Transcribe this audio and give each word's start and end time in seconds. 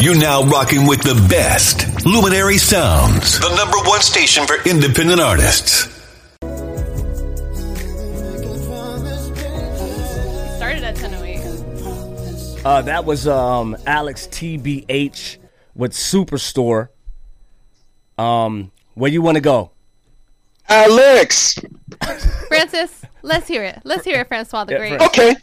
You're 0.00 0.18
now 0.18 0.42
rocking 0.42 0.86
with 0.86 1.00
the 1.02 1.14
best 1.28 2.04
Luminary 2.04 2.58
Sounds, 2.58 3.38
the 3.38 3.54
number 3.56 3.78
one 3.88 4.00
station 4.02 4.46
for 4.46 4.56
independent 4.68 5.20
artists. 5.20 5.88
Started 10.56 10.84
at 10.84 10.96
10:08. 10.96 12.62
Uh, 12.66 12.82
that 12.82 13.04
was 13.04 13.26
um, 13.26 13.76
Alex 13.86 14.26
TBH 14.26 15.38
with 15.74 15.92
Superstore. 15.92 16.88
Um, 18.18 18.72
where 18.94 19.10
you 19.10 19.22
want 19.22 19.36
to 19.36 19.40
go? 19.40 19.70
Alex. 20.68 21.58
Francis, 22.48 23.02
let's 23.22 23.48
hear 23.48 23.64
it. 23.64 23.80
Let's 23.84 24.04
hear 24.04 24.20
it, 24.20 24.28
Francois 24.28 24.64
the 24.64 24.76
Great. 24.76 25.00
Okay. 25.00 25.34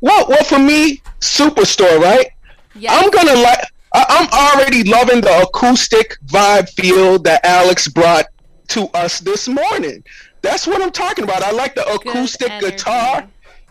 Well, 0.00 0.26
well, 0.28 0.44
for 0.44 0.58
me, 0.58 1.02
Superstore, 1.20 2.00
right? 2.00 2.26
Yes. 2.74 2.92
I'm 2.94 3.10
gonna 3.10 3.40
like. 3.40 3.58
I'm 3.92 4.28
already 4.32 4.84
loving 4.84 5.20
the 5.20 5.42
acoustic 5.42 6.16
vibe 6.26 6.68
feel 6.70 7.18
that 7.20 7.44
Alex 7.44 7.88
brought 7.88 8.26
to 8.68 8.88
us 8.88 9.20
this 9.20 9.48
morning. 9.48 10.04
That's 10.42 10.66
what 10.66 10.82
I'm 10.82 10.90
talking 10.92 11.24
about. 11.24 11.42
I 11.42 11.50
like 11.52 11.74
the 11.74 11.86
acoustic 11.92 12.48
guitar. 12.60 13.26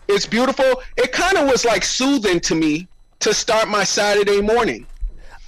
It's 0.08 0.26
beautiful. 0.26 0.82
It 0.96 1.12
kind 1.12 1.36
of 1.38 1.48
was 1.50 1.64
like 1.64 1.84
soothing 1.84 2.40
to 2.40 2.54
me 2.54 2.88
to 3.20 3.32
start 3.34 3.68
my 3.68 3.84
Saturday 3.84 4.40
morning. 4.40 4.86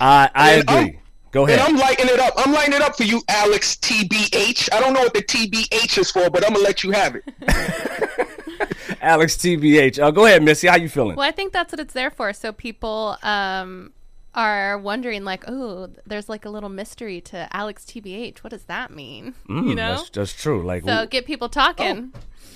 I 0.01 0.29
I 0.35 0.53
And 0.55 0.71
I'm- 0.71 0.85
agree. 0.87 0.97
Go 1.33 1.43
And 1.47 1.53
ahead. 1.53 1.69
I'm 1.69 1.77
lighting 1.77 2.07
it 2.09 2.19
up. 2.19 2.35
I'm 2.39 2.53
lighting 2.53 2.75
it 2.75 2.83
up 2.83 2.97
for 2.97 3.05
you, 3.05 3.23
Alex 3.29 3.77
TBH. 3.77 4.69
I 4.73 4.81
don't 4.81 4.93
know 4.93 5.01
what 5.03 5.15
the 5.15 5.23
TBH 5.23 5.99
is 5.99 6.11
for, 6.11 6.29
but 6.29 6.45
I'm 6.45 6.53
gonna 6.53 6.65
let 6.65 6.83
you 6.83 6.91
have 6.91 7.15
it. 7.15 7.23
Alex 9.01 9.37
TBH. 9.37 10.01
Uh, 10.03 10.11
go 10.11 10.27
ahead, 10.27 10.43
Missy. 10.43 10.67
How 10.67 10.77
you 10.77 10.89
feeling? 10.89 11.15
Well, 11.17 11.29
I 11.29 11.31
think 11.31 11.53
that's 11.53 11.73
what 11.73 11.79
it's 11.79 11.95
there 11.95 12.11
for. 12.11 12.33
So 12.33 12.51
people 12.53 13.17
um, 13.23 13.93
are 14.35 14.79
wondering, 14.79 15.25
like, 15.25 15.45
oh, 15.49 15.89
there's 16.07 16.29
like 16.29 16.45
a 16.45 16.51
little 16.51 16.69
mystery 16.69 17.21
to 17.23 17.49
Alex 17.55 17.85
TBH. 17.85 18.39
What 18.39 18.51
does 18.51 18.65
that 18.65 18.91
mean? 18.91 19.35
Mm, 19.49 19.69
you 19.69 19.75
know. 19.75 19.97
that's, 19.97 20.11
that's 20.11 20.33
true. 20.33 20.65
Like, 20.65 20.85
So 20.85 21.07
get 21.07 21.27
people 21.27 21.49
talking. 21.49 22.13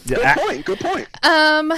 yeah, 0.06 0.16
Good 0.16 0.24
I- 0.26 0.34
point. 0.34 0.64
Good 0.66 0.80
point. 0.80 1.08
Um, 1.24 1.72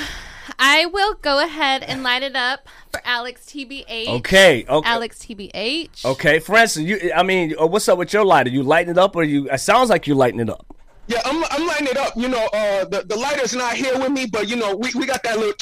I 0.59 0.87
will 0.87 1.15
go 1.15 1.43
ahead 1.45 1.83
and 1.83 2.03
light 2.03 2.23
it 2.23 2.37
up 2.37 2.69
for 2.93 3.01
Alex 3.05 3.45
TBH. 3.47 4.09
okay, 4.19 4.65
okay, 4.69 4.89
Alex 4.89 5.19
TBH. 5.19 6.05
okay. 6.05 6.39
Francis, 6.39 6.83
you. 6.83 7.11
I 7.15 7.23
mean, 7.23 7.55
uh, 7.61 7.67
what's 7.67 7.89
up 7.89 7.99
with 7.99 8.13
your 8.13 8.25
lighter? 8.25 8.51
You 8.51 8.63
lighting 8.63 8.93
it 8.93 8.99
up, 8.99 9.17
or 9.17 9.25
you? 9.25 9.51
It 9.51 9.59
sounds 9.59 9.91
like 9.91 10.07
you're 10.07 10.17
lighting 10.17 10.41
it 10.41 10.49
up. 10.51 10.65
Yeah, 11.09 11.21
I'm, 11.25 11.43
I'm 11.51 11.67
lighting 11.67 11.87
it 11.89 11.97
up. 11.97 12.17
You 12.17 12.29
know, 12.29 12.45
uh, 12.53 12.85
the, 12.85 13.05
the 13.07 13.17
lighter's 13.17 13.55
not 13.55 13.75
here 13.75 13.99
with 13.99 14.11
me, 14.13 14.27
but 14.27 14.49
you 14.49 14.57
know, 14.57 14.75
we, 14.77 14.91
we 14.95 15.07
got 15.07 15.23
that 15.25 15.37
little. 15.39 15.55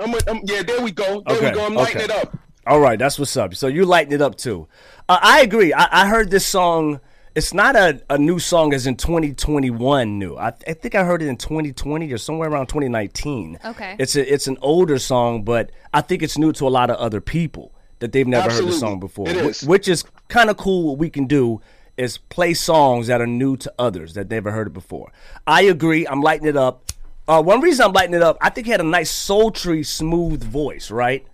I'm, 0.00 0.14
I'm, 0.26 0.40
yeah, 0.44 0.62
there 0.62 0.80
we 0.82 0.90
go. 0.90 1.22
There 1.26 1.36
Okay, 1.36 1.50
we 1.50 1.54
go. 1.54 1.66
I'm 1.66 1.74
lighting 1.74 2.02
okay. 2.02 2.04
it 2.04 2.10
up. 2.10 2.36
All 2.68 2.80
right, 2.80 2.98
that's 2.98 3.18
what's 3.18 3.34
up. 3.36 3.54
So 3.54 3.66
you 3.66 3.86
lighting 3.86 4.12
it 4.12 4.20
up 4.20 4.36
too. 4.36 4.68
Uh, 5.08 5.18
I 5.22 5.40
agree. 5.40 5.72
I, 5.72 6.02
I 6.02 6.08
heard 6.08 6.30
this 6.30 6.46
song. 6.46 7.00
It's 7.34 7.54
not 7.54 7.76
a, 7.76 8.02
a 8.10 8.18
new 8.18 8.38
song 8.38 8.74
as 8.74 8.86
in 8.86 8.96
2021 8.96 10.18
new. 10.18 10.36
I, 10.36 10.48
I 10.48 10.74
think 10.74 10.94
I 10.94 11.04
heard 11.04 11.22
it 11.22 11.28
in 11.28 11.38
2020 11.38 12.12
or 12.12 12.18
somewhere 12.18 12.50
around 12.50 12.66
2019. 12.66 13.58
Okay. 13.64 13.96
It's 13.98 14.16
a 14.16 14.32
it's 14.32 14.48
an 14.48 14.58
older 14.60 14.98
song, 14.98 15.44
but 15.44 15.70
I 15.94 16.02
think 16.02 16.22
it's 16.22 16.36
new 16.36 16.52
to 16.52 16.66
a 16.66 16.68
lot 16.68 16.90
of 16.90 16.96
other 16.96 17.22
people 17.22 17.72
that 18.00 18.12
they've 18.12 18.26
never 18.26 18.50
heard 18.50 18.66
the 18.66 18.72
song 18.72 19.00
before. 19.00 19.28
It 19.28 19.36
wh- 19.36 19.48
is. 19.48 19.62
Which 19.62 19.88
is 19.88 20.04
kind 20.28 20.50
of 20.50 20.58
cool. 20.58 20.88
What 20.88 20.98
we 20.98 21.08
can 21.08 21.26
do 21.26 21.62
is 21.96 22.18
play 22.18 22.52
songs 22.52 23.06
that 23.06 23.22
are 23.22 23.26
new 23.26 23.56
to 23.56 23.72
others 23.78 24.12
that 24.12 24.28
never 24.28 24.50
heard 24.50 24.66
it 24.66 24.74
before. 24.74 25.10
I 25.46 25.62
agree. 25.62 26.06
I'm 26.06 26.20
lighting 26.20 26.46
it 26.46 26.56
up. 26.56 26.92
Uh, 27.26 27.42
one 27.42 27.60
reason 27.62 27.86
I'm 27.86 27.92
lighting 27.92 28.14
it 28.14 28.22
up, 28.22 28.38
I 28.40 28.50
think 28.50 28.66
he 28.66 28.70
had 28.70 28.80
a 28.80 28.84
nice 28.84 29.10
sultry, 29.10 29.82
smooth 29.82 30.42
voice, 30.42 30.90
right? 30.90 31.26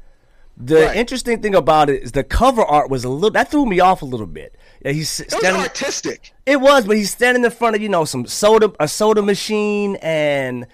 The 0.56 0.86
Right. 0.86 0.96
interesting 0.96 1.42
thing 1.42 1.54
about 1.54 1.90
it 1.90 2.02
is 2.02 2.12
the 2.12 2.22
cover 2.24 2.62
art 2.62 2.88
was 2.88 3.04
a 3.04 3.08
little 3.08 3.30
that 3.30 3.50
threw 3.50 3.66
me 3.66 3.80
off 3.80 4.02
a 4.02 4.04
little 4.04 4.26
bit. 4.26 4.54
Yeah, 4.84 4.92
he's 4.92 5.18
It 5.20 5.30
was 5.32 5.40
standing. 5.40 5.62
artistic. 5.62 6.32
It 6.46 6.60
was, 6.60 6.86
but 6.86 6.96
he's 6.96 7.10
standing 7.10 7.44
in 7.44 7.50
front 7.50 7.74
of 7.76 7.82
you 7.82 7.88
know 7.88 8.04
some 8.04 8.26
soda, 8.26 8.72
a 8.78 8.86
soda 8.86 9.20
machine, 9.22 9.96
and 9.96 10.66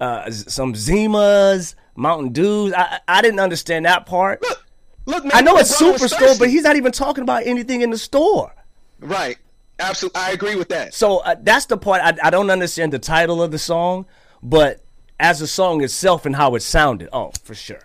uh, 0.00 0.30
some 0.30 0.72
Zimas, 0.74 1.74
Mountain 1.96 2.32
Dews. 2.32 2.72
I 2.74 3.00
I 3.08 3.20
didn't 3.22 3.40
understand 3.40 3.84
that 3.84 4.06
part. 4.06 4.40
Look, 4.42 4.64
look, 5.04 5.24
man. 5.24 5.32
I 5.34 5.40
know 5.42 5.58
it's 5.58 5.80
LeBron 5.80 6.00
was 6.00 6.02
Superstore, 6.12 6.38
but 6.38 6.48
he's 6.48 6.62
not 6.62 6.76
even 6.76 6.92
talking 6.92 7.22
about 7.22 7.42
anything 7.46 7.80
in 7.82 7.90
the 7.90 7.98
store. 7.98 8.54
right. 9.00 9.36
Absolutely, 9.78 10.18
I 10.22 10.30
agree 10.30 10.56
with 10.56 10.70
that. 10.70 10.94
So 10.94 11.18
uh, 11.18 11.34
that's 11.42 11.66
the 11.66 11.76
part 11.76 12.00
I, 12.02 12.14
I 12.22 12.30
don't 12.30 12.48
understand 12.48 12.94
the 12.94 12.98
title 12.98 13.42
of 13.42 13.50
the 13.50 13.58
song, 13.58 14.06
but 14.42 14.80
as 15.20 15.40
the 15.40 15.46
song 15.46 15.84
itself 15.84 16.24
and 16.24 16.34
how 16.34 16.54
it 16.54 16.60
sounded, 16.62 17.10
oh, 17.12 17.30
for 17.44 17.54
sure. 17.54 17.80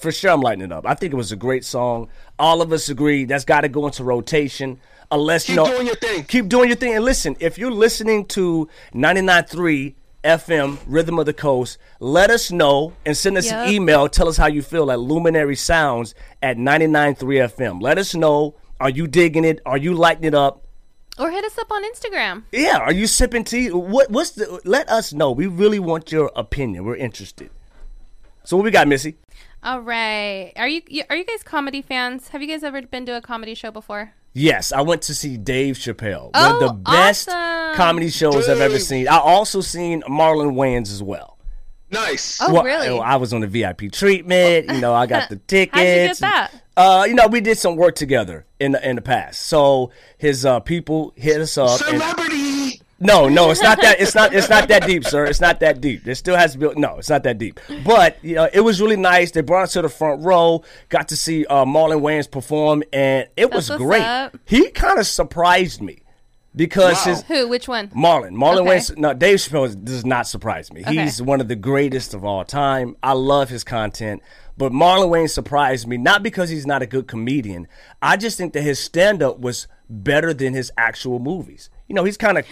For 0.00 0.10
sure, 0.10 0.30
I'm 0.30 0.40
lighting 0.40 0.64
it 0.64 0.72
up. 0.72 0.86
I 0.86 0.94
think 0.94 1.12
it 1.12 1.16
was 1.16 1.30
a 1.30 1.36
great 1.36 1.64
song. 1.64 2.08
All 2.38 2.62
of 2.62 2.72
us 2.72 2.88
agree 2.88 3.24
that's 3.26 3.44
got 3.44 3.60
to 3.62 3.68
go 3.68 3.86
into 3.86 4.02
rotation. 4.02 4.80
Unless 5.12 5.46
Keep 5.46 5.50
you 5.50 5.56
know, 5.56 5.66
doing 5.66 5.86
your 5.86 5.96
thing. 5.96 6.24
Keep 6.24 6.48
doing 6.48 6.68
your 6.68 6.76
thing. 6.76 6.94
And 6.94 7.04
listen, 7.04 7.36
if 7.40 7.58
you're 7.58 7.70
listening 7.72 8.26
to 8.26 8.68
99.3 8.94 9.94
FM, 10.22 10.78
Rhythm 10.86 11.18
of 11.18 11.26
the 11.26 11.32
Coast, 11.32 11.78
let 11.98 12.30
us 12.30 12.50
know 12.52 12.92
and 13.04 13.16
send 13.16 13.36
us 13.36 13.46
Yep. 13.46 13.66
an 13.66 13.72
email. 13.74 14.08
Tell 14.08 14.28
us 14.28 14.36
how 14.36 14.46
you 14.46 14.62
feel 14.62 14.90
at 14.90 15.00
Luminary 15.00 15.56
Sounds 15.56 16.14
at 16.42 16.56
99.3 16.56 17.40
FM. 17.40 17.80
Let 17.82 17.98
us 17.98 18.14
know. 18.14 18.54
Are 18.78 18.90
you 18.90 19.06
digging 19.06 19.44
it? 19.44 19.60
Are 19.66 19.76
you 19.78 19.94
lighting 19.94 20.24
it 20.24 20.34
up? 20.34 20.64
Or 21.18 21.30
hit 21.30 21.44
us 21.44 21.58
up 21.58 21.70
on 21.72 21.82
Instagram. 21.84 22.44
Yeah, 22.52 22.78
are 22.78 22.92
you 22.92 23.06
sipping 23.06 23.44
tea? 23.44 23.68
What 23.70 24.10
what's 24.10 24.30
the 24.30 24.60
let 24.64 24.88
us 24.88 25.12
know. 25.12 25.32
We 25.32 25.46
really 25.48 25.78
want 25.78 26.10
your 26.12 26.30
opinion. 26.34 26.84
We're 26.84 26.96
interested. 26.96 27.50
So 28.44 28.56
what 28.56 28.64
we 28.64 28.70
got, 28.70 28.88
Missy? 28.88 29.16
All 29.62 29.80
right. 29.80 30.52
Are 30.56 30.68
you 30.68 30.82
you- 30.88 31.04
are 31.10 31.16
you 31.16 31.24
guys 31.24 31.42
comedy 31.42 31.82
fans? 31.82 32.28
Have 32.28 32.40
you 32.42 32.48
guys 32.48 32.62
ever 32.62 32.80
been 32.82 33.04
to 33.06 33.16
a 33.16 33.20
comedy 33.20 33.54
show 33.54 33.70
before? 33.70 34.12
Yes, 34.32 34.70
I 34.72 34.80
went 34.82 35.02
to 35.02 35.14
see 35.14 35.36
Dave 35.36 35.76
Chappelle. 35.76 36.24
One 36.26 36.32
Oh, 36.34 36.54
of 36.54 36.60
the 36.60 36.72
best 36.90 37.28
awesome. 37.28 37.76
comedy 37.76 38.10
shows 38.10 38.48
I've 38.48 38.60
ever 38.60 38.78
seen. 38.78 39.08
I 39.08 39.18
also 39.18 39.60
seen 39.60 40.02
Marlon 40.02 40.54
Wayans 40.54 40.90
as 40.92 41.02
well. 41.02 41.36
Nice. 41.90 42.38
Oh, 42.40 42.54
Well, 42.54 42.62
really? 42.62 43.00
I 43.00 43.16
was 43.16 43.32
on 43.32 43.40
the 43.40 43.48
VIP 43.48 43.90
treatment. 43.92 44.70
You 44.70 44.80
know, 44.80 44.94
I 44.94 45.06
got 45.06 45.28
the 45.28 45.36
tickets. 45.36 45.74
How'd 45.76 45.86
you 45.88 46.06
get 46.06 46.18
that? 46.18 46.50
Uh, 46.76 47.04
you 47.08 47.14
know, 47.14 47.26
we 47.26 47.40
did 47.40 47.58
some 47.58 47.74
work 47.74 47.96
together 47.96 48.46
in 48.60 48.72
the 48.72 48.88
in 48.88 48.94
the 48.96 49.02
past. 49.02 49.42
So 49.42 49.90
his 50.16 50.46
uh, 50.46 50.60
people 50.60 51.12
hit 51.16 51.40
us 51.40 51.58
up. 51.58 51.80
Celebrity. 51.80 52.39
No, 53.00 53.28
no, 53.28 53.50
it's 53.50 53.62
not 53.62 53.80
that. 53.80 53.98
It's 54.00 54.14
not. 54.14 54.34
It's 54.34 54.50
not 54.50 54.68
that 54.68 54.86
deep, 54.86 55.04
sir. 55.04 55.24
It's 55.24 55.40
not 55.40 55.60
that 55.60 55.80
deep. 55.80 56.04
There 56.04 56.14
still 56.14 56.36
has 56.36 56.52
to 56.52 56.58
be. 56.58 56.68
No, 56.78 56.98
it's 56.98 57.08
not 57.08 57.22
that 57.24 57.38
deep. 57.38 57.58
But 57.84 58.22
you 58.22 58.34
know, 58.34 58.48
it 58.52 58.60
was 58.60 58.80
really 58.80 58.96
nice. 58.96 59.30
They 59.30 59.40
brought 59.40 59.62
us 59.64 59.72
to 59.72 59.82
the 59.82 59.88
front 59.88 60.22
row. 60.22 60.62
Got 60.90 61.08
to 61.08 61.16
see 61.16 61.46
uh, 61.46 61.64
Marlon 61.64 62.02
Wayans 62.02 62.30
perform, 62.30 62.82
and 62.92 63.26
it 63.38 63.52
was 63.52 63.70
great. 63.70 64.02
up. 64.02 64.36
He 64.44 64.70
kind 64.70 64.98
of 64.98 65.06
surprised 65.06 65.80
me 65.80 66.02
because 66.54 66.94
Wow. 67.06 67.12
his 67.12 67.22
Who? 67.22 67.48
Which 67.48 67.68
one? 67.68 67.88
Marlon, 67.88 68.32
Marlon 68.34 68.60
Okay. 68.60 68.70
Wayans. 68.76 68.98
No, 68.98 69.14
Dave 69.14 69.38
Chappelle 69.38 69.82
does 69.82 70.04
not 70.04 70.26
surprise 70.26 70.70
me. 70.70 70.82
Okay. 70.82 71.02
He's 71.04 71.22
one 71.22 71.40
of 71.40 71.48
the 71.48 71.56
greatest 71.56 72.12
of 72.12 72.22
all 72.24 72.44
time. 72.44 72.96
I 73.02 73.12
love 73.12 73.48
his 73.48 73.64
content. 73.64 74.20
But 74.58 74.72
Marlon 74.72 75.08
Wayans 75.08 75.30
surprised 75.30 75.88
me, 75.88 75.96
not 75.96 76.22
because 76.22 76.50
he's 76.50 76.66
not 76.66 76.82
a 76.82 76.86
good 76.86 77.06
comedian. 77.08 77.66
I 78.02 78.18
just 78.18 78.36
think 78.36 78.52
that 78.52 78.60
his 78.62 78.78
stand 78.78 79.22
up 79.22 79.38
was 79.38 79.68
better 79.88 80.34
than 80.34 80.52
his 80.52 80.70
actual 80.76 81.18
movies. 81.18 81.70
You 81.90 81.94
know, 81.94 82.04
he's 82.04 82.16
kind 82.16 82.38
of 82.38 82.46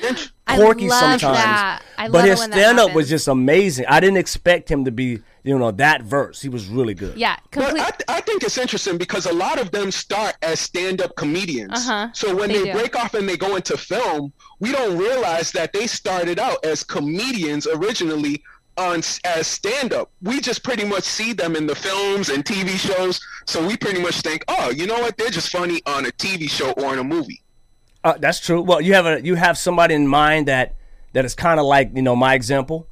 I 0.49 0.57
quirky 0.57 0.89
love 0.89 0.99
sometimes. 1.21 1.21
that. 1.39 1.83
I 1.97 2.09
but 2.09 2.13
love 2.15 2.25
it 2.25 2.31
his 2.31 2.39
when 2.41 2.51
that 2.51 2.57
stand 2.57 2.81
up 2.81 2.93
was 2.93 3.09
just 3.09 3.29
amazing. 3.29 3.87
I 3.87 4.01
didn't 4.01 4.17
expect 4.17 4.69
him 4.69 4.85
to 4.85 4.91
be, 4.91 5.21
you 5.45 5.57
know, 5.57 5.71
that 5.71 6.03
verse. 6.03 6.43
He 6.43 6.49
was 6.49 6.67
really 6.67 6.93
good. 6.95 7.17
Yeah, 7.17 7.37
But 7.53 7.67
complete. 7.67 7.81
I, 7.83 7.91
th- 7.91 8.03
I 8.09 8.21
think 8.21 8.43
it's 8.43 8.59
interesting 8.59 8.99
because 8.99 9.27
a 9.27 9.33
lot 9.33 9.61
of 9.61 9.71
them 9.71 9.93
start 9.93 10.35
as 10.43 10.59
stand-up 10.59 11.15
comedians. 11.15 11.71
Uh-huh. 11.89 12.09
So 12.15 12.35
when 12.35 12.49
They 12.49 12.65
they, 12.65 12.73
break 12.73 12.97
off 12.97 13.15
and 13.15 13.29
they 13.29 13.37
go 13.37 13.55
into 13.55 13.77
film, 13.77 14.33
we 14.59 14.73
don't 14.73 14.99
realize 14.99 15.53
that 15.53 15.73
they 15.73 15.87
started 15.87 16.41
out 16.41 16.65
as 16.65 16.83
comedians 16.83 17.69
originally 17.69 18.43
on 18.77 19.03
as 19.25 19.47
stand-up. 19.47 20.11
We 20.21 20.41
just 20.41 20.65
pretty 20.65 20.85
much 20.85 21.05
see 21.05 21.33
them 21.33 21.55
in 21.55 21.69
the 21.69 21.77
films 21.77 22.29
and 22.29 22.45
TV 22.45 22.71
shows. 22.71 23.21
So 23.47 23.65
we 23.65 23.77
pretty 23.77 24.03
much 24.03 24.21
think, 24.23 24.45
oh, 24.49 24.71
you 24.71 24.89
know 24.89 24.99
what? 24.99 25.17
They're 25.17 25.31
just 25.31 25.51
funny 25.51 25.81
on 25.87 26.07
a 26.07 26.11
TV 26.11 26.51
show 26.51 26.73
or 26.73 26.93
in 26.93 26.99
a 26.99 27.05
movie. 27.05 27.41
Uh, 28.09 28.19
that's 28.19 28.41
true. 28.41 28.63
Well, 28.63 28.81
you 28.81 28.95
have 28.95 29.07
a 29.07 29.21
you 29.25 29.35
have 29.35 29.59
somebody 29.59 29.95
in 29.95 30.07
mind 30.09 30.49
that 30.49 30.75
that 31.13 31.25
is 31.25 31.35
kind 31.35 31.61
of 31.61 31.67
like 31.67 31.91
you 31.95 32.03
know 32.03 32.17
my 32.17 32.35
example. 32.35 32.87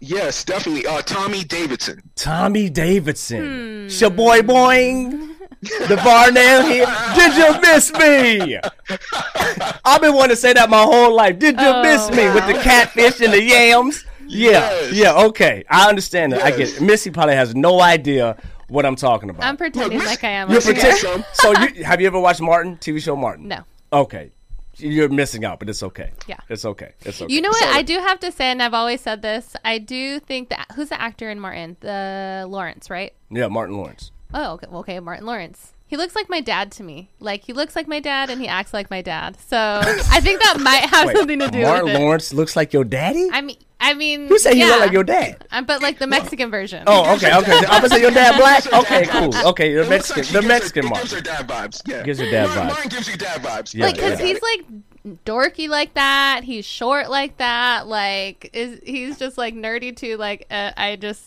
Yes, 0.00 0.44
definitely. 0.44 0.86
Uh, 0.86 1.02
Tommy 1.02 1.42
Davidson. 1.42 2.02
Tommy 2.14 2.70
Davidson. 2.70 3.40
Hmm. 3.42 3.86
Shaboy 3.88 4.40
boing. 4.42 5.34
The 5.60 5.96
Varnell 5.96 6.62
here. 6.70 6.86
Did 7.16 7.36
you 7.36 7.60
miss 7.60 7.92
me? 7.94 8.60
I've 9.84 10.00
been 10.00 10.14
wanting 10.14 10.30
to 10.30 10.36
say 10.36 10.52
that 10.52 10.70
my 10.70 10.82
whole 10.82 11.12
life. 11.14 11.38
Did 11.40 11.58
you 11.60 11.66
Oh, 11.66 11.82
miss 11.82 12.08
me 12.10 12.26
with 12.30 12.46
the 12.46 12.54
catfish 12.62 13.20
and 13.20 13.32
the 13.32 13.42
yams? 13.42 14.04
Yeah, 14.28 14.50
Yes. 14.70 14.92
yeah, 14.92 15.14
okay. 15.28 15.64
I 15.68 15.88
understand 15.88 16.32
that. 16.32 16.42
I 16.42 16.50
get 16.50 16.60
Yes. 16.60 16.76
it. 16.76 16.82
Missy 16.82 17.10
probably 17.10 17.34
has 17.34 17.56
no 17.56 17.80
idea 17.80 18.36
what 18.68 18.86
I'm 18.86 18.94
talking 18.94 19.30
about. 19.30 19.44
I'm 19.44 19.56
pretending 19.56 19.98
Look, 19.98 20.06
like 20.06 20.22
I 20.22 20.28
am. 20.30 20.50
You're 20.50 20.60
pretending. 20.60 21.24
so 21.32 21.52
you 21.60 21.82
have 21.84 22.00
you 22.00 22.06
ever 22.06 22.20
watched 22.20 22.40
Martin 22.40 22.76
TV 22.76 23.00
show 23.02 23.16
Martin? 23.16 23.48
No. 23.48 23.64
Okay, 23.92 24.32
you're 24.76 25.08
missing 25.08 25.44
out, 25.44 25.58
but 25.58 25.68
it's 25.68 25.82
okay. 25.82 26.12
Yeah. 26.26 26.38
it's 26.48 26.64
okay. 26.64 26.92
It's 27.00 27.20
okay. 27.20 27.32
You 27.32 27.40
know 27.40 27.48
what? 27.48 27.58
Sorry. 27.58 27.74
I 27.74 27.82
do 27.82 27.98
have 27.98 28.20
to 28.20 28.32
say, 28.32 28.46
and 28.46 28.62
I've 28.62 28.74
always 28.74 29.00
said 29.00 29.22
this. 29.22 29.56
I 29.64 29.78
do 29.78 30.20
think 30.20 30.50
that 30.50 30.66
who's 30.74 30.90
the 30.90 31.00
actor 31.00 31.30
in 31.30 31.40
Martin? 31.40 31.76
The 31.80 32.46
Lawrence, 32.48 32.90
right? 32.90 33.12
Yeah, 33.30 33.48
Martin 33.48 33.76
Lawrence. 33.76 34.12
Oh, 34.34 34.52
okay. 34.52 34.66
okay, 34.66 35.00
Martin 35.00 35.26
Lawrence. 35.26 35.72
He 35.88 35.96
looks 35.96 36.14
like 36.14 36.28
my 36.28 36.40
dad 36.42 36.70
to 36.72 36.82
me. 36.82 37.08
Like 37.18 37.44
he 37.44 37.52
looks 37.54 37.74
like 37.74 37.88
my 37.88 37.98
dad 37.98 38.28
and 38.30 38.40
he 38.40 38.46
acts 38.46 38.74
like 38.74 38.90
my 38.90 39.00
dad. 39.02 39.38
So 39.48 39.56
I 39.84 40.20
think 40.20 40.40
that 40.42 40.60
might 40.60 40.84
have 40.90 41.06
Wait, 41.08 41.16
something 41.16 41.38
to 41.38 41.48
do 41.48 41.62
Martin 41.62 41.86
with 41.86 41.94
it. 41.94 41.98
Lawrence 41.98 42.32
looks 42.32 42.54
like 42.56 42.72
your 42.74 42.84
daddy. 42.84 43.28
I 43.32 43.40
mean, 43.40 43.56
I 43.80 43.94
mean, 43.94 44.26
Who 44.28 44.38
said 44.38 44.54
he 44.54 44.60
yeah. 44.60 44.66
looked 44.68 44.80
like 44.80 44.92
your 44.92 45.04
dad? 45.04 45.46
Um, 45.50 45.64
but 45.64 45.80
like 45.82 45.98
the 45.98 46.06
Mexican 46.06 46.50
version. 46.50 46.84
Oh, 46.86 47.14
okay, 47.16 47.34
okay. 47.34 47.52
I'm 47.68 47.80
gonna 47.80 47.88
say 47.88 48.00
your 48.02 48.10
dad 48.10 48.36
black. 48.36 48.70
Okay, 48.72 49.06
cool. 49.06 49.34
Okay, 49.48 49.72
the 49.74 49.88
Mexican, 49.88 50.24
like 50.24 50.32
the 50.32 50.32
gives 50.32 50.42
her- 50.44 50.48
Mexican 50.48 50.84
it 50.84 50.88
mark. 50.90 51.00
gives 51.02 51.12
her 51.14 51.20
dad 51.22 51.48
vibes. 51.48 51.82
Yeah, 51.86 52.02
Gives 52.02 52.18
her 52.18 52.30
dad 52.30 52.46
Martin, 52.48 52.62
vibes. 52.64 52.66
Martin 52.72 52.88
gives 52.90 53.08
you 53.08 53.16
dad 53.16 53.42
vibes. 53.42 53.74
Yeah, 53.74 53.86
like 53.86 53.94
because 53.94 54.20
yeah. 54.20 54.26
he's 54.26 54.42
like 54.42 55.24
dorky 55.24 55.68
like 55.68 55.94
that. 55.94 56.42
He's 56.44 56.64
short 56.66 57.08
like 57.08 57.38
that. 57.38 57.86
Like 57.86 58.50
is 58.52 58.80
he's 58.84 59.18
just 59.18 59.38
like 59.38 59.54
nerdy 59.54 59.96
too. 59.96 60.16
Like 60.16 60.46
uh, 60.50 60.72
I 60.76 60.96
just 60.96 61.24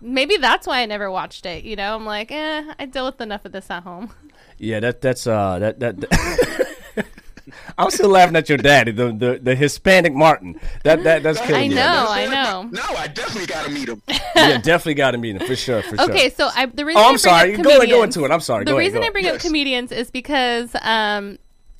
maybe 0.00 0.36
that's 0.36 0.66
why 0.66 0.80
I 0.80 0.86
never 0.86 1.10
watched 1.10 1.46
it. 1.46 1.64
You 1.64 1.76
know, 1.76 1.94
I'm 1.96 2.04
like, 2.06 2.30
eh, 2.32 2.72
I 2.78 2.86
deal 2.86 3.06
with 3.06 3.20
enough 3.20 3.44
of 3.44 3.52
this 3.52 3.70
at 3.70 3.82
home. 3.82 4.12
Yeah, 4.58 4.80
that 4.80 5.00
that's 5.00 5.26
uh 5.26 5.58
that 5.60 5.78
that. 5.80 7.06
I'm 7.78 7.90
still 7.90 8.10
laughing 8.10 8.36
at 8.36 8.48
your 8.50 8.58
daddy, 8.58 8.90
the 8.92 9.12
the, 9.12 9.38
the 9.42 9.54
Hispanic 9.54 10.12
Martin. 10.12 10.60
That 10.84 11.04
that 11.04 11.22
that's 11.22 11.40
killing 11.40 11.54
I 11.54 11.68
me. 11.68 11.74
know, 11.76 12.06
I 12.08 12.26
know. 12.26 12.68
No, 12.70 12.82
I 12.96 13.06
definitely 13.06 13.46
gotta 13.46 13.70
meet 13.70 13.88
him. 13.88 14.02
Yeah, 14.36 14.58
definitely 14.58 14.94
got 14.94 15.12
to 15.12 15.18
meet 15.18 15.34
him 15.36 15.44
for 15.46 15.56
sure. 15.56 15.82
For 15.82 15.96
sure. 15.96 16.10
Okay, 16.10 16.30
so 16.30 16.48
I 16.54 16.66
the 16.66 16.84
reason 16.84 17.00
Oh, 17.00 17.04
I 17.04 17.06
I'm 17.06 17.12
bring 17.12 17.18
sorry. 17.18 17.54
Up 17.56 17.62
Go 17.62 17.76
ahead, 17.78 17.88
go 17.88 18.02
into 18.04 18.24
it. 18.24 18.30
I'm 18.30 18.40
sorry. 18.40 18.64
The 18.64 18.70
Go 18.70 18.78
ahead, 18.78 18.86
reason 18.86 19.00
go 19.00 19.06
I 19.06 19.10
bring 19.10 19.26
up 19.26 19.32
Yes. 19.34 19.42
comedians 19.42 19.90
is 19.92 20.10
because 20.10 20.74
um. 20.82 21.38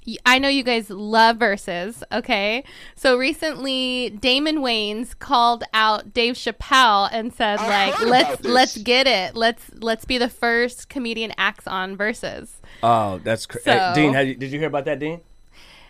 Y- 0.08 0.16
I 0.24 0.38
know 0.38 0.48
you 0.48 0.62
guys 0.62 0.88
love 0.88 1.36
Verzuz, 1.36 2.02
okay? 2.10 2.64
So 2.94 3.18
recently, 3.18 4.08
Damon 4.08 4.58
Wayans 4.58 5.18
called 5.18 5.64
out 5.74 6.14
Dave 6.14 6.34
Chappelle 6.34 7.10
and 7.12 7.30
said, 7.34 7.58
I 7.58 7.90
"Like, 7.90 8.00
let's 8.06 8.44
let's 8.44 8.76
get 8.78 9.06
it. 9.06 9.36
Let's 9.36 9.70
let's 9.80 10.06
be 10.06 10.16
the 10.16 10.30
first 10.30 10.88
comedian 10.88 11.32
acts 11.36 11.66
on 11.66 11.94
Verzuz." 11.96 12.48
Oh, 12.82 13.18
that's 13.22 13.44
crazy. 13.44 13.68
Uh, 13.68 13.92
so- 13.94 14.00
Dean, 14.00 14.14
had 14.14 14.28
you, 14.28 14.34
did 14.34 14.50
you 14.50 14.58
hear 14.58 14.68
about 14.68 14.86
that, 14.86 14.98
Dean? 14.98 15.20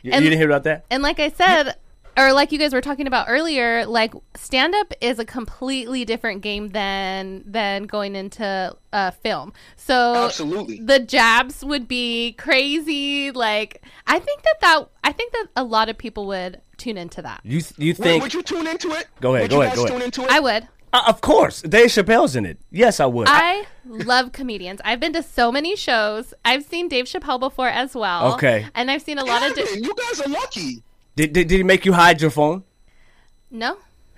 You, 0.02 0.12
And- 0.12 0.24
you 0.24 0.30
didn't 0.30 0.40
hear 0.40 0.48
about 0.50 0.64
that? 0.64 0.84
And 0.90 1.02
like 1.02 1.20
I 1.20 1.28
said, 1.30 1.76
or 2.18 2.32
like 2.32 2.50
you 2.52 2.58
guys 2.58 2.74
were 2.74 2.80
talking 2.80 3.06
about 3.06 3.26
earlier, 3.28 3.86
like 3.86 4.12
stand 4.36 4.74
up 4.74 4.92
is 5.00 5.18
a 5.18 5.24
completely 5.24 6.04
different 6.04 6.42
game 6.42 6.68
than 6.70 7.44
than 7.46 7.84
going 7.84 8.16
into 8.16 8.76
uh, 8.92 9.10
film. 9.12 9.52
So 9.76 10.26
Absolutely. 10.26 10.80
the 10.80 10.98
jabs 10.98 11.64
would 11.64 11.86
be 11.86 12.32
crazy. 12.32 13.30
Like 13.30 13.82
I 14.06 14.18
think 14.18 14.42
that 14.42 14.56
that 14.60 14.88
I 15.04 15.12
think 15.12 15.32
that 15.32 15.46
a 15.56 15.62
lot 15.64 15.88
of 15.88 15.96
people 15.96 16.26
would 16.26 16.60
tune 16.76 16.96
into 16.96 17.22
that. 17.22 17.40
You 17.44 17.60
you 17.76 17.88
Would, 17.88 17.96
think? 17.96 18.22
would 18.22 18.34
you 18.34 18.42
tune 18.42 18.66
into 18.66 18.90
it? 18.92 19.06
Go 19.20 19.34
ahead, 19.36 19.44
Would 19.44 19.50
go 19.50 19.56
you 19.56 19.62
ahead, 19.62 19.76
guys 19.76 19.76
go 19.76 19.84
ahead. 19.84 19.98
Tune 19.98 20.02
into 20.02 20.22
it? 20.24 20.30
I 20.30 20.40
would. 20.40 20.68
Uh, 20.90 21.02
of 21.06 21.20
course, 21.20 21.60
Dave 21.62 21.88
Chappelle's 21.90 22.34
in 22.34 22.46
it. 22.46 22.58
Yes, 22.70 22.98
I 22.98 23.04
would. 23.04 23.28
I 23.30 23.66
love 23.84 24.32
comedians. 24.32 24.80
I've 24.84 25.00
been 25.00 25.12
to 25.12 25.22
so 25.22 25.52
many 25.52 25.76
shows. 25.76 26.32
I've 26.46 26.64
seen 26.64 26.88
Dave 26.88 27.04
Chappelle 27.04 27.38
before 27.38 27.68
as 27.68 27.94
well. 27.94 28.32
Okay. 28.34 28.66
And 28.74 28.90
I've 28.90 29.02
seen 29.02 29.18
a 29.18 29.24
lot 29.24 29.42
of. 29.48 29.54
Di- 29.54 29.80
you 29.80 29.94
guys 29.94 30.20
are 30.22 30.30
lucky. 30.30 30.82
Did, 31.18 31.32
did 31.32 31.48
did 31.48 31.56
he 31.56 31.62
make 31.64 31.84
you 31.84 31.92
hide 31.92 32.20
your 32.20 32.30
phone? 32.30 32.62
no, 33.50 33.76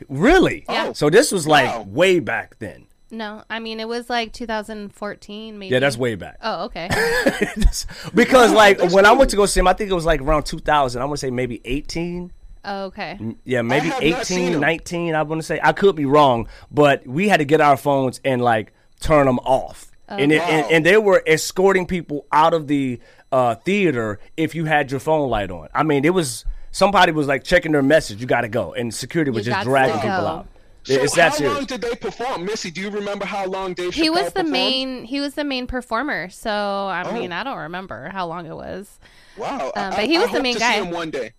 Really? 0.08 0.64
Yeah. 0.68 0.92
So 0.92 1.08
this 1.10 1.32
was 1.32 1.46
like 1.46 1.66
Wow. 1.66 1.82
way 1.88 2.20
back 2.20 2.58
then. 2.58 2.86
no. 3.10 3.42
I 3.50 3.58
mean, 3.58 3.80
it 3.80 3.88
was 3.88 4.08
like 4.10 4.32
2014, 4.32 5.58
maybe. 5.58 5.72
Yeah, 5.72 5.80
that's 5.80 5.96
way 5.96 6.14
back. 6.14 6.36
Oh, 6.42 6.64
okay. 6.66 6.88
because 8.14 8.52
like 8.52 8.78
that's 8.78 8.94
when 8.94 9.06
I 9.06 9.12
went 9.12 9.30
to 9.30 9.36
go 9.36 9.46
see 9.46 9.60
him, 9.60 9.68
I 9.68 9.72
think 9.72 9.90
it 9.90 9.94
was 9.94 10.06
like 10.06 10.20
around 10.20 10.44
2000. 10.44 11.00
I 11.00 11.04
want 11.04 11.18
to 11.18 11.26
say 11.26 11.30
maybe 11.30 11.60
18. 11.64 12.32
Oh, 12.64 12.84
okay. 12.84 13.18
Yeah, 13.44 13.62
maybe 13.62 13.88
have 13.88 14.02
not 14.02 14.26
seen 14.26 14.48
18, 14.54 14.60
19. 14.60 15.14
I 15.14 15.22
want 15.22 15.40
to 15.40 15.46
say 15.46 15.58
I 15.62 15.72
could 15.72 15.96
be 15.96 16.04
wrong, 16.04 16.48
but 16.70 17.06
we 17.06 17.28
had 17.28 17.38
to 17.38 17.46
get 17.46 17.60
our 17.62 17.76
phones 17.78 18.20
and 18.24 18.42
like 18.42 18.72
turn 19.00 19.26
them 19.26 19.38
off. 19.40 19.90
And, 20.08 20.32
it, 20.32 20.42
and 20.42 20.66
and 20.72 20.84
they 20.84 20.96
were 20.96 21.22
escorting 21.24 21.86
people 21.86 22.26
out 22.32 22.52
of 22.52 22.66
the 22.66 22.98
uh, 23.30 23.54
theater 23.54 24.18
if 24.36 24.54
you 24.56 24.64
had 24.64 24.90
your 24.90 24.98
phone 24.98 25.30
light 25.30 25.50
on. 25.52 25.68
I 25.72 25.84
mean, 25.84 26.04
it 26.04 26.12
was 26.12 26.44
somebody 26.70 27.12
was 27.12 27.26
like 27.26 27.44
checking 27.44 27.72
their 27.72 27.82
message. 27.82 28.20
You 28.20 28.26
got 28.26 28.42
to 28.42 28.48
go, 28.48 28.72
and 28.74 28.92
security 28.94 29.30
was 29.30 29.46
You 29.46 29.52
just 29.52 29.64
dragging 29.66 29.96
people 29.96 30.10
out. 30.10 30.46
So 30.82 30.94
it's 30.94 31.14
how 31.14 31.28
that 31.28 31.34
serious. 31.34 31.54
long 31.56 31.64
did 31.66 31.82
they 31.82 31.94
perform, 31.94 32.46
Missy? 32.46 32.70
Do 32.70 32.80
you 32.80 32.88
remember 32.88 33.26
how 33.26 33.44
long 33.46 33.74
Dave? 33.74 33.92
He 33.92 34.08
was 34.08 34.26
the 34.26 34.30
performed? 34.32 34.50
main. 34.50 35.04
He 35.04 35.20
was 35.20 35.34
the 35.34 35.44
main 35.44 35.66
performer. 35.66 36.30
So 36.30 36.50
I 36.50 37.02
Oh. 37.06 37.12
mean, 37.12 37.32
I 37.32 37.44
don't 37.44 37.58
remember 37.58 38.08
how 38.08 38.26
long 38.26 38.46
it 38.46 38.54
was. 38.54 38.98
Wow, 39.36 39.72
Um, 39.76 39.92
I- 39.92 39.96
but 39.96 40.04
he 40.06 40.16
I 40.16 40.20
was 40.20 40.28
the 40.28 40.34
hope 40.36 40.42
main 40.42 40.54
to 40.54 40.60
guy. 40.60 40.78
See 40.78 40.84
him 40.84 40.90
one 40.90 41.10
day. 41.10 41.32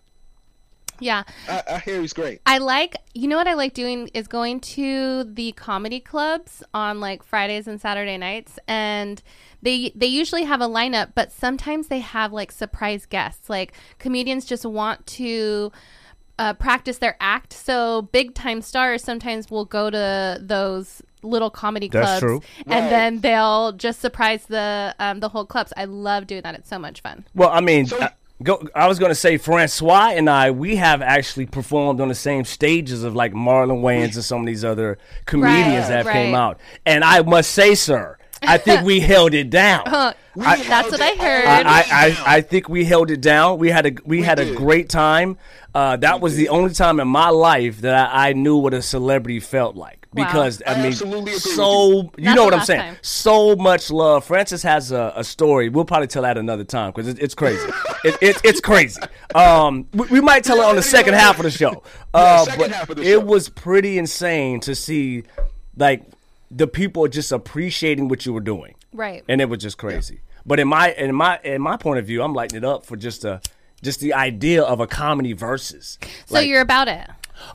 Yeah, 1.01 1.23
I, 1.49 1.63
I 1.69 1.79
hear 1.79 1.99
he's 1.99 2.13
great. 2.13 2.39
I 2.45 2.59
like. 2.59 2.95
You 3.13 3.27
know 3.27 3.35
what 3.35 3.47
I 3.47 3.55
like 3.55 3.73
doing 3.73 4.07
is 4.13 4.27
going 4.27 4.59
to 4.61 5.25
the 5.25 5.51
comedy 5.53 5.99
clubs 5.99 6.63
on 6.73 6.99
like 7.01 7.23
Fridays 7.23 7.67
and 7.67 7.81
Saturday 7.81 8.17
nights, 8.17 8.57
and 8.67 9.21
they 9.61 9.91
they 9.95 10.07
usually 10.07 10.43
have 10.43 10.61
a 10.61 10.67
lineup, 10.67 11.11
but 11.15 11.31
sometimes 11.31 11.87
they 11.89 11.99
have 11.99 12.31
like 12.31 12.51
surprise 12.51 13.05
guests. 13.05 13.49
Like 13.49 13.73
comedians 13.99 14.45
just 14.45 14.65
want 14.65 15.05
to. 15.07 15.71
Uh, 16.39 16.53
practice 16.55 16.97
their 16.97 17.15
act. 17.19 17.53
So 17.53 18.03
big 18.11 18.33
time 18.33 18.63
stars 18.63 19.03
sometimes 19.03 19.51
will 19.51 19.65
go 19.65 19.91
to 19.91 20.39
those 20.41 21.03
little 21.21 21.51
comedy 21.51 21.87
That's 21.87 22.03
clubs, 22.03 22.19
true. 22.19 22.41
and 22.65 22.85
Right. 22.85 22.89
then 22.89 23.19
they'll 23.19 23.73
just 23.73 23.99
surprise 24.01 24.47
the 24.47 24.95
um, 24.97 25.19
the 25.19 25.29
whole 25.29 25.45
clubs. 25.45 25.71
I 25.77 25.85
love 25.85 26.25
doing 26.25 26.41
that. 26.41 26.55
It's 26.55 26.67
so 26.69 26.79
much 26.79 27.01
fun. 27.01 27.25
Well, 27.35 27.49
I 27.49 27.61
mean, 27.61 27.85
So- 27.85 28.01
I, 28.01 28.09
go, 28.43 28.67
I 28.75 28.87
was 28.87 28.99
going 28.99 29.11
to 29.11 29.15
say 29.15 29.37
Francois 29.37 30.11
and 30.13 30.29
I, 30.29 30.51
we 30.51 30.75
have 30.77 31.01
actually 31.01 31.45
performed 31.45 31.99
on 32.01 32.07
the 32.07 32.15
same 32.15 32.45
stages 32.45 33.03
of 33.03 33.15
like 33.15 33.33
Marlon 33.33 33.81
Wayans 33.81 34.15
and 34.15 34.23
some 34.23 34.41
of 34.41 34.47
these 34.47 34.63
other 34.63 34.97
comedians 35.25 35.89
Right, 35.89 36.03
that 36.03 36.07
came 36.07 36.35
out. 36.35 36.59
And 36.85 37.03
I 37.03 37.21
must 37.21 37.51
say, 37.51 37.75
sir, 37.75 38.17
I 38.41 38.57
think 38.57 38.83
we 38.83 38.99
held 39.11 39.33
it 39.33 39.49
down. 39.49 40.13
We 40.35 40.43
That's 40.43 40.91
what 40.91 41.01
I 41.01 41.15
heard. 41.15 41.45
I, 41.45 41.61
I. 41.61 41.83
I, 41.91 42.23
I 42.37 42.41
think 42.41 42.69
we 42.69 42.85
held 42.85 43.11
it 43.11 43.21
down. 43.21 43.59
We 43.59 43.69
had 43.69 43.85
a 43.85 43.93
we, 44.05 44.21
had 44.21 44.39
a 44.39 44.53
great 44.55 44.89
time. 44.89 45.37
Uh, 45.75 45.97
that 45.97 46.21
was 46.21 46.35
the 46.35 46.49
only 46.49 46.73
time 46.73 46.99
in 46.99 47.07
my 47.07 47.29
life 47.29 47.81
that 47.81 47.93
I, 47.93 48.29
I 48.29 48.33
knew 48.33 48.57
what 48.57 48.73
a 48.73 48.81
celebrity 48.81 49.39
felt 49.39 49.75
like 49.75 50.00
Wow. 50.13 50.25
because 50.25 50.61
I, 50.67 50.73
I 50.73 50.77
mean, 50.77 50.87
absolutely 50.87 51.19
agree 51.21 51.33
with 51.33 51.41
so 51.43 51.89
you 52.17 52.25
Not 52.25 52.35
know 52.35 52.43
what 52.43 52.53
I'm 52.53 52.65
saying. 52.65 52.81
time. 52.81 52.97
So 53.01 53.55
much 53.55 53.89
love. 53.89 54.25
Francis 54.25 54.61
has 54.63 54.91
a, 54.91 55.13
a 55.15 55.23
story. 55.23 55.69
We'll 55.69 55.85
probably 55.85 56.07
tell 56.07 56.23
that 56.23 56.37
another 56.37 56.65
time 56.65 56.91
because 56.91 57.07
it, 57.07 57.17
it's 57.19 57.33
crazy. 57.33 57.65
it, 58.03 58.17
it, 58.21 58.41
it's 58.43 58.59
crazy. 58.59 58.99
Um, 59.33 59.87
we, 59.93 60.07
we 60.07 60.21
might 60.21 60.43
tell 60.43 60.57
it 60.59 60.65
on 60.65 60.75
the 60.75 60.83
second 60.83 61.13
half 61.13 61.37
of 61.37 61.43
the 61.43 61.51
show. 61.51 61.83
Uh, 62.13 62.43
second 62.43 62.59
but 62.59 62.71
half 62.71 62.89
of 62.89 62.97
the 62.97 63.03
it 63.09 63.25
was 63.25 63.47
pretty 63.47 63.97
insane 63.97 64.59
to 64.59 64.75
see, 64.75 65.23
like, 65.77 66.03
the 66.49 66.67
people 66.67 67.07
just 67.07 67.31
appreciating 67.31 68.09
what 68.09 68.25
you 68.25 68.33
were 68.33 68.41
doing 68.41 68.75
Right. 68.91 69.23
and 69.29 69.39
it 69.39 69.45
was 69.47 69.59
just 69.61 69.77
crazy. 69.77 70.19
But 70.45 70.59
in 70.59 70.67
my 70.67 70.91
in 70.91 71.15
my 71.15 71.39
in 71.41 71.61
my 71.61 71.77
point 71.77 71.99
of 71.99 72.05
view, 72.05 72.21
I'm 72.21 72.33
lighting 72.33 72.57
it 72.57 72.65
up 72.65 72.85
for 72.85 72.97
just 72.97 73.23
a 73.23 73.39
just 73.81 74.01
the 74.01 74.13
idea 74.13 74.61
of 74.61 74.81
a 74.81 74.87
comedy 74.87 75.31
versus. 75.31 75.97
so 76.25 76.39
you're 76.39 76.59
about 76.59 76.89
it. 76.89 77.07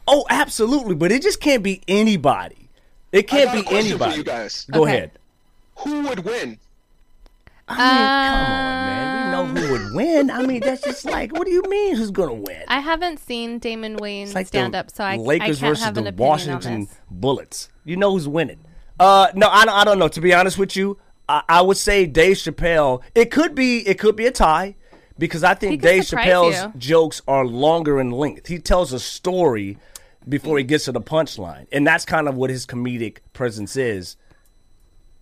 Oh, 0.09 0.25
absolutely, 0.31 0.95
but 0.95 1.13
it 1.13 1.23
just 1.23 1.41
can't 1.41 1.63
be 1.63 1.83
anybody. 1.89 2.69
It 3.13 3.29
can't 3.29 3.47
got 3.47 3.55
a 3.57 3.61
be 3.61 3.63
question 3.67 3.85
for 3.99 4.05
anybody. 4.05 4.17
you 4.19 4.25
guys. 4.25 4.67
Go 4.71 4.83
Okay. 4.83 4.97
ahead. 4.97 5.11
Who 5.79 6.03
would 6.09 6.21
win? 6.25 6.59
I 7.69 7.73
mean, 7.73 7.87
come 8.29 8.45
on, 8.53 8.87
man. 8.87 9.27
We 9.27 9.61
know 9.61 9.67
who 9.67 9.73
would 9.73 9.95
win. 9.95 10.31
I 10.31 10.43
mean, 10.47 10.61
that's 10.61 10.83
just 10.83 11.05
like, 11.05 11.33
what 11.33 11.47
do 11.47 11.53
you 11.53 11.63
mean? 11.69 11.97
Who's 11.97 12.11
gonna 12.13 12.35
win? 12.35 12.63
I 12.69 12.79
haven't 12.81 13.19
seen 13.19 13.59
Damon 13.59 13.97
Wayne 13.97 14.27
It's 14.27 14.35
like 14.37 14.47
stand 14.47 14.75
up, 14.77 14.91
so 14.91 15.03
I, 15.03 15.17
Lakers 15.17 15.59
I 15.59 15.67
can't 15.67 15.71
versus 15.73 15.85
have 15.85 15.97
an 15.99 16.05
the 16.05 16.11
opinion 16.11 16.29
Washington 16.29 16.73
on 16.75 16.81
this. 16.81 16.97
Bullets. 17.11 17.69
You 17.85 17.97
know 17.97 18.13
who's 18.13 18.29
winning? 18.29 18.61
Uh, 19.01 19.29
no, 19.35 19.49
I, 19.49 19.65
don't- 19.65 19.75
I 19.75 19.85
don't 19.85 19.99
know. 19.99 20.09
To 20.09 20.21
be 20.21 20.33
honest 20.33 20.59
with 20.59 20.77
you, 20.77 20.99
I, 21.29 21.43
I 21.49 21.61
would 21.63 21.77
say 21.77 22.07
Dave 22.07 22.37
Chappelle. 22.37 23.03
It 23.17 23.31
could 23.33 23.55
be 23.55 23.79
it 23.87 23.99
could 23.99 24.15
be 24.17 24.27
a 24.27 24.31
tie 24.31 24.77
because 25.19 25.45
I 25.45 25.55
think 25.55 25.81
could 25.81 25.89
Dave 25.89 26.03
Chappelle's 26.05 26.63
you. 26.63 26.73
jokes 26.79 27.23
are 27.27 27.47
longer 27.47 28.01
in 28.01 28.11
length. 28.11 28.47
He 28.47 28.59
tells 28.59 28.93
a 28.93 29.01
story 29.01 29.79
before 30.29 30.59
he 30.59 30.65
gets 30.65 30.87
to 30.87 30.93
the 30.93 31.01
punchline, 31.01 31.67
and 31.73 31.87
that's 31.87 32.05
kind 32.05 32.29
of 32.29 32.35
what 32.35 32.51
his 32.51 32.67
comedic 32.67 33.19
presence 33.33 33.77
is. 33.77 34.17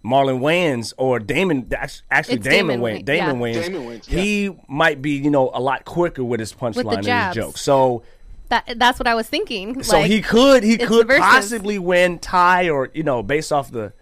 Marlon 0.05 0.41
Wayans 0.41 0.93
or 0.99 1.19
Damon, 1.19 1.67
actually 2.11 2.35
It's 2.37 2.45
Damon, 2.45 2.79
Damon 2.79 2.81
Wayans. 2.81 2.99
Wayans, 3.01 3.05
Damon 3.05 3.37
yeah. 3.41 3.43
Wayans. 3.43 3.63
Damon 3.63 3.83
Wayans, 3.87 4.11
yeah. 4.11 4.21
He 4.21 4.57
might 4.69 5.01
be, 5.01 5.13
you 5.13 5.31
know, 5.31 5.51
a 5.55 5.61
lot 5.61 5.87
quicker 5.87 6.23
with 6.23 6.41
his 6.41 6.53
punchline 6.53 7.07
and 7.07 7.07
his 7.07 7.35
jokes. 7.35 7.63
So 7.63 8.03
That 8.51 8.75
that's 8.77 8.99
what 8.99 9.07
I 9.07 9.15
was 9.15 9.27
thinking. 9.27 9.83
so 9.83 10.01
like, 10.01 10.11
he 10.11 10.21
could 10.21 10.63
he 10.63 10.77
could 10.77 11.09
possibly 11.09 11.79
win 11.79 12.19
tie 12.19 12.69
or 12.69 12.91
you 12.93 13.03
know 13.03 13.23
based 13.23 13.51
off 13.51 13.71
the 13.71 13.95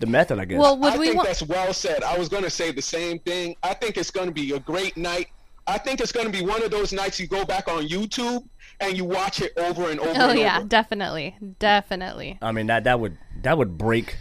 the 0.00 0.06
method 0.06 0.38
I 0.38 0.44
guess. 0.46 0.58
Well, 0.58 0.76
would 0.78 0.94
I 0.94 0.98
we 0.98 1.06
think 1.06 1.16
want? 1.18 1.28
that's 1.28 1.42
well 1.42 1.72
said. 1.72 2.02
I 2.02 2.18
was 2.18 2.28
going 2.28 2.42
to 2.42 2.50
say 2.50 2.72
the 2.72 2.82
same 2.82 3.18
thing. 3.20 3.54
I 3.62 3.74
think 3.74 3.96
it's 3.96 4.10
going 4.10 4.26
to 4.26 4.32
be 4.34 4.52
a 4.52 4.58
great 4.58 4.96
night. 4.96 5.28
I 5.66 5.78
think 5.78 6.00
it's 6.00 6.10
going 6.10 6.26
to 6.26 6.32
be 6.32 6.44
one 6.44 6.62
of 6.64 6.70
those 6.70 6.92
nights 6.92 7.20
you 7.20 7.28
go 7.28 7.44
back 7.44 7.68
on 7.68 7.86
YouTube 7.86 8.44
and 8.80 8.96
you 8.96 9.04
watch 9.04 9.40
it 9.40 9.52
over 9.56 9.90
and 9.90 10.00
over. 10.00 10.10
Oh 10.16 10.30
and 10.30 10.38
yeah, 10.38 10.58
over. 10.58 10.66
definitely, 10.66 11.36
definitely. 11.60 12.38
I 12.42 12.50
mean 12.52 12.66
that 12.66 12.84
that 12.84 12.98
would 12.98 13.16
that 13.42 13.56
would 13.56 13.78
break 13.78 14.16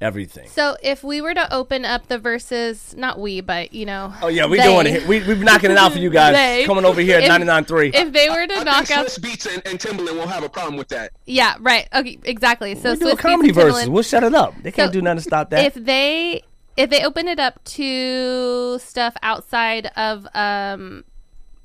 everything. 0.00 0.48
So 0.48 0.76
if 0.82 1.02
we 1.04 1.20
were 1.20 1.34
to 1.34 1.52
open 1.54 1.84
up 1.84 2.08
the 2.08 2.18
Verzuz, 2.18 2.96
not 2.96 3.18
we, 3.18 3.40
but 3.40 3.72
you 3.72 3.86
know. 3.86 4.12
Oh 4.22 4.28
yeah, 4.28 4.46
we 4.46 4.56
they- 4.58 4.64
doing 4.64 4.86
it. 4.86 5.06
We 5.06 5.22
we 5.22 5.34
knocking 5.36 5.70
it 5.70 5.76
out 5.76 5.92
for 5.92 5.98
you 5.98 6.10
guys. 6.10 6.34
They- 6.40 6.64
Coming 6.64 6.84
over 6.84 7.00
here 7.00 7.18
at 7.18 7.24
if- 7.24 7.30
99.3. 7.30 7.94
If 7.94 8.12
they 8.12 8.28
were 8.30 8.46
to 8.46 8.54
I 8.54 8.62
knock 8.64 8.86
think 8.86 8.98
out, 8.98 9.06
Swizz 9.06 9.18
Beatz 9.20 9.54
and, 9.54 9.62
and 9.66 9.78
Timbaland 9.78 10.16
won't 10.16 10.30
have 10.30 10.42
a 10.44 10.48
problem 10.48 10.76
with 10.76 10.88
that. 10.88 11.12
yeah, 11.26 11.56
right, 11.60 11.88
okay, 11.94 12.18
exactly. 12.24 12.74
So 12.74 12.92
we 12.92 12.96
do 12.96 13.02
Swiss 13.02 13.14
a 13.14 13.16
comedy 13.16 13.52
Verzuz. 13.52 13.88
We'll 13.88 14.02
shut 14.02 14.22
it 14.24 14.34
up. 14.34 14.54
They 14.62 14.72
can't 14.72 14.88
So 14.88 14.92
do 14.92 15.02
nothing 15.02 15.18
to 15.18 15.22
stop 15.22 15.50
that. 15.50 15.64
If 15.64 15.74
they 15.74 16.42
if 16.76 16.88
they 16.88 17.04
open 17.04 17.28
it 17.28 17.38
up 17.38 17.62
to 17.64 18.78
stuff 18.78 19.14
outside 19.22 19.86
of 19.96 20.26
um 20.34 21.04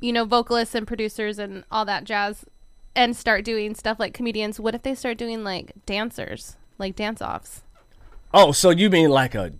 you 0.02 0.12
know 0.12 0.26
vocalists 0.26 0.76
and 0.76 0.86
producers 0.86 1.40
and 1.40 1.64
all 1.72 1.86
that 1.86 2.04
jazz 2.04 2.44
and 2.96 3.16
start 3.16 3.46
doing 3.46 3.76
stuff 3.76 4.00
like 4.00 4.14
comedians 4.14 4.60
what 4.60 4.76
if 4.76 4.82
they 4.84 4.94
start 4.96 5.18
doing 5.18 5.44
like 5.44 5.72
dancers 5.86 6.58
like 6.78 6.96
dance 6.96 7.22
offs 7.22 7.64
Oh, 8.38 8.52
so 8.52 8.70
you 8.70 8.90
mean 8.90 9.10
like 9.10 9.34
a 9.34 9.54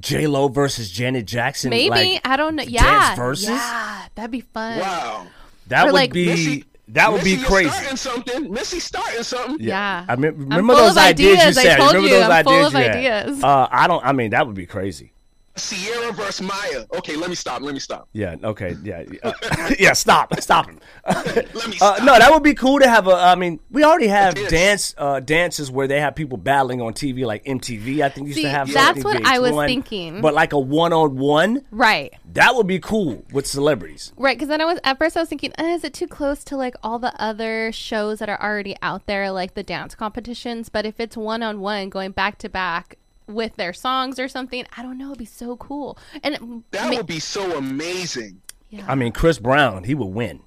J 0.00 0.26
Lo 0.26 0.48
versus 0.48 0.90
Janet 0.90 1.26
Jackson? 1.26 1.68
maybe 1.70 1.90
like, 1.90 2.20
i 2.26 2.36
don't 2.36 2.56
know 2.56 2.62
yeah 2.66 3.14
verses? 3.14 3.50
yeah 3.50 4.06
that'd 4.14 4.30
be 4.30 4.40
fun 4.40 4.78
Wow. 4.78 5.26
that 5.68 5.82
or 5.82 5.86
would 5.88 5.92
like 5.94 6.12
be 6.12 6.26
Missy- 6.26 6.64
that 6.88 7.10
would 7.12 7.18
Missy, 7.18 7.36
be 7.36 7.40
you're 7.40 7.48
crazy. 7.48 7.70
starting 7.70 7.96
something. 7.96 8.52
Missy 8.52 8.80
starting 8.80 9.22
something. 9.22 9.56
Yeah. 9.66 10.04
I 10.08 10.16
mean, 10.16 10.32
I'm 10.34 10.38
remember 10.48 10.74
full 10.74 10.82
those 10.88 10.96
of 10.96 11.02
ideas, 11.02 11.38
ideas. 11.38 11.56
you 11.56 11.60
I 11.60 11.64
said. 11.64 11.76
told 11.76 11.94
remember 11.94 12.08
you, 12.08 12.20
those 12.20 12.30
I'm 12.30 12.44
full 12.44 12.52
ideas 12.52 12.66
of 12.66 12.72
you 12.80 12.86
had? 12.86 12.96
ideas. 13.26 13.44
Uh, 13.44 13.68
I 13.70 13.86
don't. 13.86 14.04
I 14.04 14.12
mean, 14.12 14.30
that 14.30 14.46
would 14.46 14.56
be 14.56 14.66
crazy. 14.66 15.12
Sierra 15.56 16.12
versus 16.12 16.42
Maya. 16.42 16.84
Okay, 16.94 17.16
let 17.16 17.28
me 17.28 17.36
stop. 17.36 17.62
Let 17.62 17.74
me 17.74 17.80
stop. 17.80 18.08
Yeah. 18.12 18.36
Okay. 18.42 18.76
Yeah. 18.82 19.02
Uh, 19.22 19.32
yeah. 19.78 19.92
Stop. 19.92 20.34
Stop 20.40 20.66
him. 20.66 20.80
Let 21.06 21.68
me 21.68 21.78
Uh, 21.80 22.00
no, 22.02 22.18
that 22.18 22.30
would 22.32 22.42
be 22.42 22.54
cool 22.54 22.80
to 22.80 22.88
have 22.88 23.06
a. 23.06 23.12
I 23.12 23.34
mean, 23.36 23.60
we 23.70 23.84
already 23.84 24.08
have 24.08 24.34
dance 24.48 24.94
uh, 24.98 25.20
dances 25.20 25.70
where 25.70 25.86
they 25.86 26.00
have 26.00 26.14
people 26.14 26.38
battling 26.38 26.80
on 26.80 26.92
TV, 26.92 27.24
like 27.24 27.44
MTV. 27.44 28.00
I 28.00 28.08
think 28.08 28.28
used 28.28 28.38
See, 28.38 28.42
to 28.42 28.48
have. 28.48 28.72
that's 28.72 29.02
something, 29.02 29.22
what 29.22 29.30
I 29.30 29.38
was 29.38 29.54
thinking. 29.66 30.20
But 30.20 30.34
like 30.34 30.52
a 30.52 30.58
one-on-one, 30.58 31.64
right 31.70 32.12
that 32.34 32.54
would 32.54 32.66
be 32.66 32.78
cool 32.78 33.24
with 33.32 33.46
celebrities. 33.46 34.12
Right, 34.16 34.36
because 34.36 34.48
then 34.48 34.60
I 34.60 34.64
was 34.64 34.78
at 34.84 34.98
first 34.98 35.16
I 35.16 35.20
was 35.20 35.28
thinking, 35.28 35.52
uh, 35.58 35.64
is 35.64 35.84
it 35.84 35.92
too 35.92 36.06
close 36.06 36.44
to 36.44 36.56
like 36.56 36.74
all 36.82 36.98
the 36.98 37.14
other 37.20 37.72
shows 37.72 38.18
that 38.18 38.28
are 38.28 38.40
already 38.42 38.76
out 38.82 39.06
there, 39.06 39.30
like 39.30 39.54
the 39.54 39.62
dance 39.62 39.94
competitions? 39.94 40.68
But 40.68 40.86
if 40.86 40.98
it's 40.98 41.16
one 41.16 41.42
on 41.42 41.60
one, 41.60 41.88
going 41.88 42.12
back 42.12 42.38
to 42.38 42.48
back 42.48 42.98
with 43.32 43.56
their 43.56 43.72
songs 43.72 44.18
or 44.18 44.28
something, 44.28 44.64
I 44.76 44.82
don't 44.82 44.98
know, 44.98 45.06
it'd 45.08 45.18
be 45.18 45.24
so 45.24 45.56
cool. 45.56 45.98
And 46.22 46.34
it, 46.34 46.40
That 46.72 46.90
ma- 46.90 46.96
would 46.96 47.06
be 47.06 47.20
so 47.20 47.56
amazing. 47.56 48.40
yeah. 48.70 48.84
I 48.88 48.94
mean, 48.94 49.12
Chris 49.12 49.38
Brown, 49.38 49.84
he 49.84 49.94
would 49.94 50.06
win. 50.06 50.40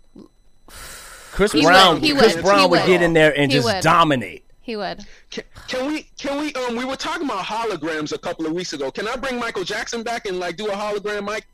Chris 0.68 1.52
He 1.52 1.62
Brown, 1.64 1.96
would, 1.96 2.04
he 2.04 2.14
Chris 2.16 2.36
would, 2.36 2.44
Brown 2.46 2.60
he 2.60 2.66
would 2.68 2.80
would. 2.82 2.86
get 2.88 3.02
in 3.02 3.14
there 3.14 3.38
and 3.38 3.52
He 3.52 3.58
just 3.58 3.66
would. 3.66 3.82
dominate. 3.84 4.46
he 4.62 4.76
would. 4.78 5.06
Can, 5.30 5.44
can 5.68 5.88
we? 5.88 6.04
Can 6.18 6.40
we? 6.40 6.54
Um, 6.54 6.76
we 6.76 6.86
were 6.86 6.96
talking 6.96 7.26
about 7.26 7.44
holograms 7.44 8.14
a 8.14 8.18
couple 8.18 8.46
of 8.46 8.54
weeks 8.54 8.74
ago. 8.74 8.90
Can 8.90 9.08
I 9.08 9.16
bring 9.18 9.38
Michael 9.40 9.64
Jackson 9.64 10.02
back 10.02 10.26
and 10.28 10.40
like 10.40 10.56
do 10.58 10.68
a 10.68 10.72
hologram, 10.74 11.24
Mike, 11.26 11.46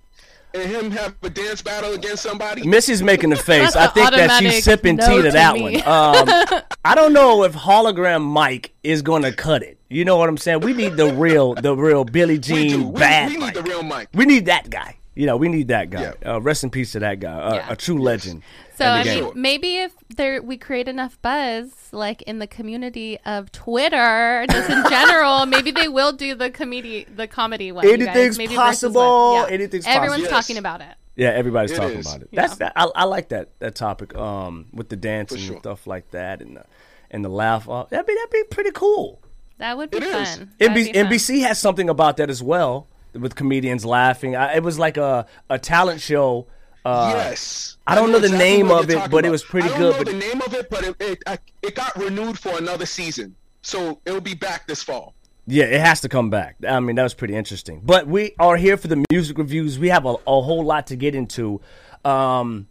and 0.54 0.70
him 0.70 0.92
have 0.92 1.16
a 1.24 1.30
dance 1.30 1.62
battle 1.64 1.94
against 1.94 2.22
somebody? 2.24 2.66
Missy's 2.68 3.02
making 3.02 3.32
the 3.32 3.36
face. 3.52 3.76
I 3.76 3.88
think 3.88 4.12
that 4.12 4.40
she's 4.40 4.64
sipping 4.64 4.98
no 4.98 5.08
tea 5.10 5.16
to 5.18 5.22
to 5.24 5.32
that 5.32 5.56
me. 5.56 5.62
one. 5.64 5.76
Um, 5.88 6.62
I 6.86 6.94
don't 6.96 7.12
know 7.14 7.44
if 7.44 7.54
hologram 7.54 8.22
Mike 8.24 8.74
is 8.84 9.02
going 9.02 9.24
to 9.24 9.34
cut 9.34 9.64
it. 9.64 9.80
You 9.92 10.06
know 10.06 10.18
what 10.18 10.30
I'm 10.30 10.38
saying? 10.38 10.62
We 10.62 10.74
need 10.74 10.96
the 10.98 11.14
real, 11.14 11.54
the 11.54 11.76
real 11.76 12.04
Billie 12.06 12.36
we 12.36 12.40
do. 12.40 12.54
Jean 12.70 12.92
We, 12.94 13.00
bad. 13.00 13.28
we 13.30 13.34
need 13.36 13.42
Mike. 13.42 13.54
the 13.56 13.64
real 13.64 13.84
Mike. 13.84 14.10
We 14.14 14.26
need 14.26 14.46
that 14.46 14.70
guy. 14.70 14.98
You 15.14 15.26
know, 15.26 15.36
we 15.36 15.50
need 15.50 15.68
that 15.68 15.90
guy. 15.90 16.14
Yeah. 16.22 16.34
Uh, 16.36 16.40
rest 16.42 16.64
in 16.64 16.70
peace 16.70 16.94
to 16.94 17.00
that 17.00 17.20
guy. 17.20 17.34
Uh, 17.38 17.54
Yeah. 17.56 17.72
A 17.72 17.76
true 17.76 18.00
legend. 18.02 18.44
So 18.78 18.86
I 18.88 19.04
game. 19.04 19.24
mean, 19.26 19.34
maybe 19.36 19.78
if 19.78 19.92
there 20.16 20.42
we 20.42 20.58
create 20.58 20.88
enough 20.88 21.22
buzz, 21.22 21.70
like 21.92 22.22
in 22.24 22.40
the 22.40 22.48
community 22.48 23.20
of 23.26 23.52
Twitter, 23.52 24.46
just 24.50 24.70
in 24.70 24.84
general, 24.90 25.46
maybe 25.56 25.72
they 25.72 25.90
will 25.90 26.14
do 26.14 26.34
the 26.34 26.50
comedy, 26.50 27.06
the 27.14 27.28
comedy 27.28 27.72
one. 27.74 27.86
you 27.86 27.98
guys. 27.98 28.08
Anything's 28.08 28.38
Maybe 28.38 28.56
versus 28.56 28.94
one. 28.94 29.04
possible. 29.04 29.34
Yeah. 29.36 29.54
Anything's 29.54 29.86
Everyone's 29.86 30.22
possible. 30.24 30.42
talking 30.42 30.58
about 30.58 30.82
it. 30.82 30.96
Yeah, 31.18 31.30
everybody's 31.32 31.72
It 31.72 31.76
talking 31.76 31.98
is. 32.00 32.08
about 32.08 32.22
it. 32.22 32.30
Yeah. 32.32 32.42
That's 32.44 32.56
that. 32.58 32.72
I, 32.78 32.90
I 32.96 33.04
like 33.04 33.30
that 33.30 33.50
that 33.60 33.76
topic. 33.76 34.16
Um, 34.16 34.68
with 34.72 34.88
the 34.88 34.96
dancing 34.96 35.40
sure. 35.40 35.56
and 35.56 35.62
stuff 35.62 35.86
like 35.86 36.10
that, 36.12 36.42
and 36.42 36.56
the 36.56 36.66
and 37.12 37.24
the 37.26 37.30
laugh. 37.30 37.68
Uh, 37.70 37.86
that'd 37.90 38.06
be 38.08 38.16
that'd 38.16 38.32
be 38.32 38.44
pretty 38.50 38.72
cool. 38.72 39.22
That 39.62 39.77
would 39.77 39.89
be 39.91 39.98
It 39.98 40.03
is. 40.03 40.12
fun. 40.38 40.51
That'd 40.60 40.75
NBC, 40.75 40.94
be 40.94 40.94
fun. 41.00 41.06
NBC 41.12 41.41
has 41.44 41.60
something 41.60 41.88
about 41.89 42.18
that 42.18 42.30
as 42.30 42.41
well, 42.44 42.88
with 43.13 43.36
comedians 43.36 43.86
laughing. 43.86 44.36
I, 44.36 44.56
it 44.56 44.63
was 44.63 44.77
like 44.80 44.98
a 44.98 45.25
a 45.50 45.58
talent 45.60 46.01
show. 46.01 46.48
Uh, 46.84 47.13
yes. 47.15 47.77
I 47.86 47.94
don't 47.94 48.12
know 48.12 48.18
the 48.20 48.25
exactly 48.25 48.50
name 48.50 48.72
of 48.72 48.89
it, 48.89 48.96
talking 48.96 49.12
but 49.12 49.24
it 49.25 49.30
was 49.30 49.44
pretty 49.44 49.68
I 49.68 49.70
don't 49.72 49.80
good, 49.80 49.91
know 49.94 49.98
but- 50.00 50.08
the 50.08 50.18
name 50.18 50.41
of 50.41 50.53
it, 50.56 50.70
but 50.70 50.84
it 50.84 50.96
it, 51.00 51.24
I, 51.27 51.38
it 51.62 51.75
got 51.75 51.96
renewed 51.96 52.39
for 52.39 52.58
another 52.58 52.86
season, 52.88 53.36
so 53.62 54.01
it'll 54.06 54.20
be 54.20 54.34
back 54.34 54.68
this 54.68 54.82
fall. 54.84 55.13
Yeah, 55.48 55.65
it 55.65 55.80
has 55.82 56.01
to 56.01 56.10
come 56.10 56.30
back. 56.30 56.56
I 56.68 56.80
mean, 56.80 56.96
that 56.96 57.03
was 57.03 57.13
pretty 57.13 57.36
interesting. 57.36 57.82
But 57.84 58.08
we 58.08 58.34
are 58.39 58.58
here 58.58 58.77
for 58.77 58.88
the 58.88 59.03
music 59.12 59.38
reviews. 59.38 59.77
We 59.80 59.89
have 59.89 60.06
a, 60.06 60.15
a 60.25 60.41
whole 60.41 60.63
lot 60.63 60.88
to 60.88 60.96
get 60.96 61.13
into. 61.15 61.62
Um, 62.06 62.68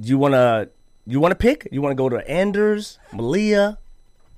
you 0.00 0.16
wanna 0.16 0.68
you 1.06 1.20
wanna 1.20 1.34
pick? 1.34 1.68
You 1.72 1.82
wanna 1.82 1.94
go 1.94 2.08
to 2.08 2.26
Anders, 2.30 2.98
Malia, 3.12 3.76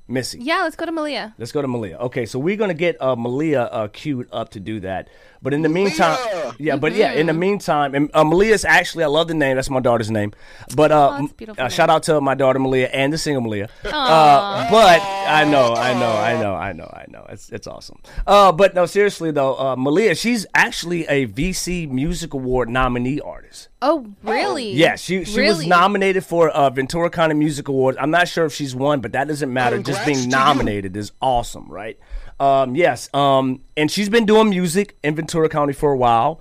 Missy? 0.09 0.39
Yeah, 0.41 0.63
let's 0.63 0.77
go 0.77 0.85
to 0.85 0.93
Malia. 0.93 1.35
Let's 1.39 1.53
go 1.53 1.63
to 1.63 1.69
Malia. 1.69 1.97
Okay, 1.99 2.27
so 2.27 2.39
we're 2.39 2.57
gonna 2.57 2.75
get 2.75 3.01
uh, 3.01 3.15
Malia 3.17 3.63
uh, 3.63 3.89
queued 3.89 4.29
up 4.33 4.51
to 4.51 4.61
do 4.61 4.81
that. 4.81 5.09
But 5.41 5.55
in 5.55 5.63
the 5.63 5.69
meantime, 5.69 6.19
Malia! 6.25 6.55
yeah, 6.59 6.77
but 6.77 6.93
yeah, 6.95 7.13
in 7.13 7.27
the 7.27 7.33
meantime, 7.33 7.95
and 7.95 8.11
uh, 8.15 8.23
Malia's 8.25 8.65
actually 8.65 9.05
I 9.05 9.07
love 9.09 9.29
the 9.29 9.35
name. 9.35 9.57
That's 9.57 9.71
my 9.71 9.81
daughter's 9.81 10.11
name. 10.11 10.33
But 10.77 10.93
uh, 10.93 11.19
Oh, 11.23 11.29
that's 11.39 11.59
uh, 11.59 11.69
shout 11.69 11.89
out 11.89 12.03
to 12.05 12.21
my 12.21 12.35
daughter 12.35 12.59
Malia 12.59 12.89
and 12.89 13.13
the 13.13 13.19
single 13.19 13.43
Malia. 13.43 13.69
Uh, 13.85 14.71
but 14.71 15.01
I 15.03 15.45
know, 15.45 15.75
I 15.75 15.95
know, 15.95 16.13
I 16.13 16.41
know, 16.41 16.55
I 16.55 16.73
know, 16.73 16.85
I 16.93 17.05
know. 17.09 17.27
It's 17.31 17.51
it's 17.51 17.67
awesome. 17.67 18.01
Uh, 18.27 18.53
but 18.53 18.75
no, 18.75 18.87
seriously 18.87 19.31
though, 19.31 19.57
uh, 19.59 19.77
Malia, 19.77 20.15
she's 20.15 20.47
actually 20.55 21.07
a 21.07 21.27
VC 21.27 21.89
Music 21.89 22.35
Award 22.35 22.69
nominee 22.69 23.21
artist. 23.21 23.69
Oh, 23.85 24.07
really? 24.23 24.71
Yeah, 24.71 24.95
she 24.95 25.25
she 25.25 25.41
was 25.41 25.67
nominated 25.67 26.25
for 26.25 26.49
uh, 26.51 26.71
Ventura 26.71 27.11
County 27.11 27.35
Music 27.35 27.67
Awards. 27.67 27.99
I'm 28.01 28.13
not 28.13 28.29
sure 28.29 28.45
if 28.45 28.55
she's 28.55 28.77
won, 28.77 29.01
but 29.01 29.11
that 29.11 29.27
doesn't 29.27 29.53
matter. 29.53 29.83
Just 29.83 30.07
being 30.07 30.19
to 30.19 30.23
you. 30.23 30.29
nominated 30.29 30.97
is 30.97 31.11
awesome, 31.21 31.69
right? 31.69 31.99
Um, 32.39 32.77
yes, 32.77 33.13
um, 33.13 33.61
and 33.77 33.91
she's 33.91 34.09
been 34.09 34.25
doing 34.25 34.51
music 34.51 34.97
in 35.03 35.17
Ventura 35.17 35.49
County 35.49 35.73
for 35.73 35.93
a 35.93 35.97
while. 35.97 36.41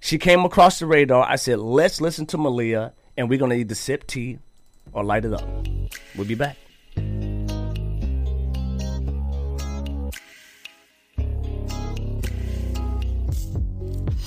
She 0.00 0.16
came 0.16 0.46
across 0.46 0.78
the 0.78 0.86
radar. 0.86 1.26
I 1.28 1.36
said, 1.36 1.58
"Let's 1.58 2.00
listen 2.00 2.24
to 2.26 2.38
Malia, 2.38 2.94
and 3.18 3.28
we're 3.28 3.38
gonna 3.38 3.56
either 3.56 3.74
sip 3.74 4.06
tea 4.06 4.38
or 4.94 5.04
light 5.04 5.26
it 5.26 5.34
up." 5.34 5.46
We'll 6.16 6.26
be 6.26 6.36
back. 6.36 6.56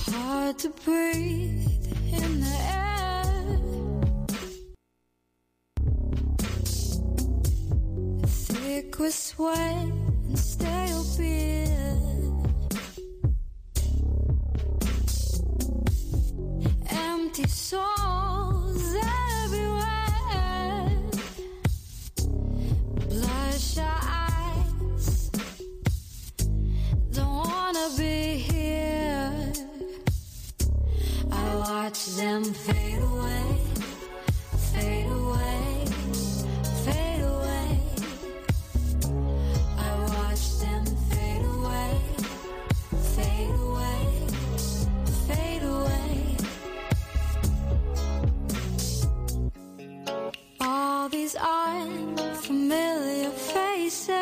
Hard 0.06 0.58
to 0.60 0.68
breathe 0.84 1.71
in 2.12 2.40
the 2.40 2.46
air. 2.46 3.24
Thick 8.26 8.98
with 8.98 9.14
sweat 9.14 9.56
and 9.56 10.38
stale 10.38 11.04
beer. 11.16 11.68
Empty 16.90 17.46
souls 17.48 18.94
everywhere. 19.44 20.90
Bloodshot 23.08 24.02
eyes. 24.02 25.30
Don't 27.10 27.46
wanna 27.48 27.88
be 27.96 28.36
here. 28.36 29.31
I 31.34 31.54
watch 31.56 32.06
them 32.16 32.44
fade 32.44 33.02
away, 33.02 33.58
fade 34.72 35.06
away, 35.06 35.84
fade 36.84 37.22
away. 37.34 37.80
I 39.78 39.90
watch 40.14 40.44
them 40.60 40.84
fade 41.10 41.44
away, 41.56 41.94
fade 43.14 43.56
away, 43.68 44.04
fade 45.26 45.62
away. 45.62 46.36
All 50.60 51.08
these 51.08 51.34
unfamiliar 51.36 53.30
faces 53.30 54.21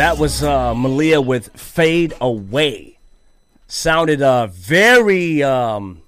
That 0.00 0.16
was 0.16 0.42
uh, 0.42 0.74
Malia 0.74 1.20
with 1.20 1.54
"Fade 1.60 2.14
Away." 2.22 2.96
Sounded 3.66 4.22
uh, 4.22 4.46
very 4.46 5.42
um, 5.42 6.00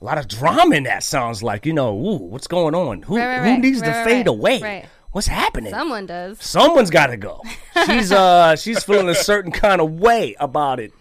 a 0.00 0.04
lot 0.04 0.18
of 0.18 0.26
drama 0.26 0.74
in 0.74 0.82
that. 0.82 1.04
Sounds 1.04 1.40
like 1.40 1.64
you 1.64 1.72
know, 1.72 1.94
ooh, 1.96 2.16
what's 2.16 2.48
going 2.48 2.74
on? 2.74 3.02
Who 3.02 3.18
Right, 3.18 3.38
right, 3.38 3.54
who 3.54 3.58
needs 3.58 3.80
to 3.82 3.90
Right, 3.90 3.96
right, 3.98 4.04
fade 4.04 4.26
away? 4.26 4.86
What's 5.12 5.28
happening? 5.28 5.70
Someone 5.70 6.06
does. 6.06 6.42
Someone's 6.42 6.90
got 6.90 7.06
to 7.06 7.16
go. 7.16 7.40
She's 7.86 8.10
uh 8.10 8.56
she's 8.56 8.82
feeling 8.82 9.08
a 9.08 9.14
certain 9.14 9.52
kind 9.52 9.80
of 9.80 10.00
way 10.00 10.34
about 10.40 10.80
it. 10.80 10.92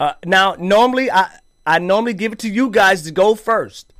Uh, 0.00 0.14
now, 0.24 0.56
normally 0.58 1.10
I 1.10 1.28
I 1.66 1.78
normally 1.78 2.14
give 2.14 2.32
it 2.32 2.38
to 2.38 2.48
you 2.48 2.70
guys 2.70 3.02
to 3.02 3.10
go 3.10 3.34
first. 3.34 3.92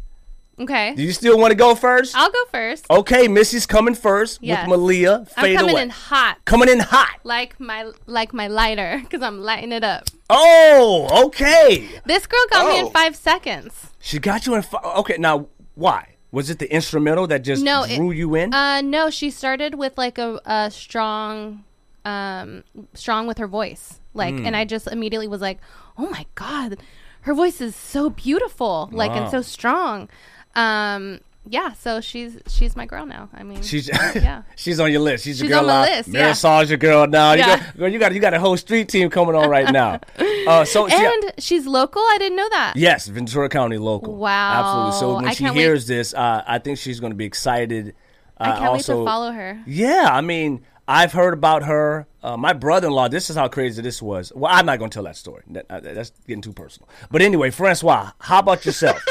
Okay. 0.59 0.95
Do 0.95 1.03
you 1.03 1.13
still 1.13 1.39
want 1.39 1.51
to 1.51 1.55
go 1.55 1.75
first? 1.75 2.17
I'll 2.17 2.31
go 2.31 2.45
first. 2.51 2.87
Okay, 2.91 3.29
Missy's 3.29 3.67
coming 3.67 3.95
first 3.95 4.39
Yes. 4.43 4.67
with 4.67 4.79
Malia. 4.79 5.27
I'm 5.37 5.55
coming 5.55 5.73
away. 5.75 5.83
in 5.83 5.91
hot, 5.91 6.39
coming 6.47 6.69
in 6.71 6.79
hot. 6.81 7.17
like 7.25 7.61
my 7.61 7.91
like 8.07 8.33
my 8.33 8.47
lighter, 8.49 8.99
because 9.03 9.21
I'm 9.23 9.41
lighting 9.43 9.73
it 9.73 9.85
up. 9.85 10.05
Oh, 10.31 11.27
okay. 11.27 11.87
This 12.07 12.27
girl 12.27 12.41
got 12.51 12.69
me 12.73 12.79
in 12.81 12.87
Oh. 12.87 12.91
five 12.91 13.15
seconds. 13.17 13.91
She 14.01 14.19
got 14.19 14.47
you 14.47 14.55
in. 14.55 14.63
Fi- 14.63 14.81
okay, 14.99 15.17
now 15.19 15.49
why? 15.75 16.15
Was 16.33 16.49
it 16.51 16.59
the 16.59 16.73
instrumental 16.73 17.27
that 17.29 17.43
just 17.45 17.63
No, 17.63 17.83
it- 17.85 17.97
drew 17.97 18.11
you 18.11 18.35
in? 18.35 18.53
Uh, 18.55 18.81
no, 18.81 19.11
she 19.11 19.31
started 19.31 19.75
with 19.75 19.97
like 19.99 20.17
a, 20.19 20.41
a 20.47 20.71
strong, 20.71 21.65
um, 22.05 22.65
strong 22.95 23.27
with 23.27 23.39
her 23.39 23.47
voice, 23.47 24.01
like, 24.15 24.35
Hmm. 24.35 24.47
and 24.47 24.57
I 24.57 24.65
just 24.65 24.87
immediately 24.87 25.29
was 25.29 25.41
like, 25.41 25.59
oh 25.99 26.09
my 26.09 26.27
god, 26.35 26.79
her 27.23 27.35
voice 27.35 27.61
is 27.61 27.75
so 27.77 28.11
beautiful, 28.11 28.89
like, 28.93 29.11
and 29.13 29.31
so 29.31 29.43
strong. 29.43 30.09
Um, 30.57 31.21
yeah, 31.49 31.75
so 31.75 32.01
she's 32.01 32.39
she's 32.49 32.75
my 32.75 32.87
girl 32.87 33.07
now. 33.07 33.29
I 33.33 33.45
mean, 33.45 33.63
She's 33.63 33.87
yeah. 34.17 34.43
she's 34.57 34.81
on 34.81 34.91
your 34.91 35.01
list. 35.01 35.23
She's, 35.25 35.37
She's 35.39 35.49
your 35.49 35.61
girl 35.61 35.71
on 35.71 35.87
my 35.87 35.97
list, 35.97 36.09
yeah. 36.09 36.23
Marisol's 36.23 36.69
your 36.71 36.79
girl 36.79 37.07
now. 37.07 37.33
You 37.35 37.39
Yeah. 37.41 37.59
got, 37.59 37.77
girl, 37.77 37.89
you 37.89 37.99
got 38.01 38.15
you 38.15 38.21
got 38.21 38.35
a 38.35 38.41
whole 38.41 38.57
street 38.57 38.89
team 38.89 39.11
coming 39.11 39.35
on 39.37 39.49
right 39.49 39.71
now. 39.73 40.01
Uh, 40.47 40.65
so 40.65 40.87
and 40.87 41.33
she's 41.41 41.67
local. 41.67 42.01
I 42.01 42.19
didn't 42.21 42.37
know 42.37 42.49
that. 42.51 42.75
Yes, 42.77 43.09
Ventura 43.09 43.49
County 43.49 43.79
local. 43.79 44.15
Wow. 44.15 44.61
absolutely. 44.61 45.01
So 45.01 45.15
when 45.17 45.25
I 45.27 45.33
she 45.33 45.43
can't 45.43 45.57
wait- 45.57 45.63
hears 45.63 45.89
this, 45.89 46.15
uh, 46.15 46.45
I 46.47 46.61
think 46.61 46.79
she's 46.79 47.01
going 47.01 47.11
to 47.11 47.17
be 47.17 47.25
excited. 47.25 47.97
Uh, 48.39 48.45
I 48.45 48.47
can't 48.53 48.65
also, 48.67 48.99
wait 48.99 49.03
to 49.03 49.11
follow 49.11 49.33
her. 49.33 49.61
Yeah, 49.67 50.09
I 50.09 50.21
mean, 50.21 50.61
I've 50.87 51.13
heard 51.13 51.35
about 51.35 51.65
her. 51.65 52.07
Uh, 52.23 52.37
my 52.37 52.53
brother-in-law. 52.53 53.09
This 53.09 53.29
is 53.29 53.35
how 53.35 53.49
crazy 53.49 53.83
this 53.83 54.01
was. 54.01 54.33
Well, 54.37 54.53
I'm 54.55 54.67
not 54.67 54.79
going 54.79 54.89
to 54.89 54.95
tell 54.95 55.03
that 55.03 55.17
story. 55.17 55.43
That, 55.49 55.67
uh, 55.69 55.81
that's 55.81 56.13
getting 56.29 56.43
too 56.43 56.53
personal. 56.53 56.89
But 57.11 57.23
anyway, 57.23 57.51
Francois, 57.51 58.13
how 58.21 58.39
about 58.39 58.65
yourself? 58.65 59.05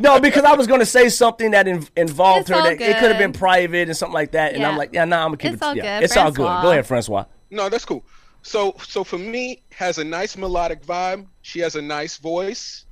No, 0.00 0.20
because 0.20 0.44
I 0.44 0.54
was 0.54 0.66
going 0.66 0.80
to 0.80 0.86
say 0.86 1.08
something 1.08 1.50
that 1.52 1.66
in, 1.68 1.86
involved 1.96 2.42
It's 2.42 2.50
her. 2.50 2.56
all 2.56 2.62
That 2.62 2.80
it 2.80 2.98
could 2.98 3.10
have 3.10 3.18
been 3.18 3.32
private 3.32 3.88
and 3.88 3.96
something 3.96 4.14
like 4.14 4.32
that. 4.32 4.54
And 4.54 4.64
I'm 4.64 4.76
like, 4.76 4.90
yeah, 4.92 5.04
no, 5.04 5.16
nah, 5.16 5.22
I'm 5.24 5.28
gonna 5.28 5.36
keep 5.38 5.52
It's 5.52 5.62
it. 5.62 5.64
all 5.64 5.76
yeah, 5.76 5.98
good, 6.00 6.04
It's 6.04 6.16
all 6.16 6.30
good. 6.30 6.62
Go 6.62 6.70
ahead, 6.70 6.86
Francois. 6.86 7.24
No, 7.50 7.68
that's 7.68 7.84
cool. 7.84 8.04
So 8.42 8.74
so 8.82 9.02
for 9.04 9.18
me, 9.18 9.62
has 9.72 9.98
a 9.98 10.04
nice 10.04 10.36
melodic 10.36 10.84
vibe. 10.84 11.26
She 11.42 11.60
has 11.60 11.74
a 11.76 11.82
nice 11.82 12.16
voice. 12.16 12.84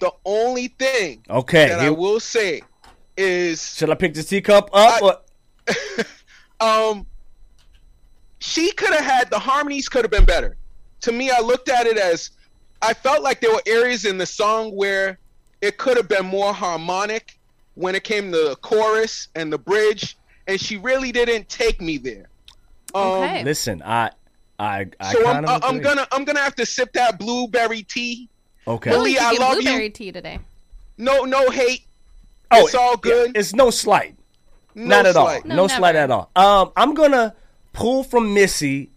The 0.00 0.10
only 0.24 0.68
thing 0.68 1.22
Okay. 1.30 1.68
that 1.68 1.78
I 1.80 1.90
will 1.90 2.18
say 2.20 2.62
is 3.16 3.76
should 3.76 3.90
I 3.90 3.94
pick 3.94 4.14
the 4.14 4.22
teacup 4.22 4.70
up? 4.72 5.00
I- 5.02 5.06
or- 5.06 6.06
um 6.60 7.06
she 8.40 8.72
could 8.72 8.92
have 8.92 9.04
had 9.04 9.30
the 9.30 9.38
harmonies 9.38 9.88
could 9.88 10.02
have 10.04 10.10
been 10.10 10.24
better. 10.24 10.56
To 11.02 11.12
me, 11.12 11.30
I 11.30 11.40
looked 11.40 11.68
at 11.68 11.86
it 11.86 11.96
as 11.96 12.30
I 12.80 12.92
felt 12.94 13.22
like 13.22 13.40
there 13.40 13.52
were 13.52 13.62
areas 13.66 14.04
in 14.04 14.18
the 14.18 14.26
song 14.26 14.74
where 14.74 15.18
it 15.62 15.78
could 15.78 15.96
have 15.96 16.08
been 16.08 16.26
more 16.26 16.52
harmonic 16.52 17.38
when 17.74 17.94
it 17.94 18.04
came 18.04 18.30
to 18.32 18.48
the 18.50 18.56
chorus 18.56 19.28
and 19.34 19.50
the 19.50 19.56
bridge, 19.58 20.16
and 20.46 20.60
she 20.60 20.76
really 20.76 21.10
didn't 21.12 21.48
take 21.48 21.80
me 21.80 21.96
there. 21.96 22.26
Um, 22.94 23.02
Okay. 23.02 23.44
Listen, 23.44 23.82
I, 23.82 24.10
I, 24.58 24.86
I 25.00 25.12
So 25.14 25.20
I'm, 25.26 25.32
kind 25.44 25.46
of 25.46 25.64
I'm 25.64 25.80
gonna 25.80 26.06
I'm 26.12 26.24
gonna 26.24 26.40
have 26.40 26.54
to 26.56 26.66
sip 26.66 26.92
that 26.92 27.18
blueberry 27.18 27.82
tea. 27.84 28.28
Okay. 28.68 28.90
Lily, 28.90 29.16
I 29.18 29.22
drinking 29.34 29.40
love 29.40 29.54
you. 29.56 29.62
blueberry 29.62 29.90
tea 29.90 30.12
today. 30.12 30.38
No 30.98 31.22
no 31.24 31.48
hate. 31.50 31.84
Oh, 32.50 32.66
it's 32.66 32.74
all 32.74 32.92
yeah, 32.92 33.10
good. 33.10 33.36
it's 33.36 33.54
no 33.54 33.70
slight. 33.70 34.14
No 34.74 34.84
Not 34.96 35.06
at 35.06 35.14
slight. 35.14 35.42
all. 35.44 35.48
No, 35.48 35.56
No, 35.56 35.66
slight 35.68 35.96
at 35.96 36.10
all. 36.10 36.30
Um, 36.36 36.70
I'm 36.76 36.92
gonna 36.94 37.34
pull 37.72 38.04
from 38.04 38.34
Missy, 38.34 38.90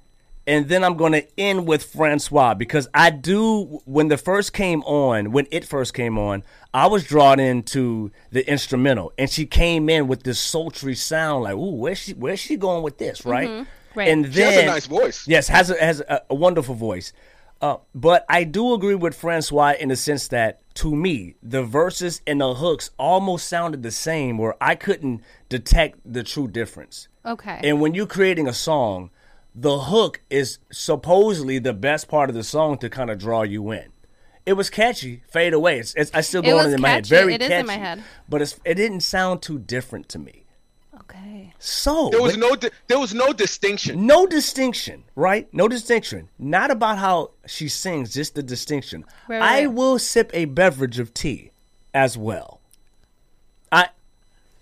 and 0.47 0.67
then 0.67 0.83
I'm 0.83 0.95
gonna 0.95 1.23
end 1.37 1.67
with 1.67 1.83
Francois 1.83 2.53
because 2.53 2.87
I 2.93 3.09
do. 3.09 3.81
When 3.85 4.07
the 4.07 4.17
first 4.17 4.53
came 4.53 4.81
on, 4.83 5.31
when 5.31 5.47
it 5.51 5.65
first 5.65 5.93
came 5.93 6.17
on, 6.17 6.43
I 6.73 6.87
was 6.87 7.03
drawn 7.03 7.39
into 7.39 8.11
the 8.31 8.47
instrumental, 8.49 9.13
and 9.17 9.29
she 9.29 9.45
came 9.45 9.89
in 9.89 10.07
with 10.07 10.23
this 10.23 10.39
sultry 10.39 10.95
sound, 10.95 11.43
like, 11.43 11.55
"Ooh, 11.55 11.75
where's 11.75 11.99
she? 11.99 12.13
Where's 12.13 12.39
she 12.39 12.57
going 12.57 12.83
with 12.83 12.97
this?" 12.97 13.25
Right. 13.25 13.49
Mm-hmm. 13.49 13.69
Right. 13.95 14.09
And 14.09 14.33
She 14.33 14.41
has 14.41 14.57
a 14.57 14.65
nice 14.65 14.87
voice. 14.87 15.25
Yes, 15.27 15.47
has 15.47 15.69
a, 15.69 15.75
has 15.75 16.01
a, 16.01 16.21
a 16.29 16.35
wonderful 16.35 16.75
voice. 16.75 17.13
Uh, 17.61 17.77
but 17.95 18.25
I 18.27 18.43
do 18.43 18.73
agree 18.73 18.95
with 18.95 19.15
Francois 19.15 19.73
in 19.79 19.89
the 19.89 19.95
sense 19.95 20.27
that 20.27 20.59
to 20.75 20.93
me, 20.93 21.35
the 21.41 21.63
verses 21.63 22.21
and 22.27 22.41
the 22.41 22.55
hooks 22.55 22.91
almost 22.99 23.47
sounded 23.47 23.81
the 23.81 23.91
same, 23.91 24.37
where 24.37 24.55
I 24.59 24.75
couldn't 24.75 25.21
detect 25.47 25.99
the 26.05 26.21
true 26.21 26.49
difference. 26.49 27.07
Okay. 27.25 27.61
And 27.63 27.79
when 27.79 27.95
you're 27.95 28.05
creating 28.05 28.47
a 28.47 28.53
song, 28.53 29.09
the 29.55 29.79
hook 29.79 30.21
is 30.29 30.59
supposedly 30.71 31.59
the 31.59 31.73
best 31.73 32.07
part 32.09 32.29
of 32.29 32.35
the 32.35 32.43
song 32.43 32.77
to 32.79 32.89
kind 32.89 33.09
of 33.09 33.17
draw 33.17 33.43
you 33.43 33.71
in. 33.71 33.85
It 34.45 34.53
was 34.53 34.69
catchy, 34.69 35.23
fade 35.29 35.53
away. 35.53 35.79
It's, 35.79 35.95
it's 35.95 36.11
I 36.13 36.21
still 36.21 36.41
It 36.43 36.47
go 36.47 36.59
on 36.59 36.65
was 36.65 36.73
in 36.73 36.81
my 36.81 36.89
head, 36.89 37.03
catchy. 37.05 37.15
very 37.15 37.33
It 37.35 37.41
is 37.41 37.47
catchy. 37.47 37.59
in 37.61 37.65
my 37.67 37.77
head. 37.77 38.03
But 38.29 38.41
it's, 38.41 38.59
it 38.65 38.75
didn't 38.75 38.99
sound 39.01 39.41
too 39.41 39.57
different 39.57 40.07
to 40.09 40.19
me. 40.19 40.43
okay. 41.01 41.53
So 41.57 42.09
There 42.11 42.21
was 42.21 42.33
but- 42.33 42.39
no 42.41 42.55
di- 42.55 42.69
there 42.87 42.99
was 42.99 43.13
no 43.13 43.33
distinction. 43.33 44.05
no 44.05 44.27
distinction, 44.27 45.03
right? 45.15 45.51
No 45.53 45.67
distinction. 45.67 46.29
Not 46.37 46.69
about 46.69 46.97
how 46.99 47.31
she 47.47 47.69
sings, 47.69 48.13
just 48.13 48.35
the 48.35 48.43
distinction. 48.43 49.05
Right, 49.27 49.41
I 49.41 49.59
right. 49.65 49.73
will 49.73 49.97
sip 49.97 50.29
a 50.33 50.45
beverage 50.45 50.99
of 50.99 51.13
tea 51.13 51.51
as 51.93 52.15
well. 52.17 52.59
I 53.71 53.87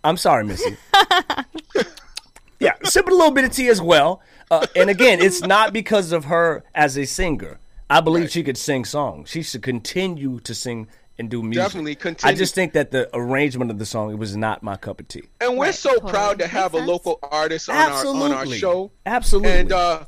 I'm 0.03 0.17
sorry, 0.17 0.45
Missy. 0.45 0.77
yeah, 2.59 2.73
sip 2.83 3.07
a 3.07 3.11
little 3.11 3.31
bit 3.31 3.43
of 3.45 3.51
tea 3.51 3.67
as 3.67 3.81
well. 3.81 4.21
Uh, 4.61 4.65
and 4.75 4.89
again, 4.89 5.19
it's 5.21 5.41
not 5.41 5.73
because 5.73 6.11
of 6.11 6.25
her 6.25 6.63
as 6.75 6.97
a 6.97 7.05
singer. 7.05 7.59
I 7.89 8.01
believe 8.01 8.31
she 8.31 8.43
could 8.43 8.57
sing 8.57 8.85
songs. 8.85 9.29
She 9.29 9.43
should 9.43 9.61
continue 9.61 10.39
to 10.41 10.55
sing 10.55 10.87
and 11.19 11.29
do 11.29 11.43
music. 11.43 11.63
Definitely 11.63 11.95
continue. 11.95 12.33
I 12.33 12.35
just 12.35 12.55
think 12.55 12.73
that 12.73 12.89
the 12.91 13.07
arrangement 13.15 13.69
of 13.69 13.77
the 13.77 13.85
song 13.85 14.11
it 14.11 14.17
was 14.17 14.35
not 14.35 14.63
my 14.63 14.75
cup 14.77 14.99
of 14.99 15.07
tea. 15.07 15.23
And 15.41 15.57
we're 15.57 15.65
Right, 15.65 15.75
so 15.75 15.93
totally. 15.93 16.11
proud 16.11 16.31
to 16.39 16.45
Makes 16.45 16.53
have 16.53 16.73
a 16.73 16.77
sense. 16.77 16.87
local 16.87 17.19
artist 17.21 17.69
on 17.69 17.75
our 17.75 18.07
on 18.07 18.31
our 18.31 18.45
show. 18.47 18.91
Absolutely. 19.05 19.51
And 19.51 19.71
uh, 19.71 20.05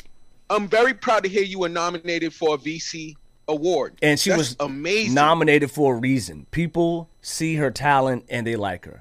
I'm 0.50 0.68
very 0.68 0.94
proud 0.96 1.24
to 1.24 1.30
hear 1.30 1.44
you 1.44 1.60
were 1.60 1.70
nominated 1.70 2.34
for 2.34 2.56
a 2.56 2.58
VC 2.58 3.16
award. 3.48 4.00
and 4.02 4.20
she 4.20 4.32
That's 4.32 4.38
was 4.40 4.56
amazing. 4.60 5.14
nominated 5.14 5.70
for 5.70 5.96
a 5.96 6.00
reason. 6.00 6.48
People 6.50 7.10
see 7.22 7.56
her 7.56 7.70
talent 7.70 8.26
and 8.30 8.48
they 8.48 8.56
like 8.56 8.86
her. 8.86 8.98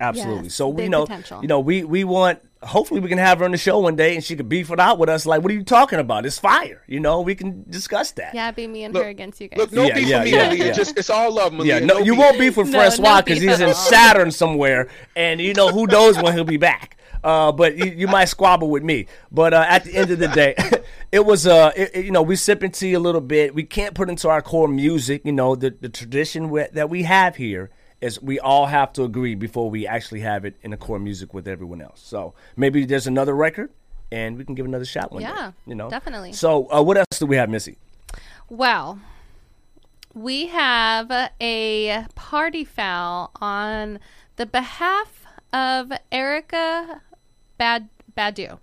Absolutely. 0.00 0.44
Yes, 0.44 0.54
so 0.54 0.68
we 0.68 0.88
know, 0.88 1.02
potential. 1.06 1.42
you 1.42 1.48
know, 1.48 1.60
we 1.60 1.84
we 1.84 2.04
want. 2.04 2.40
Hopefully, 2.64 3.00
we 3.00 3.08
can 3.08 3.18
have 3.18 3.38
her 3.38 3.44
on 3.44 3.50
the 3.52 3.56
show 3.58 3.78
one 3.78 3.96
day 3.96 4.14
and 4.14 4.24
she 4.24 4.36
could 4.36 4.48
beef 4.48 4.70
it 4.70 4.80
out 4.80 4.98
with 4.98 5.08
us. 5.08 5.26
Like, 5.26 5.42
what 5.42 5.50
are 5.50 5.54
you 5.54 5.62
talking 5.64 5.98
about? 5.98 6.26
It's 6.26 6.38
fire. 6.38 6.82
You 6.86 7.00
know, 7.00 7.20
we 7.20 7.34
can 7.34 7.64
discuss 7.68 8.10
that. 8.12 8.34
Yeah, 8.34 8.50
be 8.50 8.66
me 8.66 8.84
and 8.84 8.94
Look- 8.94 9.04
her 9.04 9.08
against 9.10 9.40
you 9.40 9.48
guys. 9.48 9.58
Look, 9.58 9.72
no 9.72 9.84
Yeah, 9.84 9.94
beef 9.94 10.06
yeah, 10.08 10.18
for 10.20 10.24
me, 10.24 10.30
yeah, 10.32 10.48
Malia. 10.48 10.64
yeah. 10.66 10.72
Just 10.72 10.98
it's 10.98 11.10
all 11.10 11.32
love, 11.32 11.52
Malia. 11.52 11.80
Yeah, 11.80 11.86
no, 11.86 11.98
you 11.98 12.12
beef. 12.12 12.18
won't 12.18 12.38
beef 12.38 12.56
with 12.56 12.68
No, 12.68 12.78
Francois 12.78 13.16
no 13.16 13.22
because 13.22 13.40
beef 13.40 13.50
he's 13.50 13.60
in. 13.60 13.74
Saturn 13.74 14.30
somewhere, 14.30 14.88
and 15.14 15.40
you 15.40 15.54
know 15.54 15.68
who 15.68 15.86
knows 15.86 16.16
when 16.20 16.32
he'll 16.34 16.44
be 16.44 16.56
back. 16.56 16.96
Uh, 17.22 17.50
but 17.52 17.76
you, 17.78 17.86
you 17.86 18.06
might 18.06 18.26
squabble 18.26 18.68
with 18.68 18.82
me. 18.82 19.06
But 19.32 19.54
uh, 19.54 19.64
at 19.66 19.84
the 19.84 19.94
end 19.96 20.10
of 20.10 20.18
the 20.18 20.28
day, 20.28 20.54
it 21.12 21.24
was 21.24 21.46
uh, 21.46 21.72
it, 21.74 21.90
it- 21.94 22.04
you 22.04 22.10
know, 22.10 22.20
we 22.22 22.36
sipping 22.36 22.70
tea 22.70 22.92
a 22.92 23.00
little 23.00 23.22
bit. 23.22 23.54
We 23.54 23.62
can't 23.64 23.94
put 23.94 24.10
into 24.10 24.28
our 24.28 24.42
core 24.42 24.68
music. 24.68 25.22
You 25.24 25.32
know, 25.32 25.54
the 25.54 25.70
the 25.70 25.88
tradition 25.88 26.50
we, 26.50 26.64
that 26.72 26.90
we 26.90 27.04
have 27.04 27.36
here 27.36 27.70
is 28.04 28.20
we 28.22 28.38
all 28.38 28.66
have 28.66 28.92
to 28.94 29.04
agree 29.04 29.34
before 29.34 29.70
we 29.70 29.86
actually 29.86 30.20
have 30.20 30.44
it 30.44 30.54
in 30.62 30.70
the 30.70 30.76
core 30.76 30.98
music 30.98 31.32
with 31.34 31.46
everyone 31.48 31.80
else. 31.80 32.00
So 32.04 32.34
maybe 32.56 32.84
there's 32.84 33.06
another 33.06 33.34
record. 33.34 33.70
And 34.12 34.36
we 34.38 34.44
can 34.44 34.54
give 34.54 34.66
another 34.66 34.84
shot 34.84 35.10
one 35.10 35.22
day. 35.22 35.28
Yeah, 35.28 35.52
you 35.66 35.74
know, 35.74 35.90
definitely. 35.90 36.32
So, 36.34 36.70
uh, 36.72 36.80
what 36.82 36.96
else 36.96 37.18
do 37.18 37.26
we 37.26 37.34
have, 37.36 37.48
Missy? 37.48 37.78
Well, 38.48 39.00
we 40.12 40.46
have 40.48 41.10
a 41.40 42.06
party 42.14 42.64
foul 42.64 43.32
on 43.40 43.98
the 44.36 44.46
behalf 44.46 45.26
of 45.52 45.90
Erykah 46.12 47.00
Bad 47.58 47.88
Badu. 48.16 48.58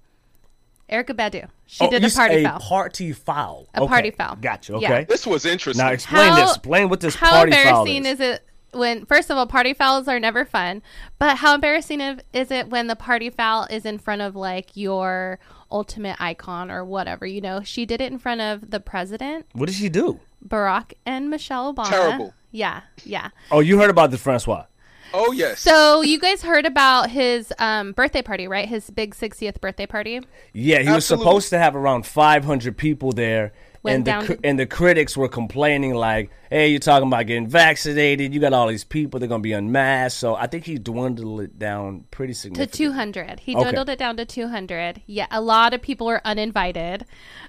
Erykah 0.89 1.15
Badu. 1.17 1.49
She 1.65 1.83
Oh, 1.85 1.89
did 1.89 2.01
you 2.03 2.07
a 2.07 2.11
party 2.11 2.35
say 2.35 2.43
foul. 2.43 2.59
party 2.59 3.11
foul. 3.11 3.67
A 3.73 3.81
Okay, 3.81 3.87
party 3.89 4.11
foul. 4.11 4.35
Gotcha. 4.37 4.73
Yeah. 4.79 4.87
Okay. 4.93 5.05
This 5.09 5.25
was 5.25 5.45
interesting. 5.45 5.83
Now 5.85 5.91
explain 5.91 6.35
this. 6.35 6.51
Explain 6.51 6.87
what 6.87 7.01
this 7.01 7.15
party 7.17 7.51
foul 7.51 7.59
is. 7.59 7.65
How 7.65 7.83
embarrassing 7.83 8.05
is. 8.05 8.19
is 8.19 8.35
it 8.35 8.47
when 8.73 9.05
first 9.05 9.29
of 9.29 9.37
all 9.37 9.45
party 9.47 9.73
fouls 9.73 10.07
are 10.07 10.19
never 10.19 10.45
fun, 10.45 10.81
but 11.19 11.37
how 11.37 11.55
embarrassing 11.55 12.01
of- 12.01 12.21
is 12.33 12.51
it 12.51 12.69
when 12.69 12.87
the 12.87 12.95
party 12.95 13.29
foul 13.29 13.65
is 13.69 13.85
in 13.85 13.97
front 13.97 14.21
of 14.21 14.35
like 14.35 14.69
your 14.75 15.39
ultimate 15.71 16.15
icon 16.19 16.71
or 16.71 16.83
whatever? 16.85 17.25
You 17.25 17.41
know, 17.41 17.61
she 17.63 17.85
did 17.85 18.01
it 18.01 18.11
in 18.11 18.17
front 18.19 18.41
of 18.41 18.71
the 18.71 18.79
president, 18.79 19.45
What 19.53 19.67
did 19.67 19.75
she 19.75 19.89
do? 19.89 20.19
Barack 20.47 20.93
and 21.05 21.29
Michelle 21.29 21.73
Obama. 21.73 21.89
Terrible. 21.89 22.33
Yeah, 22.51 22.81
yeah. 23.05 23.29
Oh, 23.51 23.59
you 23.59 23.79
heard 23.79 23.89
about 23.89 24.11
this, 24.11 24.21
Francois? 24.21 24.65
Oh 25.13 25.31
yes. 25.33 25.59
So 25.59 26.01
you 26.01 26.19
guys 26.19 26.41
heard 26.41 26.65
about 26.65 27.09
his 27.09 27.53
um, 27.59 27.91
birthday 27.91 28.21
party, 28.21 28.47
right? 28.47 28.67
His 28.67 28.89
big 28.89 29.13
60th 29.13 29.59
birthday 29.59 29.85
party. 29.85 30.21
Yeah, 30.53 30.79
he 30.79 30.89
was 30.89 31.05
supposed 31.05 31.49
to 31.49 31.59
have 31.59 31.75
around 31.75 32.05
500 32.05 32.77
people 32.77 33.11
there. 33.11 33.51
Went 33.83 33.95
and 33.95 34.05
the 34.05 34.11
down 34.11 34.25
cri- 34.25 34.35
to- 34.37 34.41
and 34.45 34.59
the 34.59 34.65
critics 34.67 35.17
were 35.17 35.27
complaining 35.27 35.95
like, 35.95 36.29
"Hey, 36.51 36.69
you're 36.69 36.79
talking 36.79 37.07
about 37.07 37.25
getting 37.25 37.47
vaccinated. 37.47 38.33
You 38.33 38.39
got 38.39 38.53
all 38.53 38.67
these 38.67 38.83
people. 38.83 39.19
They're 39.19 39.27
gonna 39.29 39.41
be 39.41 39.53
unmasked." 39.53 40.19
So 40.19 40.35
I 40.35 40.45
think 40.47 40.65
he 40.65 40.77
dwindled 40.77 41.41
it 41.41 41.57
down 41.57 42.05
pretty 42.11 42.33
significantly 42.33 42.71
To 42.71 42.77
200. 42.91 43.39
He 43.39 43.55
Okay. 43.55 43.63
dwindled 43.63 43.89
it 43.89 43.97
down 43.97 44.17
to 44.17 44.25
200. 44.25 45.01
Yeah, 45.07 45.25
a 45.31 45.41
lot 45.41 45.73
of 45.73 45.81
people 45.81 46.05
were 46.07 46.21
uninvited. 46.23 47.05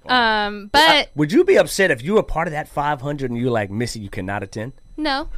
Um, 0.09 0.71
but 0.73 1.11
Would 1.15 1.33
you 1.33 1.45
be 1.45 1.57
upset 1.59 1.91
if 1.91 2.03
you 2.03 2.15
were 2.15 2.23
part 2.23 2.49
of 2.49 2.53
that 2.53 2.67
500 2.69 3.31
and 3.31 3.39
you're 3.39 3.51
like, 3.51 3.71
Missy, 3.71 4.01
you 4.01 4.09
cannot 4.09 4.43
attend? 4.43 4.73
no. 4.97 5.29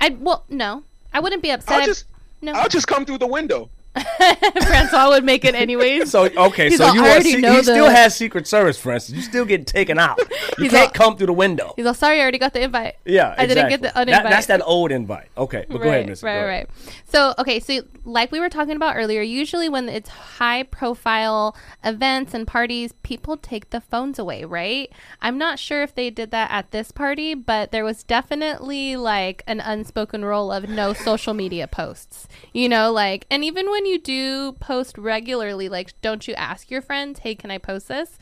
I 0.00 0.10
well, 0.20 0.44
no. 0.48 0.84
I 1.12 1.18
wouldn't 1.20 1.42
be 1.42 1.50
upset. 1.50 1.80
I'll 1.80 1.86
just 1.86 2.04
no. 2.40 2.52
I'll 2.52 2.68
just 2.68 2.86
come 2.86 3.04
through 3.04 3.18
the 3.18 3.26
window. 3.26 3.68
Francois 4.66 5.08
would 5.10 5.24
make 5.24 5.44
it 5.44 5.54
anyways. 5.54 6.10
So 6.10 6.24
okay, 6.26 6.68
He's 6.70 6.78
so 6.78 6.86
all, 6.86 6.94
you 6.94 7.02
are 7.02 7.08
already 7.08 7.32
se- 7.32 7.40
know 7.40 7.52
he 7.56 7.62
still 7.62 7.88
has 7.90 8.14
Secret 8.16 8.46
Service, 8.46 8.78
for 8.78 8.92
instance. 8.92 9.16
You 9.16 9.22
still 9.22 9.44
get 9.44 9.66
taken 9.66 9.98
out. 9.98 10.18
You 10.58 10.64
He's 10.64 10.72
can't 10.72 10.88
all- 10.88 10.92
come 11.08 11.16
through 11.16 11.28
the 11.28 11.32
window. 11.34 11.72
He's 11.76 11.86
all 11.86 11.94
sorry. 11.94 12.18
I 12.18 12.22
already 12.22 12.38
got 12.38 12.52
the 12.52 12.62
invite. 12.62 12.96
Yeah, 13.04 13.32
I 13.38 13.46
didn't 13.46 13.68
get 13.68 13.80
the 13.80 13.92
That- 13.94 14.08
uninvite. 14.08 14.30
that's 14.30 14.46
that 14.46 14.60
old 14.64 14.90
invite. 14.90 15.28
Okay, 15.36 15.66
but 15.68 15.78
go 15.80 15.88
ahead. 15.88 16.08
Right, 16.08 16.22
right, 16.22 16.44
right. 16.44 16.70
So, 17.04 17.32
okay, 17.38 17.60
so 17.60 17.82
like 18.04 18.32
we 18.32 18.40
were 18.40 18.48
talking 18.48 18.74
about 18.74 18.96
earlier, 18.96 19.22
usually 19.22 19.68
when 19.68 19.88
it's 19.88 20.08
high 20.08 20.64
profile 20.64 21.54
events 21.84 22.34
and 22.34 22.44
parties, 22.44 22.92
people 23.04 23.36
take 23.36 23.70
the 23.70 23.80
phones 23.80 24.18
away, 24.18 24.44
right? 24.44 24.90
I'm 25.22 25.38
not 25.38 25.60
sure 25.60 25.82
if 25.82 25.94
they 25.94 26.10
did 26.10 26.32
that 26.32 26.50
at 26.50 26.72
this 26.72 26.90
party, 26.90 27.34
but 27.34 27.70
there 27.70 27.84
was 27.84 28.02
definitely 28.02 28.96
like 28.96 29.44
an 29.46 29.60
unspoken 29.60 30.24
rule 30.24 30.50
of 30.50 30.68
no 30.68 30.92
social 30.92 31.34
media 31.34 31.68
posts. 31.68 32.26
You 32.52 32.68
know, 32.68 32.90
like, 32.90 33.26
and 33.30 33.44
even 33.44 33.70
when 33.70 33.86
you 33.88 33.98
do 33.98 34.52
post 34.52 34.96
regularly, 34.98 35.68
like, 35.68 36.00
don't 36.02 36.28
you 36.28 36.34
ask 36.34 36.70
your 36.70 36.82
friends, 36.82 37.20
hey, 37.20 37.34
can 37.34 37.50
I 37.50 37.58
post 37.58 37.88
this? 37.88 38.18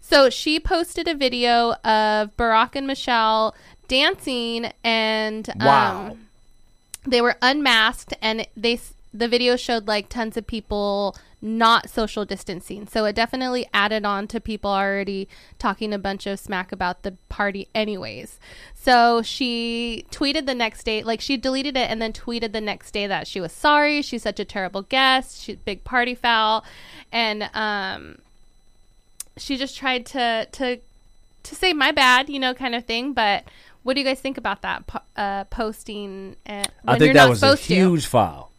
So 0.00 0.28
she 0.30 0.60
posted 0.60 1.08
a 1.08 1.14
video 1.14 1.72
of 1.84 2.36
Barack 2.36 2.74
and 2.76 2.86
Michelle 2.86 3.54
dancing 3.88 4.72
and 4.82 5.48
Wow. 5.56 6.06
um 6.10 6.18
they 7.06 7.20
were 7.20 7.36
unmasked 7.42 8.14
and 8.22 8.46
they 8.56 8.80
the 9.14 9.28
video 9.28 9.54
showed 9.54 9.86
like 9.86 10.08
tons 10.08 10.36
of 10.36 10.44
people 10.46 11.16
not 11.40 11.88
social 11.88 12.24
distancing. 12.24 12.88
So 12.88 13.04
it 13.04 13.14
definitely 13.14 13.66
added 13.72 14.04
on 14.04 14.26
to 14.28 14.40
people 14.40 14.70
already 14.70 15.28
talking 15.58 15.92
a 15.92 15.98
bunch 15.98 16.26
of 16.26 16.40
smack 16.40 16.72
about 16.72 17.02
the 17.02 17.12
party 17.28 17.68
anyways. 17.74 18.40
So 18.74 19.22
she 19.22 20.04
tweeted 20.10 20.46
the 20.46 20.54
next 20.54 20.84
day 20.84 21.02
like 21.04 21.20
she 21.20 21.36
deleted 21.36 21.76
it 21.76 21.90
and 21.90 22.02
then 22.02 22.12
tweeted 22.12 22.52
the 22.52 22.60
next 22.60 22.90
day 22.92 23.06
that 23.06 23.28
she 23.28 23.40
was 23.40 23.52
sorry. 23.52 24.02
She's 24.02 24.22
such 24.22 24.40
a 24.40 24.44
terrible 24.44 24.82
guest. 24.82 25.42
She's 25.42 25.56
big 25.56 25.84
party 25.84 26.14
foul. 26.14 26.64
And 27.12 27.48
um 27.54 28.18
she 29.36 29.56
just 29.56 29.76
tried 29.76 30.06
to 30.06 30.48
to 30.50 30.78
to 31.42 31.54
say 31.54 31.72
my 31.72 31.92
bad 31.92 32.28
you 32.30 32.40
know 32.40 32.54
kind 32.54 32.74
of 32.74 32.84
thing. 32.84 33.12
But 33.12 33.44
what 33.82 33.94
do 33.94 34.00
you 34.00 34.06
guys 34.06 34.18
think 34.18 34.38
about 34.38 34.62
that 34.62 34.82
uh, 35.14 35.44
posting 35.44 36.36
and 36.46 36.68
when 36.82 36.96
I 36.96 36.98
think 36.98 37.08
you're 37.08 37.14
that 37.14 37.24
not 37.24 37.30
was 37.30 37.38
a 37.42 37.46
supposed 37.48 37.64
to? 37.64 37.74
huge 37.74 38.06
foul. 38.06 38.50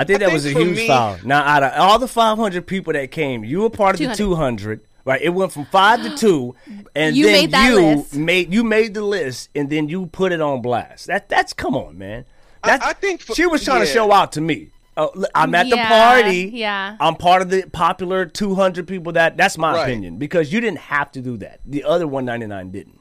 I 0.00 0.04
think 0.04 0.16
I 0.16 0.18
that 0.18 0.24
think 0.26 0.32
was 0.32 0.46
a 0.46 0.50
huge 0.50 0.76
me- 0.76 0.86
foul. 0.86 1.18
Now, 1.24 1.42
out 1.42 1.62
of 1.62 1.72
all 1.78 1.98
the 1.98 2.08
500 2.08 2.66
people 2.66 2.92
that 2.92 3.10
came, 3.10 3.44
you 3.44 3.60
were 3.62 3.70
part 3.70 3.94
of 3.94 3.98
the 3.98 4.14
200. 4.14 4.16
200, 4.16 4.80
right? 5.04 5.20
It 5.20 5.30
went 5.30 5.52
from 5.52 5.64
five 5.66 6.02
to 6.02 6.16
two, 6.16 6.54
and 6.94 7.16
You 7.16 7.24
then 7.26 7.32
made 7.32 7.50
that 7.52 7.68
you 7.70 7.74
list. 7.96 8.14
made 8.16 8.52
you 8.54 8.64
made 8.64 8.94
the 8.94 9.02
list, 9.02 9.48
and 9.54 9.68
then 9.70 9.88
you 9.88 10.06
put 10.06 10.32
it 10.32 10.40
on 10.40 10.62
blast. 10.62 11.06
That 11.08 11.28
that's 11.28 11.52
come 11.52 11.74
on, 11.74 11.98
man. 11.98 12.24
I- 12.62 12.68
That, 12.78 12.82
I 12.82 12.92
think 12.92 13.22
for- 13.22 13.34
she 13.34 13.46
was 13.46 13.64
trying 13.64 13.80
to 13.80 13.86
show 13.86 14.12
out 14.12 14.32
to 14.32 14.40
me. 14.40 14.70
Uh, 14.96 15.06
I'm 15.32 15.54
at 15.54 15.70
the 15.70 15.76
party. 15.76 16.50
yeah. 16.54 16.96
I'm 16.98 17.14
part 17.14 17.40
of 17.40 17.50
the 17.50 17.62
popular 17.70 18.26
200 18.26 18.86
people. 18.88 19.12
That 19.12 19.36
that's 19.36 19.56
my 19.56 19.72
Right. 19.72 19.82
opinion 19.82 20.18
because 20.18 20.52
you 20.52 20.60
didn't 20.60 20.78
have 20.80 21.12
to 21.12 21.20
do 21.20 21.36
that. 21.38 21.60
The 21.64 21.84
other 21.84 22.06
199 22.08 22.70
didn't. 22.72 22.98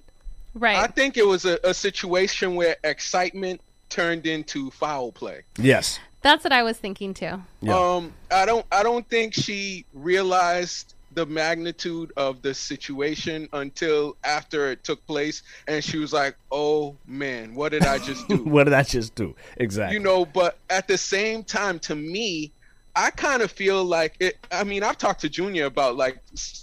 right 0.53 0.77
I 0.77 0.87
think 0.87 1.17
it 1.17 1.25
was 1.25 1.45
a, 1.45 1.57
a 1.63 1.73
situation 1.73 2.53
where 2.55 2.75
excitement 2.83 3.61
turned 3.89 4.27
into 4.27 4.69
foul 4.71 5.11
play. 5.11 5.41
Yes. 5.57 5.99
That's 6.21 6.43
what 6.43 6.53
i 6.53 6.63
was 6.63 6.77
thinking 6.77 7.13
too 7.13 7.41
Yeah. 7.61 7.77
Um, 7.77 8.13
I 8.31 8.45
don't 8.45 8.65
I 8.71 8.83
don't 8.83 9.07
think 9.09 9.33
she 9.33 9.85
realized 9.93 10.93
the 11.13 11.25
magnitude 11.25 12.11
of 12.15 12.43
the 12.43 12.53
situation 12.53 13.49
until 13.53 14.15
after 14.23 14.71
it 14.71 14.83
took 14.83 15.03
place, 15.07 15.41
and 15.67 15.83
she 15.83 15.97
was 15.97 16.13
like, 16.13 16.35
"Oh 16.51 16.95
man, 17.07 17.55
what 17.55 17.71
did 17.71 17.83
I 17.85 17.97
just 17.97 18.27
do?" 18.27 18.37
what 18.43 18.65
did 18.65 18.73
I 18.73 18.83
just 18.83 19.15
do? 19.15 19.33
Exactly. 19.57 19.97
you 19.97 20.03
know 20.03 20.25
but 20.25 20.59
at 20.69 20.87
the 20.87 20.97
same 20.97 21.43
time 21.43 21.79
to 21.79 21.95
me 21.95 22.51
i 22.95 23.09
kind 23.11 23.41
of 23.41 23.51
feel 23.51 23.83
like 23.83 24.15
it 24.19 24.37
i 24.51 24.63
mean 24.63 24.83
i've 24.83 24.97
talked 24.97 25.21
to 25.21 25.29
junior 25.29 25.65
about 25.65 25.95
like 25.95 26.17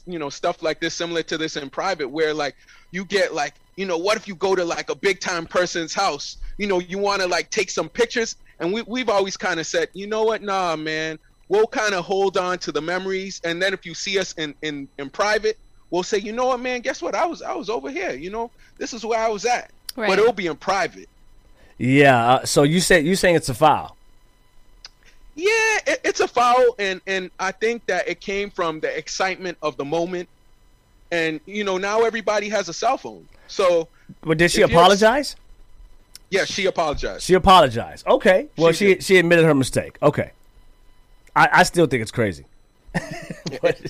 you 0.06 0.18
know 0.18 0.28
stuff 0.30 0.62
like 0.62 0.80
this 0.80 0.94
similar 0.94 1.22
to 1.22 1.38
this 1.38 1.56
in 1.56 1.70
private 1.70 2.08
where 2.08 2.34
like 2.34 2.54
you 2.90 3.04
get 3.04 3.34
like 3.34 3.54
you 3.76 3.86
know 3.86 3.96
what 3.98 4.16
if 4.16 4.26
you 4.28 4.34
go 4.34 4.54
to 4.54 4.64
like 4.64 4.90
a 4.90 4.94
big 4.94 5.20
time 5.20 5.46
person's 5.46 5.94
house 5.94 6.38
you 6.58 6.66
know 6.66 6.78
you 6.80 6.98
want 6.98 7.20
to 7.22 7.28
like 7.28 7.50
take 7.50 7.70
some 7.70 7.88
pictures 7.88 8.36
and 8.60 8.72
we, 8.72 8.82
we've 8.82 9.08
always 9.08 9.36
kind 9.36 9.58
of 9.60 9.66
said 9.66 9.88
you 9.94 10.06
know 10.06 10.22
what 10.24 10.42
nah 10.42 10.74
man 10.76 11.18
we'll 11.48 11.66
kind 11.66 11.94
of 11.94 12.04
hold 12.04 12.36
on 12.36 12.58
to 12.58 12.72
the 12.72 12.80
memories 12.80 13.40
and 13.44 13.60
then 13.60 13.72
if 13.74 13.84
you 13.86 13.94
see 13.94 14.18
us 14.18 14.32
in 14.34 14.54
in 14.62 14.88
in 14.98 15.10
private 15.10 15.58
we'll 15.90 16.02
say 16.02 16.18
you 16.18 16.32
know 16.32 16.46
what 16.46 16.60
man 16.60 16.80
guess 16.80 17.02
what 17.02 17.14
i 17.14 17.24
was 17.26 17.42
i 17.42 17.52
was 17.54 17.68
over 17.70 17.90
here 17.90 18.12
you 18.12 18.30
know 18.30 18.50
this 18.78 18.92
is 18.94 19.04
where 19.04 19.18
i 19.20 19.28
was 19.28 19.44
at 19.44 19.70
Right. 19.96 20.08
but 20.08 20.18
it'll 20.18 20.32
be 20.32 20.46
in 20.46 20.56
private 20.56 21.08
Yeah. 21.78 22.26
Uh, 22.34 22.44
so 22.44 22.62
you 22.64 22.80
say 22.80 23.00
you 23.00 23.14
saying 23.16 23.36
it's 23.36 23.48
a 23.48 23.54
foul? 23.54 23.96
Yeah, 25.36 25.78
it, 25.86 26.00
it's 26.04 26.20
a 26.20 26.28
foul, 26.28 26.76
and 26.78 27.00
and 27.06 27.30
I 27.40 27.50
think 27.52 27.86
that 27.86 28.06
it 28.08 28.20
came 28.20 28.50
from 28.50 28.78
the 28.80 28.96
excitement 28.96 29.58
of 29.62 29.76
the 29.76 29.84
moment, 29.84 30.28
and 31.10 31.40
you 31.46 31.64
know 31.64 31.76
now 31.78 32.02
everybody 32.02 32.48
has 32.50 32.68
a 32.68 32.72
cell 32.72 32.96
phone, 32.96 33.26
so 33.48 33.88
But 34.22 34.38
did 34.38 34.50
she 34.52 34.62
If 34.62 34.70
you're- 34.70 34.80
apologize? 34.80 35.34
Yeah, 36.34 36.44
she 36.44 36.66
apologized. 36.66 37.22
She 37.24 37.34
apologized. 37.34 38.06
Okay. 38.06 38.48
Well, 38.56 38.72
She 38.72 38.94
she 38.96 39.00
she 39.00 39.18
admitted 39.18 39.44
her 39.44 39.54
mistake. 39.54 39.98
Okay. 40.02 40.32
I, 41.36 41.48
I 41.52 41.62
still 41.64 41.86
think 41.86 42.02
it's 42.02 42.12
crazy. 42.12 42.44
But 43.62 43.80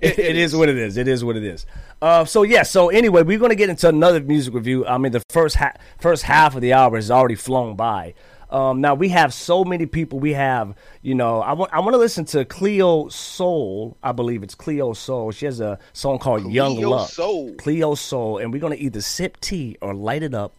it, 0.00 0.18
it 0.18 0.36
is 0.36 0.54
what 0.54 0.68
it 0.68 0.76
is. 0.76 0.96
It 0.96 1.08
is 1.08 1.24
what 1.24 1.36
it 1.36 1.44
is. 1.44 1.66
Uh, 2.00 2.24
so 2.24 2.42
yeah. 2.42 2.62
So 2.62 2.90
anyway, 2.90 3.22
we're 3.22 3.38
gonna 3.38 3.54
get 3.54 3.70
into 3.70 3.88
another 3.88 4.20
music 4.20 4.54
review. 4.54 4.86
I 4.86 4.98
mean, 4.98 5.12
the 5.12 5.22
first 5.30 5.56
ha- 5.56 5.74
first 6.00 6.22
half 6.22 6.54
of 6.54 6.60
the 6.60 6.72
hour 6.72 6.94
has 6.96 7.10
already 7.10 7.34
flown 7.34 7.74
by. 7.76 8.14
Um, 8.50 8.80
now 8.80 8.94
we 8.94 9.08
have 9.08 9.34
so 9.34 9.64
many 9.64 9.86
people. 9.86 10.20
We 10.20 10.34
have, 10.34 10.76
you 11.02 11.14
know, 11.16 11.40
I 11.40 11.54
want 11.54 11.72
I 11.72 11.80
want 11.80 11.94
to 11.94 11.98
listen 11.98 12.24
to 12.26 12.44
Cleo 12.44 13.08
Sol. 13.08 13.96
I 14.02 14.12
believe 14.12 14.42
it's 14.44 14.54
Cleo 14.54 14.92
Sol. 14.92 15.32
She 15.32 15.46
has 15.46 15.58
a 15.60 15.78
song 15.92 16.18
called 16.18 16.50
Young 16.52 16.76
Cleo 16.76 16.90
Love. 16.90 17.10
Soul. 17.10 17.54
Cleo 17.54 17.94
Sol, 17.96 18.38
and 18.38 18.52
we're 18.52 18.60
gonna 18.60 18.76
either 18.76 19.00
sip 19.00 19.40
tea 19.40 19.76
or 19.80 19.92
light 19.92 20.22
it 20.22 20.34
up 20.34 20.52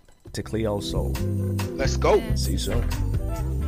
Cleo 0.44 0.80
Sol. 0.80 1.12
Let's 1.76 1.98
go. 1.98 2.22
See 2.36 2.54
you 2.54 2.58
soon. 2.58 3.65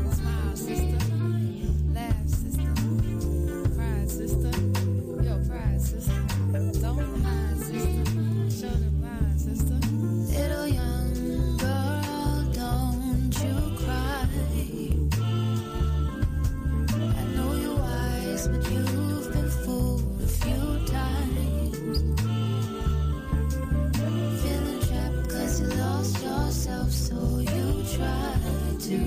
Try 27.97 28.33
to 28.79 28.99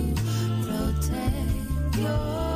protect 0.66 1.96
your 1.96 2.49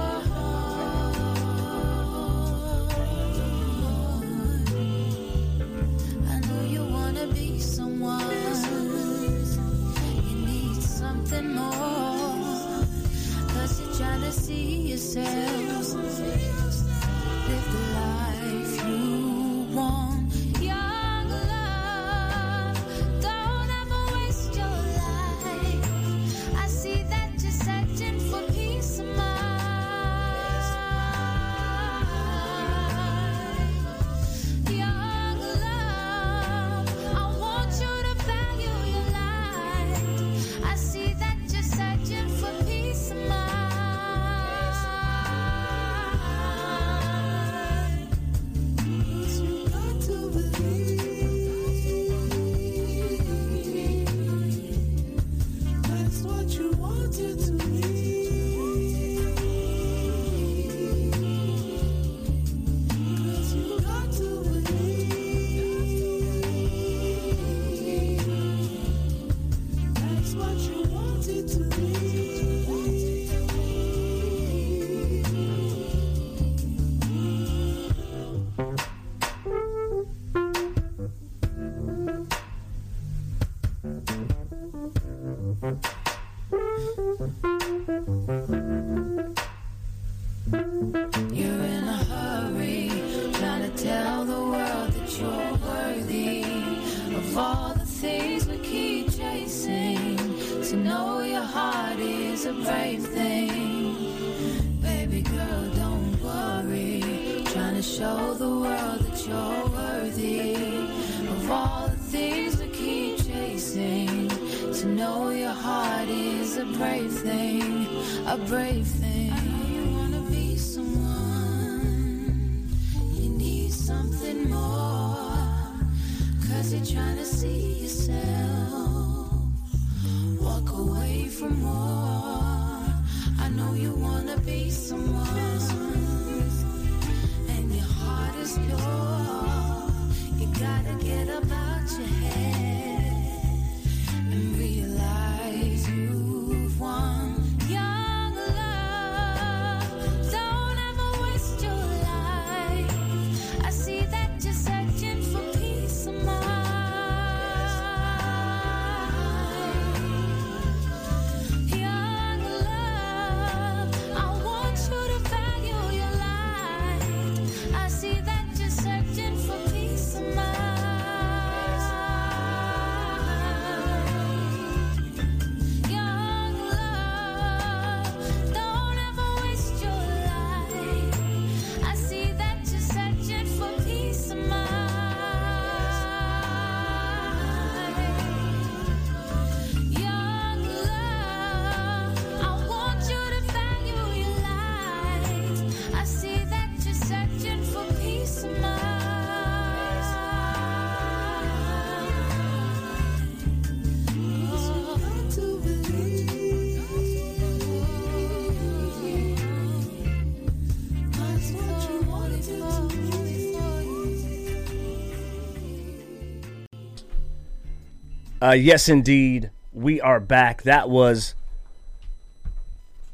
Uh, 218.44 218.52
yes, 218.52 218.90
indeed, 218.90 219.50
we 219.72 220.02
are 220.02 220.20
back. 220.20 220.64
That 220.64 220.90
was 220.90 221.34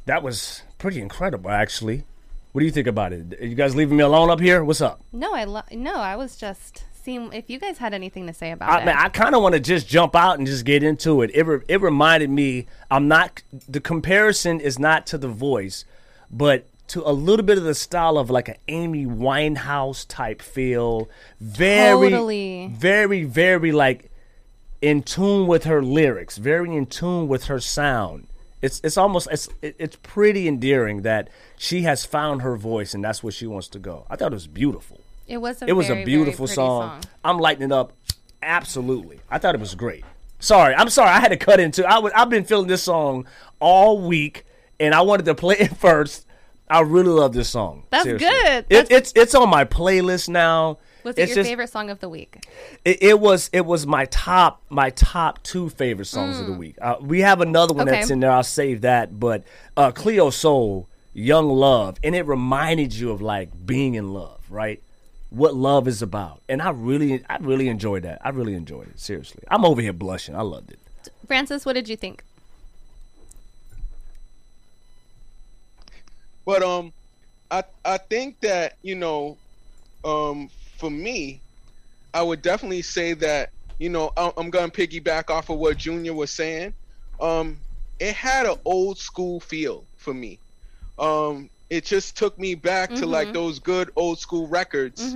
that 0.06 0.24
was 0.24 0.62
pretty 0.78 1.00
incredible, 1.00 1.50
actually. 1.50 2.02
What 2.50 2.60
do 2.60 2.64
you 2.64 2.72
think 2.72 2.88
about 2.88 3.12
it? 3.12 3.40
Are 3.40 3.46
you 3.46 3.54
guys 3.54 3.76
leaving 3.76 3.96
me 3.96 4.02
alone 4.02 4.28
up 4.28 4.40
here? 4.40 4.64
What's 4.64 4.80
up? 4.80 5.00
No, 5.12 5.32
I 5.32 5.44
lo- 5.44 5.62
no, 5.70 5.94
I 5.94 6.16
was 6.16 6.34
just 6.36 6.82
seeing 7.04 7.32
if 7.32 7.48
you 7.48 7.60
guys 7.60 7.78
had 7.78 7.94
anything 7.94 8.26
to 8.26 8.34
say 8.34 8.50
about 8.50 8.70
I, 8.70 8.82
it. 8.82 8.86
man, 8.86 8.96
I 8.98 9.08
kind 9.08 9.36
of 9.36 9.42
want 9.42 9.54
to 9.54 9.60
just 9.60 9.86
jump 9.86 10.16
out 10.16 10.38
and 10.38 10.48
just 10.48 10.64
get 10.64 10.82
into 10.82 11.22
it. 11.22 11.30
It 11.32 11.44
re- 11.44 11.64
it 11.68 11.80
reminded 11.80 12.30
me. 12.30 12.66
I'm 12.90 13.06
not. 13.06 13.40
The 13.68 13.80
comparison 13.80 14.58
is 14.58 14.80
not 14.80 15.06
to 15.08 15.18
the 15.18 15.28
voice, 15.28 15.84
but 16.28 16.66
to 16.88 17.08
a 17.08 17.12
little 17.12 17.46
bit 17.46 17.56
of 17.56 17.62
the 17.62 17.76
style 17.76 18.18
of 18.18 18.30
like 18.30 18.48
an 18.48 18.56
Amy 18.66 19.06
Winehouse 19.06 20.04
type 20.08 20.42
feel. 20.42 21.08
Very, 21.40 22.10
Totally. 22.10 22.72
very, 22.74 23.22
very 23.22 23.70
like 23.70 24.09
in 24.80 25.02
tune 25.02 25.46
with 25.46 25.64
her 25.64 25.82
lyrics. 25.82 26.38
Very 26.38 26.74
in 26.74 26.86
tune 26.86 27.28
with 27.28 27.44
her 27.44 27.60
sound. 27.60 28.26
It's 28.62 28.80
it's 28.84 28.96
almost 28.98 29.28
it's 29.30 29.48
it's 29.62 29.96
pretty 30.02 30.46
endearing 30.46 31.02
that 31.02 31.28
she 31.56 31.82
has 31.82 32.04
found 32.04 32.42
her 32.42 32.56
voice 32.56 32.92
and 32.94 33.02
that's 33.02 33.22
where 33.22 33.32
she 33.32 33.46
wants 33.46 33.68
to 33.68 33.78
go. 33.78 34.06
I 34.10 34.16
thought 34.16 34.32
it 34.32 34.34
was 34.34 34.46
beautiful. 34.46 35.00
it 35.26 35.38
was 35.38 35.62
a 35.62 35.66
It 35.66 35.72
was 35.72 35.86
very, 35.86 36.02
a 36.02 36.04
beautiful 36.04 36.46
pretty 36.46 36.56
song. 36.56 37.00
I'm 37.24 37.38
lighting 37.38 37.62
it 37.64 37.72
up. 37.72 37.92
Absolutely. 38.42 39.20
I 39.30 39.38
thought 39.38 39.54
it 39.54 39.60
was 39.60 39.74
great. 39.74 40.04
Sorry, 40.38 40.74
I'm 40.74 40.88
sorry. 40.88 41.10
I 41.10 41.20
had 41.20 41.28
to 41.28 41.36
cut 41.36 41.60
into. 41.60 41.86
I 41.86 41.98
was. 41.98 42.12
I've 42.14 42.30
been 42.30 42.44
feeling 42.44 42.66
this 42.66 42.82
song 42.82 43.26
all 43.60 44.00
week, 44.00 44.46
and 44.78 44.94
I 44.94 45.02
wanted 45.02 45.26
to 45.26 45.34
play 45.34 45.56
it 45.58 45.76
first. 45.78 46.26
I 46.68 46.80
really 46.80 47.08
love 47.10 47.32
this 47.34 47.48
song. 47.50 47.84
That's 47.90 48.04
Seriously. 48.04 48.28
good. 48.28 48.66
It, 48.70 48.90
it's 48.90 49.12
it's 49.14 49.34
on 49.34 49.50
my 49.50 49.64
playlist 49.66 50.28
now. 50.30 50.78
Was 51.04 51.16
it 51.16 51.22
it's 51.22 51.28
your 51.30 51.36
just- 51.36 51.48
favorite 51.48 51.68
song 51.70 51.90
of 51.90 52.00
the 52.00 52.08
week? 52.08 52.44
It, 52.84 53.02
it 53.02 53.20
was 53.20 53.48
it 53.52 53.64
was 53.66 53.86
my 53.86 54.04
top 54.06 54.62
my 54.68 54.90
top 54.90 55.42
two 55.42 55.68
favorite 55.70 56.06
songs 56.06 56.38
of 56.40 56.46
the 56.46 56.52
week. 56.52 56.76
Uh, 56.80 56.96
we 57.00 57.20
have 57.20 57.40
another 57.40 57.74
one 57.74 57.86
Mm. 57.86 57.90
Okay. 57.90 57.98
that's 58.00 58.10
in 58.10 58.20
there. 58.20 58.30
I'll 58.30 58.42
save 58.42 58.80
that. 58.82 59.18
But 59.18 59.44
uh, 59.76 59.90
Cleo 59.92 60.30
Sol, 60.30 60.88
Young 61.12 61.48
Love, 61.48 61.96
and 62.04 62.14
it 62.14 62.26
reminded 62.26 62.94
you 62.94 63.10
of 63.10 63.20
like 63.22 63.50
being 63.66 63.94
in 63.94 64.12
love, 64.12 64.40
right? 64.50 64.82
What 65.30 65.54
love 65.54 65.86
is 65.86 66.02
about, 66.02 66.42
and 66.48 66.60
I 66.60 66.70
really 66.70 67.22
I 67.30 67.36
really 67.38 67.68
enjoyed 67.68 68.02
that. 68.02 68.20
I 68.24 68.30
really 68.30 68.54
enjoyed 68.54 68.88
it. 68.88 68.98
Seriously, 68.98 69.42
I'm 69.48 69.64
over 69.64 69.80
here 69.80 69.92
blushing. 69.92 70.34
I 70.34 70.42
loved 70.42 70.72
it. 70.72 70.78
Francis, 71.26 71.64
what 71.64 71.74
did 71.74 71.88
you 71.88 71.96
think? 71.96 72.24
But 76.44 76.62
um, 76.62 76.92
I 77.50 77.62
I 77.84 77.98
think 77.98 78.40
that 78.40 78.76
you 78.82 78.96
know, 78.96 79.36
um, 80.04 80.50
for 80.80 80.90
me, 80.90 81.40
I 82.12 82.22
would 82.22 82.42
definitely 82.42 82.82
say 82.82 83.12
that 83.14 83.50
you 83.78 83.88
know 83.90 84.12
I'm, 84.16 84.32
I'm 84.36 84.50
gonna 84.50 84.72
piggyback 84.72 85.30
off 85.30 85.48
of 85.50 85.58
what 85.58 85.76
Junior 85.76 86.14
was 86.14 86.30
saying. 86.30 86.72
Um, 87.20 87.58
it 88.00 88.14
had 88.14 88.46
an 88.46 88.56
old 88.64 88.98
school 88.98 89.38
feel 89.40 89.84
for 89.98 90.12
me. 90.14 90.38
Um, 90.98 91.48
it 91.68 91.84
just 91.84 92.16
took 92.16 92.36
me 92.38 92.54
back 92.56 92.92
to 92.96 93.06
like 93.06 93.32
those 93.32 93.58
good 93.60 93.90
old 93.94 94.18
school 94.18 94.48
records, 94.48 95.14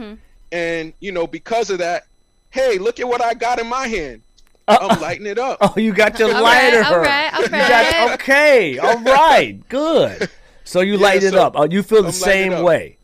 and 0.53 0.93
you 1.01 1.11
know 1.11 1.27
because 1.27 1.71
of 1.71 1.79
that, 1.79 2.05
hey, 2.51 2.79
look 2.79 3.01
at 3.01 3.09
what 3.09 3.21
I 3.23 3.35
got 3.35 3.59
in 3.59 3.67
my 3.67 3.89
hand. 3.89 4.21
I'm 4.69 4.99
lighting 5.01 5.27
it 5.27 5.39
up. 5.39 5.59
Oh, 5.63 5.75
you 5.77 5.93
got 5.93 6.19
your 6.19 6.35
All 6.35 6.43
lighter. 6.43 6.81
right, 6.81 6.91
all 6.91 6.99
right, 6.99 7.35
all 7.35 7.43
You 7.43 7.49
got- 7.51 8.13
okay, 8.15 8.79
all 8.79 8.99
right, 9.03 9.59
good. 9.69 10.31
So 10.65 10.81
you 10.81 10.97
light 10.97 11.23
it 11.23 11.33
so 11.33 11.43
up. 11.43 11.53
Oh, 11.57 11.65
you 11.65 11.83
feel 11.83 12.03
the 12.03 12.09
I'm 12.09 12.21
lighting 12.21 12.53
same 12.53 12.63
way. 12.63 12.97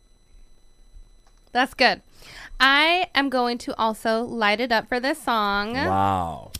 That's 1.51 1.73
good. 1.75 2.01
I 2.63 3.07
am 3.15 3.29
going 3.29 3.57
to 3.59 3.75
also 3.77 4.21
light 4.21 4.61
it 4.61 4.71
up 4.71 4.87
for 4.87 4.99
this 4.99 5.21
song. 5.21 5.73
Wow, 5.73 6.51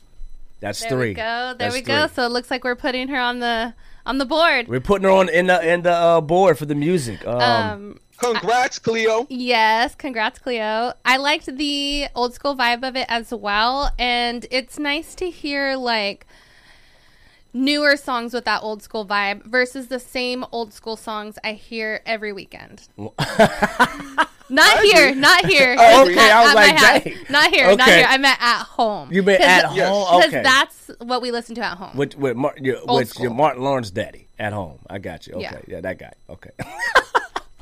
that's 0.60 0.80
There 0.82 0.90
three. 0.90 1.10
we 1.10 1.14
go. 1.14 1.22
There 1.22 1.54
That's 1.58 1.74
we 1.76 1.82
go. 1.82 2.08
three. 2.08 2.16
So 2.16 2.26
it 2.26 2.32
looks 2.32 2.50
like 2.50 2.64
we're 2.64 2.76
putting 2.76 3.08
her 3.10 3.20
on 3.20 3.40
the 3.40 3.74
on 4.06 4.18
the 4.18 4.26
board. 4.26 4.68
We're 4.68 4.80
putting 4.80 5.04
her 5.04 5.12
on 5.12 5.30
in 5.30 5.46
the 5.48 5.62
in 5.66 5.84
the 5.84 5.94
uh, 5.94 6.22
board 6.22 6.58
for 6.58 6.66
the 6.66 6.74
music. 6.76 7.26
Um, 7.28 7.40
Um, 7.42 8.00
Congrats, 8.18 8.78
Cleo. 8.80 9.26
yes, 9.30 9.96
congrats, 9.96 10.38
Cleo. 10.38 10.94
I 11.04 11.18
liked 11.18 11.48
the 11.58 12.08
old 12.14 12.34
school 12.36 12.56
vibe 12.56 12.88
of 12.88 12.96
it 12.96 13.06
as 13.10 13.32
well, 13.34 13.92
and 13.98 14.46
it's 14.52 14.78
nice 14.78 15.16
to 15.16 15.30
hear 15.32 15.76
like 15.76 16.28
newer 17.54 17.96
songs 17.98 18.34
with 18.34 18.46
that 18.46 18.62
old 18.64 18.82
school 18.84 19.06
vibe 19.08 19.44
versus 19.46 19.88
the 19.88 20.00
same 20.00 20.46
old 20.52 20.72
school 20.74 20.96
songs 20.96 21.38
I 21.44 21.54
hear 21.54 22.02
every 22.06 22.32
weekend. 22.32 22.88
not 24.52 24.80
here, 24.84 25.16
not 25.16 25.46
here. 25.54 25.76
Oh, 25.80 26.06
Just 26.06 26.12
okay. 26.12 26.20
at- 26.30 26.32
I 26.36 26.42
was 26.44 26.50
at 26.50 26.56
my 26.56 26.66
like, 26.68 26.76
house. 26.76 27.04
dang. 27.04 27.18
not 27.30 27.50
here, 27.52 27.76
not 27.76 27.88
here. 27.90 28.06
I 28.08 28.18
meant 28.18 28.42
at 28.42 28.64
home. 28.64 29.12
you 29.12 29.24
been 29.24 29.42
at 29.42 29.74
Yes. 29.74 29.90
home? 29.90 30.20
because 30.22 30.34
Okay. 30.34 30.44
that's 30.44 30.92
what 31.00 31.22
we 31.22 31.32
listen 31.32 31.56
to 31.56 31.62
at 31.62 31.78
home. 31.78 31.96
with 31.96 32.16
with, 32.18 32.36
Mar- 32.38 32.56
your, 32.58 32.78
Old 32.88 33.00
with 33.00 33.20
your. 33.20 33.32
Martin 33.34 33.64
Lawrence 33.64 33.90
daddy 33.92 34.28
at 34.38 34.54
home. 34.54 34.80
I 34.90 35.00
got 35.00 35.26
you. 35.28 35.34
Okay, 35.34 35.44
Yeah. 35.44 35.60
yeah, 35.68 35.82
that 35.82 35.98
guy. 35.98 36.14
Okay. 36.30 36.52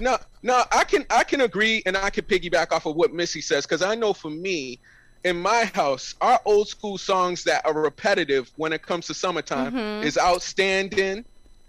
No, 0.01 0.17
no, 0.43 0.63
I 0.71 0.85
can 0.85 1.05
I 1.09 1.25
can 1.25 1.41
agree 1.41 1.83
and 1.85 1.97
I 1.97 2.09
can 2.09 2.23
piggyback 2.23 2.71
off 2.71 2.85
of 2.85 2.95
what 2.95 3.13
Missy 3.13 3.41
says 3.41 3.65
because 3.65 3.81
I 3.81 3.95
know 3.95 4.13
for 4.13 4.29
me, 4.29 4.79
in 5.25 5.35
my 5.35 5.65
house, 5.73 6.15
our 6.21 6.39
old 6.45 6.69
school 6.69 6.97
songs 6.97 7.43
that 7.43 7.65
are 7.65 7.73
repetitive 7.73 8.49
when 8.55 8.71
it 8.71 8.81
comes 8.81 9.07
to 9.07 9.13
summertime 9.13 9.73
Mm-hmm. 9.73 10.07
is 10.07 10.17
"Outstanding" 10.17 11.25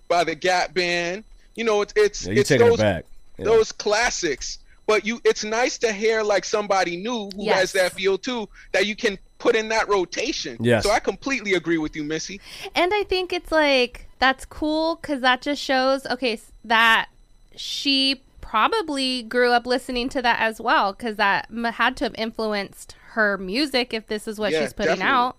by 0.06 0.22
the 0.22 0.37
Gap 0.37 0.72
Band. 0.74 1.24
You 1.56 1.64
know, 1.64 1.83
it's 1.83 1.92
it's 1.96 2.24
Yeah, 2.24 2.35
it's 2.35 2.48
taking 2.50 2.66
it 2.68 2.70
those 2.70 2.78
back. 2.78 3.04
Yeah. 3.37 3.46
those 3.46 3.72
classics. 3.72 4.60
But 4.90 5.07
you, 5.07 5.20
it's 5.24 5.44
nice 5.44 5.79
to 5.79 5.92
hear 5.92 6.22
like 6.22 6.44
somebody 6.44 6.96
new 6.96 7.31
who 7.37 7.44
Yes. 7.44 7.59
has 7.61 7.72
that 7.74 7.92
feel 7.92 8.18
too 8.18 8.48
that 8.72 8.87
you 8.87 8.96
can 8.96 9.18
put 9.38 9.55
in 9.55 9.68
that 9.68 9.88
rotation. 9.88 10.57
Yes. 10.61 10.83
So 10.83 10.90
I 10.90 10.98
completely 10.98 11.55
agree 11.55 11.79
with 11.79 11.94
you, 11.94 12.03
Missy. 12.03 12.40
And 12.74 12.92
I 12.92 13.05
think 13.05 13.33
it's 13.33 13.53
like 13.53 14.09
that's 14.18 14.44
cool 14.44 14.96
because 14.96 15.20
that 15.20 15.42
just 15.42 15.62
shows 15.62 16.07
okay 16.07 16.40
that 16.64 17.09
she 17.55 18.22
probably 18.40 19.22
grew 19.22 19.53
up 19.53 19.64
listening 19.64 20.09
to 20.09 20.20
that 20.22 20.40
as 20.40 20.61
well 20.61 20.92
because 20.92 21.14
that 21.16 21.46
m- 21.50 21.62
had 21.64 21.96
to 21.98 22.05
have 22.07 22.14
influenced 22.18 22.96
her 23.12 23.38
music 23.38 23.94
if 23.94 24.09
this 24.09 24.26
is 24.26 24.40
what 24.40 24.50
Yeah, 24.50 24.62
she's 24.62 24.72
putting 24.72 24.96
definitely. 24.96 25.12
out. 25.14 25.38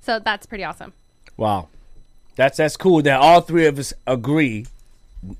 So 0.00 0.18
that's 0.18 0.46
pretty 0.46 0.64
awesome. 0.64 0.94
Wow. 1.36 1.68
That's 2.36 2.56
that's 2.56 2.76
cool 2.78 3.02
that 3.02 3.20
all 3.20 3.42
three 3.42 3.66
of 3.66 3.78
us 3.78 3.92
agree. 4.06 4.64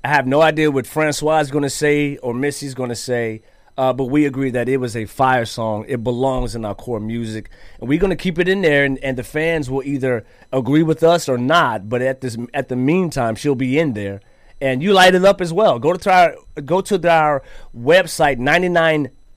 I 0.03 0.09
have 0.09 0.27
no 0.27 0.41
idea 0.41 0.71
what 0.71 0.87
Francois 0.87 1.39
is 1.39 1.51
going 1.51 1.63
to 1.63 1.69
say 1.69 2.17
or 2.17 2.33
Missy's 2.33 2.73
going 2.73 2.89
to 2.89 2.95
say, 2.95 3.43
uh, 3.77 3.93
but 3.93 4.05
we 4.05 4.25
agree 4.25 4.49
that 4.51 4.67
it 4.67 4.77
was 4.77 4.95
a 4.95 5.05
fire 5.05 5.45
song. 5.45 5.85
It 5.87 6.03
belongs 6.03 6.55
in 6.55 6.65
our 6.65 6.75
core 6.75 6.99
music, 6.99 7.49
and 7.79 7.87
we're 7.87 7.99
going 7.99 8.09
to 8.09 8.15
keep 8.15 8.39
it 8.39 8.49
in 8.49 8.61
there. 8.61 8.83
And, 8.83 8.97
and 8.99 9.17
the 9.17 9.23
fans 9.23 9.69
will 9.69 9.83
either 9.83 10.25
agree 10.51 10.83
with 10.83 11.03
us 11.03 11.29
or 11.29 11.37
not. 11.37 11.87
But 11.87 12.01
at 12.01 12.21
this 12.21 12.37
at 12.53 12.69
the 12.69 12.75
meantime, 12.75 13.35
she'll 13.35 13.55
be 13.55 13.77
in 13.77 13.93
there, 13.93 14.21
and 14.59 14.81
you 14.81 14.93
light 14.93 15.15
it 15.15 15.23
up 15.23 15.41
as 15.41 15.53
well. 15.53 15.77
Go 15.77 15.93
to 15.93 16.11
our 16.11 16.35
go 16.65 16.81
to 16.81 17.09
our 17.09 17.43
website 17.75 18.39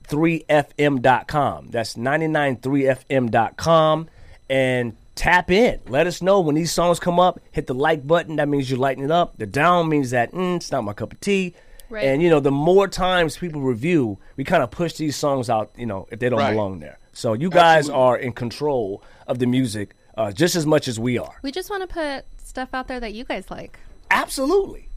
993fm.com. 0.07 1.67
That's 1.67 1.95
993fm.com 1.95 4.09
and 4.51 4.97
tap 5.15 5.51
in. 5.51 5.79
Let 5.87 6.07
us 6.07 6.21
know 6.21 6.39
when 6.39 6.55
these 6.55 6.71
songs 6.71 6.99
come 6.99 7.19
up. 7.19 7.39
Hit 7.51 7.67
the 7.67 7.73
like 7.73 8.05
button. 8.07 8.37
That 8.37 8.47
means 8.49 8.69
you're 8.69 8.79
lighting 8.79 9.03
it 9.03 9.11
up. 9.11 9.37
The 9.37 9.45
down 9.45 9.89
means 9.89 10.11
that 10.11 10.31
mm, 10.31 10.55
it's 10.57 10.71
not 10.71 10.83
my 10.83 10.93
cup 10.93 11.13
of 11.13 11.19
tea. 11.19 11.53
Right. 11.89 12.05
And 12.05 12.21
you 12.21 12.29
know, 12.29 12.39
the 12.39 12.51
more 12.51 12.87
times 12.87 13.37
people 13.37 13.61
review, 13.61 14.17
we 14.37 14.43
kind 14.43 14.63
of 14.63 14.71
push 14.71 14.93
these 14.93 15.15
songs 15.15 15.49
out. 15.49 15.71
You 15.77 15.85
know, 15.85 16.07
if 16.11 16.19
they 16.19 16.29
don't 16.29 16.39
Right. 16.39 16.51
belong 16.51 16.79
there. 16.79 16.97
So 17.13 17.33
you 17.33 17.49
guys 17.49 17.89
Absolutely. 17.89 18.01
are 18.03 18.17
in 18.17 18.31
control 18.33 19.03
of 19.27 19.39
the 19.39 19.45
music 19.45 19.95
uh, 20.17 20.31
just 20.31 20.55
as 20.55 20.65
much 20.65 20.87
as 20.87 20.99
we 20.99 21.17
are. 21.17 21.35
We 21.41 21.51
just 21.51 21.69
want 21.69 21.87
to 21.87 21.93
put 21.93 22.25
stuff 22.41 22.69
out 22.73 22.87
there 22.87 22.99
that 23.01 23.13
you 23.13 23.23
guys 23.25 23.51
like. 23.51 23.79
Absolutely, 24.09 24.89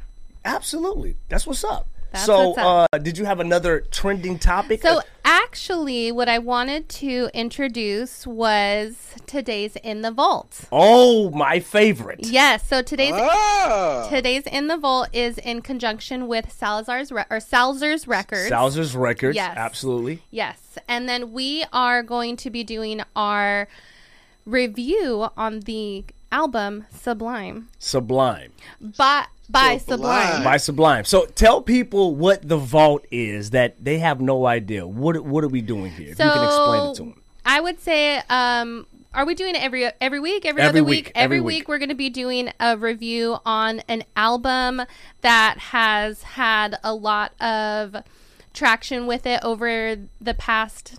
absolutely. 0.45 1.17
That's 1.29 1.47
what's 1.47 1.65
up. 1.65 1.89
That's 2.15 2.27
so, 2.27 2.49
what's 2.51 2.59
up. 2.59 2.89
Uh, 2.93 2.99
did 2.99 3.19
you 3.19 3.25
have 3.25 3.41
another 3.41 3.81
trending 3.91 4.39
topic? 4.39 4.83
So 4.83 5.01
actually, 5.25 6.13
what 6.13 6.29
I 6.29 6.39
wanted 6.39 6.89
to 6.91 7.29
introduce 7.35 8.25
was 8.27 9.15
today's 9.27 9.75
in 9.83 10.03
the 10.03 10.11
vault. 10.13 10.61
oh, 10.71 11.31
my 11.31 11.59
favorite. 11.61 12.21
Yes. 12.27 12.67
So 12.69 12.83
today's 12.83 13.15
Ah, 13.15 14.07
Today's 14.09 14.45
in 14.47 14.69
the 14.69 14.77
vault 14.77 15.09
is 15.13 15.39
in 15.39 15.61
conjunction 15.61 16.29
with 16.29 16.53
Salazar's 16.53 17.11
re- 17.11 17.25
or 17.31 17.39
Salzer's 17.41 18.07
records. 18.07 18.49
Salzer's 18.49 18.95
Records. 18.95 19.35
Yes. 19.35 19.57
Absolutely. 19.57 20.23
yes, 20.31 20.79
and 20.89 21.09
then 21.09 21.33
we 21.33 21.65
are 21.73 22.03
going 22.03 22.37
to 22.37 22.49
be 22.51 22.63
doing 22.63 23.03
our 23.17 23.67
review 24.47 25.29
on 25.37 25.61
the 25.61 26.05
album 26.31 26.85
Sublime 26.91 27.69
Sublime. 27.79 28.53
by 28.81 29.27
by 29.49 29.77
Sublime. 29.79 30.23
Sublime. 30.27 30.45
by 30.45 30.57
Sublime. 30.57 31.05
So 31.05 31.27
tell 31.27 31.61
people 31.63 32.15
what 32.15 32.47
the 32.49 32.57
vault 32.57 33.05
is 33.11 33.51
that 33.51 33.83
they 33.85 33.99
have 33.99 34.21
no 34.21 34.47
idea. 34.47 34.87
What 34.87 35.21
what 35.25 35.45
are 35.45 35.49
we 35.49 35.61
doing 35.61 35.91
here? 35.93 36.13
If 36.13 36.19
you 36.19 36.31
can 36.31 36.45
explain 36.45 36.91
it 36.91 36.95
to 36.97 37.03
them. 37.03 37.21
I 37.47 37.61
would 37.61 37.79
say, 37.81 38.23
um, 38.31 38.87
are 39.13 39.27
we 39.27 39.35
doing 39.35 39.55
it 39.55 39.63
every 39.63 39.85
every 40.01 40.19
week, 40.19 40.45
every, 40.47 40.63
Every 40.63 40.81
other 40.81 40.85
week, 40.85 41.07
week? 41.07 41.13
every 41.15 41.37
Every 41.37 41.41
week. 41.41 41.59
week, 41.61 41.69
we're 41.69 41.79
going 41.79 41.91
to 41.91 41.95
be 41.95 42.09
doing 42.11 42.51
a 42.59 42.77
review 42.77 43.37
on 43.45 43.81
an 43.87 44.05
album 44.17 44.83
that 45.21 45.59
has 45.59 46.23
had 46.23 46.79
a 46.83 46.95
lot 46.95 47.33
of 47.41 47.97
traction 48.55 49.07
with 49.07 49.27
it 49.27 49.41
over 49.45 49.97
the 50.21 50.35
past 50.35 50.97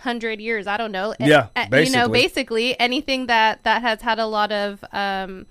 hundred 0.00 0.40
years. 0.40 0.66
I 0.66 0.76
don't 0.76 0.92
know. 0.92 1.14
Yeah, 1.18 1.48
Uh, 1.56 1.62
you 1.64 1.68
basically. 1.70 1.98
know, 1.98 2.08
basically 2.08 2.78
anything 2.80 3.26
that 3.26 3.64
that 3.64 3.82
has 3.82 4.02
had 4.02 4.18
a 4.18 4.26
lot 4.26 4.52
of 4.52 4.84
um, 4.92 5.46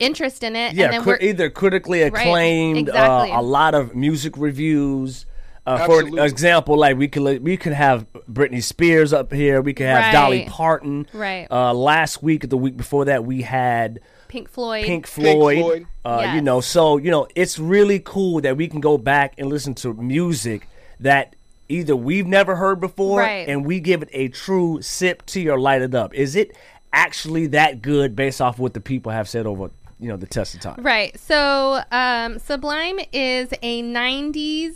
interest 0.00 0.42
in 0.42 0.56
it. 0.56 0.74
Yeah, 0.74 0.86
and 0.86 0.94
then 0.94 1.02
cri- 1.02 1.12
we're, 1.20 1.28
either 1.28 1.50
critically 1.50 2.02
acclaimed, 2.02 2.88
exactly. 2.88 3.30
uh, 3.30 3.40
a 3.40 3.42
lot 3.42 3.74
of 3.74 3.94
music 3.94 4.34
reviews. 4.36 5.26
Uh, 5.66 5.86
for 5.86 6.00
example, 6.24 6.76
like 6.76 6.96
we 6.96 7.06
could 7.06 7.42
we 7.42 7.56
could 7.56 7.74
have 7.74 8.06
Britney 8.30 8.62
Spears 8.62 9.12
up 9.12 9.32
here. 9.32 9.60
We 9.60 9.74
could 9.74 9.86
have 9.86 10.12
Dolly 10.12 10.46
Parton. 10.48 11.06
Right. 11.12 11.46
Uh, 11.50 11.72
last 11.74 12.22
week, 12.22 12.48
the 12.48 12.56
week 12.56 12.76
before 12.76 13.04
that, 13.04 13.24
we 13.24 13.42
had 13.42 14.00
Pink 14.28 14.48
Floyd. 14.48 14.84
Pink 14.86 15.06
Floyd. 15.06 15.58
Floyd. 15.58 15.86
Uh, 16.04 16.32
You 16.34 16.40
know, 16.40 16.60
so 16.60 16.96
you 16.96 17.10
know, 17.10 17.28
it's 17.36 17.58
really 17.58 18.00
cool 18.00 18.40
that 18.40 18.56
we 18.56 18.68
can 18.68 18.80
go 18.80 18.96
back 18.98 19.34
and 19.38 19.48
listen 19.48 19.74
to 19.76 19.92
music 19.94 20.66
that 20.98 21.36
either 21.68 21.94
we've 21.94 22.26
never 22.26 22.56
heard 22.56 22.80
before, 22.80 23.20
Right. 23.20 23.46
and 23.48 23.64
we 23.64 23.80
give 23.80 24.02
it 24.02 24.08
a 24.12 24.28
true 24.28 24.80
sip 24.82 25.24
tea 25.26 25.48
or 25.48 25.60
light 25.60 25.82
it 25.82 25.94
up. 25.94 26.14
Is 26.14 26.34
it 26.36 26.56
actually 26.92 27.46
that 27.48 27.80
good 27.82 28.16
based 28.16 28.40
off 28.40 28.58
what 28.58 28.74
the 28.74 28.80
people 28.80 29.12
have 29.12 29.28
said 29.28 29.46
over 29.46 29.70
you 30.00 30.08
know 30.08 30.16
the 30.16 30.26
test 30.26 30.54
of 30.54 30.60
time? 30.60 30.82
Right. 30.82 31.18
So, 31.18 31.82
um, 31.92 32.38
Sublime 32.38 33.00
is 33.12 33.52
a 33.62 33.82
90s 33.82 34.74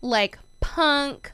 like 0.00 0.38
punk 0.60 1.32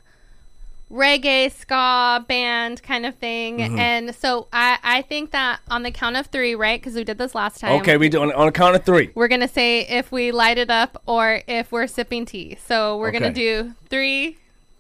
reggae 0.91 1.53
ska 1.53 2.25
band 2.27 2.83
kind 2.83 3.07
of 3.07 3.15
thing. 3.17 3.59
Mm-hmm. 3.59 3.79
And 3.79 4.15
so 4.15 4.49
I, 4.53 4.79
I 4.83 5.03
think 5.03 5.33
that 5.33 5.61
on 5.71 5.83
the 5.83 5.91
count 5.91 6.17
of 6.17 6.27
three, 6.27 6.55
right? 6.55 6.81
Because 6.81 6.95
we 6.95 7.05
did 7.05 7.19
this 7.19 7.35
last 7.35 7.61
time. 7.61 7.81
Okay, 7.81 7.97
we 7.97 8.09
do 8.09 8.23
on, 8.23 8.33
on 8.33 8.49
a 8.49 8.53
count 8.53 8.75
of 8.75 8.85
three. 8.85 9.11
We're 9.15 9.29
going 9.29 9.41
to 9.43 9.49
say 9.49 9.81
if 9.81 10.11
we 10.11 10.33
light 10.33 10.59
it 10.59 10.71
up 10.71 11.03
or 11.07 11.43
if 11.47 11.71
we're 11.73 11.87
sipping 11.87 12.25
tea. 12.27 12.57
So 12.67 12.99
we're 12.99 13.11
gonna 13.11 13.33
do 13.33 13.75
three, 13.89 14.39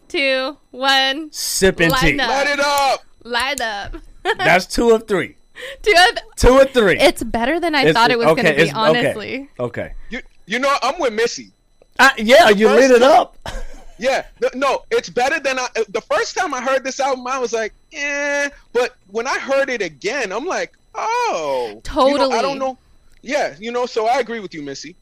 two, 0.09 0.57
one, 0.71 1.31
Sipping 1.33 1.91
tea. 1.91 2.19
up. 2.19 2.29
Light 2.29 2.47
it 2.47 2.61
up. 2.61 3.05
light 3.25 3.61
up. 3.61 3.97
That's 4.39 4.67
two 4.67 4.91
of 4.91 5.07
three. 5.07 5.37
Two 5.83 5.95
of- 6.11 6.37
Two 6.37 6.49
or 6.55 6.65
three. 6.65 6.99
it's 6.99 7.23
better 7.23 7.59
than 7.61 7.75
I 7.75 7.81
It's- 7.81 7.95
thought 7.95 8.11
it 8.11 8.19
was 8.19 8.29
okay, 8.29 8.43
going 8.43 8.55
to 8.55 8.63
be, 8.63 8.69
it's- 8.69 8.77
okay, 8.89 8.99
honestly. 9.01 9.51
Okay. 9.59 9.93
You, 10.11 10.21
you 10.47 10.59
know, 10.59 10.75
I'm 10.83 10.99
with 11.01 11.13
Missy. 11.13 11.51
Uh, 11.99 12.11
yeah, 12.17 12.49
you 12.51 12.69
lit 12.69 12.91
first 12.91 12.95
it 12.95 13.03
up. 13.03 13.37
Yeah, 14.01 14.27
no, 14.41 14.49
no, 14.55 14.85
it's 14.93 15.09
better 15.11 15.41
than 15.41 15.59
I. 15.59 15.67
The 15.89 16.01
first 16.01 16.37
time 16.37 16.55
I 16.55 16.61
heard 16.61 16.85
this 16.85 17.01
album, 17.01 17.27
I 17.27 17.37
was 17.41 17.53
like, 17.53 17.73
eh. 17.93 18.49
But 18.73 18.95
when 19.09 19.27
I 19.27 19.37
heard 19.41 19.69
it 19.71 19.83
again, 19.83 20.31
I'm 20.31 20.45
like, 20.47 20.73
oh, 20.95 21.65
You 21.71 21.75
know, 21.75 21.81
Totally. 21.81 22.37
I 22.37 22.41
don't 22.41 22.61
know. 22.61 22.79
Yeah, 23.23 23.57
you 23.59 23.73
know. 23.73 23.87
So 23.87 24.07
I 24.07 24.21
agree 24.21 24.39
with 24.39 24.55
you, 24.55 24.63
Missy. 24.63 24.95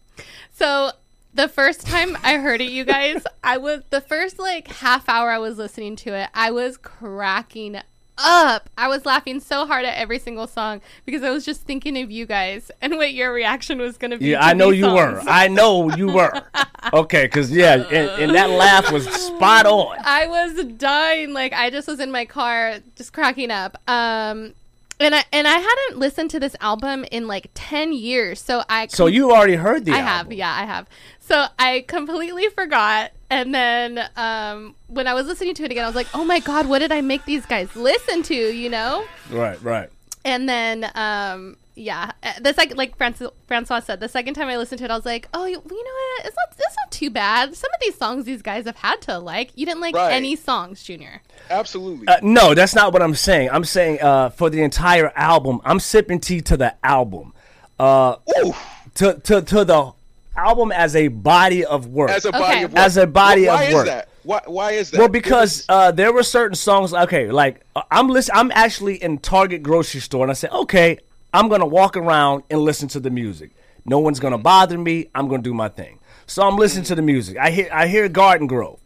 So 0.50 0.92
the 1.34 1.46
first 1.46 1.86
time 1.86 2.16
I 2.24 2.38
heard 2.38 2.62
it, 2.62 2.70
you 2.70 2.86
guys, 2.86 3.22
I 3.44 3.58
was 3.58 3.82
the 3.90 4.00
first 4.00 4.38
like 4.38 4.68
half 4.68 5.10
hour 5.10 5.28
I 5.30 5.36
was 5.36 5.58
listening 5.58 5.94
to 5.96 6.14
it, 6.14 6.30
I 6.32 6.50
was 6.50 6.78
cracking 6.78 7.78
up. 8.18 8.68
I 8.76 8.88
was 8.88 9.04
laughing 9.06 9.40
so 9.40 9.66
hard 9.66 9.84
at 9.84 9.96
every 9.96 10.18
single 10.18 10.46
song 10.46 10.80
because 11.04 11.22
I 11.22 11.30
was 11.30 11.44
just 11.44 11.62
thinking 11.62 11.98
of 11.98 12.10
you 12.10 12.26
guys 12.26 12.70
and 12.82 12.96
what 12.96 13.12
your 13.14 13.32
reaction 13.32 13.78
was 13.78 13.96
going 13.98 14.10
to 14.12 14.18
be. 14.18 14.26
Yeah, 14.26 14.40
to 14.40 14.46
I 14.46 14.52
know 14.52 14.70
you 14.70 14.86
were. 14.92 15.20
I 15.26 15.48
know 15.48 15.94
you 15.94 16.08
were. 16.12 16.42
Okay, 16.92 17.24
because 17.24 17.50
yeah, 17.50 17.74
and, 17.90 18.22
and 18.22 18.34
that 18.36 18.48
laugh 18.50 18.92
was 18.92 19.08
spot 19.08 19.66
on. 19.66 19.96
I 20.04 20.28
was 20.28 20.64
dying. 20.76 21.32
Like 21.32 21.52
I 21.52 21.68
just 21.68 21.88
was 21.88 21.98
in 21.98 22.12
my 22.12 22.24
car, 22.26 22.76
just 22.94 23.12
cracking 23.12 23.50
up. 23.50 23.76
Um, 23.88 24.54
and 25.00 25.12
I 25.14 25.24
and 25.32 25.48
I 25.48 25.56
hadn't 25.58 25.98
listened 25.98 26.30
to 26.30 26.38
this 26.38 26.54
album 26.60 27.04
in 27.10 27.26
like 27.26 27.50
ten 27.54 27.92
years, 27.92 28.40
so 28.40 28.62
I 28.68 28.86
So 28.86 29.06
you 29.08 29.32
already 29.32 29.56
heard 29.56 29.84
the 29.84 29.92
I 29.92 29.96
album. 29.98 30.06
have, 30.06 30.32
yeah, 30.32 30.52
I 30.54 30.64
have. 30.64 30.86
So 31.18 31.46
I 31.58 31.84
completely 31.88 32.48
forgot, 32.50 33.10
and 33.30 33.54
then 33.54 34.08
um, 34.16 34.74
when 34.88 35.06
I 35.06 35.14
was 35.14 35.26
listening 35.26 35.54
to 35.54 35.64
it 35.64 35.70
again, 35.70 35.84
I 35.84 35.86
was 35.86 35.96
like, 35.96 36.08
"Oh 36.14 36.24
my 36.24 36.40
god, 36.40 36.66
what 36.68 36.78
did 36.80 36.92
I 36.92 37.00
make 37.00 37.24
these 37.24 37.46
guys 37.46 37.74
listen 37.76 38.22
to?" 38.24 38.34
You 38.34 38.68
know? 38.70 39.04
Right, 39.30 39.60
right. 39.62 39.90
And 40.24 40.48
then, 40.48 40.90
um, 40.96 41.56
yeah, 41.76 42.10
uh, 42.24 42.32
the 42.40 42.52
second, 42.52 42.76
like 42.76 42.96
Francis, 42.96 43.28
Francois 43.46 43.78
said, 43.80 44.00
the 44.00 44.08
second 44.08 44.34
time 44.34 44.48
I 44.48 44.56
listened 44.56 44.80
to 44.80 44.84
it, 44.86 44.90
I 44.90 44.96
was 44.96 45.06
like, 45.06 45.28
"Oh, 45.34 45.44
you, 45.44 45.52
you 45.52 45.84
know 45.84 45.90
what? 45.92 46.26
It's 46.26 46.36
not, 46.36 46.48
it's 46.58 46.76
not 46.82 46.90
too 46.90 47.10
bad. 47.10 47.54
Some 47.54 47.70
of 47.72 47.80
these 47.80 47.96
songs 47.96 48.24
these 48.24 48.42
guys 48.42 48.64
have 48.64 48.76
had 48.76 49.00
to 49.02 49.18
like. 49.18 49.50
You 49.54 49.66
didn't 49.66 49.80
like 49.80 49.94
Right. 49.94 50.12
any 50.12 50.34
songs, 50.36 50.82
Junior." 50.82 51.22
Absolutely. 51.50 52.08
Uh, 52.08 52.16
no, 52.22 52.54
that's 52.54 52.74
not 52.74 52.92
what 52.92 53.02
I'm 53.02 53.14
saying. 53.14 53.50
I'm 53.50 53.64
saying 53.64 54.00
uh, 54.02 54.30
for 54.30 54.50
the 54.50 54.62
entire 54.62 55.12
album, 55.16 55.60
I'm 55.64 55.78
sipping 55.78 56.18
tea 56.18 56.40
to 56.42 56.56
the 56.56 56.74
album. 56.84 57.32
Uh, 57.78 58.16
Ooh, 58.44 58.54
to, 58.94 59.14
to, 59.14 59.42
to 59.42 59.64
the 59.64 59.92
album 60.36 60.72
as 60.72 60.96
a 60.96 61.08
body 61.08 61.64
of 61.64 61.88
work. 61.88 62.10
as 62.10 62.24
a 62.24 62.32
body 62.32 62.62
of 62.62 62.72
work. 62.72 62.82
As 62.82 62.96
a 62.96 63.06
body 63.06 63.46
why 63.46 63.64
of 63.64 63.74
is 63.74 63.84
that? 63.84 64.08
Why? 64.22 64.40
Why 64.46 64.70
is 64.72 64.90
that? 64.90 64.98
Well, 64.98 65.08
because 65.08 65.64
uh, 65.68 65.92
there 65.92 66.12
were 66.12 66.22
certain 66.22 66.56
songs. 66.56 66.92
Okay, 66.92 67.30
like 67.30 67.62
uh, 67.74 67.82
I'm 67.90 68.08
listen. 68.08 68.34
I'm 68.36 68.50
actually 68.52 69.02
in 69.02 69.18
Target 69.18 69.62
grocery 69.62 70.00
store, 70.00 70.24
and 70.24 70.30
I 70.30 70.34
said, 70.34 70.50
okay, 70.50 70.98
I'm 71.32 71.48
gonna 71.48 71.66
walk 71.66 71.96
around 71.96 72.42
and 72.50 72.60
listen 72.60 72.88
to 72.88 73.00
the 73.00 73.10
music. 73.10 73.50
No 73.84 73.98
one's 74.00 74.20
gonna 74.20 74.38
bother 74.38 74.76
me. 74.76 75.08
I'm 75.14 75.28
gonna 75.28 75.42
do 75.42 75.54
my 75.54 75.68
thing. 75.68 76.00
So 76.26 76.42
I'm 76.46 76.56
listening 76.56 76.84
to 76.86 76.94
the 76.94 77.02
music. 77.02 77.36
I 77.36 77.50
hear 77.50 77.68
I 77.72 77.86
hear 77.86 78.08
Garden 78.08 78.46
Grove. 78.46 78.80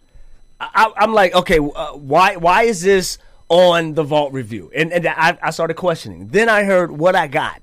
I, 0.61 0.93
I'm 0.97 1.15
like, 1.15 1.35
okay, 1.35 1.59
uh, 1.59 1.93
why 1.93 2.37
why 2.37 2.65
is 2.65 2.83
this 2.83 3.19
on 3.49 3.95
the 3.95 4.03
Vault 4.03 4.33
review, 4.33 4.71
and 4.75 4.93
and 4.93 5.07
I, 5.07 5.39
I 5.43 5.51
started 5.51 5.75
questioning. 5.75 6.29
Then 6.29 6.49
I 6.49 6.65
heard 6.65 6.93
what 6.93 7.17
I 7.17 7.27
got, 7.27 7.63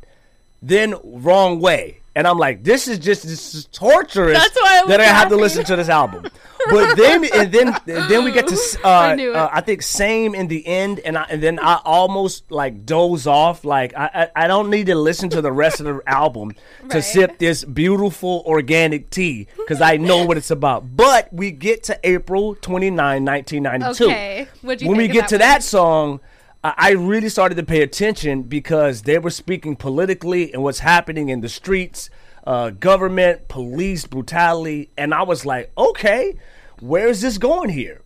then 0.62 0.96
wrong 1.04 1.60
way, 1.60 2.00
and 2.18 2.26
I'm 2.26 2.39
like, 2.39 2.63
this 2.63 2.88
is 2.88 2.97
just 2.97 3.22
this 3.22 3.53
is 3.53 3.65
torturous. 3.65 4.36
That's 4.36 4.55
why 4.55 4.82
I 4.84 4.88
that 4.88 4.99
I 4.99 5.03
have 5.03 5.30
to 5.30 5.36
listen 5.36 5.63
to 5.65 5.76
this 5.76 5.88
album. 5.88 6.26
But 6.70 6.95
then 6.95 7.24
and 7.32 7.51
then 7.51 7.68
and 7.68 8.09
then 8.09 8.24
we 8.24 8.32
get 8.32 8.47
to 8.47 8.55
uh, 8.84 8.89
I 8.89 9.28
uh, 9.28 9.49
I 9.53 9.61
think 9.61 9.84
same 9.84 10.34
in 10.34 10.47
the 10.47 10.65
end, 10.65 10.99
and 11.01 11.15
I, 11.15 11.28
and 11.30 11.43
then 11.43 11.59
I 11.59 11.80
almost 11.86 12.51
like 12.51 12.88
doze 12.88 13.28
off. 13.28 13.63
Like 13.63 13.95
I, 13.95 14.30
I 14.36 14.45
I 14.45 14.47
don't 14.47 14.72
need 14.72 14.88
to 14.88 14.95
listen 14.95 15.30
to 15.30 15.41
the 15.41 15.51
rest 15.51 15.80
of 15.80 15.86
the 15.86 16.01
album 16.07 16.53
to 16.89 17.03
sip 17.03 17.38
this 17.38 17.63
beautiful 17.63 18.43
organic 18.47 19.11
tea 19.11 19.47
because 19.55 19.80
I 19.80 19.97
know 19.97 20.26
what 20.26 20.38
it's 20.38 20.49
about. 20.49 20.97
But 20.97 21.32
we 21.32 21.51
get 21.51 21.84
to 21.84 21.99
April 22.03 22.55
29, 22.55 23.24
1992. 23.24 24.05
Okay. 24.05 24.47
What'd 24.63 24.82
you 24.82 24.89
when 24.89 24.97
we 24.97 25.07
get 25.07 25.28
to 25.28 25.36
one? 25.36 25.39
that 25.41 25.61
song, 25.61 26.20
I 26.64 26.91
really 26.91 27.30
started 27.30 27.55
to 27.55 27.64
pay 27.64 27.82
attention 27.82 28.43
because 28.43 29.03
they 29.03 29.20
were 29.20 29.30
speaking 29.30 29.76
politically 29.76 30.53
and 30.53 30.64
what's 30.64 30.80
happening 30.80 31.30
in 31.30 31.41
the 31.41 31.49
streets, 31.49 32.10
uh, 32.45 32.72
government, 32.72 33.47
police 33.47 34.05
brutality, 34.05 34.89
and 34.97 35.14
I 35.14 35.24
was 35.24 35.45
like, 35.45 35.72
okay, 35.78 36.38
where 36.80 37.08
is 37.08 37.22
this 37.22 37.38
going 37.38 37.70
here? 37.70 38.01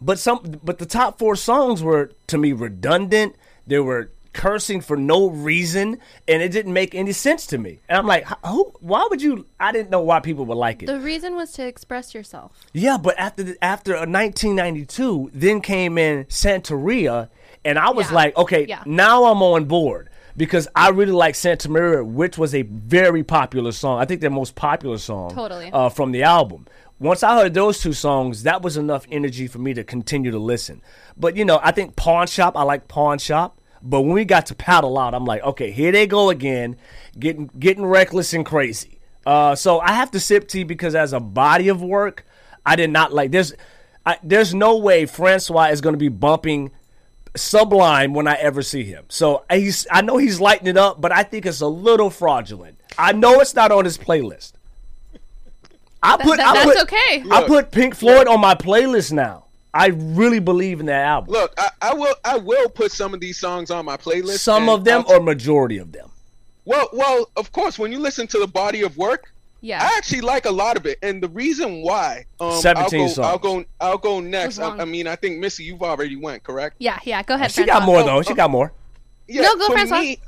But 0.00 0.18
some, 0.18 0.60
but 0.64 0.78
the 0.78 0.86
top 0.86 1.18
four 1.18 1.36
songs 1.36 1.82
were 1.82 2.12
to 2.28 2.38
me 2.38 2.52
redundant. 2.52 3.36
They 3.66 3.78
were 3.78 4.10
cursing 4.32 4.80
for 4.80 4.96
no 4.96 5.28
reason, 5.28 5.98
and 6.26 6.42
it 6.42 6.50
didn't 6.52 6.72
make 6.72 6.94
any 6.94 7.12
sense 7.12 7.46
to 7.48 7.58
me. 7.58 7.80
And 7.88 7.98
I'm 7.98 8.06
like, 8.06 8.26
who? 8.46 8.72
Why 8.80 9.06
would 9.10 9.20
you? 9.20 9.46
I 9.58 9.72
didn't 9.72 9.90
know 9.90 10.00
why 10.00 10.20
people 10.20 10.46
would 10.46 10.56
like 10.56 10.82
it. 10.82 10.86
The 10.86 11.00
reason 11.00 11.34
was 11.34 11.52
to 11.52 11.66
express 11.66 12.14
yourself. 12.14 12.52
Yeah, 12.72 12.96
but 12.96 13.18
after 13.18 13.42
the, 13.42 13.64
after 13.64 13.94
uh, 13.94 14.06
1992, 14.06 15.30
then 15.34 15.60
came 15.60 15.98
in 15.98 16.24
Santeria, 16.26 17.28
and 17.64 17.78
I 17.78 17.90
was 17.90 18.08
Yeah. 18.10 18.14
like, 18.16 18.36
okay, 18.36 18.66
Yeah. 18.68 18.82
now 18.86 19.24
I'm 19.24 19.42
on 19.42 19.64
board 19.66 20.08
because 20.36 20.68
I 20.74 20.88
really 20.90 21.12
like 21.12 21.34
Santeria, 21.34 22.04
which 22.04 22.38
was 22.38 22.54
a 22.54 22.62
very 22.62 23.22
popular 23.22 23.72
song. 23.72 24.00
I 24.00 24.04
think 24.04 24.20
their 24.20 24.30
most 24.30 24.54
popular 24.54 24.98
song, 24.98 25.34
Totally. 25.34 25.70
uh, 25.72 25.88
from 25.88 26.12
the 26.12 26.22
album. 26.22 26.66
Once 26.98 27.22
I 27.22 27.34
heard 27.34 27.54
those 27.54 27.80
two 27.80 27.92
songs, 27.94 28.42
that 28.42 28.60
was 28.62 28.76
enough 28.76 29.06
energy 29.10 29.46
for 29.46 29.58
me 29.58 29.72
to 29.74 29.82
continue 29.82 30.30
to 30.30 30.38
listen. 30.38 30.82
But 31.16 31.36
you 31.36 31.44
know, 31.44 31.58
I 31.62 31.70
think 31.72 31.96
Pawn 31.96 32.26
Shop, 32.26 32.56
I 32.56 32.62
like 32.62 32.88
Pawn 32.88 33.18
Shop. 33.18 33.56
But 33.82 34.02
when 34.02 34.12
we 34.12 34.26
got 34.26 34.44
to 34.46 34.54
Paddle 34.54 34.98
Out, 34.98 35.14
I'm 35.14 35.24
like, 35.24 35.42
okay, 35.42 35.70
here 35.70 35.90
they 35.90 36.06
go 36.06 36.28
again, 36.28 36.76
getting 37.18 37.48
getting 37.58 37.86
reckless 37.86 38.34
and 38.34 38.44
crazy. 38.44 39.00
Uh, 39.24 39.54
so 39.54 39.80
I 39.80 39.92
have 39.92 40.10
to 40.10 40.20
sip 40.20 40.48
tea 40.48 40.64
because 40.64 40.94
as 40.94 41.14
a 41.14 41.20
body 41.20 41.68
of 41.68 41.82
work, 41.82 42.26
I 42.66 42.76
did 42.76 42.90
not 42.90 43.14
like. 43.14 43.30
There's, 43.30 43.54
I, 44.04 44.18
there's 44.22 44.52
no 44.54 44.76
way 44.76 45.06
Francois 45.06 45.68
is 45.68 45.80
going 45.80 45.94
to 45.94 45.98
be 45.98 46.08
bumping 46.08 46.70
Sublime 47.36 48.12
when 48.14 48.26
I 48.26 48.34
ever 48.34 48.62
see 48.62 48.84
him. 48.84 49.04
So 49.08 49.44
he's, 49.50 49.86
I 49.90 50.00
know 50.02 50.16
he's 50.16 50.40
lighting 50.40 50.66
it 50.66 50.76
up, 50.76 51.00
but 51.00 51.12
I 51.12 51.22
think 51.22 51.46
it's 51.46 51.60
a 51.60 51.66
little 51.66 52.10
fraudulent. 52.10 52.78
I 52.98 53.12
know 53.12 53.40
it's 53.40 53.54
not 53.54 53.70
on 53.72 53.84
his 53.84 53.96
playlist. 53.96 54.52
I 56.02 56.16
put, 56.16 56.38
that- 56.38 56.46
I 56.48 56.52
that's 56.54 56.66
put, 56.66 56.82
okay. 56.92 57.24
I 57.30 57.44
put 57.46 57.70
Pink 57.70 57.94
Floyd 57.94 58.26
on 58.26 58.40
my 58.40 58.54
playlist 58.54 59.12
now. 59.12 59.44
I 59.72 59.88
really 59.88 60.40
believe 60.40 60.80
in 60.80 60.86
that 60.86 61.04
album. 61.04 61.32
Look, 61.32 61.54
I, 61.56 61.68
I 61.80 61.94
will 61.94 62.14
I 62.24 62.38
will 62.38 62.68
put 62.68 62.90
some 62.90 63.14
of 63.14 63.20
these 63.20 63.38
songs 63.38 63.70
on 63.70 63.84
my 63.84 63.96
playlist. 63.96 64.38
Some 64.38 64.68
of 64.68 64.84
them 64.84 65.04
I'll- 65.08 65.18
or 65.18 65.20
majority 65.20 65.78
of 65.78 65.92
them. 65.92 66.10
well, 66.64 66.88
well, 66.92 67.30
of 67.36 67.52
course, 67.52 67.78
when 67.78 67.92
you 67.92 68.00
listen 68.00 68.26
to 68.28 68.38
the 68.40 68.48
body 68.48 68.82
of 68.82 68.96
work, 68.96 69.32
Yeah. 69.62 69.82
I 69.82 69.96
actually 69.96 70.22
like 70.22 70.46
a 70.46 70.50
lot 70.50 70.76
of 70.76 70.86
it, 70.86 70.98
and 71.02 71.22
the 71.22 71.28
reason 71.28 71.82
why, 71.82 72.24
um, 72.40 72.52
17 72.60 72.82
I'll 72.82 72.90
go, 72.90 73.12
songs. 73.12 73.18
I'll 73.26 73.38
go, 73.38 73.64
I'll 73.80 73.98
go 73.98 74.20
next. 74.20 74.58
I. 74.58 74.78
I 74.78 74.84
mean, 74.84 75.06
I 75.06 75.16
think 75.16 75.38
Missy, 75.38 75.64
you've 75.64 75.82
already 75.82 76.16
went, 76.16 76.42
correct? 76.42 76.76
yeah, 76.78 76.98
yeah. 77.04 77.22
Go 77.22 77.34
ahead. 77.34 77.50
She 77.50 77.64
got 77.66 77.82
more 77.84 78.02
though. 78.02 78.22
She 78.22 78.34
got 78.34 78.50
more. 78.50 78.72
Yeah, 79.28 79.42
No, 79.42 79.56
go, 79.56 79.66
for 79.66 79.72
Francois. 79.72 80.00
me, 80.00 80.18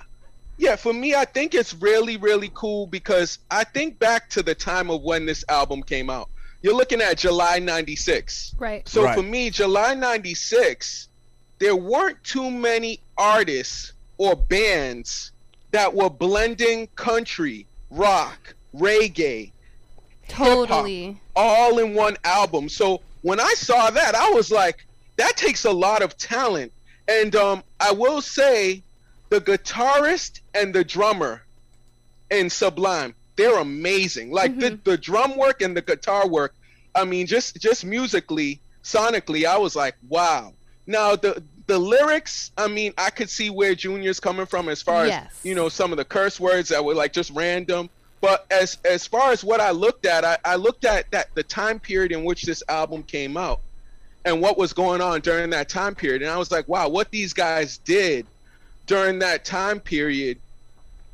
yeah, 0.59 0.77
for 0.77 0.93
me, 0.93 1.15
I 1.15 1.25
think 1.25 1.55
it's 1.55 1.75
really, 1.75 2.17
really 2.19 2.51
cool 2.55 2.87
because 2.87 3.39
I 3.51 3.65
think 3.65 3.99
back 3.99 4.29
to 4.31 4.43
the 4.43 4.55
time 4.55 4.91
of 4.91 5.03
when 5.03 5.25
this 5.27 5.45
album 5.49 5.83
came 5.83 6.09
out. 6.11 6.29
You're 6.63 6.77
looking 6.77 7.01
at 7.01 7.19
July 7.19 7.59
'96. 7.59 8.55
Right. 8.59 8.87
So 8.89 9.03
Right. 9.03 9.17
for 9.17 9.23
me, 9.23 9.51
July 9.51 9.95
'96, 9.95 11.09
there 11.59 11.75
weren't 11.75 12.23
too 12.23 12.51
many 12.51 13.01
artists 13.19 13.93
or 14.19 14.37
bands 14.37 15.33
that 15.73 15.93
were 15.93 16.11
blending 16.11 16.87
country, 16.95 17.67
rock, 17.91 18.55
reggae, 18.75 19.53
Totally. 20.29 21.21
all 21.37 21.79
in 21.79 21.95
one 21.95 22.17
album. 22.25 22.69
So 22.69 23.01
when 23.23 23.41
I 23.41 23.55
saw 23.57 23.91
that, 23.91 24.15
I 24.15 24.31
was 24.31 24.51
like, 24.51 24.87
that 25.17 25.37
takes 25.37 25.65
a 25.65 25.71
lot 25.73 26.03
of 26.03 26.17
talent. 26.17 26.73
And 27.09 27.35
um, 27.37 27.63
I 27.81 27.93
will 27.93 28.21
say, 28.23 28.83
the 29.29 29.41
guitarist 29.41 30.41
and 30.55 30.75
the 30.75 30.85
drummer 30.85 31.43
in 32.31 32.51
Sublime, 32.51 33.15
they're 33.37 33.59
amazing. 33.59 34.31
Like 34.31 34.59
the, 34.59 34.79
the 34.85 34.97
drum 34.99 35.37
work 35.37 35.63
and 35.63 35.77
the 35.77 35.83
guitar 35.83 36.29
work. 36.29 36.55
I 36.95 37.05
mean, 37.05 37.27
just 37.27 37.59
just 37.61 37.85
musically, 37.85 38.61
sonically, 38.85 39.47
I 39.47 39.57
was 39.57 39.75
like, 39.75 39.97
wow. 40.09 40.53
Now 40.87 41.17
the 41.17 41.43
the 41.67 41.79
lyrics, 41.79 42.51
I 42.59 42.69
mean, 42.69 42.93
I 42.99 43.09
could 43.09 43.31
see 43.31 43.49
where 43.49 43.75
Junior's 43.75 44.21
coming 44.21 44.45
from 44.45 44.69
as 44.69 44.83
far 44.83 45.07
Yes. 45.07 45.27
as 45.33 45.45
you 45.47 45.55
know 45.55 45.71
some 45.71 45.93
of 45.93 45.97
the 45.97 46.05
curse 46.05 46.39
words 46.39 46.69
that 46.69 46.85
were 46.85 46.95
like 46.95 47.13
just 47.15 47.31
random. 47.31 47.89
But 48.23 48.47
as 48.53 48.79
as 48.85 49.05
far 49.07 49.33
as 49.33 49.43
what 49.43 49.61
I 49.61 49.73
looked 49.73 50.07
at, 50.07 50.25
I, 50.25 50.39
I 50.45 50.55
looked 50.55 50.85
at 50.85 51.11
that 51.11 51.35
the 51.35 51.43
time 51.43 51.81
period 51.81 52.13
in 52.13 52.23
which 52.25 52.45
this 52.45 52.63
album 52.69 53.03
came 53.03 53.37
out 53.37 53.61
and 54.25 54.41
what 54.41 54.57
was 54.57 54.73
going 54.73 55.01
on 55.01 55.21
during 55.21 55.51
that 55.51 55.69
time 55.69 55.97
period. 55.97 56.23
And 56.23 56.31
I 56.31 56.37
was 56.39 56.53
like, 56.53 56.69
wow, 56.69 56.89
what 56.89 57.11
these 57.11 57.33
guys 57.33 57.79
did 57.79 58.25
during 58.87 59.19
that 59.19 59.45
time 59.45 59.81
period, 59.81 60.39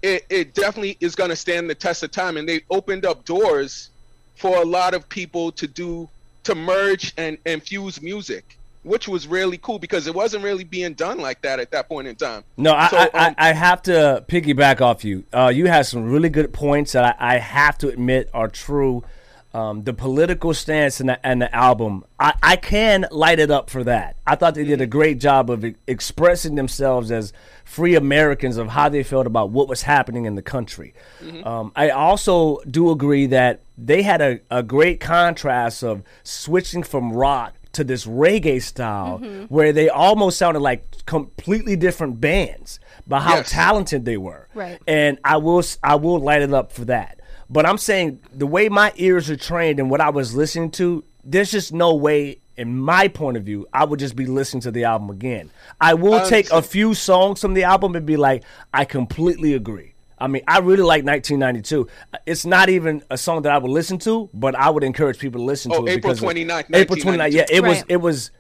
it, 0.02 0.26
it 0.28 0.52
definitely 0.52 0.98
is 1.00 1.14
going 1.14 1.30
to 1.30 1.36
stand 1.36 1.70
the 1.70 1.74
test 1.74 2.02
of 2.02 2.10
time. 2.10 2.36
And 2.36 2.46
they 2.46 2.60
opened 2.68 3.06
up 3.06 3.24
doors 3.24 3.88
for 4.36 4.58
a 4.58 4.64
lot 4.64 4.92
of 4.92 5.08
people 5.08 5.50
to 5.52 5.66
do, 5.66 6.10
to 6.44 6.54
merge 6.54 7.14
and, 7.16 7.38
and 7.46 7.62
fuse 7.62 8.02
music, 8.02 8.57
which 8.82 9.08
was 9.08 9.26
really 9.26 9.58
cool 9.58 9.78
because 9.78 10.06
it 10.06 10.14
wasn't 10.14 10.42
really 10.44 10.64
being 10.64 10.94
done 10.94 11.18
like 11.18 11.42
that 11.42 11.60
at 11.60 11.70
that 11.72 11.88
point 11.88 12.08
in 12.08 12.16
time. 12.16 12.44
No, 12.56 12.72
I, 12.72 12.88
So, 12.88 12.96
I, 12.96 13.02
um, 13.02 13.10
I, 13.14 13.34
I 13.38 13.52
have 13.52 13.82
to 13.82 14.24
piggyback 14.28 14.80
off 14.80 15.04
you. 15.04 15.24
Uh, 15.32 15.48
you 15.54 15.66
had 15.66 15.86
some 15.86 16.10
really 16.10 16.28
good 16.28 16.52
points 16.52 16.92
that 16.92 17.16
I, 17.18 17.36
I 17.36 17.38
have 17.38 17.78
to 17.78 17.88
admit 17.88 18.30
are 18.32 18.48
true. 18.48 19.04
Um, 19.54 19.82
the 19.82 19.94
political 19.94 20.52
stance 20.52 21.00
and 21.00 21.08
the, 21.08 21.26
and 21.26 21.40
the 21.40 21.52
album, 21.54 22.04
I, 22.20 22.34
I 22.42 22.56
can 22.56 23.06
light 23.10 23.38
it 23.38 23.50
up 23.50 23.70
for 23.70 23.82
that. 23.84 24.16
I 24.26 24.36
thought 24.36 24.54
they 24.54 24.64
did 24.64 24.82
a 24.82 24.86
great 24.86 25.18
job 25.20 25.50
of 25.50 25.64
e- 25.64 25.74
expressing 25.86 26.54
themselves 26.54 27.10
as 27.10 27.32
free 27.64 27.94
Americans 27.94 28.58
of 28.58 28.68
how 28.68 28.90
they 28.90 29.02
felt 29.02 29.26
about 29.26 29.48
what 29.50 29.66
was 29.66 29.82
happening 29.82 30.26
in 30.26 30.34
the 30.34 30.42
country. 30.42 30.92
Um, 31.44 31.72
I 31.74 31.88
also 31.88 32.60
do 32.70 32.90
agree 32.90 33.26
that 33.26 33.60
they 33.78 34.02
had 34.02 34.20
a, 34.20 34.40
a 34.50 34.62
great 34.62 35.00
contrast 35.00 35.82
of 35.82 36.02
switching 36.22 36.82
from 36.82 37.12
rock 37.12 37.54
to 37.72 37.84
this 37.84 38.06
reggae 38.06 38.60
style 38.62 39.18
mm-hmm. 39.18 39.44
where 39.44 39.72
they 39.72 39.88
almost 39.88 40.38
sounded 40.38 40.60
like 40.60 41.04
completely 41.06 41.76
different 41.76 42.20
bands 42.20 42.80
by 43.06 43.20
how 43.20 43.36
Yes. 43.36 43.50
talented 43.50 44.04
they 44.04 44.16
were. 44.16 44.48
Right. 44.54 44.80
And 44.86 45.18
I 45.24 45.36
will 45.36 45.62
I 45.82 45.96
will 45.96 46.18
light 46.18 46.42
it 46.42 46.52
up 46.52 46.72
for 46.72 46.84
that. 46.86 47.20
But 47.50 47.66
I'm 47.66 47.78
saying 47.78 48.20
the 48.32 48.46
way 48.46 48.68
my 48.68 48.92
ears 48.96 49.30
are 49.30 49.36
trained 49.36 49.78
and 49.78 49.90
what 49.90 50.00
I 50.00 50.10
was 50.10 50.34
listening 50.34 50.70
to, 50.72 51.04
there's 51.24 51.50
just 51.50 51.72
no 51.72 51.94
way 51.94 52.40
in 52.58 52.76
my 52.76 53.06
point 53.06 53.36
of 53.36 53.44
view, 53.44 53.68
I 53.72 53.84
would 53.84 54.00
just 54.00 54.16
be 54.16 54.26
listening 54.26 54.62
to 54.62 54.72
the 54.72 54.82
album 54.84 55.10
again. 55.10 55.50
I 55.80 55.94
will 55.94 56.26
take 56.26 56.50
a 56.50 56.60
few 56.60 56.92
songs 56.92 57.40
from 57.40 57.54
the 57.54 57.62
album 57.62 57.94
and 57.94 58.04
be 58.04 58.16
like, 58.16 58.42
I 58.74 58.84
completely 58.84 59.54
agree. 59.54 59.94
I 60.20 60.26
mean, 60.26 60.42
I 60.48 60.58
really 60.58 60.82
like 60.82 61.04
1992. 61.04 61.88
It's 62.26 62.44
not 62.44 62.68
even 62.68 63.02
a 63.10 63.16
song 63.18 63.42
that 63.42 63.52
I 63.52 63.58
would 63.58 63.70
listen 63.70 63.98
to, 64.00 64.28
but 64.34 64.54
I 64.54 64.70
would 64.70 64.84
encourage 64.84 65.18
people 65.18 65.40
to 65.40 65.44
listen 65.44 65.72
Oh, 65.72 65.80
to 65.84 65.86
it 65.86 65.98
April 65.98 66.14
because 66.14 66.20
29th, 66.34 66.64
April 66.74 66.98
29th. 66.98 67.32
Yeah, 67.32 67.46
it 67.50 67.62
was 67.62 67.84
it 67.88 67.96
was 67.98 68.30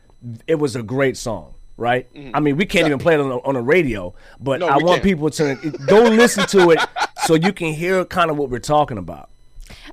it 0.46 0.56
was 0.56 0.74
a 0.76 0.82
great 0.82 1.16
song, 1.16 1.54
right? 1.76 2.12
Mm-hmm. 2.14 2.34
I 2.34 2.40
mean, 2.40 2.56
we 2.56 2.66
can't 2.66 2.86
even 2.86 2.98
play 2.98 3.14
it 3.14 3.20
on 3.20 3.30
a, 3.30 3.38
on 3.38 3.54
a 3.56 3.62
radio, 3.62 4.14
but 4.40 4.60
No, 4.60 4.66
I 4.68 4.76
want 4.78 5.02
can't. 5.02 5.02
people 5.04 5.30
to 5.30 5.54
go 5.86 6.02
listen 6.02 6.46
to 6.48 6.70
it 6.70 6.80
so 7.24 7.34
you 7.34 7.52
can 7.52 7.72
hear 7.72 8.04
kind 8.04 8.30
of 8.30 8.36
what 8.36 8.50
we're 8.50 8.58
talking 8.58 8.98
about. 8.98 9.30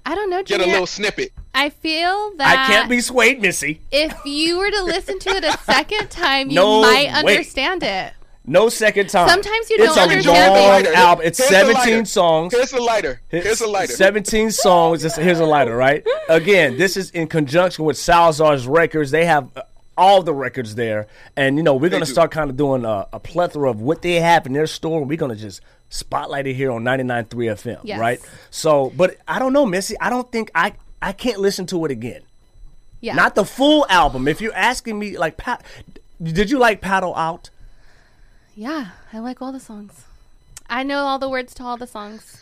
I 0.05 0.15
don't 0.15 0.29
know, 0.29 0.41
Get 0.43 0.55
a 0.55 0.63
Junior. 0.63 0.73
little 0.73 0.87
snippet. 0.87 1.31
I 1.53 1.69
feel 1.69 2.35
that 2.37 2.57
I 2.59 2.67
can't 2.73 2.89
be 2.89 3.01
swayed, 3.01 3.41
Missy. 3.41 3.81
if 3.91 4.13
you 4.25 4.57
were 4.57 4.69
to 4.71 4.83
listen 4.83 5.19
to 5.19 5.29
it 5.29 5.43
a 5.43 5.57
second 5.59 6.09
time, 6.09 6.49
you 6.49 6.55
No 6.55 6.81
might 6.81 7.23
way. 7.23 7.31
understand 7.33 7.83
it. 7.83 8.13
No 8.47 8.69
second 8.69 9.09
time. 9.09 9.27
Sometimes 9.29 9.69
you 9.69 9.77
it's 9.79 9.95
don't 9.95 9.97
a 9.97 10.11
understand 10.11 10.53
long 10.53 10.83
things. 10.83 10.85
Lighter. 10.95 10.97
album. 10.97 11.25
It's 11.25 11.37
Here's 11.39 11.49
17 11.49 11.73
lighter. 11.93 12.05
songs. 12.05 12.53
Here's 12.53 12.73
a 12.73 12.79
lighter. 12.81 13.21
Here's 13.29 13.61
a 13.61 13.67
lighter. 13.67 13.93
17 13.93 14.51
songs. 14.51 15.01
This- 15.01 15.15
Here's 15.15 15.39
a 15.39 15.45
lighter, 15.45 15.75
right? 15.75 16.05
Again, 16.29 16.77
this 16.77 16.95
is 16.97 17.09
in 17.11 17.27
conjunction 17.27 17.85
with 17.85 17.97
Salazar's 17.97 18.67
records. 18.67 19.09
They 19.11 19.25
have 19.25 19.49
uh, 19.55 19.63
all 19.97 20.21
the 20.21 20.33
records 20.33 20.75
there. 20.75 21.07
And, 21.35 21.57
you 21.57 21.63
know, 21.63 21.73
we're 21.75 21.89
going 21.89 22.03
to 22.03 22.09
start 22.09 22.29
kind 22.31 22.49
of 22.49 22.55
doing 22.57 22.85
a, 22.85 23.07
a 23.13 23.19
plethora 23.19 23.69
of 23.69 23.81
what 23.81 24.01
they 24.03 24.19
have 24.19 24.45
in 24.45 24.53
their 24.53 24.67
store. 24.67 25.03
We're 25.03 25.17
going 25.17 25.35
to 25.35 25.41
just 25.41 25.61
spotlight 25.89 26.45
it 26.45 26.53
here 26.53 26.71
on 26.71 26.83
99.3 26.83 27.27
FM, 27.29 27.79
Yes. 27.83 27.99
right? 27.99 28.19
So, 28.51 28.91
but 28.95 29.17
I 29.27 29.39
don't 29.39 29.53
know, 29.53 29.65
Missy. 29.65 29.95
I 29.99 30.09
don't 30.11 30.31
think 30.31 30.51
I, 30.53 30.73
I 31.01 31.13
can't 31.13 31.39
listen 31.39 31.65
to 31.67 31.83
it 31.85 31.91
again. 31.91 32.21
Yeah. 33.01 33.15
Not 33.15 33.35
the 33.35 33.45
full 33.45 33.85
album. 33.89 34.27
If 34.27 34.39
you're 34.41 34.53
asking 34.55 34.99
me, 34.99 35.17
like, 35.17 35.37
pa- 35.37 35.59
Did 36.21 36.51
you 36.51 36.59
like 36.59 36.81
Paddle 36.81 37.15
Out? 37.15 37.49
Yeah, 38.55 38.89
I 39.11 39.19
like 39.19 39.41
all 39.41 39.51
the 39.51 39.59
songs. 39.59 40.05
I 40.69 40.83
know 40.83 40.99
all 40.99 41.19
the 41.19 41.29
words 41.29 41.53
to 41.55 41.63
all 41.63 41.77
the 41.77 41.87
songs. 41.87 42.41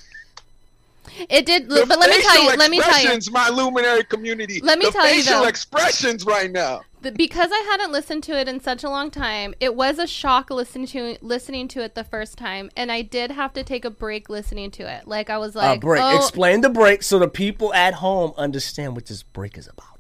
It 1.29 1.45
did, 1.45 1.67
The 1.67 1.85
but 1.87 1.99
let 1.99 2.09
me 2.09 2.21
tell 2.21 2.41
you. 2.41 2.55
Let 2.55 2.71
me 2.71 2.79
tell 2.79 2.87
you. 2.91 2.95
expressions, 2.95 3.31
my 3.31 3.49
luminary 3.49 4.05
community. 4.05 4.61
Let 4.61 4.79
me 4.79 4.85
the 4.85 4.91
tell 4.91 5.05
you, 5.07 5.21
facial 5.21 5.41
though. 5.41 5.47
expressions 5.47 6.25
right 6.25 6.49
now. 6.49 6.83
the, 7.01 7.11
because 7.11 7.49
I 7.51 7.59
hadn't 7.71 7.91
listened 7.91 8.23
to 8.23 8.39
it 8.39 8.47
in 8.47 8.61
such 8.61 8.85
a 8.85 8.89
long 8.89 9.11
time, 9.11 9.53
it 9.59 9.75
was 9.75 9.99
a 9.99 10.07
shock 10.07 10.49
listening 10.49 10.87
to 10.87 11.17
listening 11.21 11.67
to 11.69 11.83
it 11.83 11.95
the 11.95 12.05
first 12.05 12.37
time, 12.37 12.71
and 12.77 12.89
I 12.89 13.01
did 13.01 13.31
have 13.31 13.51
to 13.53 13.63
take 13.63 13.83
a 13.83 13.89
break 13.89 14.29
listening 14.29 14.71
to 14.71 14.83
it. 14.83 15.05
Like 15.05 15.29
I 15.29 15.37
was 15.37 15.55
Uh, 15.57 15.59
like, 15.59 15.81
break. 15.81 16.01
oh, 16.01 16.15
Explain 16.15 16.61
the 16.61 16.69
break 16.69 17.03
so 17.03 17.19
the 17.19 17.27
people 17.27 17.73
at 17.73 17.95
home 17.95 18.31
understand 18.37 18.95
what 18.95 19.07
this 19.07 19.23
break 19.23 19.57
is 19.57 19.67
about. 19.67 19.92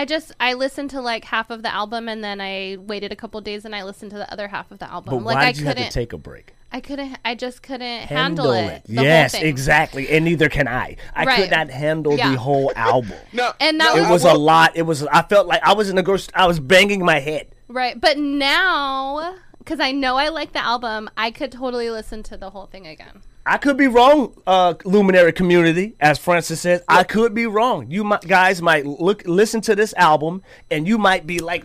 I 0.00 0.06
just 0.06 0.32
I 0.40 0.54
listened 0.54 0.90
to 0.90 1.00
like 1.02 1.24
half 1.26 1.50
of 1.50 1.62
the 1.62 1.72
album, 1.72 2.08
and 2.08 2.24
then 2.24 2.40
I 2.40 2.76
waited 2.80 3.12
a 3.12 3.16
couple 3.16 3.38
days, 3.42 3.66
and 3.66 3.74
I 3.74 3.82
listened 3.84 4.10
to 4.12 4.16
the 4.16 4.32
other 4.32 4.48
half 4.48 4.70
of 4.70 4.78
the 4.78 4.90
album. 4.90 5.14
But 5.18 5.24
like 5.24 5.36
why 5.36 5.42
I 5.44 5.52
did 5.52 5.60
you 5.60 5.66
have 5.66 5.76
couldn't, 5.76 5.90
to 5.90 5.94
take 5.94 6.12
a 6.14 6.18
break? 6.18 6.54
I 6.72 6.80
couldn't, 6.80 7.18
I 7.24 7.34
just 7.34 7.62
couldn't 7.62 8.02
handle, 8.04 8.52
it. 8.52 8.82
the 8.86 8.94
whole 8.96 9.04
yes, 9.04 9.32
thing. 9.32 9.44
exactly. 9.44 10.08
And 10.08 10.24
neither 10.24 10.48
can 10.48 10.68
I. 10.68 10.96
I 11.14 11.24
Right. 11.24 11.36
could 11.40 11.50
not 11.50 11.68
handle 11.68 12.16
Yeah. 12.16 12.30
the 12.30 12.38
whole 12.38 12.72
album. 12.76 13.12
No, 13.32 13.52
And 13.60 13.76
no, 13.76 13.92
that 13.94 14.02
it 14.04 14.06
I 14.06 14.10
was 14.10 14.24
a 14.24 14.32
lot. 14.34 14.72
It 14.74 14.82
was. 14.82 15.04
I 15.06 15.20
felt 15.22 15.46
like 15.46 15.62
I 15.64 15.74
was 15.74 15.90
in 15.90 15.98
a 15.98 16.02
grocery. 16.02 16.32
I 16.34 16.46
was 16.46 16.60
banging 16.60 17.04
my 17.04 17.18
head. 17.18 17.48
Right, 17.68 18.00
but 18.00 18.16
now 18.18 19.34
because 19.58 19.80
I 19.80 19.92
know 19.92 20.16
I 20.16 20.28
like 20.30 20.52
the 20.54 20.64
album, 20.64 21.10
I 21.16 21.30
could 21.30 21.52
totally 21.52 21.90
listen 21.90 22.22
to 22.24 22.36
the 22.38 22.50
whole 22.50 22.66
thing 22.66 22.86
again. 22.86 23.20
I 23.46 23.56
could 23.56 23.76
be 23.78 23.86
wrong, 23.88 24.34
uh, 24.46 24.74
luminary 24.84 25.32
community, 25.32 25.94
as 25.98 26.18
Francis 26.18 26.60
says. 26.60 26.82
I 26.86 27.04
could 27.04 27.34
be 27.34 27.46
wrong. 27.46 27.90
You 27.90 28.04
might, 28.04 28.20
guys 28.20 28.60
might 28.60 28.84
look, 28.86 29.22
listen 29.26 29.60
to 29.62 29.74
this 29.74 29.94
album, 29.94 30.42
and 30.70 30.86
you 30.86 30.98
might 30.98 31.26
be 31.26 31.38
like, 31.40 31.64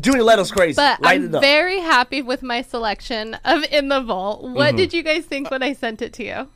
"Junior 0.00 0.22
Leto's 0.24 0.50
crazy." 0.50 0.74
But 0.76 1.00
Light 1.00 1.20
I'm 1.22 1.30
very 1.40 1.78
happy 1.80 2.22
with 2.22 2.42
my 2.42 2.60
selection 2.62 3.34
of 3.44 3.62
In 3.70 3.88
the 3.88 4.00
Vault. 4.00 4.42
What 4.42 4.68
Mm-hmm. 4.70 4.76
did 4.76 4.92
you 4.94 5.02
guys 5.02 5.24
think 5.24 5.50
when 5.50 5.62
I 5.62 5.72
sent 5.74 6.02
it 6.02 6.12
to 6.14 6.24
you? 6.24 6.48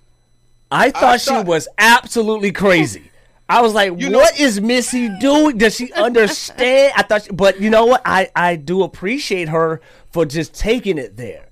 I 0.71 0.91
thought 0.91 1.21
she 1.21 1.31
thought- 1.31 1.47
was 1.47 1.69
absolutely 1.79 2.51
crazy. 2.53 3.11
I 3.49 3.63
was 3.63 3.73
like, 3.73 4.01
You 4.01 4.11
know- 4.11 4.19
"What 4.19 4.39
is 4.39 4.61
Missy 4.61 5.09
doing? 5.21 5.59
Does 5.59 5.77
she 5.77 5.93
understand?" 5.93 6.93
I 6.97 7.03
thought, 7.05 7.23
she, 7.25 7.31
but 7.33 7.61
you 7.61 7.71
know 7.71 7.87
what? 7.87 8.03
I 8.05 8.29
I 8.35 8.57
do 8.57 8.83
appreciate 8.83 9.49
her 9.49 9.81
for 10.11 10.25
just 10.27 10.55
taking 10.55 10.99
it 10.99 11.17
there. 11.17 11.47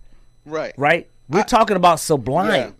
right, 0.44 0.74
Right? 0.76 1.08
We're 1.28 1.42
talking 1.44 1.76
about 1.76 2.00
Sublime. 2.00 2.74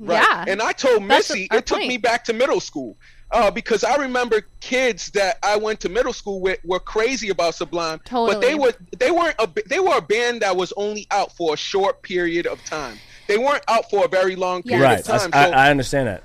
Right. 0.00 0.22
Yeah. 0.22 0.44
And 0.48 0.60
I 0.62 0.72
told 0.72 1.02
That's 1.08 1.30
Missy 1.30 1.48
our 1.50 1.58
it 1.58 1.66
took 1.66 1.78
point. 1.78 1.88
me 1.88 1.96
back 1.98 2.24
to 2.24 2.32
middle 2.32 2.60
school. 2.60 2.96
Uh, 3.32 3.48
because 3.48 3.84
I 3.84 3.94
remember 3.94 4.42
kids 4.58 5.10
that 5.12 5.38
I 5.44 5.56
went 5.56 5.78
to 5.80 5.88
middle 5.88 6.12
school 6.12 6.40
with 6.40 6.58
were 6.64 6.80
crazy 6.80 7.28
about 7.28 7.54
Sublime, 7.54 8.00
but 8.10 8.40
they 8.40 8.56
were 8.56 8.72
they 8.98 9.12
weren't 9.12 9.36
a 9.38 9.46
b- 9.46 9.62
they 9.66 9.78
were 9.78 9.96
a 9.98 10.02
band 10.02 10.42
that 10.42 10.56
was 10.56 10.72
only 10.76 11.06
out 11.12 11.30
for 11.36 11.54
a 11.54 11.56
short 11.56 12.02
period 12.02 12.46
of 12.48 12.60
time. 12.64 12.98
They 13.28 13.38
weren't 13.38 13.62
out 13.68 13.88
for 13.88 14.04
a 14.04 14.08
very 14.08 14.34
long 14.34 14.64
period 14.64 14.82
Right. 14.82 14.98
of 14.98 15.04
time. 15.06 15.30
I, 15.32 15.44
so 15.46 15.52
I 15.52 15.70
understand 15.70 16.08
that. 16.08 16.24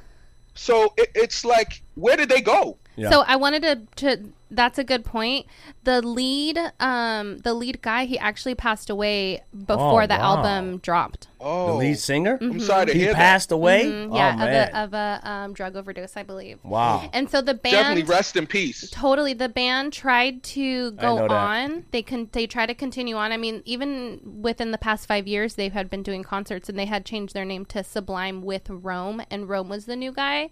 so 0.56 0.94
it, 0.98 1.12
it's 1.14 1.46
like 1.46 1.84
where 1.94 2.18
did 2.18 2.30
they 2.30 2.42
go? 2.42 2.78
Yeah. 2.96 3.12
So 3.12 3.22
I 3.28 3.36
wanted 3.36 3.62
to, 3.64 3.82
to 3.98 4.24
that's 4.52 4.78
a 4.78 4.84
good 4.84 5.04
point. 5.06 5.46
The 5.84 6.02
lead 6.02 6.58
um 6.80 7.40
the 7.40 7.54
lead 7.54 7.82
guy, 7.82 8.06
he 8.06 8.18
actually 8.20 8.56
passed 8.56 8.90
away 8.90 9.42
before 9.66 10.04
Oh, 10.04 10.08
the 10.08 10.16
wow. 10.16 10.38
album 10.38 10.78
dropped. 10.80 11.28
Oh, 11.40 11.68
The 11.68 11.74
lead 11.74 12.00
singer? 12.00 12.38
I'm 12.42 12.60
sorry 12.60 12.86
to 12.88 12.92
Mm-hmm. 12.92 13.00
He 13.00 13.06
hear 13.06 13.14
passed 13.14 13.52
away? 13.52 13.86
Mm, 13.86 14.10
Oh, 14.12 14.16
yeah, 14.16 14.36
man. 14.36 14.70
of 14.74 14.74
a 14.74 14.78
of 14.80 14.94
a 15.26 15.30
um, 15.30 15.54
drug 15.54 15.76
overdose, 15.76 16.16
I 16.18 16.24
believe. 16.24 16.60
wow. 16.64 17.10
And 17.14 17.30
so 17.30 17.42
the 17.42 17.54
that. 17.54 17.64
Definitely 17.64 18.04
rest 18.04 18.36
in 18.36 18.48
peace. 18.48 18.90
Totally, 18.90 19.34
the 19.34 19.50
band 19.50 19.94
tried 19.94 20.44
to 20.44 20.92
know 20.92 20.98
go 20.98 21.16
that. 21.18 21.32
on. 21.32 21.86
They 21.92 22.02
can 22.02 22.30
they 22.32 22.48
try 22.48 22.66
to 22.66 22.74
continue 22.74 23.16
on. 23.16 23.32
I 23.32 23.38
mean, 23.38 23.62
even 23.66 24.20
within 24.42 24.72
the 24.72 24.78
past 24.78 25.08
five 25.08 25.28
years, 25.28 25.56
they 25.56 25.70
had 25.70 25.90
been 25.90 26.04
doing 26.04 26.24
concerts, 26.24 26.70
and 26.70 26.78
they 26.80 26.86
had 26.86 27.06
changed 27.06 27.34
their 27.34 27.46
name 27.46 27.66
to 27.66 27.84
Sublime 27.84 28.42
with 28.44 28.70
Rome, 28.70 29.22
and 29.30 29.48
Rome 29.50 29.70
was 29.70 29.86
the 29.86 29.96
new 29.96 30.12
guy. 30.12 30.50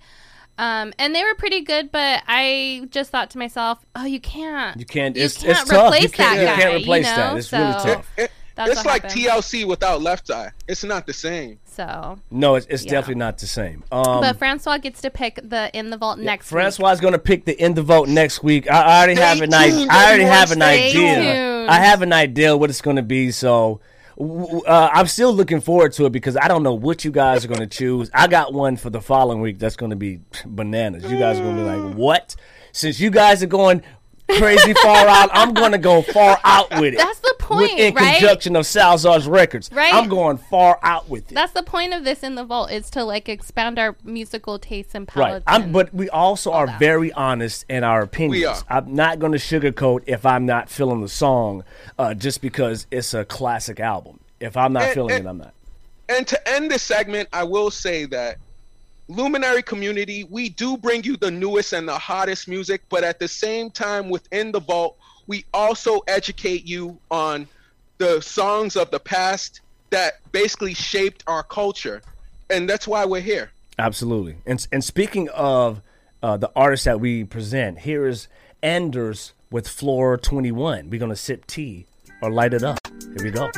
Um, 0.58 0.94
and 1.00 1.16
they 1.16 1.24
were 1.24 1.34
pretty 1.36 1.62
good, 1.62 1.92
but 1.92 2.22
I 2.28 2.88
just 2.92 3.10
thought 3.10 3.30
to 3.32 3.38
myself, 3.38 3.80
"Oh, 3.96 4.06
you 4.06 4.20
can't, 4.20 4.78
You 4.80 4.86
can't. 4.86 5.16
you 5.16 5.24
It's, 5.24 5.38
can't 5.38 5.50
it's 5.58 5.70
tough. 5.70 5.86
replace 5.88 6.04
You 6.04 6.10
can't, 6.10 6.38
that 6.40 6.58
you 6.58 6.64
can't 6.64 6.76
replace 6.84 7.06
you 7.08 7.12
know? 7.12 7.18
that. 7.18 7.38
It's 7.38 7.52
really 7.52 7.74
tough. 7.74 8.12
It- 8.18 8.32
That's 8.56 8.72
it's 8.72 8.86
like 8.86 9.02
happened. 9.02 9.22
TLC 9.22 9.66
without 9.66 10.04
Left 10.04 10.30
Eye. 10.30 10.52
It's 10.68 10.84
not 10.84 11.08
the 11.08 11.14
same. 11.14 11.58
So, 11.66 12.20
No, 12.30 12.54
it's, 12.54 12.68
it's 12.68 12.86
Yeah. 12.86 12.92
definitely 12.92 13.16
not 13.16 13.40
the 13.40 13.48
same. 13.48 13.84
Um, 13.92 14.22
but 14.22 14.38
Francois 14.38 14.78
gets 14.78 15.02
to 15.02 15.10
pick 15.10 15.40
the 15.44 15.76
in 15.76 15.90
the 15.90 15.98
vault 15.98 16.20
next. 16.20 16.46
week. 16.52 16.60
Francois 16.62 16.92
is 16.92 17.00
going 17.00 17.14
to 17.14 17.20
pick 17.20 17.46
the 17.46 17.60
in 17.60 17.74
the 17.74 17.82
vault 17.82 18.08
next 18.08 18.44
week. 18.44 18.70
I, 18.70 18.80
I 18.82 18.98
already 19.00 19.16
Stay 19.16 19.24
have 19.26 19.42
an 19.42 19.54
idea. 19.56 19.88
I 19.90 20.06
already 20.08 20.24
have 20.26 20.52
an 20.52 20.62
idea. 20.62 20.92
tuned. 20.92 21.72
I 21.72 21.80
have 21.80 22.04
an 22.04 22.14
idea 22.14 22.56
what 22.56 22.70
it's 22.70 22.82
going 22.82 22.98
to 22.98 23.02
be. 23.02 23.32
So 23.32 23.50
w- 23.50 23.80
w- 23.80 23.82
uh, 24.20 24.90
I'm 24.94 25.08
still 25.08 25.34
looking 25.34 25.62
forward 25.62 25.94
to 25.94 26.06
it 26.06 26.12
because 26.12 26.38
I 26.38 26.48
don't 26.48 26.64
know 26.64 26.74
what 26.74 27.04
you 27.04 27.12
guys 27.12 27.44
are 27.44 27.48
going 27.48 27.60
to 27.62 27.68
choose. 27.68 28.10
I 28.14 28.28
got 28.28 28.54
one 28.54 28.78
for 28.78 28.90
the 28.90 29.02
following 29.02 29.42
week 29.42 29.60
that's 29.60 29.76
going 29.76 29.90
to 29.90 29.96
be 29.96 30.22
bananas. 30.46 31.04
You 31.04 31.18
guys 31.18 31.40
are 31.40 31.44
going 31.44 31.58
to 31.58 31.64
be 31.64 31.70
like, 31.70 31.96
what? 31.96 32.36
Since 32.72 33.00
you 33.00 33.10
guys 33.10 33.44
are 33.44 33.48
going 33.48 33.84
crazy 34.30 34.74
far 34.76 35.08
out, 35.08 35.30
I'm 35.34 35.54
going 35.54 35.72
to 35.74 35.78
go 35.78 36.02
far 36.02 36.40
out 36.44 36.70
with 36.80 36.94
it. 36.94 36.98
That's 36.98 37.20
the 37.20 37.34
With- 37.40 37.40
point, 37.40 37.80
in 37.80 37.94
right? 37.94 38.18
conjunction 38.18 38.56
of 38.56 38.66
Salazar's 38.66 39.28
records. 39.28 39.70
Right. 39.72 39.94
I'm 39.94 40.08
going 40.10 40.38
far 40.38 40.80
out 40.82 41.10
with 41.10 41.32
it. 41.32 41.36
That's 41.36 41.52
the 41.52 41.64
point 41.64 41.94
of 41.94 42.04
this 42.04 42.24
in 42.24 42.36
the 42.36 42.44
vault 42.46 42.72
is 42.72 42.90
to 42.92 43.04
like 43.04 43.28
expand 43.30 43.78
our 43.78 43.96
musical 44.04 44.58
tastes 44.60 44.96
and 44.96 45.10
Right. 45.16 45.44
I'm, 45.46 45.72
but 45.72 45.94
we 45.94 46.10
also 46.10 46.52
are 46.54 46.68
that. 46.68 46.80
very 46.80 47.12
honest 47.14 47.66
in 47.70 47.84
our 47.84 48.02
opinions. 48.02 48.40
We 48.42 48.46
are. 48.46 48.58
I'm 48.70 48.96
not 48.96 49.20
going 49.20 49.34
to 49.34 49.38
sugarcoat 49.38 50.04
if 50.08 50.26
I'm 50.26 50.46
not 50.46 50.70
feeling 50.70 51.02
the 51.02 51.10
song 51.10 51.64
uh, 52.00 52.14
just 52.14 52.42
because 52.42 52.88
it's 52.92 53.14
a 53.14 53.26
classic 53.26 53.80
album. 53.80 54.20
If 54.40 54.56
I'm 54.58 54.74
not 54.74 54.84
And- 54.84 54.94
feeling 54.94 55.16
and- 55.16 55.26
it, 55.26 55.30
I'm 55.30 55.38
not. 55.38 55.54
And 56.10 56.28
to 56.28 56.50
end 56.50 56.70
this 56.70 56.84
segment, 56.84 57.30
I 57.32 57.44
will 57.44 57.72
say 57.72 58.06
that 58.06 58.38
Luminary 59.08 59.62
community, 59.62 60.24
we 60.24 60.50
do 60.50 60.78
bring 60.78 61.04
you 61.04 61.18
the 61.18 61.30
newest 61.30 61.74
and 61.74 61.88
the 61.88 61.98
hottest 61.98 62.48
music, 62.48 62.82
but 62.90 63.04
at 63.04 63.20
the 63.20 63.28
same 63.28 63.70
time, 63.70 64.10
within 64.10 64.52
the 64.52 64.62
vault, 64.62 64.98
we 65.28 65.46
also 65.54 66.00
educate 66.08 66.66
you 66.66 66.98
on 67.12 67.48
the 67.98 68.22
songs 68.22 68.76
of 68.76 68.92
the 68.92 69.00
past 69.00 69.62
that 69.90 70.20
basically 70.32 70.74
shaped 70.74 71.24
our 71.28 71.44
culture. 71.44 72.02
And 72.50 72.70
that's 72.70 72.88
why 72.88 73.06
we're 73.06 73.22
here. 73.22 73.52
Absolutely. 73.78 74.38
And 74.46 74.66
and 74.72 74.84
speaking 74.84 75.30
of 75.30 75.82
uh, 76.22 76.38
the 76.38 76.52
artists 76.56 76.86
that 76.86 77.00
we 77.00 77.24
present, 77.24 77.80
here 77.80 78.08
is 78.08 78.28
Anders 78.62 79.34
with 79.52 79.68
Floor 79.68 80.18
21. 80.18 80.90
We're 80.90 81.00
going 81.00 81.10
to 81.10 81.16
sip 81.16 81.46
tea 81.46 81.86
or 82.22 82.32
light 82.32 82.54
it 82.54 82.64
up. 82.64 82.80
Here 83.02 83.24
we 83.24 83.32
go. 83.32 83.50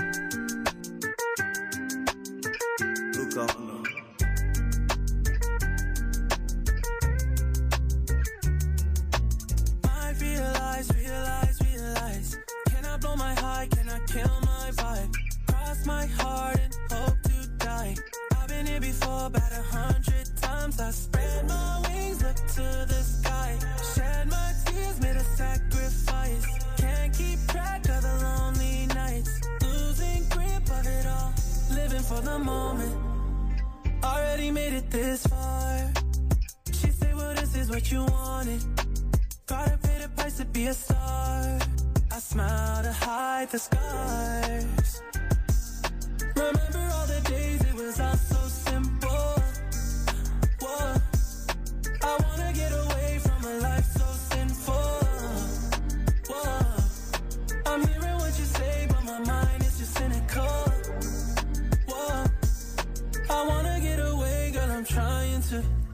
Kill 14.15 14.39
my 14.41 14.71
vibe? 14.71 15.13
Cross 15.47 15.85
my 15.85 16.05
heart 16.05 16.59
and 16.63 16.73
hope 16.91 17.21
to 17.23 17.37
die. 17.57 17.95
I've 18.37 18.47
been 18.47 18.65
here 18.65 18.79
before 18.79 19.25
about 19.25 19.51
a 19.51 19.63
hundred 19.77 20.25
times. 20.41 20.79
I 20.79 20.91
spread 20.91 21.47
my 21.47 21.81
wings, 21.85 22.23
look 22.23 22.39
to 22.57 22.67
the 22.93 23.01
sky. 23.15 23.59
Shed 23.93 24.29
my 24.29 24.49
tears, 24.65 25.01
made 25.01 25.17
a 25.17 25.27
sacrifice. 25.41 26.45
Can't 26.77 27.11
keep 27.13 27.39
track 27.47 27.81
of 27.95 28.01
the 28.07 28.15
lonely 28.25 28.87
nights. 29.01 29.33
Losing 29.61 30.21
grip 30.29 30.65
of 30.77 30.85
it 30.97 31.05
all. 31.15 31.33
Living 31.79 32.05
for 32.09 32.21
the 32.21 32.39
moment. 32.39 32.95
Already 34.01 34.49
made 34.49 34.73
it 34.73 34.89
this 34.91 35.27
far. 35.27 35.91
She 36.71 36.89
said, 36.99 37.13
Well, 37.15 37.33
this 37.35 37.53
is 37.55 37.69
what 37.69 37.91
you 37.91 38.05
wanted. 38.05 38.61
Gotta 39.45 39.77
pay 39.77 39.97
the 40.03 40.09
price 40.15 40.37
to 40.37 40.45
be 40.45 40.67
a 40.67 40.73
star. 40.73 41.59
I 42.15 42.19
smile 42.19 42.81
to 42.81 42.93
hide 42.93 43.49
the 43.49 43.59
scars. 43.59 45.01
Remember 46.33 46.89
all 46.93 47.07
the 47.07 47.21
days 47.25 47.61
it 47.61 47.73
was 47.75 47.99
all 47.99 48.15
so 48.15 48.41
simple. 48.47 49.35
Whoa. 50.61 50.95
I 52.03 52.17
wanna 52.23 52.53
get 52.53 52.71
away 52.71 53.19
from 53.19 53.43
a 53.43 53.53
life 53.59 53.85
so 53.97 54.07
sinful. 54.31 54.97
Whoa. 56.29 56.59
I'm 57.65 57.85
hearing 57.85 58.17
what 58.23 58.39
you 58.39 58.45
say, 58.45 58.87
but 58.87 59.03
my 59.03 59.19
mind 59.19 59.63
is 59.63 59.77
just 59.77 59.97
cynical. 59.97 60.71
Whoa. 61.89 62.25
I 63.29 63.45
wanna 63.45 63.77
get 63.81 63.99
away, 63.99 64.51
girl, 64.53 64.71
I'm 64.71 64.85
trying 64.85 65.41
to. 65.49 65.84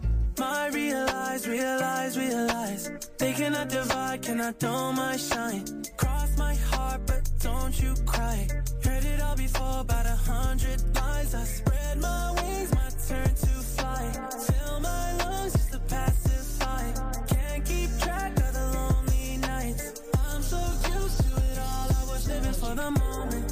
My 0.42 0.70
realize, 0.70 1.48
realize, 1.48 2.18
realize. 2.18 2.89
They 3.20 3.32
cannot 3.32 3.70
divide, 3.70 4.24
cannot 4.24 4.58
dull 4.58 4.92
my 4.92 5.16
shine? 5.16 5.64
Cross 5.98 6.36
my 6.36 6.56
heart, 6.56 7.02
but 7.06 7.30
don't 7.39 7.80
you 7.80 7.94
cry. 8.08 8.48
Heard 8.84 9.06
it 9.06 9.22
all 9.22 9.36
before, 9.36 9.82
about 9.82 10.08
a 10.08 10.18
hundred 10.32 10.80
lies. 10.96 11.36
I 11.36 11.44
spread 11.44 12.02
my 12.02 12.32
wings, 12.38 12.74
my 12.74 12.89
turn 13.08 13.36
to 13.46 13.54
fly. 13.76 14.04
Fill 14.48 14.80
my 14.80 15.06
lungs 15.18 15.54
just 15.54 15.74
to 15.74 15.80
pacify. 15.94 16.86
Can't 17.28 17.64
keep 17.64 17.89
track 18.00 18.32
of 18.39 18.52
the 18.58 18.66
lonely 18.78 19.38
nights. 19.38 20.02
I'm 20.26 20.42
so 20.42 20.58
used 20.98 21.20
to 21.22 21.38
it 21.38 21.58
all, 21.60 21.88
I 22.00 22.04
was 22.12 22.28
living 22.28 22.54
for 22.54 22.74
the 22.74 22.89
moment. 22.89 23.48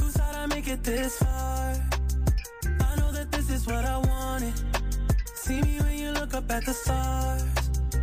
Who 0.00 0.06
thought 0.16 0.34
I'd 0.34 0.48
make 0.48 0.66
it 0.66 0.82
this 0.82 1.18
far? 1.18 1.76
I 2.88 2.96
know 2.96 3.12
that 3.12 3.30
this 3.32 3.50
is 3.50 3.66
what 3.66 3.84
I 3.84 3.93
See 5.44 5.60
me 5.60 5.78
when 5.78 5.98
you 5.98 6.10
look 6.12 6.32
up 6.32 6.50
at 6.50 6.64
the 6.64 6.72
stars, 6.72 7.44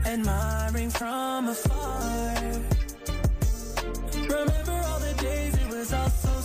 admiring 0.05 0.91
from 0.91 1.47
afar. 1.47 2.35
Remember 4.13 4.77
all 4.85 4.99
the 4.99 5.15
days 5.19 5.55
it 5.55 5.67
was 5.69 5.91
all 5.91 6.09
so 6.11 6.40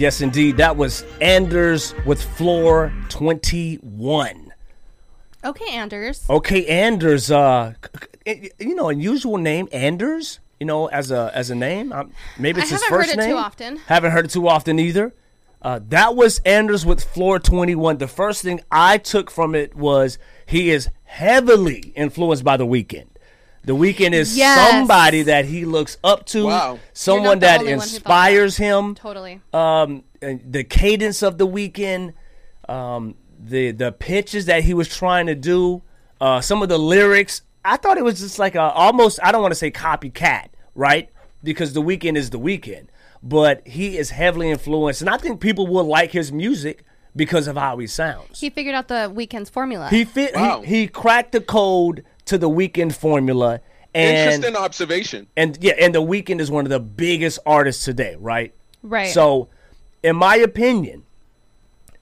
yes, 0.00 0.20
indeed. 0.20 0.56
That 0.56 0.76
was 0.76 1.04
Anders 1.20 1.94
with 2.06 2.22
Floor 2.22 2.92
21. 3.10 4.52
Okay, 5.44 5.74
Anders. 5.74 6.24
Okay, 6.28 6.66
Anders. 6.66 7.30
Uh, 7.30 7.74
you 8.26 8.74
know, 8.74 8.88
unusual 8.88 9.36
name, 9.38 9.68
Anders. 9.72 10.40
You 10.58 10.66
know, 10.66 10.86
as 10.88 11.10
a 11.10 11.30
as 11.34 11.48
a 11.50 11.54
name. 11.54 11.92
Um, 11.92 12.12
maybe 12.38 12.60
I 12.60 12.62
it's 12.62 12.70
his 12.70 12.82
haven't 12.82 12.98
heard 12.98 13.04
first 13.06 13.14
it 13.14 13.20
too 13.20 13.28
name. 13.28 13.36
often. 13.36 13.76
Haven't 13.86 14.10
heard 14.12 14.24
it 14.26 14.30
too 14.30 14.48
often 14.48 14.78
either. 14.78 15.14
Uh, 15.62 15.80
that 15.88 16.16
was 16.16 16.38
Anders 16.44 16.84
with 16.86 17.04
Floor 17.04 17.38
21. 17.38 17.98
The 17.98 18.08
first 18.08 18.42
thing 18.42 18.60
I 18.70 18.98
took 18.98 19.30
from 19.30 19.54
it 19.54 19.74
was 19.74 20.18
he 20.46 20.70
is 20.70 20.88
heavily 21.04 21.92
influenced 21.94 22.44
by 22.44 22.56
the 22.56 22.66
Weeknd. 22.66 23.06
The 23.64 23.74
Weeknd 23.76 24.12
is 24.12 24.36
Yes. 24.36 24.70
somebody 24.70 25.22
that 25.24 25.44
he 25.44 25.64
looks 25.64 25.98
up 26.02 26.24
to, 26.26 26.46
Wow. 26.46 26.78
someone 26.92 27.22
You're 27.24 27.34
not 27.34 27.40
the 27.40 27.46
that 27.46 27.60
only 27.60 27.72
one 27.72 27.80
who 27.80 27.86
thought 27.86 27.94
inspires 27.96 28.56
him 28.56 28.94
Totally. 28.94 29.40
um, 29.52 30.04
and 30.22 30.40
the 30.50 30.64
cadence 30.64 31.22
of 31.22 31.36
the 31.38 31.46
Weeknd, 31.46 32.14
um, 32.68 33.16
the 33.38 33.70
the 33.72 33.92
pitches 33.92 34.46
that 34.46 34.64
he 34.64 34.74
was 34.74 34.88
trying 34.88 35.26
to 35.26 35.34
do, 35.34 35.82
uh, 36.20 36.40
some 36.40 36.62
of 36.62 36.68
the 36.68 36.78
lyrics. 36.78 37.42
I 37.64 37.76
thought 37.76 37.98
it 37.98 38.04
was 38.04 38.20
just 38.20 38.38
like 38.38 38.54
a 38.54 38.60
almost. 38.62 39.18
I 39.22 39.32
don't 39.32 39.42
want 39.42 39.52
to 39.52 39.56
say 39.58 39.70
copycat, 39.70 40.48
right? 40.74 41.10
Because 41.42 41.72
the 41.74 41.82
Weeknd 41.82 42.16
is 42.16 42.30
the 42.30 42.38
Weeknd, 42.38 42.86
but 43.22 43.66
he 43.66 43.98
is 43.98 44.10
heavily 44.10 44.50
influenced, 44.50 45.00
and 45.02 45.10
I 45.10 45.16
think 45.18 45.40
people 45.40 45.66
will 45.66 45.84
like 45.84 46.12
his 46.12 46.32
music 46.32 46.84
because 47.16 47.46
of 47.48 47.56
how 47.56 47.76
he 47.78 47.86
sounds. 47.86 48.40
He 48.40 48.48
figured 48.50 48.74
out 48.74 48.88
the 48.88 49.12
Weeknd's 49.14 49.50
formula. 49.50 49.88
He 49.88 50.04
fit. 50.04 50.34
Wow. 50.34 50.62
He, 50.62 50.82
he 50.82 50.86
cracked 50.88 51.32
the 51.32 51.40
code 51.40 52.04
to 52.30 52.38
the 52.38 52.48
Weeknd 52.48 52.94
formula, 52.94 53.60
and 53.92 54.16
Interesting 54.16 54.54
observation. 54.56 55.26
and 55.36 55.58
yeah, 55.60 55.72
and 55.78 55.92
the 55.92 56.00
Weeknd 56.00 56.40
is 56.40 56.48
one 56.48 56.64
of 56.64 56.70
the 56.70 56.78
biggest 56.78 57.40
artists 57.44 57.84
today, 57.84 58.16
right? 58.20 58.54
Right. 58.84 59.12
So, 59.12 59.48
in 60.04 60.14
my 60.14 60.36
opinion, 60.36 61.02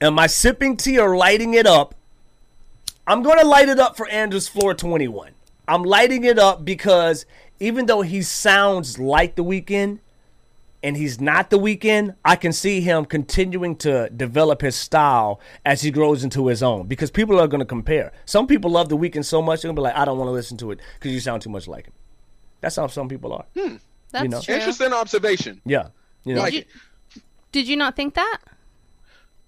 am 0.03 0.19
I 0.19 0.27
sipping 0.27 0.77
tea 0.77 0.99
or 0.99 1.17
lighting 1.17 1.55
it 1.55 1.67
up? 1.67 1.95
I'm 3.07 3.23
going 3.23 3.39
to 3.39 3.47
light 3.47 3.71
it 3.71 3.79
up 3.79 3.97
for 3.97 4.07
Andrews 4.09 4.49
Floor 4.49 4.75
21. 4.75 5.33
I'm 5.67 5.83
lighting 5.83 6.25
it 6.25 6.39
up 6.39 6.63
because 6.63 7.25
even 7.59 7.87
though 7.87 8.03
he 8.03 8.21
sounds 8.21 8.99
like 8.99 9.35
the 9.35 9.43
Weeknd 9.45 10.01
and 10.83 10.97
he's 10.97 11.21
not 11.21 11.51
the 11.51 11.59
Weeknd, 11.59 12.15
I 12.25 12.37
can 12.37 12.53
see 12.53 12.81
him 12.81 13.05
continuing 13.05 13.77
to 13.77 14.09
develop 14.11 14.61
his 14.61 14.77
style 14.77 15.41
as 15.65 15.83
he 15.83 15.91
grows 15.91 16.23
into 16.25 16.47
his 16.47 16.63
own 16.63 16.87
because 16.87 17.11
people 17.11 17.41
are 17.41 17.49
going 17.49 17.61
to 17.61 17.67
compare. 17.67 18.13
Some 18.27 18.47
people 18.47 18.71
love 18.71 18.89
the 18.89 18.97
Weeknd 18.97 19.25
so 19.25 19.43
much, 19.43 19.63
they're 19.63 19.69
going 19.69 19.77
to 19.77 19.81
be 19.81 19.85
like, 19.85 19.97
I 19.97 20.05
don't 20.05 20.19
want 20.19 20.29
to 20.29 20.33
listen 20.33 20.57
to 20.59 20.71
it 20.71 20.81
because 20.95 21.13
you 21.13 21.21
sound 21.21 21.43
too 21.43 21.51
much 21.51 21.67
like 21.67 21.87
him. 21.87 21.93
That's 22.61 22.77
how 22.77 22.87
some 22.87 23.09
people 23.09 23.33
are. 23.33 23.45
Hmm. 23.57 23.77
That's 24.11 24.23
you 24.23 24.29
know. 24.31 24.41
true. 24.41 24.55
Interesting 24.55 24.93
observation. 24.93 25.61
Yeah. 25.65 25.89
You 26.25 26.35
know, 26.35 26.43
Like 26.43 26.55
you- 26.55 26.65
Did 27.53 27.67
you 27.69 27.77
not 27.77 27.97
think 27.97 28.15
that? 28.15 28.39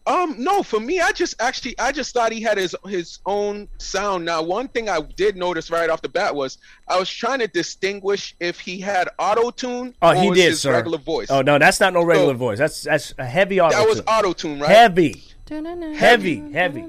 Um, 0.06 0.34
no, 0.38 0.62
for 0.62 0.80
me, 0.80 1.00
I 1.00 1.12
just 1.12 1.40
actually, 1.40 1.78
I 1.78 1.92
just 1.92 2.12
thought 2.14 2.32
he 2.32 2.40
had 2.40 2.56
his 2.58 2.74
his 2.88 3.18
own 3.26 3.68
sound. 3.78 4.24
Now, 4.24 4.42
one 4.42 4.66
thing 4.68 4.88
I 4.88 5.00
did 5.00 5.36
notice 5.36 5.70
right 5.70 5.88
off 5.90 6.02
the 6.02 6.08
bat 6.08 6.34
was 6.34 6.58
I 6.88 6.98
was 6.98 7.08
trying 7.10 7.38
to 7.40 7.46
distinguish 7.46 8.34
if 8.40 8.58
he 8.58 8.80
had 8.80 9.08
auto 9.18 9.50
tune 9.50 9.94
Oh, 10.02 10.12
he 10.12 10.30
did, 10.30 10.50
his 10.50 10.62
sir. 10.62 10.72
regular 10.72 10.98
voice. 10.98 11.30
Oh 11.30 11.42
no, 11.42 11.58
that's 11.58 11.80
not 11.80 11.92
no 11.92 12.02
regular 12.02 12.32
So- 12.34 12.38
voice. 12.38 12.58
That's 12.58 12.82
that's 12.82 13.14
a 13.18 13.24
heavy 13.26 13.60
auto. 13.60 13.76
that 13.76 13.86
was 13.88 14.00
auto 14.06 14.32
tune, 14.32 14.58
right? 14.60 14.70
Heavy, 14.70 15.22
Heavy. 15.50 15.94
heavy, 15.96 16.52
heavy. 16.52 16.84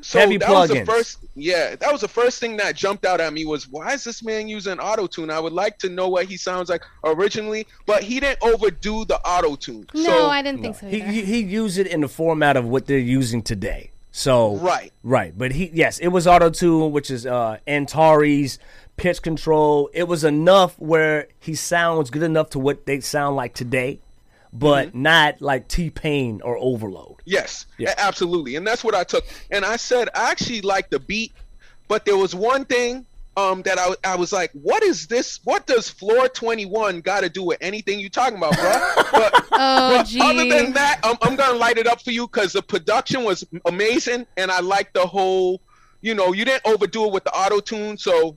So 0.00 0.18
heavy 0.20 0.38
that 0.38 0.48
was 0.48 0.70
the 0.70 0.84
first, 0.86 1.18
yeah, 1.34 1.76
that 1.76 1.92
was 1.92 2.00
the 2.00 2.08
first 2.08 2.40
thing 2.40 2.56
that 2.56 2.74
jumped 2.74 3.04
out 3.04 3.20
at 3.20 3.32
me 3.34 3.44
was 3.44 3.68
why 3.68 3.92
is 3.92 4.02
this 4.02 4.22
man 4.22 4.48
using 4.48 4.78
auto 4.78 5.06
tune? 5.06 5.30
I 5.30 5.38
would 5.38 5.52
like 5.52 5.78
to 5.80 5.90
know 5.90 6.08
what 6.08 6.24
he 6.24 6.38
sounds 6.38 6.70
like 6.70 6.82
originally, 7.04 7.66
but 7.84 8.02
he 8.02 8.18
didn't 8.18 8.38
overdo 8.42 9.04
the 9.04 9.20
auto 9.28 9.56
tune. 9.56 9.86
No, 9.92 10.04
so, 10.04 10.26
I 10.28 10.40
didn't 10.40 10.62
think 10.62 10.76
so 10.76 10.88
He, 10.88 11.02
either. 11.02 11.10
he 11.10 11.22
he 11.22 11.40
used 11.40 11.76
it 11.76 11.86
in 11.86 12.00
the 12.00 12.08
format 12.08 12.56
of 12.56 12.66
what 12.66 12.86
they're 12.86 12.98
using 12.98 13.42
today. 13.42 13.90
So 14.10 14.56
Right. 14.56 14.90
right. 15.04 15.36
But 15.36 15.52
he 15.52 15.70
yes, 15.74 15.98
it 15.98 16.08
was 16.08 16.26
auto 16.26 16.48
tune, 16.48 16.92
which 16.92 17.10
is 17.10 17.26
uh 17.26 17.58
Antares 17.66 18.58
pitch 18.96 19.20
control. 19.20 19.90
It 19.92 20.08
was 20.08 20.24
enough 20.24 20.78
where 20.78 21.28
he 21.40 21.54
sounds 21.54 22.08
good 22.08 22.22
enough 22.22 22.48
to 22.50 22.58
what 22.58 22.86
they 22.86 23.00
sound 23.00 23.36
like 23.36 23.52
today, 23.54 24.00
but 24.52 24.88
Mm-hmm. 24.88 25.02
not 25.02 25.40
like 25.40 25.68
T 25.68 25.90
Pain 25.90 26.40
or 26.42 26.56
Overload. 26.58 27.16
Yes, 27.24 27.66
Yeah. 27.78 27.94
absolutely, 27.98 28.56
and 28.56 28.66
that's 28.66 28.82
what 28.84 28.94
I 28.94 29.04
took. 29.04 29.24
And 29.50 29.64
I 29.64 29.76
said 29.76 30.08
I 30.14 30.30
actually 30.30 30.60
like 30.62 30.90
the 30.90 30.98
beat, 31.00 31.32
but 31.88 32.04
there 32.04 32.16
was 32.16 32.34
one 32.34 32.64
thing 32.64 33.04
um, 33.36 33.62
that 33.62 33.78
I, 33.78 33.94
I 34.04 34.16
was 34.16 34.32
like, 34.32 34.50
what 34.52 34.82
is 34.82 35.06
this? 35.06 35.38
What 35.44 35.66
does 35.66 35.88
Floor 35.88 36.28
Twenty 36.28 36.66
One 36.66 37.00
got 37.00 37.20
to 37.20 37.28
do 37.28 37.44
with 37.44 37.58
anything 37.60 38.00
you 38.00 38.08
talking 38.10 38.36
about, 38.38 38.56
bro? 38.56 38.72
But, 39.12 39.44
Oh, 39.52 39.96
but 39.98 40.06
gee. 40.06 40.20
other 40.20 40.44
than 40.48 40.72
that, 40.74 41.00
I'm, 41.04 41.16
I'm 41.22 41.36
gonna 41.36 41.56
light 41.58 41.78
it 41.78 41.86
up 41.86 42.02
for 42.02 42.10
you 42.10 42.26
because 42.26 42.52
the 42.52 42.62
production 42.62 43.24
was 43.24 43.44
amazing, 43.66 44.26
and 44.36 44.50
I 44.50 44.60
like 44.60 44.92
the 44.92 45.06
whole. 45.06 45.60
You 46.00 46.14
know, 46.14 46.32
you 46.32 46.44
didn't 46.44 46.62
overdo 46.64 47.06
it 47.06 47.12
with 47.12 47.24
the 47.24 47.32
auto 47.32 47.60
tune, 47.60 47.96
so. 47.98 48.36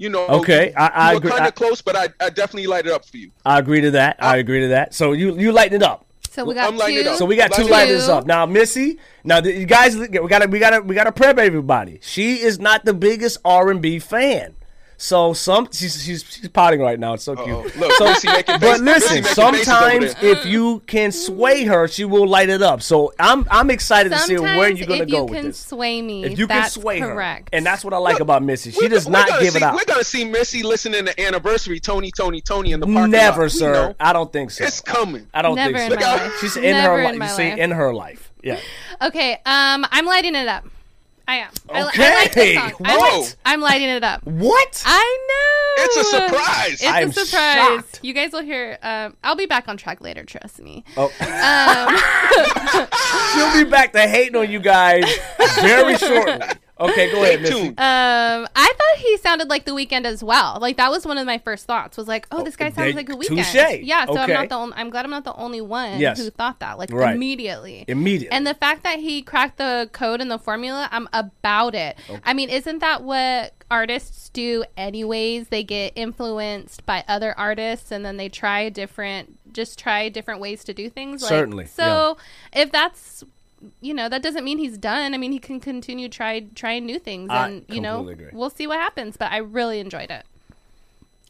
You 0.00 0.08
know, 0.08 0.26
Okay, 0.28 0.68
you, 0.68 0.74
I- 0.78 0.86
I 0.88 1.10
you 1.12 1.18
agree. 1.18 1.30
kind 1.30 1.46
of 1.46 1.54
close, 1.54 1.82
but 1.82 1.94
I, 1.94 2.08
I 2.18 2.30
definitely 2.30 2.66
light 2.66 2.86
it 2.86 2.92
up 2.92 3.04
for 3.04 3.18
you. 3.18 3.30
I 3.44 3.58
agree 3.58 3.82
to 3.82 3.90
that. 3.92 4.16
I 4.18 4.38
agree 4.38 4.60
to 4.60 4.68
that. 4.68 4.94
So 4.94 5.12
you 5.12 5.36
you 5.38 5.52
lighten 5.52 5.76
it 5.76 5.82
up. 5.82 6.06
so 6.30 6.42
we 6.44 6.54
got 6.54 6.68
I'm 6.72 6.78
lighting 6.78 7.00
it 7.00 7.02
two. 7.04 7.10
up. 7.10 7.18
So 7.18 7.26
we 7.26 7.36
got 7.36 7.52
two 7.52 7.64
Two. 7.64 7.68
lighters 7.68 8.08
up 8.08 8.24
now, 8.26 8.46
Missy. 8.46 8.98
Now 9.24 9.42
the, 9.42 9.52
you 9.52 9.66
guys, 9.66 9.96
we 9.98 10.08
gotta 10.08 10.46
we 10.48 10.58
gotta 10.58 10.80
we 10.80 10.94
gotta 10.94 11.12
prep 11.12 11.36
everybody. 11.38 11.98
She 12.02 12.40
is 12.40 12.58
not 12.58 12.86
the 12.86 12.94
biggest 12.94 13.36
R 13.44 13.70
and 13.70 13.82
B 13.82 13.98
fan. 13.98 14.56
So 15.02 15.32
some 15.32 15.66
she's 15.72 16.04
she's, 16.04 16.22
she's 16.28 16.48
potting 16.48 16.78
right 16.80 17.00
now. 17.00 17.14
It's 17.14 17.24
so 17.24 17.32
Uh-oh. 17.32 17.62
cute. 17.62 17.76
Look, 17.78 17.90
So- 17.92 18.04
Missy 18.04 18.28
making 18.28 18.60
but 18.60 18.72
face- 18.72 18.80
Missy 18.80 19.20
listen, 19.22 19.52
making 19.52 19.64
sometimes 19.64 20.14
if 20.20 20.44
you 20.44 20.82
can 20.86 21.10
sway 21.10 21.64
her, 21.64 21.88
she 21.88 22.04
will 22.04 22.28
light 22.28 22.50
it 22.50 22.60
up. 22.60 22.82
So 22.82 23.14
I'm 23.18 23.46
I'm 23.50 23.70
excited 23.70 24.12
to 24.12 24.18
see 24.18 24.36
where 24.38 24.68
you're 24.68 24.86
gonna 24.86 25.04
if 25.04 25.10
go 25.10 25.16
you 25.20 25.24
with 25.24 25.34
can 25.38 25.46
this. 25.46 25.58
sway 25.58 26.02
me, 26.02 26.24
If 26.24 26.38
you 26.38 26.46
that's 26.46 26.74
can 26.74 26.82
sway 26.82 26.96
me, 27.00 27.06
correct. 27.06 27.48
her, 27.50 27.56
and 27.56 27.64
that's 27.64 27.82
what 27.82 27.94
I 27.94 27.96
like 27.96 28.14
Look, 28.16 28.20
about 28.20 28.42
Missy. 28.42 28.72
She 28.72 28.88
does 28.88 29.08
not 29.08 29.26
gonna 29.26 29.40
give 29.40 29.56
it 29.56 29.60
see- 29.60 29.64
out. 29.64 29.74
We're 29.74 29.86
gonna 29.86 30.04
see 30.04 30.24
Missy 30.26 30.62
listening 30.62 31.06
to 31.06 31.18
anniversary 31.18 31.80
Tony, 31.80 32.10
Tony, 32.10 32.42
Tony 32.42 32.72
in 32.72 32.80
the 32.80 32.86
parking. 32.86 33.12
Never, 33.12 33.44
We 33.44 33.48
sir. 33.48 33.72
know. 33.72 33.94
I 33.98 34.12
don't 34.12 34.30
think 34.30 34.50
so. 34.50 34.64
It's 34.64 34.82
coming. 34.82 35.26
I 35.32 35.40
don't 35.40 35.54
Never 35.54 35.78
think 35.78 35.92
in 35.94 35.98
so. 36.00 36.06
my 36.06 36.16
life. 36.16 36.38
She's 36.42 36.56
in 36.56 36.62
Never 36.72 36.96
her 36.96 36.98
in 37.00 37.04
life. 37.04 37.18
my 37.18 37.26
You 37.44 37.54
see, 37.54 37.60
in 37.62 37.70
her 37.70 37.94
life. 37.94 38.30
Yeah. 38.42 38.60
Okay, 39.00 39.32
um, 39.46 39.86
I'm 39.90 40.04
lighting 40.04 40.34
it 40.34 40.46
up. 40.46 40.64
I 41.30 41.36
am. 41.36 41.50
I, 41.70 41.82
li- 41.84 41.88
I 41.88 41.88
Okay. 41.88 42.14
like 42.14 42.32
this 42.34 42.54
song. 42.58 42.72
I 42.84 42.96
Whoa. 42.96 43.20
like- 43.20 43.36
I'm 43.46 43.60
lighting 43.60 43.88
it 43.88 44.02
up. 44.02 44.24
What? 44.24 44.82
I 44.84 45.18
know. 45.28 45.84
It's 45.84 45.96
a 45.96 46.04
surprise. 46.04 46.72
It's 46.72 46.84
I'm 46.84 47.08
a 47.10 47.12
surprise. 47.12 47.56
shocked. 47.84 48.00
You 48.02 48.12
guys 48.14 48.32
will 48.32 48.42
hear. 48.42 48.78
Um, 48.82 49.16
I'll 49.22 49.36
be 49.36 49.46
back 49.46 49.68
on 49.68 49.76
track 49.76 50.00
later. 50.00 50.24
Trust 50.24 50.58
me. 50.60 50.82
Oh. 50.96 51.04
Um, 51.04 51.96
She'll 53.54 53.64
be 53.64 53.70
back 53.70 53.92
to 53.92 54.00
hating 54.00 54.34
on 54.36 54.50
you 54.50 54.58
guys 54.58 55.04
very 55.60 55.96
shortly. 55.96 56.46
Okay, 56.80 57.12
go 57.12 57.22
ahead, 57.22 57.42
Missy. 57.42 57.68
Um, 57.68 57.74
I 57.78 58.46
thought 58.54 58.98
he 58.98 59.16
sounded 59.18 59.48
like 59.48 59.64
The 59.66 59.72
Weeknd 59.72 60.04
as 60.04 60.24
well. 60.24 60.58
Like 60.60 60.76
that 60.78 60.90
was 60.90 61.04
one 61.06 61.18
of 61.18 61.26
my 61.26 61.38
first 61.38 61.66
thoughts. 61.66 61.96
Was 61.96 62.08
like, 62.08 62.26
oh, 62.30 62.42
this 62.42 62.56
guy 62.56 62.70
sounds 62.70 62.94
like 62.94 63.06
The 63.08 63.14
Weeknd. 63.14 63.36
touche. 63.52 63.80
Yeah, 63.82 64.06
so 64.06 64.16
I'm 64.16 64.30
not 64.30 64.48
the 64.48 64.54
only. 64.56 64.74
I'm 64.76 64.90
glad 64.90 65.04
I'm 65.04 65.10
not 65.10 65.24
the 65.24 65.34
only 65.34 65.60
one 65.60 65.98
Yes. 66.00 66.18
who 66.18 66.30
thought 66.30 66.60
that. 66.60 66.78
Like 66.78 66.90
Right. 66.92 67.14
immediately. 67.14 67.84
Immediately. 67.86 68.34
And 68.36 68.46
the 68.46 68.54
fact 68.54 68.82
that 68.84 68.98
he 68.98 69.22
cracked 69.22 69.58
the 69.58 69.88
code 69.92 70.20
and 70.20 70.30
the 70.30 70.38
formula, 70.38 70.88
I'm 70.90 71.08
about 71.12 71.74
it. 71.74 71.98
I 72.24 72.32
mean, 72.32 72.48
isn't 72.48 72.78
that 72.78 73.02
what 73.02 73.52
artists 73.70 74.30
do 74.30 74.64
anyways? 74.76 75.48
They 75.48 75.62
get 75.62 75.92
influenced 75.96 76.84
by 76.86 77.04
other 77.06 77.38
artists 77.38 77.90
and 77.92 78.04
then 78.04 78.16
they 78.16 78.28
try 78.28 78.68
different, 78.68 79.38
just 79.52 79.78
try 79.78 80.08
different 80.08 80.40
ways 80.40 80.64
to 80.64 80.74
do 80.74 80.88
things. 80.88 81.22
Like, 81.22 81.28
Certainly, 81.28 81.66
So 81.66 82.16
if 82.52 82.72
that's 82.72 83.22
you 83.80 83.92
know 83.94 84.08
that 84.08 84.22
doesn't 84.22 84.44
mean 84.44 84.58
he's 84.58 84.78
done. 84.78 85.14
I 85.14 85.18
mean 85.18 85.32
he 85.32 85.38
can 85.38 85.60
continue 85.60 86.08
try 86.08 86.40
trying 86.54 86.86
new 86.86 86.98
things, 86.98 87.28
I 87.30 87.48
and 87.48 87.64
you 87.68 87.80
know 87.80 88.08
agree. 88.08 88.28
we'll 88.32 88.50
see 88.50 88.66
what 88.66 88.78
happens. 88.78 89.16
But 89.16 89.32
I 89.32 89.38
really 89.38 89.80
enjoyed 89.80 90.10
it. 90.10 90.24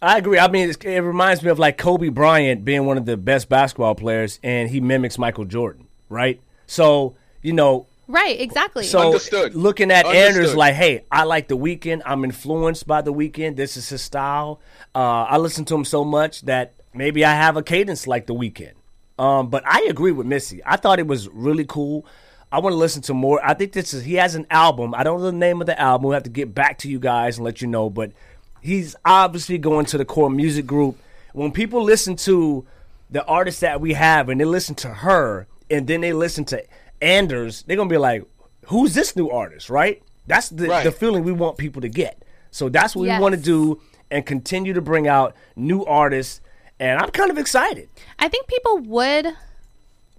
I 0.02 0.16
agree. 0.16 0.38
I 0.38 0.48
mean, 0.48 0.70
it's, 0.70 0.78
it 0.82 1.00
reminds 1.00 1.42
me 1.42 1.50
of 1.50 1.58
like 1.58 1.76
Kobe 1.76 2.08
Bryant 2.08 2.64
being 2.64 2.86
one 2.86 2.96
of 2.96 3.04
the 3.04 3.18
best 3.18 3.48
basketball 3.50 3.94
players, 3.94 4.38
and 4.42 4.70
he 4.70 4.80
mimics 4.80 5.18
Michael 5.18 5.44
Jordan, 5.44 5.86
right? 6.08 6.40
So 6.66 7.16
you 7.42 7.52
know, 7.52 7.86
Right? 8.06 8.40
Exactly. 8.40 8.84
so 8.84 9.06
Understood. 9.06 9.54
looking 9.54 9.90
at 9.92 10.04
Understood. 10.04 10.26
Anders 10.34 10.54
like, 10.56 10.74
hey, 10.74 11.04
I 11.12 11.22
like 11.24 11.46
the 11.48 11.56
Weeknd. 11.56 12.02
I'm 12.04 12.24
influenced 12.24 12.86
by 12.86 13.02
the 13.02 13.12
Weeknd. 13.12 13.54
This 13.56 13.76
is 13.76 13.88
his 13.88 14.02
style. 14.02 14.60
Uh, 14.94 14.98
I 15.28 15.36
listen 15.36 15.64
to 15.66 15.74
him 15.76 15.84
so 15.84 16.04
much 16.04 16.42
that 16.42 16.74
maybe 16.92 17.24
I 17.24 17.34
have 17.34 17.56
a 17.56 17.62
cadence 17.62 18.08
like 18.08 18.26
the 18.26 18.34
Weeknd. 18.34 18.72
Um, 19.20 19.48
but 19.50 19.62
I 19.66 19.86
agree 19.88 20.12
with 20.12 20.26
Missy. 20.26 20.62
I 20.64 20.76
thought 20.76 20.98
it 20.98 21.06
was 21.06 21.28
really 21.28 21.64
cool. 21.66 22.06
I 22.50 22.58
want 22.58 22.72
to 22.72 22.78
listen 22.78 23.02
to 23.02 23.14
more. 23.14 23.38
I 23.44 23.54
think 23.54 23.72
this 23.72 23.92
is 23.94 24.02
he 24.02 24.14
has 24.14 24.34
an 24.34 24.46
album. 24.50 24.94
I 24.94 25.02
don't 25.04 25.20
know 25.20 25.26
the 25.26 25.32
name 25.32 25.60
of 25.60 25.66
the 25.66 25.78
album. 25.78 26.04
We'll 26.04 26.14
have 26.14 26.22
to 26.24 26.30
get 26.30 26.54
back 26.54 26.78
to 26.78 26.88
you 26.88 26.98
guys 26.98 27.36
and 27.36 27.44
let 27.44 27.60
you 27.60 27.68
know. 27.68 27.90
But 27.90 28.12
he's 28.60 28.96
obviously 29.04 29.58
going 29.58 29.86
to 29.86 29.98
the 29.98 30.04
core 30.04 30.30
music 30.30 30.66
group. 30.66 30.96
When 31.34 31.52
people 31.52 31.82
listen 31.84 32.16
to 32.16 32.66
the 33.10 33.24
artists 33.26 33.60
that 33.60 33.80
we 33.80 33.92
have 33.92 34.28
and 34.30 34.40
they 34.40 34.44
listen 34.46 34.74
to 34.76 34.88
her 34.88 35.46
and 35.70 35.86
then 35.86 36.00
they 36.00 36.12
listen 36.12 36.44
to 36.46 36.64
Anders, 37.02 37.62
they're 37.66 37.76
gonna 37.76 37.88
be 37.90 37.98
like, 37.98 38.24
"Who's 38.66 38.94
this 38.94 39.14
new 39.16 39.28
artist?" 39.30 39.68
Right? 39.70 40.02
That's 40.26 40.48
the, 40.48 40.68
Right. 40.68 40.84
the 40.84 40.92
feeling 40.92 41.24
we 41.24 41.32
want 41.32 41.56
people 41.58 41.82
to 41.82 41.88
get. 41.88 42.22
So 42.50 42.68
that's 42.68 42.96
what 42.96 43.04
Yes. 43.06 43.18
we 43.18 43.22
want 43.22 43.34
to 43.36 43.40
do 43.40 43.80
and 44.10 44.24
continue 44.24 44.72
to 44.72 44.80
bring 44.80 45.06
out 45.06 45.34
new 45.56 45.84
artists. 45.84 46.40
And 46.80 46.98
I'm 46.98 47.10
kind 47.10 47.30
of 47.30 47.38
excited. 47.38 47.88
I 48.18 48.28
think 48.28 48.46
people 48.48 48.78
would 48.78 49.34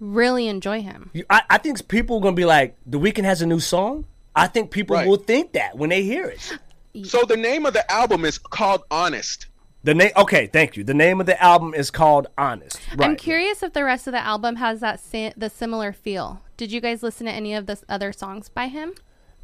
really 0.00 0.48
enjoy 0.48 0.80
him. 0.82 1.10
You- 1.12 1.24
I, 1.28 1.42
I 1.50 1.58
think 1.58 1.86
people 1.88 2.16
are 2.16 2.20
gonna 2.20 2.36
be 2.36 2.44
like, 2.44 2.76
"The 2.86 2.98
Weeknd 2.98 3.24
has 3.24 3.42
a 3.42 3.46
new 3.46 3.60
song." 3.60 4.06
I 4.34 4.46
think 4.46 4.70
people 4.70 4.96
Right. 4.96 5.06
will 5.06 5.16
think 5.18 5.52
that 5.52 5.76
when 5.76 5.90
they 5.90 6.02
hear 6.02 6.24
it. 6.26 6.58
So 7.06 7.22
the 7.26 7.36
name 7.36 7.66
of 7.66 7.74
the 7.74 7.90
album 7.92 8.24
is 8.24 8.38
called 8.38 8.82
Honest. 8.90 9.46
The 9.84 9.94
name, 9.94 10.12
okay, 10.16 10.46
thank 10.46 10.76
you. 10.76 10.84
The 10.84 10.94
name 10.94 11.20
of 11.20 11.26
the 11.26 11.42
album 11.42 11.74
is 11.74 11.90
called 11.90 12.28
Honest. 12.38 12.78
Right. 12.96 13.10
I'm 13.10 13.16
curious 13.16 13.62
if 13.62 13.72
the 13.72 13.82
rest 13.84 14.06
of 14.06 14.12
the 14.12 14.20
album 14.24 14.56
has 14.56 14.80
that 14.80 15.00
si- 15.00 15.32
the 15.36 15.50
similar 15.50 15.92
feel. 15.92 16.40
Did 16.56 16.70
you 16.72 16.80
guys 16.80 17.02
listen 17.02 17.26
to 17.26 17.32
any 17.32 17.52
of 17.54 17.66
the 17.66 17.72
s- 17.72 17.84
other 17.88 18.12
songs 18.12 18.48
by 18.48 18.68
him? 18.68 18.92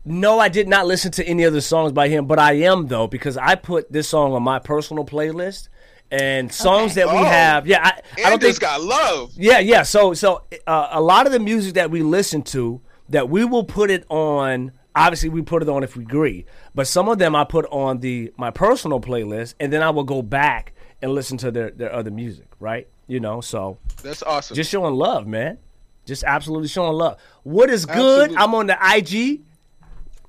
No, 0.05 0.39
I 0.39 0.49
did 0.49 0.69
not 0.69 0.87
listen 0.87 1.11
to 1.12 1.27
any 1.27 1.45
other 1.45 1.61
songs 1.61 1.93
by 1.93 2.09
him, 2.09 2.27
but 2.27 2.39
I 2.39 2.53
am 2.55 2.87
though 2.87 3.07
because 3.09 3.37
I 3.37 3.57
put 3.57 3.93
this 3.93 4.09
song 4.09 4.33
on 4.33 4.43
my 4.43 4.59
personal 4.59 5.05
playlist 5.05 5.69
and 6.11 6.53
songs 6.53 6.93
Okay. 6.93 7.05
that 7.07 7.15
we 7.15 7.21
Oh. 7.21 7.25
have. 7.25 7.67
Yeah, 7.67 7.81
I, 7.85 8.01
I 8.25 8.31
don't 8.31 8.41
think. 8.41 8.59
got 8.61 8.81
love. 8.83 9.33
Yeah, 9.37 9.59
yeah. 9.59 9.83
So, 9.83 10.15
so 10.15 10.43
uh, 10.67 10.89
a 10.93 11.01
lot 11.01 11.27
of 11.27 11.33
the 11.33 11.39
music 11.41 11.75
that 11.75 11.91
we 11.91 12.03
listen 12.03 12.43
to, 12.45 12.81
that 13.11 13.29
we 13.29 13.45
will 13.45 13.65
put 13.65 13.91
it 13.91 14.05
on. 14.09 14.73
Obviously, 14.95 15.29
we 15.29 15.43
put 15.43 15.63
it 15.63 15.69
on 15.69 15.83
if 15.85 15.97
we 15.97 16.03
agree, 16.03 16.45
but 16.75 16.87
some 16.89 17.09
of 17.09 17.19
them 17.19 17.37
I 17.37 17.45
put 17.45 17.67
on 17.71 18.01
the 18.01 18.33
my 18.37 18.51
personal 18.51 19.01
playlist, 19.01 19.55
and 19.61 19.73
then 19.73 19.83
I 19.83 19.91
will 19.91 20.05
go 20.05 20.23
back 20.23 20.73
and 21.03 21.13
listen 21.13 21.37
to 21.39 21.51
their 21.51 21.71
their 21.71 21.93
other 21.95 22.11
music. 22.11 22.47
Right? 22.59 22.89
You 23.07 23.21
know, 23.21 23.41
so 23.41 23.79
That's 24.03 24.23
awesome. 24.23 24.55
just 24.57 24.71
showing 24.71 24.95
love, 24.95 25.27
man. 25.27 25.59
Just 26.05 26.25
absolutely 26.25 26.69
showing 26.69 26.93
love. 26.95 27.19
What 27.43 27.71
is 27.71 27.85
good? 27.87 27.97
Absolutely. 27.97 28.37
I'm 28.39 28.55
on 28.55 28.67
the 28.67 28.79
IG. 28.97 29.43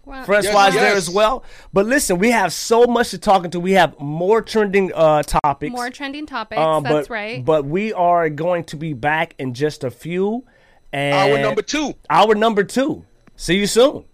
Well, 0.10 0.24
Francois 0.26 0.68
is 0.68 0.74
Yes, 0.74 0.82
there 0.84 0.94
yes. 0.96 1.08
as 1.08 1.10
well. 1.12 1.44
But 1.72 1.86
listen, 1.86 2.18
we 2.18 2.32
have 2.32 2.52
so 2.52 2.86
much 2.86 3.12
to 3.12 3.20
talk 3.20 3.46
into. 3.46 3.60
We 3.60 3.74
have 3.74 4.00
more 4.00 4.42
trending 4.42 4.92
uh, 4.94 5.22
topics. 5.22 5.72
More 5.72 5.92
trending 5.92 6.26
topics. 6.26 6.60
Um, 6.60 6.82
that's 6.84 7.12
right. 7.12 7.46
But 7.46 7.66
we 7.66 7.94
are 7.94 8.28
going 8.30 8.64
to 8.66 8.76
be 8.76 8.94
back 8.94 9.36
in 9.38 9.54
just 9.54 9.84
a 9.84 9.92
few. 9.92 10.46
And 10.92 11.14
Hour 11.32 11.38
number 11.40 11.62
two. 11.62 11.94
Hour 12.10 12.34
number 12.34 12.64
two. 12.64 13.06
See 13.36 13.58
you 13.58 13.68
soon. 13.68 14.06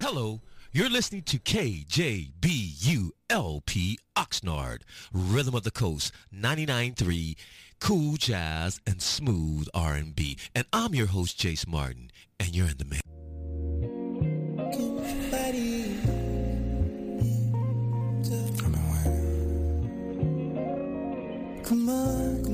Hello, 0.00 0.40
you're 0.72 0.88
listening 0.90 1.22
to 1.24 1.38
KJBULP 1.38 2.32
Oxnard, 4.16 4.78
Rhythm 5.12 5.54
of 5.54 5.62
the 5.62 5.70
Coast, 5.70 6.12
99.3, 6.34 7.36
cool 7.80 8.16
jazz 8.16 8.80
and 8.86 9.00
smooth 9.00 9.68
R&B. 9.74 10.38
And 10.54 10.66
I'm 10.72 10.94
your 10.94 11.06
host, 11.06 11.38
Jace 11.38 11.66
Martin, 11.66 12.10
and 12.40 12.54
you're 12.56 12.68
in 12.68 12.78
the 12.78 12.84
mix. 12.86 13.02
Come 21.64 21.88
on, 21.88 22.53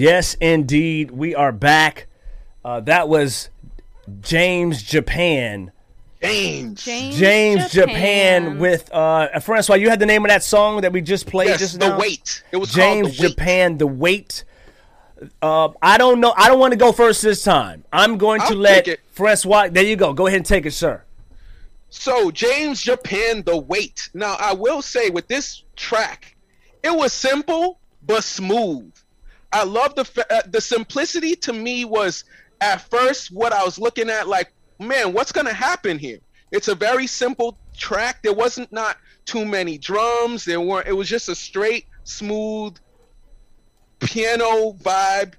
Yes, 0.00 0.32
indeed, 0.40 1.10
we 1.10 1.34
are 1.34 1.52
back. 1.52 2.06
Uh, 2.64 2.80
that 2.80 3.10
was 3.10 3.50
James 4.22 4.82
Japan. 4.82 5.72
James. 6.22 6.82
James, 6.82 7.18
James 7.18 7.70
Japan, 7.70 8.58
with 8.58 8.90
uh, 8.94 9.38
Francois. 9.40 9.74
You 9.74 9.90
had 9.90 9.98
the 9.98 10.06
name 10.06 10.24
of 10.24 10.30
that 10.30 10.42
song 10.42 10.80
that 10.80 10.92
we 10.94 11.02
just 11.02 11.26
played 11.26 11.48
Yes, 11.48 11.58
just 11.58 11.80
The 11.80 11.90
now. 11.90 11.98
Wait. 11.98 12.42
It 12.50 12.56
was 12.56 12.72
James 12.72 13.08
called 13.08 13.18
The 13.18 13.22
Wait. 13.24 13.28
Japan, 13.28 13.76
the 13.76 13.86
wait. 13.86 14.44
Uh, 15.42 15.68
I 15.82 15.98
don't 15.98 16.18
know. 16.18 16.32
I 16.34 16.48
don't 16.48 16.58
want 16.58 16.72
to 16.72 16.78
go 16.78 16.92
first 16.92 17.20
this 17.20 17.44
time. 17.44 17.84
I'm 17.92 18.16
going 18.16 18.40
to 18.40 18.46
I'll 18.46 18.56
let. 18.56 18.88
Francois. 19.12 19.68
There 19.68 19.84
you 19.84 19.96
go. 19.96 20.14
Go 20.14 20.28
ahead 20.28 20.38
and 20.38 20.46
take 20.46 20.64
it, 20.64 20.72
sir. 20.72 21.04
So 21.90 22.30
James 22.30 22.82
Japan, 22.82 23.42
The 23.44 23.58
Wait. 23.58 24.08
Now 24.14 24.38
I 24.40 24.54
will 24.54 24.80
say 24.80 25.10
with 25.10 25.28
this 25.28 25.62
track, 25.76 26.36
it 26.82 26.96
was 26.96 27.12
simple 27.12 27.80
but 28.06 28.24
smooth. 28.24 28.94
I 29.52 29.64
love 29.64 29.94
the 29.94 30.04
fa- 30.04 30.32
uh, 30.32 30.42
the 30.46 30.60
simplicity. 30.60 31.34
To 31.36 31.52
me, 31.52 31.84
was 31.84 32.24
at 32.60 32.88
first 32.90 33.30
what 33.32 33.52
I 33.52 33.64
was 33.64 33.78
looking 33.78 34.08
at. 34.10 34.28
Like, 34.28 34.52
man, 34.78 35.12
what's 35.12 35.32
gonna 35.32 35.52
happen 35.52 35.98
here? 35.98 36.18
It's 36.52 36.68
a 36.68 36.74
very 36.74 37.06
simple 37.06 37.58
track. 37.76 38.22
There 38.22 38.32
wasn't 38.32 38.72
not 38.72 38.96
too 39.24 39.44
many 39.44 39.78
drums. 39.78 40.44
There 40.44 40.60
weren't. 40.60 40.88
It 40.88 40.92
was 40.92 41.08
just 41.08 41.28
a 41.28 41.34
straight, 41.34 41.86
smooth 42.04 42.76
piano 44.00 44.72
vibe. 44.72 45.34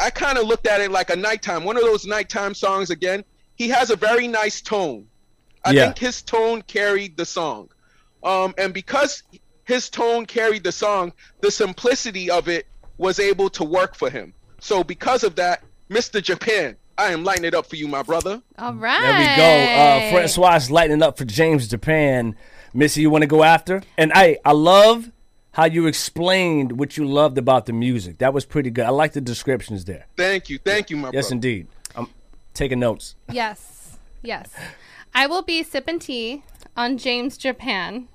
I 0.00 0.10
kind 0.10 0.38
of 0.38 0.46
looked 0.46 0.66
at 0.66 0.80
it 0.80 0.90
like 0.90 1.10
a 1.10 1.16
nighttime, 1.16 1.64
one 1.64 1.76
of 1.76 1.82
those 1.82 2.06
nighttime 2.06 2.54
songs 2.54 2.90
again. 2.90 3.24
He 3.56 3.68
has 3.70 3.90
a 3.90 3.96
very 3.96 4.28
nice 4.28 4.60
tone. 4.60 5.08
I 5.64 5.72
Yeah. 5.72 5.84
think 5.86 5.98
his 5.98 6.22
tone 6.22 6.62
carried 6.62 7.16
the 7.16 7.26
song. 7.26 7.70
Um, 8.22 8.54
and 8.58 8.72
because 8.72 9.24
his 9.64 9.90
tone 9.90 10.24
carried 10.26 10.62
the 10.62 10.72
song, 10.72 11.12
the 11.40 11.50
simplicity 11.50 12.30
of 12.30 12.48
it 12.48 12.66
was 12.98 13.18
able 13.20 13.48
to 13.50 13.64
work 13.64 13.94
for 13.94 14.10
him. 14.10 14.34
So 14.60 14.84
because 14.84 15.24
of 15.24 15.36
that, 15.36 15.62
Mr. 15.88 16.22
Japan, 16.22 16.76
I 16.98 17.12
am 17.12 17.22
lighting 17.24 17.44
it 17.44 17.54
up 17.54 17.66
for 17.66 17.76
you, 17.76 17.86
my 17.88 18.02
brother. 18.02 18.42
All 18.58 18.74
right. 18.74 19.00
There 19.00 19.18
we 19.18 19.36
go. 19.36 20.06
Uh, 20.08 20.10
Francois 20.10 20.56
is 20.56 20.70
lighting 20.70 21.02
up 21.02 21.16
for 21.16 21.24
James 21.24 21.68
Japan. 21.68 22.36
Missy, 22.74 23.00
you 23.00 23.10
want 23.10 23.22
to 23.22 23.28
go 23.28 23.44
after? 23.44 23.82
And 23.96 24.12
I, 24.14 24.38
I 24.44 24.52
love 24.52 25.10
how 25.52 25.64
you 25.64 25.86
explained 25.86 26.72
what 26.78 26.96
you 26.96 27.04
loved 27.06 27.38
about 27.38 27.66
the 27.66 27.72
music. 27.72 28.18
That 28.18 28.34
was 28.34 28.44
pretty 28.44 28.70
good. 28.70 28.84
I 28.84 28.90
like 28.90 29.12
the 29.12 29.20
descriptions 29.20 29.84
there. 29.84 30.06
Thank 30.16 30.50
you, 30.50 30.58
thank 30.58 30.90
you, 30.90 30.96
my 30.96 31.10
Yes, 31.12 31.26
brother. 31.26 31.34
indeed. 31.36 31.66
I'm 31.96 32.08
taking 32.52 32.80
notes. 32.80 33.14
Yes. 33.30 33.98
Yes. 34.22 34.50
I 35.14 35.26
will 35.26 35.42
be 35.42 35.62
sipping 35.62 35.98
tea 36.00 36.42
on 36.76 36.98
James 36.98 37.38
Japan 37.38 38.08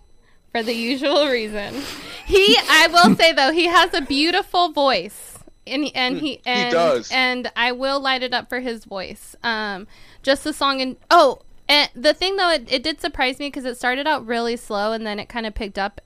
for 0.53 0.63
the 0.63 0.73
usual 0.73 1.27
reason. 1.27 1.73
He 2.25 2.57
I 2.69 2.87
will 2.87 3.15
say 3.17 3.33
though, 3.33 3.51
he 3.51 3.65
has 3.67 3.93
a 3.93 4.01
beautiful 4.01 4.69
voice. 4.71 5.37
And 5.67 5.91
and 5.95 6.17
he 6.19 6.41
and 6.45 6.71
does. 6.71 7.09
and 7.11 7.51
I 7.55 7.71
will 7.73 7.99
light 7.99 8.23
it 8.23 8.33
up 8.33 8.47
for 8.47 8.59
his 8.61 8.85
voice. 8.85 9.35
Um 9.43 9.87
just 10.21 10.43
the 10.45 10.53
song 10.53 10.79
and 10.81 10.95
oh, 11.11 11.39
and 11.67 11.89
the 11.95 12.13
thing 12.13 12.35
though 12.37 12.49
it, 12.49 12.71
it 12.71 12.83
did 12.83 13.01
surprise 13.01 13.39
me 13.39 13.47
because 13.47 13.65
it 13.65 13.75
started 13.77 14.05
out 14.07 14.25
really 14.25 14.55
slow 14.55 14.91
and 14.93 15.05
then 15.05 15.19
it 15.19 15.27
kind 15.27 15.45
of 15.45 15.53
picked 15.55 15.77
up 15.79 15.99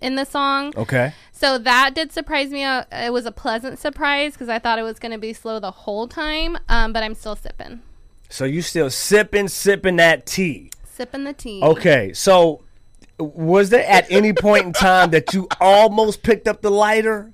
in 0.00 0.16
the 0.16 0.24
song. 0.26 0.72
Okay. 0.76 1.14
So 1.32 1.56
that 1.58 1.94
did 1.94 2.12
surprise 2.12 2.50
me. 2.50 2.64
Uh, 2.64 2.84
It 2.92 3.12
was 3.12 3.24
a 3.24 3.32
pleasant 3.32 3.78
surprise 3.78 4.32
because 4.32 4.48
I 4.50 4.58
thought 4.58 4.78
it 4.78 4.82
was 4.82 4.98
going 4.98 5.12
to 5.12 5.18
be 5.18 5.32
slow 5.32 5.60
the 5.60 5.70
whole 5.70 6.08
time. 6.08 6.58
Um, 6.68 6.92
but 6.92 7.02
I'm 7.02 7.14
still 7.14 7.36
sipping, 7.36 7.80
So 8.28 8.44
you 8.44 8.60
still 8.60 8.90
sipping, 8.90 9.48
sipping 9.48 9.96
that 9.96 10.26
tea. 10.26 10.70
sipping 10.84 11.24
the 11.24 11.32
tea. 11.32 11.62
Okay. 11.62 12.12
So 12.12 12.63
was 13.18 13.70
there 13.70 13.86
at 13.86 14.10
any 14.10 14.32
point 14.32 14.66
in 14.66 14.72
time 14.72 15.10
that 15.10 15.32
you 15.32 15.48
almost 15.60 16.22
picked 16.22 16.48
up 16.48 16.62
the 16.62 16.70
lighter? 16.70 17.30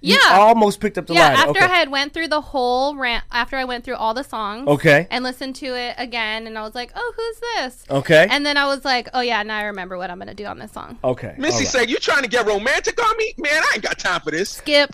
You 0.00 0.16
Yeah. 0.22 0.38
almost 0.38 0.78
picked 0.80 0.96
up 0.96 1.08
the 1.08 1.14
yeah, 1.14 1.28
lighter. 1.30 1.36
after 1.48 1.50
okay. 1.50 1.64
I 1.64 1.76
had 1.76 1.90
went 1.90 2.14
through 2.14 2.28
the 2.28 2.40
whole 2.40 2.94
rant, 2.94 3.24
after 3.32 3.56
I 3.56 3.64
went 3.64 3.84
through 3.84 3.96
all 3.96 4.14
the 4.14 4.22
songs, 4.22 4.68
Okay. 4.68 5.08
and 5.10 5.24
listened 5.24 5.56
to 5.56 5.66
it 5.76 5.96
again, 5.98 6.46
and 6.46 6.56
I 6.56 6.62
was 6.62 6.74
like, 6.76 6.92
"Oh, 6.94 7.12
who's 7.16 7.40
this?" 7.40 7.84
Okay. 7.90 8.28
and 8.30 8.46
then 8.46 8.56
I 8.56 8.66
was 8.66 8.84
like, 8.84 9.08
"Oh 9.12 9.20
yeah, 9.20 9.42
now 9.42 9.58
I 9.58 9.62
remember 9.64 9.98
what 9.98 10.08
I'm 10.10 10.18
gonna 10.20 10.34
do 10.34 10.44
on 10.46 10.58
this 10.60 10.70
song." 10.70 10.98
okay. 11.02 11.34
Missy 11.36 11.52
all 11.54 11.58
right. 11.58 11.68
said, 11.68 11.90
"You 11.90 11.96
trying 11.96 12.22
to 12.22 12.28
get 12.28 12.46
romantic 12.46 13.02
on 13.02 13.16
me, 13.16 13.34
man? 13.38 13.60
I 13.60 13.72
ain't 13.74 13.82
got 13.82 13.98
time 13.98 14.20
for 14.20 14.30
this." 14.30 14.50
Skip. 14.50 14.90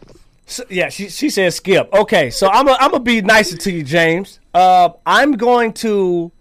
So, 0.47 0.65
yeah, 0.71 0.89
she 0.89 1.11
she 1.11 1.29
said 1.29 1.53
skip. 1.53 1.93
Okay, 1.93 2.31
so 2.31 2.49
I'm 2.49 2.67
i 2.69 2.77
I'm 2.81 2.91
gonna 2.91 3.03
be 3.03 3.21
nicer 3.21 3.57
to 3.59 3.71
you, 3.73 3.83
James. 3.83 4.41
Uh, 4.55 4.89
I'm 5.05 5.33
going 5.33 5.73
to 5.75 6.33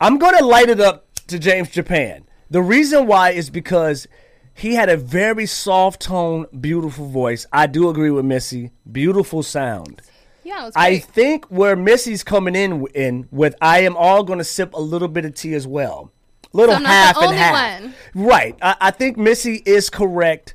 I'm 0.00 0.18
going 0.18 0.36
to 0.38 0.44
light 0.44 0.68
it 0.68 0.80
up 0.80 1.06
to 1.28 1.38
James 1.38 1.70
Japan. 1.70 2.25
The 2.50 2.62
reason 2.62 3.06
why 3.06 3.30
is 3.30 3.50
because 3.50 4.06
he 4.54 4.74
had 4.74 4.88
a 4.88 4.96
very 4.96 5.46
soft 5.46 6.02
tone, 6.02 6.46
beautiful 6.58 7.06
voice. 7.08 7.46
I 7.52 7.66
do 7.66 7.88
agree 7.88 8.10
with 8.10 8.24
Missy. 8.24 8.70
Beautiful 8.90 9.42
sound. 9.42 10.00
Yeah, 10.44 10.62
it 10.62 10.64
was 10.66 10.72
I 10.76 10.98
think 10.98 11.46
where 11.46 11.74
Missy's 11.74 12.22
coming 12.22 12.54
in 12.54 12.86
in 12.94 13.28
with 13.32 13.54
I 13.60 13.80
am 13.80 13.96
all 13.96 14.22
going 14.22 14.38
to 14.38 14.44
sip 14.44 14.74
a 14.74 14.80
little 14.80 15.08
bit 15.08 15.24
of 15.24 15.34
tea 15.34 15.54
as 15.54 15.66
well. 15.66 16.12
Little 16.52 16.74
So 16.74 16.76
I'm 16.76 16.82
not 16.84 16.88
the 16.90 16.94
half 16.94 17.16
and 17.22 17.36
half. 17.36 17.82
one. 17.82 17.94
Right. 18.14 18.56
I, 18.62 18.76
I 18.80 18.90
think 18.92 19.18
Missy 19.18 19.62
is 19.66 19.90
correct 19.90 20.54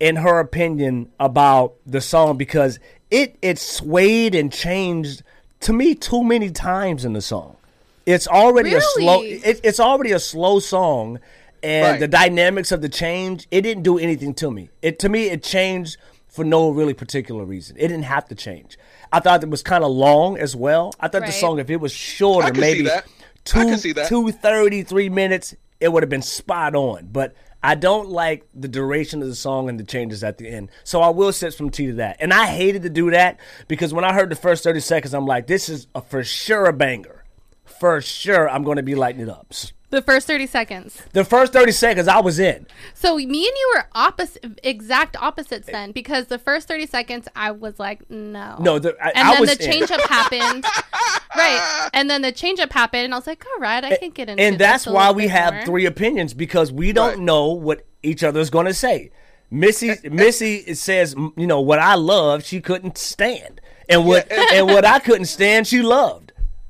in 0.00 0.16
her 0.16 0.38
opinion 0.38 1.10
about 1.18 1.74
the 1.84 2.00
song 2.00 2.36
because 2.36 2.78
it 3.10 3.36
it 3.42 3.58
swayed 3.58 4.34
and 4.34 4.52
changed 4.52 5.22
to 5.60 5.72
me 5.72 5.94
too 5.94 6.22
many 6.22 6.50
times 6.50 7.04
in 7.04 7.12
the 7.12 7.20
song. 7.22 7.53
It's 8.06 8.28
already 8.28 8.74
a 8.74 8.80
slow 8.80 9.22
it, 9.22 9.60
it's 9.64 9.80
already 9.80 10.12
a 10.12 10.18
slow 10.18 10.58
song 10.58 11.20
and 11.62 11.92
Right. 11.92 12.00
the 12.00 12.08
dynamics 12.08 12.70
of 12.72 12.82
the 12.82 12.88
change 12.88 13.46
it 13.50 13.62
didn't 13.62 13.82
do 13.82 13.98
anything 13.98 14.34
to 14.34 14.50
me. 14.50 14.68
It 14.82 14.98
to 15.00 15.08
me 15.08 15.28
it 15.30 15.42
changed 15.42 15.96
for 16.28 16.44
no 16.44 16.70
really 16.70 16.94
particular 16.94 17.44
reason. 17.44 17.76
It 17.78 17.88
didn't 17.88 18.04
have 18.04 18.26
to 18.28 18.34
change. 18.34 18.76
I 19.12 19.20
thought 19.20 19.42
it 19.42 19.48
was 19.50 19.62
kind 19.62 19.84
of 19.84 19.90
long 19.92 20.36
as 20.36 20.54
well. 20.56 20.92
I 21.00 21.08
thought 21.08 21.24
the 21.26 21.32
song 21.32 21.58
if 21.58 21.70
it 21.70 21.76
was 21.76 21.92
shorter 21.92 22.48
I 22.48 22.50
can 22.50 22.56
see 22.56 22.60
maybe 22.60 22.82
that. 22.84 23.04
I 23.06 23.08
two 23.44 23.58
can 23.64 23.78
see 23.78 23.92
that. 23.92 24.08
two 24.08 24.30
thirty 24.32 24.82
three 24.82 25.08
minutes 25.08 25.54
it 25.80 25.92
would 25.92 26.02
have 26.02 26.10
been 26.10 26.22
spot 26.22 26.74
on. 26.74 27.08
But 27.12 27.34
I 27.62 27.74
don't 27.74 28.10
like 28.10 28.46
the 28.54 28.68
duration 28.68 29.22
of 29.22 29.28
the 29.28 29.34
song 29.34 29.70
and 29.70 29.80
the 29.80 29.84
changes 29.84 30.22
at 30.22 30.36
the 30.36 30.46
end. 30.48 30.70
So 30.82 31.00
I 31.00 31.08
will 31.08 31.32
sip 31.32 31.54
some 31.54 31.70
tea 31.70 31.86
to 31.86 31.92
that. 31.94 32.18
And 32.20 32.32
I 32.34 32.46
hated 32.46 32.82
to 32.82 32.90
do 32.90 33.10
that 33.12 33.38
because 33.68 33.94
when 33.94 34.04
I 34.04 34.12
heard 34.12 34.28
the 34.30 34.36
first 34.36 34.64
30 34.64 34.80
seconds, 34.80 35.14
I'm 35.14 35.24
like, 35.26 35.46
this 35.46 35.70
is 35.70 35.86
a, 35.94 36.02
for 36.02 36.22
sure 36.22 36.66
a 36.66 36.74
banger. 36.74 37.23
For 37.64 38.00
sure, 38.00 38.48
I'm 38.48 38.62
going 38.62 38.76
to 38.76 38.82
be 38.82 38.94
lighting 38.94 39.20
it 39.20 39.28
up. 39.28 39.52
The 39.90 40.02
first 40.02 40.26
30 40.26 40.46
seconds. 40.48 41.02
The 41.12 41.24
first 41.24 41.52
30 41.52 41.70
seconds, 41.70 42.08
I 42.08 42.18
was 42.20 42.40
in. 42.40 42.66
So 42.94 43.16
me 43.16 43.22
and 43.24 43.32
you 43.34 43.72
were 43.76 43.84
opposite, 43.94 44.58
exact 44.64 45.16
opposites 45.22 45.66
then, 45.68 45.92
because 45.92 46.26
the 46.26 46.38
first 46.38 46.66
30 46.66 46.86
seconds 46.86 47.28
I 47.36 47.52
was 47.52 47.78
like, 47.78 48.08
no. 48.10 48.56
No, 48.58 48.78
the- 48.80 48.96
I- 49.00 49.10
and 49.10 49.28
I 49.28 49.32
then 49.32 49.40
was 49.40 49.56
the 49.56 49.64
in. 49.64 49.72
change 49.72 49.90
up 49.92 50.00
happened. 50.08 50.64
right. 51.36 51.88
And 51.92 52.10
then 52.10 52.22
the 52.22 52.32
change 52.32 52.58
up 52.58 52.72
happened, 52.72 53.04
and 53.04 53.14
I 53.14 53.18
was 53.18 53.26
like, 53.26 53.44
all 53.46 53.60
right, 53.60 53.84
I 53.84 53.96
can 53.96 54.10
get 54.10 54.28
into 54.28 54.42
And 54.42 54.54
this 54.54 54.66
that's 54.66 54.86
a 54.88 54.92
why 54.92 55.12
we 55.12 55.28
have 55.28 55.54
more. 55.54 55.64
three 55.64 55.86
opinions 55.86 56.34
because 56.34 56.72
we 56.72 56.92
don't 56.92 57.10
Right. 57.10 57.18
know 57.20 57.48
what 57.52 57.86
each 58.02 58.24
other's 58.24 58.50
going 58.50 58.66
to 58.66 58.74
say. 58.74 59.10
Missy 59.50 59.94
Missy 60.10 60.74
says, 60.74 61.14
you 61.36 61.46
know, 61.46 61.60
what 61.60 61.78
I 61.78 61.94
love, 61.94 62.44
she 62.44 62.60
couldn't 62.60 62.98
stand. 62.98 63.60
And 63.88 64.06
what 64.06 64.30
and- 64.32 64.50
and 64.52 64.66
what 64.66 64.84
I 64.84 64.98
couldn't 64.98 65.26
stand, 65.26 65.68
she 65.68 65.82
loved. 65.82 66.23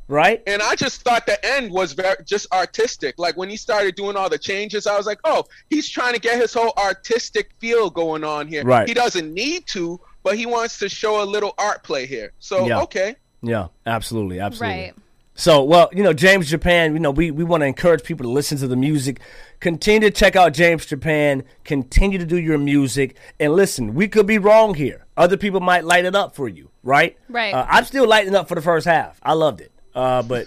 Right? 0.06 0.42
And 0.46 0.60
I 0.60 0.74
just 0.74 1.02
thought 1.02 1.26
the 1.26 1.42
end 1.44 1.70
was 1.70 1.92
very 1.92 2.16
just 2.26 2.52
artistic. 2.52 3.18
Like 3.18 3.36
when 3.36 3.48
he 3.48 3.56
started 3.56 3.94
doing 3.94 4.16
all 4.16 4.28
the 4.28 4.38
changes, 4.38 4.86
I 4.86 4.96
was 4.96 5.06
like, 5.06 5.20
oh, 5.24 5.44
he's 5.70 5.88
trying 5.88 6.14
to 6.14 6.20
get 6.20 6.38
his 6.38 6.52
whole 6.52 6.72
artistic 6.76 7.50
feel 7.58 7.88
going 7.90 8.22
on 8.24 8.46
here. 8.46 8.64
Right. 8.64 8.86
He 8.86 8.94
doesn't 8.94 9.32
need 9.32 9.66
to, 9.68 9.98
but 10.22 10.36
he 10.36 10.46
wants 10.46 10.78
to 10.80 10.88
show 10.88 11.22
a 11.22 11.26
little 11.26 11.54
art 11.58 11.82
play 11.84 12.06
here. 12.06 12.32
So 12.38 12.66
Yeah. 12.66 12.82
okay. 12.82 13.16
Yeah, 13.42 13.68
absolutely, 13.86 14.40
absolutely. 14.40 14.80
Right. 14.80 14.94
So, 15.36 15.64
well, 15.64 15.90
you 15.92 16.02
know, 16.02 16.12
James 16.12 16.48
Japan, 16.48 16.94
you 16.94 17.00
know, 17.00 17.10
we, 17.10 17.30
we 17.32 17.42
want 17.42 17.62
to 17.62 17.66
encourage 17.66 18.04
people 18.04 18.24
to 18.24 18.30
listen 18.30 18.56
to 18.58 18.68
the 18.68 18.76
music. 18.76 19.20
Continue 19.58 20.08
to 20.08 20.14
check 20.14 20.36
out 20.36 20.52
James 20.52 20.86
Japan. 20.86 21.42
Continue 21.64 22.18
to 22.18 22.24
do 22.26 22.36
your 22.36 22.56
music. 22.56 23.16
And 23.40 23.52
listen, 23.52 23.94
we 23.94 24.06
could 24.06 24.26
be 24.26 24.38
wrong 24.38 24.74
here. 24.74 25.06
Other 25.16 25.36
people 25.36 25.60
might 25.60 25.84
light 25.84 26.04
it 26.04 26.14
up 26.14 26.36
for 26.36 26.48
you, 26.48 26.70
right? 26.84 27.18
Right. 27.28 27.52
Uh, 27.52 27.66
I'm 27.68 27.84
still 27.84 28.06
lighting 28.06 28.34
up 28.34 28.48
for 28.48 28.54
the 28.54 28.62
first 28.62 28.86
half. 28.86 29.18
I 29.22 29.32
loved 29.32 29.60
it. 29.60 29.72
Uh, 29.94 30.22
but 30.22 30.46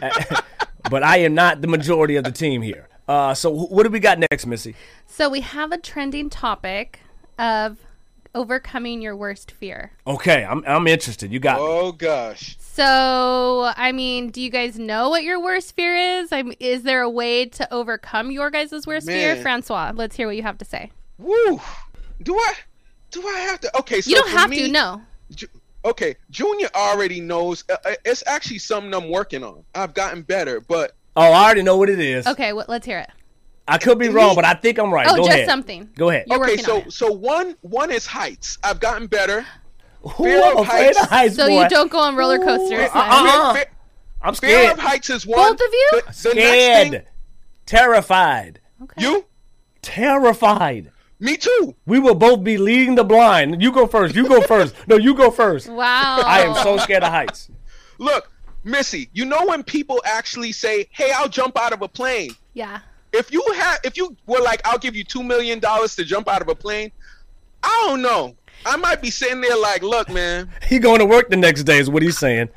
but 0.90 1.02
I 1.02 1.18
am 1.18 1.34
not 1.34 1.60
the 1.60 1.68
majority 1.68 2.16
of 2.16 2.24
the 2.24 2.32
team 2.32 2.62
here. 2.62 2.88
Uh, 3.08 3.34
so 3.34 3.50
what 3.50 3.84
do 3.84 3.90
we 3.90 4.00
got 4.00 4.18
next, 4.18 4.46
Missy? 4.46 4.74
So 5.06 5.28
we 5.28 5.40
have 5.40 5.72
a 5.72 5.78
trending 5.78 6.28
topic 6.28 7.00
of 7.38 7.78
overcoming 8.34 9.00
your 9.00 9.16
worst 9.16 9.50
fear. 9.52 9.92
Okay, 10.06 10.44
I'm 10.44 10.64
I'm 10.66 10.86
interested. 10.86 11.32
You 11.32 11.40
got 11.40 11.58
me. 11.58 11.66
Oh 11.66 11.92
gosh. 11.92 12.56
So, 12.58 13.72
I 13.74 13.92
mean, 13.92 14.28
do 14.28 14.42
you 14.42 14.50
guys 14.50 14.78
know 14.78 15.08
what 15.08 15.22
your 15.22 15.42
worst 15.42 15.74
fear 15.74 15.96
is? 15.96 16.30
I 16.30 16.42
mean, 16.42 16.56
is 16.60 16.82
there 16.82 17.00
a 17.00 17.08
way 17.08 17.46
to 17.46 17.72
overcome 17.72 18.30
your 18.30 18.50
guys' 18.50 18.86
worst 18.86 19.06
fear? 19.06 19.36
Francois, 19.36 19.92
let's 19.94 20.14
hear 20.14 20.26
what 20.26 20.36
you 20.36 20.42
have 20.42 20.58
to 20.58 20.64
say. 20.66 20.90
Woo. 21.16 21.58
Do 22.22 22.34
I 22.36 22.54
do 23.10 23.26
I 23.26 23.38
have 23.40 23.60
to 23.60 23.78
okay, 23.78 24.02
so 24.02 24.10
you 24.10 24.16
don't 24.16 24.28
have 24.28 24.50
me, 24.50 24.66
to, 24.66 24.68
no. 24.68 25.02
Ju- 25.86 25.90
okay, 25.90 26.16
Junior 26.30 26.68
already 26.74 27.20
knows. 27.20 27.64
Uh, 27.70 27.76
uh, 27.84 27.94
it's 28.04 28.22
actually 28.26 28.58
something 28.58 28.92
I'm 28.94 29.08
working 29.10 29.42
on. 29.44 29.64
I've 29.74 29.94
gotten 29.94 30.22
better, 30.22 30.60
but 30.60 30.92
Oh, 31.16 31.22
I 31.32 31.44
already 31.44 31.62
know 31.62 31.76
what 31.78 31.88
it 31.88 31.98
is. 31.98 32.26
Okay, 32.26 32.52
well, 32.52 32.66
let's 32.68 32.84
hear 32.84 32.98
it. 32.98 33.08
I 33.68 33.78
could 33.78 33.98
be 33.98 34.08
wrong, 34.10 34.34
but 34.36 34.44
I 34.44 34.54
think 34.54 34.78
I'm 34.78 34.92
right. 34.92 35.06
Oh, 35.08 35.16
Go 35.16 35.22
just 35.24 35.30
ahead. 35.30 35.48
something. 35.48 35.88
Go 35.96 36.10
ahead. 36.10 36.26
You're 36.28 36.44
okay, 36.44 36.56
so 36.58 36.76
on 36.76 36.82
it. 36.82 36.92
so 36.92 37.10
one 37.10 37.56
one 37.62 37.90
is 37.90 38.06
heights. 38.06 38.58
I've 38.62 38.78
gotten 38.80 39.06
better. 39.08 39.44
Fear 40.18 40.42
I'm 40.44 40.58
of 40.58 40.66
afraid 40.68 40.90
of 40.90 40.96
heights. 40.96 41.08
heights, 41.08 41.36
So 41.36 41.48
boy. 41.48 41.62
you 41.64 41.68
don't 41.68 41.90
go 41.90 41.98
on 41.98 42.14
roller 42.14 42.38
coasters. 42.38 42.78
then. 42.78 42.90
Uh-uh. 42.94 43.54
Fear, 43.54 43.64
I'm 44.22 44.34
fear 44.34 44.50
scared. 44.50 44.72
of 44.74 44.78
heights 44.78 45.10
is 45.10 45.26
one. 45.26 45.38
Both 45.38 45.60
of 45.60 45.72
you? 45.72 45.90
The, 45.92 45.98
the 46.00 46.06
next 46.06 46.20
Scared. 46.28 46.90
thing, 46.92 47.02
Terrified. 47.66 48.60
Okay. 48.82 49.02
you, 49.02 49.24
Terrified. 49.82 50.92
Me 51.18 51.36
too. 51.36 51.74
We 51.86 51.98
will 51.98 52.14
both 52.14 52.44
be 52.44 52.58
leading 52.58 52.94
the 52.94 53.04
blind. 53.04 53.62
You 53.62 53.72
go 53.72 53.86
first. 53.86 54.14
You 54.14 54.28
go 54.28 54.42
first. 54.42 54.74
No, 54.86 54.96
you 54.96 55.14
go 55.14 55.30
first. 55.30 55.68
Wow. 55.68 56.22
I 56.24 56.42
am 56.42 56.54
so 56.62 56.76
scared 56.78 57.02
of 57.02 57.10
heights. 57.10 57.50
Look, 57.98 58.30
Missy, 58.64 59.08
you 59.12 59.24
know 59.24 59.46
when 59.46 59.62
people 59.62 60.02
actually 60.04 60.52
say, 60.52 60.88
"Hey, 60.90 61.12
I'll 61.14 61.28
jump 61.28 61.58
out 61.58 61.72
of 61.72 61.82
a 61.82 61.88
plane." 61.88 62.30
Yeah. 62.54 62.80
If 63.12 63.32
you 63.32 63.42
had, 63.56 63.78
if 63.84 63.96
you 63.96 64.16
were 64.26 64.40
like, 64.40 64.60
"I'll 64.66 64.78
give 64.78 64.94
you 64.96 65.04
two 65.04 65.22
million 65.22 65.58
dollars 65.60 65.94
to 65.96 66.04
jump 66.04 66.28
out 66.28 66.42
of 66.42 66.48
a 66.48 66.54
plane," 66.54 66.90
I 67.62 67.84
don't 67.86 68.02
know. 68.02 68.34
I 68.64 68.76
might 68.76 69.00
be 69.00 69.10
sitting 69.10 69.40
there 69.40 69.56
like, 69.56 69.82
"Look, 69.82 70.08
man, 70.10 70.50
He 70.68 70.78
going 70.78 70.98
to 70.98 71.06
work 71.06 71.30
the 71.30 71.36
next 71.36 71.62
day 71.62 71.78
is 71.78 71.88
what 71.88 72.02
he's 72.02 72.18
saying. 72.18 72.48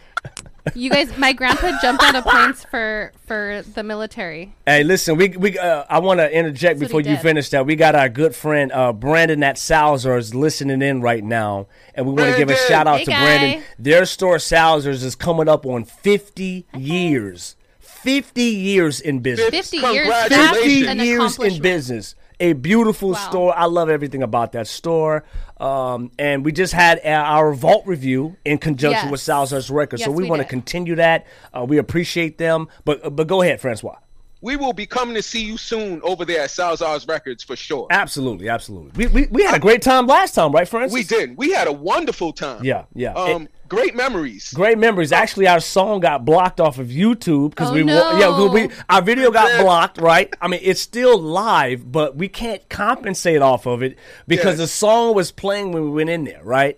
You 0.76 0.90
guys, 0.90 1.18
my 1.18 1.34
grandpa 1.34 1.72
jumped 1.82 2.04
out 2.04 2.16
of 2.16 2.24
planes 2.26 2.64
for 2.66 3.12
for 3.26 3.64
the 3.74 3.84
military. 3.84 4.54
Hey, 4.66 4.84
listen, 4.84 5.16
we 5.18 5.30
we 5.30 5.58
uh, 5.58 5.86
I 5.90 6.00
want 6.00 6.20
to 6.20 6.32
interject 6.32 6.80
That's 6.80 6.90
before 6.90 7.02
you 7.02 7.16
did. 7.16 7.22
finish 7.22 7.50
that. 7.50 7.66
We 7.66 7.76
got 7.76 7.96
our 7.96 8.10
good 8.10 8.36
friend 8.36 8.72
uh, 8.72 8.94
Brandon 8.94 9.42
at 9.44 9.56
Salzer's 9.56 10.36
listening 10.36 10.82
in 10.82 11.02
right 11.02 11.24
now, 11.24 11.68
and 11.96 12.06
we 12.06 12.14
want 12.14 12.32
to 12.34 12.38
give 12.38 12.50
a 12.50 12.56
shout 12.56 12.88
out 12.88 13.00
Hey, 13.00 13.06
to 13.06 13.12
guy. 13.12 13.20
Brandon. 13.38 13.64
Their 13.80 14.06
store 14.06 14.38
Salzer's 14.38 15.04
is 15.04 15.16
coming 15.16 15.48
up 15.48 15.66
on 15.66 15.86
50 15.86 16.66
years. 16.78 17.56
50 17.80 18.42
years 18.44 19.02
in 19.02 19.20
business. 19.20 19.50
50 19.50 19.78
years. 19.78 19.86
Congratulations. 20.08 20.30
That's 20.30 20.58
an 20.58 20.98
50 20.98 21.06
years 21.06 21.40
in 21.40 21.62
business. 21.62 22.16
A 22.42 22.54
beautiful 22.54 23.10
Wow. 23.12 23.30
store. 23.30 23.58
I 23.58 23.66
love 23.66 23.90
everything 23.90 24.24
about 24.24 24.54
that 24.54 24.68
store. 24.68 25.26
Um, 25.60 26.12
and 26.18 26.46
we 26.46 26.52
just 26.54 26.72
had 26.74 27.00
our 27.06 27.54
vault 27.54 27.86
review 27.86 28.38
in 28.46 28.58
conjunction 28.60 29.06
Yes. 29.08 29.12
with 29.12 29.20
Salzer's 29.22 29.70
Records. 29.70 30.04
so 30.04 30.12
we, 30.12 30.24
we 30.24 30.30
want 30.30 30.42
to 30.42 30.48
continue 30.48 30.96
that. 30.96 31.26
Uh, 31.54 31.66
we 31.68 31.78
appreciate 31.78 32.38
them. 32.38 32.68
But 32.86 33.16
but 33.16 33.28
go 33.28 33.42
ahead, 33.42 33.60
Francois. 33.60 33.98
we 34.42 34.56
will 34.56 34.72
be 34.72 34.86
coming 34.86 35.16
to 35.16 35.22
see 35.22 35.44
you 35.44 35.58
soon 35.58 36.02
over 36.02 36.24
there 36.24 36.44
at 36.44 36.50
Salazar's 36.52 37.06
Records 37.06 37.44
for 37.44 37.58
sure." 37.58 37.88
Absolutely, 37.90 38.48
absolutely. 38.48 38.92
We, 38.96 39.08
we, 39.08 39.28
we 39.32 39.44
had 39.44 39.56
a 39.56 39.60
great 39.60 39.82
time 39.82 40.08
last 40.08 40.34
time, 40.34 40.54
right, 40.54 40.66
Francis? 40.68 40.94
We 40.94 41.04
did. 41.04 41.36
We 41.38 41.52
had 41.52 41.68
a 41.68 41.74
wonderful 41.74 42.32
time. 42.32 42.64
Yeah, 42.64 42.86
yeah. 42.96 43.14
Um, 43.16 43.44
It- 43.44 43.52
great 43.70 43.96
memories. 43.96 44.52
Great 44.54 44.78
memories. 44.78 45.12
Actually, 45.12 45.48
our 45.48 45.60
song 45.60 46.00
got 46.02 46.26
blocked 46.26 46.60
off 46.60 46.80
of 46.80 46.88
YouTube 46.88 47.52
because 47.52 47.70
Oh, 47.70 47.74
we, 47.74 47.84
wa- 47.84 47.94
no. 47.94 48.18
yeah, 48.20 48.26
'cause 48.28 48.52
we 48.52 48.70
our 48.90 49.02
video 49.02 49.32
got 49.32 49.50
Yeah. 49.52 49.62
blocked. 49.64 50.02
Right? 50.02 50.34
I 50.42 50.48
mean, 50.48 50.60
it's 50.64 50.82
still 50.82 51.18
live, 51.18 51.92
but 51.92 52.16
we 52.16 52.28
can't 52.28 52.68
compensate 52.70 53.42
off 53.42 53.66
of 53.66 53.82
it 53.84 53.98
because 54.28 54.54
Yes. 54.54 54.58
the 54.58 54.68
song 54.68 55.14
was 55.16 55.32
playing 55.32 55.72
when 55.72 55.84
we 55.84 55.90
went 55.92 56.10
in 56.10 56.24
there. 56.26 56.42
Right? 56.44 56.78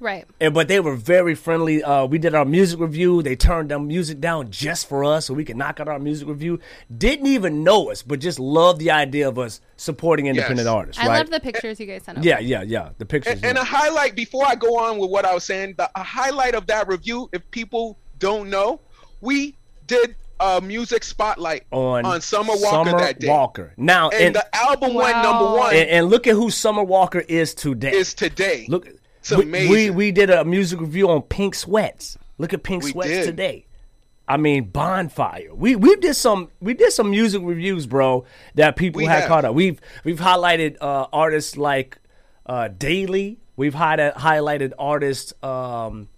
Right. 0.00 0.26
And 0.40 0.54
but 0.54 0.68
they 0.68 0.78
were 0.78 0.94
very 0.94 1.34
friendly. 1.34 1.82
Uh, 1.82 2.06
we 2.06 2.18
did 2.18 2.34
our 2.34 2.44
music 2.44 2.78
review. 2.78 3.20
They 3.22 3.34
turned 3.34 3.70
the 3.70 3.78
music 3.80 4.20
down 4.20 4.50
just 4.50 4.88
for 4.88 5.04
us, 5.04 5.26
so 5.26 5.34
we 5.34 5.44
could 5.44 5.56
knock 5.56 5.80
out 5.80 5.88
our 5.88 5.98
music 5.98 6.28
review. 6.28 6.60
Didn't 6.96 7.26
even 7.26 7.64
know 7.64 7.90
us, 7.90 8.02
but 8.02 8.20
just 8.20 8.38
loved 8.38 8.78
the 8.78 8.92
idea 8.92 9.28
of 9.28 9.38
us 9.38 9.60
supporting 9.76 10.26
independent 10.26 10.66
Yes. 10.66 10.72
artists. 10.72 11.02
I 11.02 11.08
right? 11.08 11.18
love 11.18 11.30
the 11.30 11.40
pictures 11.40 11.80
you 11.80 11.86
guys 11.86 12.04
sent 12.04 12.18
over. 12.18 12.26
Yeah, 12.28 12.38
yeah, 12.38 12.62
yeah. 12.62 12.90
The 12.98 13.06
pictures. 13.06 13.34
And, 13.34 13.44
and 13.44 13.58
a 13.58 13.64
highlight 13.64 14.14
before 14.14 14.44
I 14.46 14.54
go 14.54 14.78
on 14.78 14.98
with 14.98 15.10
what 15.10 15.24
I 15.24 15.34
was 15.34 15.44
saying, 15.44 15.74
the 15.78 15.90
a 15.96 16.02
highlight 16.04 16.54
of 16.54 16.66
that 16.68 16.86
review, 16.86 17.28
if 17.32 17.48
people 17.50 17.98
don't 18.20 18.50
know, 18.50 18.80
we 19.20 19.56
did 19.88 20.14
a 20.40 20.60
music 20.60 21.02
spotlight 21.02 21.64
on 21.72 22.04
on 22.04 22.20
Summer 22.20 22.52
Walker 22.54 22.90
Summer 22.90 23.00
that 23.00 23.18
day. 23.18 23.28
Walker. 23.28 23.72
Now, 23.76 24.10
And, 24.10 24.26
and, 24.26 24.34
the 24.36 24.56
album 24.56 24.94
went 24.94 25.16
number 25.24 25.44
one 25.56 25.74
and, 25.74 25.88
and 25.90 26.06
look 26.08 26.28
at 26.28 26.34
who 26.34 26.50
Summer 26.50 26.84
Walker 26.84 27.18
is 27.20 27.54
today. 27.54 27.90
is 27.90 28.14
today. 28.14 28.66
look, 28.68 28.86
it's 29.32 29.38
we, 29.38 29.44
amazing. 29.44 29.70
we 29.70 29.90
we 29.90 30.12
did 30.12 30.30
a 30.30 30.44
music 30.44 30.80
review 30.80 31.10
on 31.10 31.22
Pink 31.22 31.54
Sweats. 31.54 32.16
Look 32.38 32.52
at 32.52 32.62
Pink 32.62 32.84
We 32.84 32.90
Sweats 32.92 33.10
did. 33.10 33.24
today. 33.26 33.64
I 34.26 34.36
mean, 34.36 34.64
Bonfire. 34.64 35.54
We 35.54 35.74
we 35.76 35.96
did 35.96 36.14
some 36.14 36.50
we 36.60 36.74
did 36.74 36.92
some 36.92 37.10
music 37.10 37.40
reviews, 37.44 37.86
bro, 37.86 38.24
that 38.56 38.76
people 38.76 38.98
We 38.98 39.06
had 39.06 39.20
have. 39.20 39.28
caught 39.28 39.44
up. 39.44 39.54
We've 39.54 39.80
we've 40.04 40.18
highlighted 40.20 40.76
uh, 40.80 41.06
artists 41.12 41.56
like 41.56 41.98
uh, 42.46 42.68
Daily. 42.68 43.38
We've 43.56 43.74
highlighted 43.74 44.14
highlighted 44.16 44.72
artists. 44.78 45.32
Um, 45.42 46.08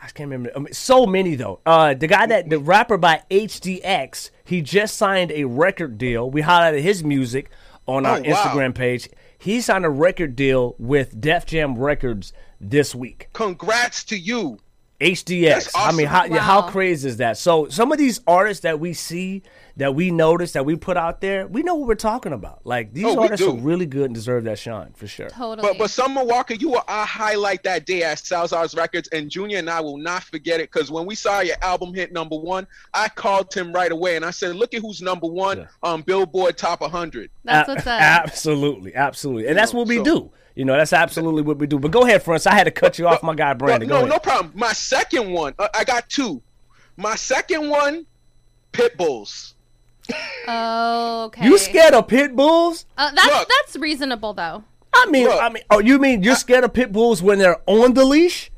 I 0.00 0.06
can't 0.06 0.30
remember. 0.30 0.52
I 0.54 0.60
mean, 0.60 0.72
so 0.72 1.04
many 1.06 1.34
though. 1.34 1.58
Uh, 1.66 1.94
the 1.94 2.06
guy 2.06 2.26
that 2.26 2.48
the 2.48 2.58
rapper 2.60 2.96
by 2.96 3.22
HDX, 3.30 4.30
he 4.44 4.62
just 4.62 4.96
signed 4.96 5.32
a 5.32 5.44
record 5.44 5.98
deal. 5.98 6.30
We 6.30 6.42
highlighted 6.42 6.80
his 6.82 7.02
music 7.02 7.50
on 7.86 8.06
our 8.06 8.18
Oh, 8.18 8.20
wow. 8.20 8.34
Instagram 8.34 8.74
page. 8.74 9.08
He 9.36 9.60
signed 9.60 9.84
a 9.84 9.90
record 9.90 10.36
deal 10.36 10.74
with 10.78 11.20
Def 11.20 11.46
Jam 11.46 11.76
Records 11.76 12.32
this 12.60 12.94
week. 12.94 13.28
Congrats 13.32 14.04
to 14.04 14.18
you. 14.18 14.58
HDX. 15.00 15.48
That's 15.48 15.76
I 15.76 15.92
mean, 15.92 16.06
how 16.06 16.22
awesome. 16.22 16.36
how 16.36 16.62
crazy 16.62 17.08
is 17.08 17.18
that? 17.18 17.38
So 17.38 17.68
some 17.68 17.92
of 17.92 17.98
these 17.98 18.20
artists 18.26 18.62
that 18.62 18.80
we 18.80 18.94
see, 18.94 19.42
that 19.78 19.94
we 19.94 20.10
notice, 20.10 20.52
that 20.52 20.66
we 20.66 20.76
put 20.76 20.96
out 20.96 21.20
there, 21.20 21.46
we 21.46 21.62
know 21.62 21.74
what 21.76 21.88
we're 21.88 21.94
talking 21.94 22.32
about. 22.32 22.60
Like 22.64 22.92
these 22.92 23.04
Oh, 23.06 23.20
artists 23.22 23.46
are 23.46 23.54
really 23.54 23.86
good 23.86 24.04
and 24.06 24.14
deserve 24.14 24.44
that 24.44 24.58
shine 24.58 24.92
for 24.94 25.06
sure. 25.06 25.30
Totally. 25.30 25.66
But 25.66 25.78
but 25.78 25.88
Summer 25.90 26.22
Walker, 26.24 26.54
you 26.54 26.70
were 26.70 26.82
our 26.88 27.06
highlight 27.06 27.62
that 27.62 27.86
day 27.86 28.02
at 28.02 28.18
Salzer's 28.18 28.74
Records, 28.74 29.08
and 29.08 29.30
Junior 29.30 29.58
and 29.58 29.70
I 29.70 29.80
will 29.80 29.96
not 29.96 30.22
forget 30.24 30.60
it 30.60 30.70
because 30.70 30.90
when 30.90 31.06
we 31.06 31.14
saw 31.14 31.40
your 31.40 31.56
album 31.62 31.94
hit 31.94 32.12
number 32.12 32.36
one, 32.36 32.66
I 32.92 33.08
called 33.08 33.54
him 33.54 33.72
right 33.72 33.90
away 33.90 34.16
and 34.16 34.24
I 34.24 34.30
said, 34.32 34.54
"Look 34.56 34.74
at 34.74 34.82
who's 34.82 35.00
number 35.00 35.26
one 35.26 35.58
Yeah. 35.58 35.64
on 35.82 36.02
Billboard 36.02 36.58
Top 36.58 36.80
100." 36.82 37.30
That's 37.44 37.68
A- 37.68 37.72
what's 37.74 37.86
up. 37.86 38.00
Absolutely, 38.00 38.94
absolutely, 38.94 39.46
and 39.48 39.56
that's 39.56 39.72
know, 39.72 39.78
what 39.80 39.88
we 39.88 39.96
so- 39.98 40.04
do. 40.04 40.30
You 40.56 40.64
know, 40.64 40.76
that's 40.76 40.92
absolutely 40.92 41.42
what 41.42 41.58
we 41.58 41.68
do. 41.68 41.78
But 41.78 41.92
go 41.92 42.02
ahead, 42.02 42.20
friends. 42.24 42.44
I 42.44 42.52
had 42.54 42.64
to 42.64 42.72
cut 42.72 42.98
you 42.98 43.06
off, 43.06 43.22
my 43.22 43.32
guy 43.36 43.52
Brandon. 43.54 43.88
no, 43.88 44.00
no, 44.00 44.06
no 44.08 44.18
problem. 44.18 44.50
My 44.56 44.72
second 44.72 45.30
one, 45.30 45.54
uh, 45.56 45.68
I 45.72 45.84
got 45.84 46.08
two. 46.10 46.42
My 46.96 47.14
second 47.14 47.68
one, 47.70 48.06
Pit 48.72 48.96
Bulls. 48.96 49.54
Oh, 50.46 51.24
okay. 51.26 51.44
You 51.44 51.58
scared 51.58 51.94
of 51.94 52.08
pit 52.08 52.34
bulls? 52.34 52.86
Uh, 52.96 53.10
that's 53.14 53.26
Look. 53.28 53.48
that's 53.48 53.76
reasonable 53.76 54.32
though. 54.34 54.64
I 54.94 55.06
mean, 55.10 55.24
Look. 55.26 55.42
I 55.42 55.48
mean, 55.50 55.62
oh, 55.70 55.78
you 55.80 55.98
mean 55.98 56.22
you're 56.22 56.34
scared 56.36 56.64
of 56.64 56.72
pit 56.72 56.92
bulls 56.92 57.22
when 57.22 57.38
they're 57.38 57.60
on 57.66 57.94
the 57.94 58.04
leash? 58.04 58.50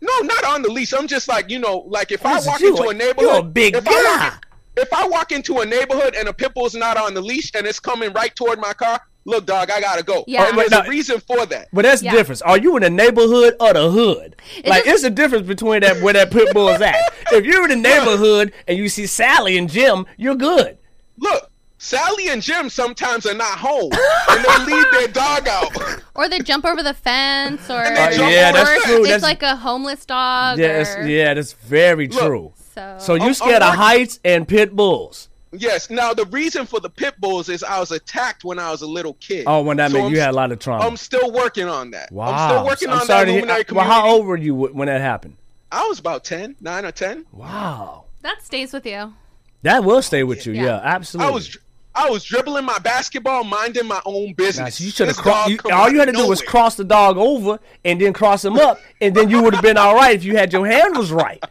No, 0.00 0.12
not 0.20 0.44
on 0.44 0.62
the 0.62 0.70
leash. 0.70 0.92
I'm 0.92 1.06
just 1.08 1.26
like 1.28 1.50
you 1.50 1.58
know, 1.58 1.78
like 1.88 2.12
if 2.12 2.24
I 2.26 2.40
walk 2.40 2.60
you? 2.60 2.70
into 2.70 2.82
a 2.82 2.84
You're 2.86 2.94
neighborhood, 2.94 3.38
a 3.38 3.42
big 3.42 3.74
if 3.76 3.88
I 3.88 3.90
walk 3.90 4.42
guy. 4.42 4.82
if 4.82 4.92
I 4.92 5.08
walk 5.08 5.32
into 5.32 5.58
a 5.60 5.66
neighborhood 5.66 6.14
and 6.14 6.28
a 6.28 6.32
pit 6.32 6.52
bull's 6.54 6.74
not 6.74 6.96
on 6.96 7.14
the 7.14 7.22
leash 7.22 7.50
and 7.54 7.66
it's 7.66 7.80
coming 7.80 8.12
right 8.12 8.34
toward 8.36 8.60
my 8.60 8.74
car, 8.74 9.00
look, 9.28 9.46
dog, 9.46 9.70
I 9.70 9.80
gotta 9.80 10.02
go. 10.02 10.24
Yeah. 10.26 10.48
And 10.48 10.58
there's 10.58 10.70
no. 10.70 10.80
a 10.80 10.88
reason 10.88 11.20
for 11.20 11.44
that. 11.46 11.68
But 11.72 11.82
that's 11.82 12.02
Yeah. 12.02 12.10
the 12.12 12.16
difference. 12.18 12.42
Are 12.42 12.58
you 12.58 12.76
in 12.76 12.82
the 12.82 12.90
neighborhood 12.90 13.54
or 13.60 13.72
the 13.74 13.90
hood? 13.90 14.36
like, 14.64 14.84
just- 14.84 14.96
it's 14.96 15.04
a 15.04 15.10
difference 15.10 15.46
between 15.46 15.80
that 15.82 16.00
where 16.02 16.14
that 16.14 16.30
pit 16.30 16.52
bull 16.54 16.70
is 16.70 16.80
at. 16.80 16.96
if 17.32 17.44
you're 17.44 17.64
in 17.64 17.70
the 17.82 17.88
neighborhood 17.88 18.52
and 18.66 18.78
you 18.78 18.88
see 18.88 19.06
Sally 19.06 19.58
and 19.58 19.70
Jim, 19.70 20.06
you're 20.16 20.34
good. 20.34 20.78
Look, 21.18 21.50
Sally 21.76 22.28
and 22.28 22.42
Jim 22.42 22.70
sometimes 22.70 23.26
are 23.26 23.34
not 23.34 23.58
home 23.58 23.90
and 24.30 24.44
they 24.44 24.72
leave 24.74 24.86
their 24.92 25.08
dog 25.08 25.46
out. 25.46 25.70
Or 26.14 26.28
they 26.28 26.40
jump 26.40 26.64
over 26.64 26.82
the 26.82 26.94
fence, 26.94 27.62
or, 27.70 27.84
they 27.84 27.94
uh, 27.94 28.10
jump 28.12 28.32
yeah, 28.32 28.50
that's 28.52 28.84
true. 28.84 28.96
It's 29.00 29.04
That's- 29.08 29.22
like 29.22 29.42
a 29.42 29.56
homeless 29.56 30.04
dog. 30.04 30.58
Yeah, 30.58 30.82
that's, 30.82 31.06
yeah, 31.08 31.34
that's 31.34 31.52
very 31.52 32.08
Look. 32.08 32.20
true. 32.26 32.52
So, 32.74 32.96
So 32.98 33.14
you 33.14 33.22
I'm- 33.22 33.34
scared 33.34 33.62
I'm 33.62 33.72
of 33.72 33.78
heights 33.78 34.18
and 34.24 34.48
pit 34.48 34.74
bulls? 34.74 35.27
Yes. 35.52 35.90
Now 35.90 36.12
the 36.14 36.24
reason 36.26 36.66
for 36.66 36.80
the 36.80 36.90
pit 36.90 37.14
bulls 37.18 37.48
is 37.48 37.62
I 37.62 37.78
was 37.80 37.90
attacked 37.90 38.44
when 38.44 38.58
I 38.58 38.70
was 38.70 38.82
a 38.82 38.86
little 38.86 39.14
kid. 39.14 39.44
Oh, 39.46 39.62
when 39.62 39.76
that 39.78 39.90
So 39.90 39.94
meant 39.98 40.06
I'm 40.08 40.12
you 40.14 40.20
had 40.20 40.30
a 40.30 40.32
lot 40.36 40.52
of 40.52 40.58
trauma. 40.58 40.84
I'm 40.86 40.96
still 40.96 41.30
working 41.32 41.68
on 41.68 41.90
that. 41.92 42.10
wow. 42.12 42.26
I'm 42.32 42.50
still 42.50 42.66
working 42.66 42.88
I'm 42.90 43.00
on 43.00 43.06
sorry 43.06 43.20
that 43.20 43.24
to 43.26 43.30
hear- 43.32 43.40
luminary 43.42 43.58
Well, 43.60 43.64
community. 43.84 43.90
how 43.92 44.08
old 44.08 44.26
were 44.26 44.36
you 44.36 44.54
when 44.54 44.86
that 44.86 45.00
happened? 45.00 45.36
I 45.70 45.86
was 45.86 45.98
about 45.98 46.24
10, 46.24 46.56
9 46.60 46.84
or 46.84 46.92
10. 46.92 47.26
Wow. 47.32 48.04
that 48.22 48.42
stays 48.44 48.72
with 48.72 48.86
you. 48.86 49.14
That 49.62 49.84
will 49.84 50.02
stay 50.02 50.22
with 50.24 50.46
you. 50.46 50.52
Yeah, 50.52 50.62
Yeah. 50.64 50.80
absolutely. 50.82 51.30
I 51.30 51.34
was 51.34 51.56
I 51.94 52.08
was 52.10 52.22
dribbling 52.22 52.64
my 52.64 52.78
basketball, 52.78 53.42
minding 53.42 53.86
my 53.88 54.00
own 54.04 54.32
business. 54.34 54.58
Nah, 54.66 54.68
so 54.70 54.84
you 54.84 54.90
should 54.92 55.08
have 55.08 55.16
This 55.16 55.22
crossed. 55.22 55.50
You, 55.50 55.58
all 55.72 55.90
you 55.90 55.98
had 55.98 56.04
to 56.04 56.10
of 56.12 56.16
do 56.16 56.28
was 56.28 56.40
cross 56.40 56.76
the 56.76 56.84
dog 56.84 57.16
over 57.16 57.58
and 57.84 58.00
then 58.00 58.12
cross 58.12 58.44
him 58.44 58.56
up, 58.56 58.78
and 59.00 59.14
then 59.16 59.28
you 59.30 59.42
would 59.42 59.52
have 59.52 59.64
been 59.64 59.76
all 59.76 59.96
right 59.96 60.14
if 60.14 60.22
you 60.22 60.36
had 60.36 60.52
your 60.52 60.64
handles 60.64 61.10
right. 61.10 61.42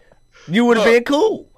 You 0.48 0.64
would 0.66 0.78
have 0.78 0.86
been 0.86 1.04
cool, 1.04 1.50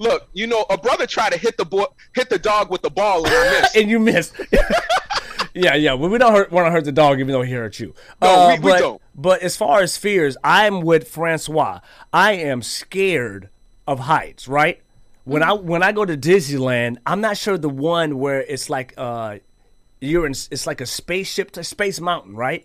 Look, 0.00 0.28
you 0.32 0.46
know, 0.46 0.64
a 0.70 0.78
brother 0.78 1.06
tried 1.06 1.32
to 1.34 1.38
hit 1.38 1.56
the 1.58 1.64
boy, 1.66 1.84
hit 2.14 2.30
the 2.30 2.38
dog 2.38 2.70
with 2.70 2.80
the 2.82 2.88
ball, 2.90 3.26
and 3.26 3.34
I 3.34 3.50
missed. 3.60 3.76
and 3.76 3.90
you 3.90 3.98
missed. 3.98 4.34
yeah, 5.54 5.74
yeah. 5.74 5.92
Well, 5.92 6.08
we 6.10 6.16
don't 6.18 6.32
hurt, 6.32 6.50
want 6.50 6.66
to 6.66 6.70
hurt 6.70 6.84
the 6.84 6.92
dog, 6.92 7.20
even 7.20 7.32
though 7.32 7.42
he 7.42 7.52
hurt 7.52 7.78
you. 7.78 7.94
Uh, 8.22 8.26
No, 8.26 8.48
we- 8.48 8.54
we 8.54 8.72
but, 8.72 8.78
don't. 8.78 9.02
But 9.14 9.42
as 9.42 9.56
far 9.56 9.80
as 9.82 9.96
fears, 9.98 10.36
I'm 10.42 10.80
with 10.80 11.08
Francois. 11.08 11.80
I 12.12 12.32
am 12.32 12.62
scared 12.62 13.50
of 13.86 14.00
heights. 14.00 14.48
Right. 14.48 14.80
When 15.24 15.42
I 15.42 15.52
when 15.52 15.82
I 15.82 15.92
go 15.92 16.06
to 16.06 16.16
Disneyland, 16.16 16.96
I'm 17.04 17.20
not 17.20 17.36
sure 17.36 17.58
the 17.58 17.68
one 17.68 18.18
where 18.18 18.40
it's 18.40 18.70
like 18.70 18.94
uh, 18.96 19.36
you're 20.00 20.24
in. 20.24 20.32
It's 20.32 20.66
like 20.66 20.80
a 20.80 20.86
spaceship 20.86 21.50
to 21.52 21.62
Space 21.62 22.00
Mountain, 22.00 22.34
right? 22.36 22.64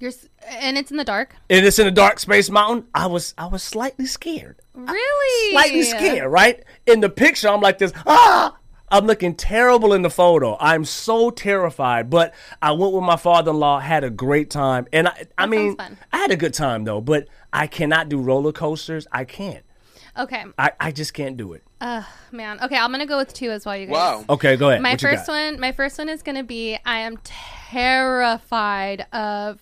You're, 0.00 0.12
and 0.48 0.76
it's 0.78 0.90
in 0.90 0.96
the 0.96 1.04
dark. 1.04 1.34
and 1.50 1.64
it's 1.66 1.78
in 1.78 1.86
a 1.86 1.90
dark 1.90 2.18
space 2.18 2.50
mountain, 2.50 2.86
I 2.94 3.06
was 3.06 3.34
I 3.38 3.46
was 3.46 3.62
slightly 3.62 4.06
scared. 4.06 4.56
Really? 4.76 5.52
Slightly 5.52 5.82
scared, 5.82 6.30
right? 6.30 6.62
In 6.86 7.00
the 7.00 7.08
picture, 7.08 7.48
I'm 7.48 7.60
like 7.60 7.78
this, 7.78 7.92
ah! 8.06 8.56
I'm 8.88 9.06
looking 9.06 9.34
terrible 9.34 9.92
in 9.94 10.02
the 10.02 10.10
photo. 10.10 10.56
I'm 10.60 10.84
so 10.84 11.30
terrified. 11.30 12.08
But 12.08 12.34
I 12.62 12.70
went 12.72 12.92
with 12.92 13.02
my 13.02 13.16
father 13.16 13.50
in 13.50 13.58
law, 13.58 13.80
had 13.80 14.04
a 14.04 14.10
great 14.10 14.48
time. 14.50 14.86
And 14.92 15.08
I 15.08 15.26
I 15.36 15.46
mean. 15.46 15.76
I 16.12 16.18
had 16.18 16.30
a 16.30 16.36
good 16.36 16.54
time 16.54 16.84
though, 16.84 17.00
but 17.00 17.26
I 17.52 17.66
cannot 17.66 18.08
do 18.08 18.20
roller 18.20 18.52
coasters. 18.52 19.06
I 19.10 19.24
can't. 19.24 19.64
Okay, 20.18 20.44
I, 20.56 20.70
I 20.80 20.92
just 20.92 21.12
can't 21.12 21.36
do 21.36 21.52
it. 21.52 21.62
Oh, 21.80 22.08
man. 22.32 22.58
Okay, 22.62 22.76
I'm 22.76 22.90
gonna 22.90 23.04
go 23.06 23.18
with 23.18 23.34
two 23.34 23.50
as 23.50 23.66
well. 23.66 23.76
You 23.76 23.86
guys. 23.86 23.92
Wow. 23.92 24.24
Okay, 24.30 24.56
go 24.56 24.70
ahead. 24.70 24.80
My 24.80 24.92
What 24.92 25.00
first 25.00 25.28
one, 25.28 25.60
my 25.60 25.72
first 25.72 25.98
one 25.98 26.08
is 26.08 26.22
gonna 26.22 26.44
be 26.44 26.78
I 26.86 27.00
am 27.00 27.18
terrified 27.24 29.06
of 29.12 29.58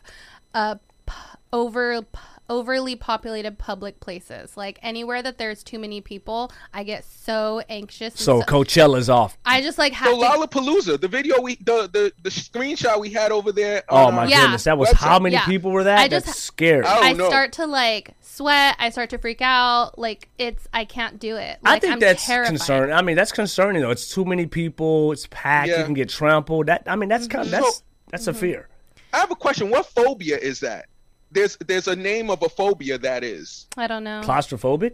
uh 0.55 0.77
p- 1.07 1.15
over 1.53 2.03
p- 2.03 2.19
overly 2.51 2.95
populated 2.97 3.59
public 3.59 4.01
places. 4.01 4.57
Like 4.57 4.79
anywhere 4.83 5.23
that 5.23 5.39
there's 5.39 5.63
too 5.63 5.79
many 5.79 6.01
people, 6.01 6.53
I 6.73 6.85
get 6.85 7.05
so 7.05 7.63
anxious. 7.69 8.13
and 8.15 8.19
So 8.21 8.43
Coachella's 8.43 9.09
off. 9.09 9.39
I 9.45 9.61
just 9.63 9.79
like 9.79 9.93
have 9.95 10.09
So 10.09 10.21
to. 10.21 10.27
Lollapalooza, 10.27 11.01
the 11.01 11.09
video 11.09 11.41
we, 11.41 11.57
the 11.57 11.89
the, 11.93 12.13
the 12.23 12.31
screenshot 12.31 13.01
we 13.01 13.11
had 13.11 13.33
over 13.33 13.53
there. 13.53 13.83
Oh 13.89 14.11
my 14.11 14.25
uh, 14.25 14.29
Yeah. 14.29 14.41
goodness, 14.43 14.65
that 14.65 14.77
was 14.79 14.91
Website. 14.91 14.95
how 14.97 15.19
many 15.19 15.35
Yeah. 15.35 15.45
people 15.47 15.71
were 15.71 15.85
that? 15.85 15.99
I 15.99 16.09
just- 16.09 16.27
That's 16.27 16.39
scary. 16.41 16.85
I 16.85 16.95
I 16.99 17.09
don't 17.11 17.19
know. 17.19 17.29
start 17.29 17.53
to 17.55 17.67
like 17.67 18.15
sweat. 18.21 18.77
I 18.79 18.91
start 18.91 19.11
to 19.11 19.19
freak 19.19 19.41
out. 19.41 19.99
Like 19.99 20.29
it's 20.39 20.69
I 20.73 20.85
can't 20.85 21.19
do 21.19 21.37
it. 21.37 21.59
I 21.65 21.71
Like, 21.73 21.81
think 21.83 21.93
I'm 21.95 22.01
that's 22.01 22.27
terrified. 22.27 22.49
concerning. 22.49 22.95
I 22.95 23.03
mean, 23.03 23.17
that's 23.17 23.33
concerning 23.33 23.83
though. 23.83 23.91
It's 23.91 24.13
too 24.13 24.25
many 24.25 24.47
people. 24.47 25.13
It's 25.13 25.27
packed. 25.31 25.69
You 25.69 25.77
can 25.85 25.95
get 25.95 26.09
trampled. 26.11 26.67
That 26.67 26.83
I 26.87 26.97
mean, 26.97 27.09
that's 27.09 27.27
kind 27.27 27.45
of 27.47 27.51
that's 27.51 27.77
So- 27.77 27.83
that's 28.11 28.27
a 28.27 28.31
mm-hmm. 28.33 28.41
fear. 28.41 28.69
I 29.13 29.19
have 29.19 29.31
a 29.31 29.37
question. 29.37 29.71
What 29.71 29.87
phobia 29.87 30.37
is 30.39 30.61
that? 30.61 30.87
There's 31.35 31.57
there's 31.67 31.89
a 31.89 31.97
name 31.97 32.31
of 32.31 32.43
a 32.43 32.49
phobia 32.49 32.97
that 32.99 33.23
is. 33.25 33.67
I 33.77 33.87
don't 33.87 34.05
know. 34.05 34.23
Claustrophobic. 34.25 34.93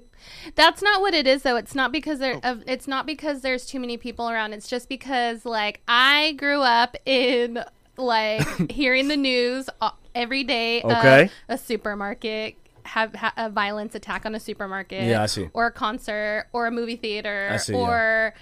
That's 0.54 0.82
not 0.82 1.00
what 1.00 1.14
it 1.14 1.26
is 1.26 1.42
though. 1.42 1.56
It's 1.56 1.74
not 1.74 1.92
because 1.92 2.18
there 2.18 2.36
Oh. 2.42 2.50
of 2.52 2.64
it's 2.66 2.88
not 2.88 3.06
because 3.06 3.42
there's 3.42 3.66
too 3.66 3.78
many 3.78 3.96
people 3.96 4.28
around. 4.28 4.52
It's 4.54 4.66
just 4.68 4.88
because 4.88 5.44
like 5.44 5.80
I 5.86 6.32
grew 6.32 6.60
up 6.62 6.96
in 7.06 7.62
like 7.96 8.70
hearing 8.70 9.08
the 9.08 9.16
news 9.16 9.68
uh, 9.80 9.90
every 10.14 10.42
day 10.42 10.82
Okay. 10.82 11.24
of 11.24 11.30
a 11.48 11.58
supermarket 11.58 12.56
have 12.84 13.14
ha- 13.14 13.34
a 13.36 13.48
violence 13.50 13.94
attack 13.94 14.24
on 14.26 14.34
a 14.34 14.40
supermarket 14.40 15.04
Yeah, 15.04 15.22
I 15.22 15.26
see. 15.26 15.48
or 15.52 15.66
a 15.66 15.70
concert 15.70 16.46
or 16.52 16.66
a 16.66 16.70
movie 16.70 16.96
theater 16.96 17.50
I 17.52 17.56
see, 17.58 17.74
yeah. 17.74 17.78
or 17.78 18.34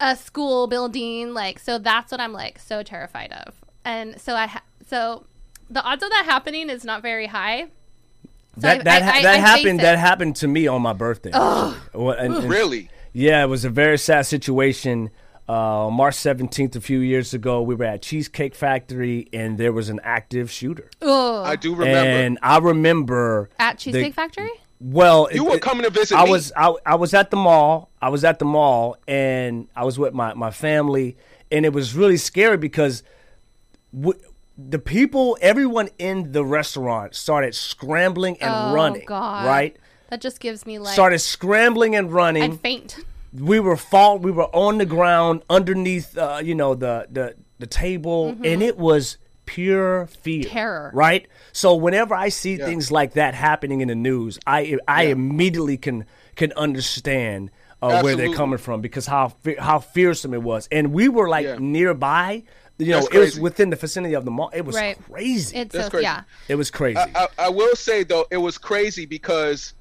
a 0.00 0.16
school 0.16 0.66
building 0.68 1.34
like 1.34 1.58
so 1.58 1.78
that's 1.78 2.10
what 2.12 2.20
I'm 2.20 2.32
like 2.32 2.58
so 2.58 2.82
terrified 2.82 3.32
of. 3.32 3.54
And 3.84 4.20
so 4.20 4.34
I 4.36 4.46
ha- 4.46 4.62
so 4.86 5.24
the 5.72 5.82
odds 5.82 6.02
of 6.02 6.10
that 6.10 6.24
happening 6.26 6.70
is 6.70 6.84
not 6.84 7.02
very 7.02 7.26
high. 7.26 7.66
So 8.54 8.60
That 8.60 8.80
I- 8.80 8.82
that 8.84 9.02
I- 9.02 9.18
I- 9.18 9.22
that 9.22 9.34
I 9.34 9.38
happened. 9.38 9.80
That 9.80 9.98
happened 9.98 10.36
to 10.36 10.48
me 10.48 10.66
on 10.66 10.82
my 10.82 10.92
birthday. 10.92 11.30
actually. 11.32 11.74
Well, 11.94 12.16
and- 12.16 12.34
and- 12.34 12.50
Really? 12.50 12.90
Yeah, 13.14 13.42
it 13.42 13.46
was 13.48 13.64
a 13.64 13.70
very 13.70 13.98
sad 13.98 14.22
situation. 14.26 15.10
Uh, 15.48 15.88
March 15.90 16.14
seventeenth, 16.14 16.76
a 16.76 16.80
few 16.80 17.00
years 17.00 17.34
ago, 17.34 17.60
we 17.62 17.74
were 17.74 17.84
at 17.84 18.00
Cheesecake 18.02 18.54
Factory, 18.54 19.28
and 19.32 19.58
there 19.58 19.72
was 19.72 19.88
an 19.88 20.00
active 20.04 20.50
shooter. 20.50 20.88
Ugh. 21.02 21.46
I 21.46 21.56
do 21.56 21.74
remember. 21.74 22.10
And 22.10 22.38
I 22.42 22.58
remember 22.58 23.50
at 23.58 23.78
the- 23.78 23.84
Cheesecake 23.84 24.14
Factory. 24.14 24.50
Well, 24.80 25.28
you 25.32 25.46
it- 25.46 25.50
were 25.50 25.58
coming 25.58 25.84
to 25.84 25.90
visit 25.90 26.16
I 26.16 26.24
me. 26.24 26.30
was 26.30 26.52
I, 26.56 26.74
I 26.86 26.94
was 26.94 27.12
at 27.14 27.30
the 27.30 27.36
mall. 27.36 27.90
I 28.00 28.08
was 28.08 28.24
at 28.24 28.38
the 28.38 28.44
mall 28.44 28.96
and 29.08 29.68
I 29.76 29.84
was 29.84 29.98
with 29.98 30.12
my, 30.14 30.34
my 30.34 30.50
family 30.50 31.16
and 31.50 31.64
it 31.66 31.72
was 31.72 31.94
really 31.94 32.16
scary 32.16 32.56
because 32.56 33.02
w- 33.94 34.18
the 34.68 34.78
people 34.78 35.36
everyone 35.40 35.88
in 35.98 36.32
the 36.32 36.44
restaurant 36.44 37.14
started 37.14 37.54
scrambling 37.54 38.36
and 38.40 38.52
Oh, 38.54 38.74
running, 38.74 39.04
God. 39.06 39.46
right? 39.46 39.76
That 40.10 40.20
just 40.20 40.40
gives 40.40 40.66
me 40.66 40.78
like 40.78 40.92
Started 40.92 41.20
scrambling 41.20 41.96
and 41.96 42.12
running. 42.12 42.42
I'd 42.42 42.60
faint. 42.60 42.98
we 43.32 43.58
were 43.60 43.76
fall 43.76 44.18
we 44.18 44.30
were 44.30 44.54
on 44.54 44.78
the 44.78 44.84
ground 44.86 45.42
underneath 45.48 46.16
uh, 46.18 46.40
you 46.44 46.54
know 46.54 46.74
the 46.74 47.06
the 47.10 47.34
the 47.58 47.66
table 47.66 48.36
and 48.44 48.62
it 48.62 48.76
was 48.76 49.16
pure 49.46 50.06
fear 50.06 50.42
Mm-hmm. 50.44 50.50
Terror. 50.52 50.90
right 50.94 51.26
so 51.52 51.74
whenever 51.74 52.14
i 52.14 52.28
see 52.28 52.56
things 52.56 52.92
like 52.92 53.14
that 53.14 53.34
happening 53.34 53.80
in 53.80 53.88
the 53.88 53.94
news 53.94 54.38
i 54.46 54.76
i 54.86 55.04
immediately 55.04 55.76
can 55.76 56.04
can 56.36 56.52
understand 56.52 57.50
uh, 57.82 58.00
where 58.02 58.14
they're 58.16 58.32
coming 58.34 58.58
from 58.58 58.80
because 58.80 59.06
how 59.06 59.34
how 59.58 59.78
fearsome 59.80 60.32
it 60.34 60.42
was 60.42 60.68
and 60.70 60.92
we 60.92 61.08
were 61.08 61.28
like 61.28 61.46
Yeah. 61.46 61.56
nearby 61.58 62.44
you 62.82 62.92
know 62.92 63.06
it 63.12 63.18
was 63.18 63.38
within 63.40 63.70
the 63.70 63.76
vicinity 63.76 64.14
of 64.14 64.24
the 64.24 64.30
mall 64.30 64.50
it 64.54 64.62
was 64.64 64.76
Right. 64.76 64.98
crazy 65.10 65.56
It's 65.56 65.72
That's 65.72 65.86
so 65.86 65.90
crazy. 65.90 66.02
yeah. 66.04 66.22
it 66.48 66.54
was 66.56 66.70
crazy 66.70 66.98
I, 66.98 67.28
I 67.38 67.48
will 67.48 67.74
say 67.76 68.02
though, 68.04 68.26
it 68.30 68.36
was 68.36 68.58
crazy 68.58 69.06
because 69.06 69.74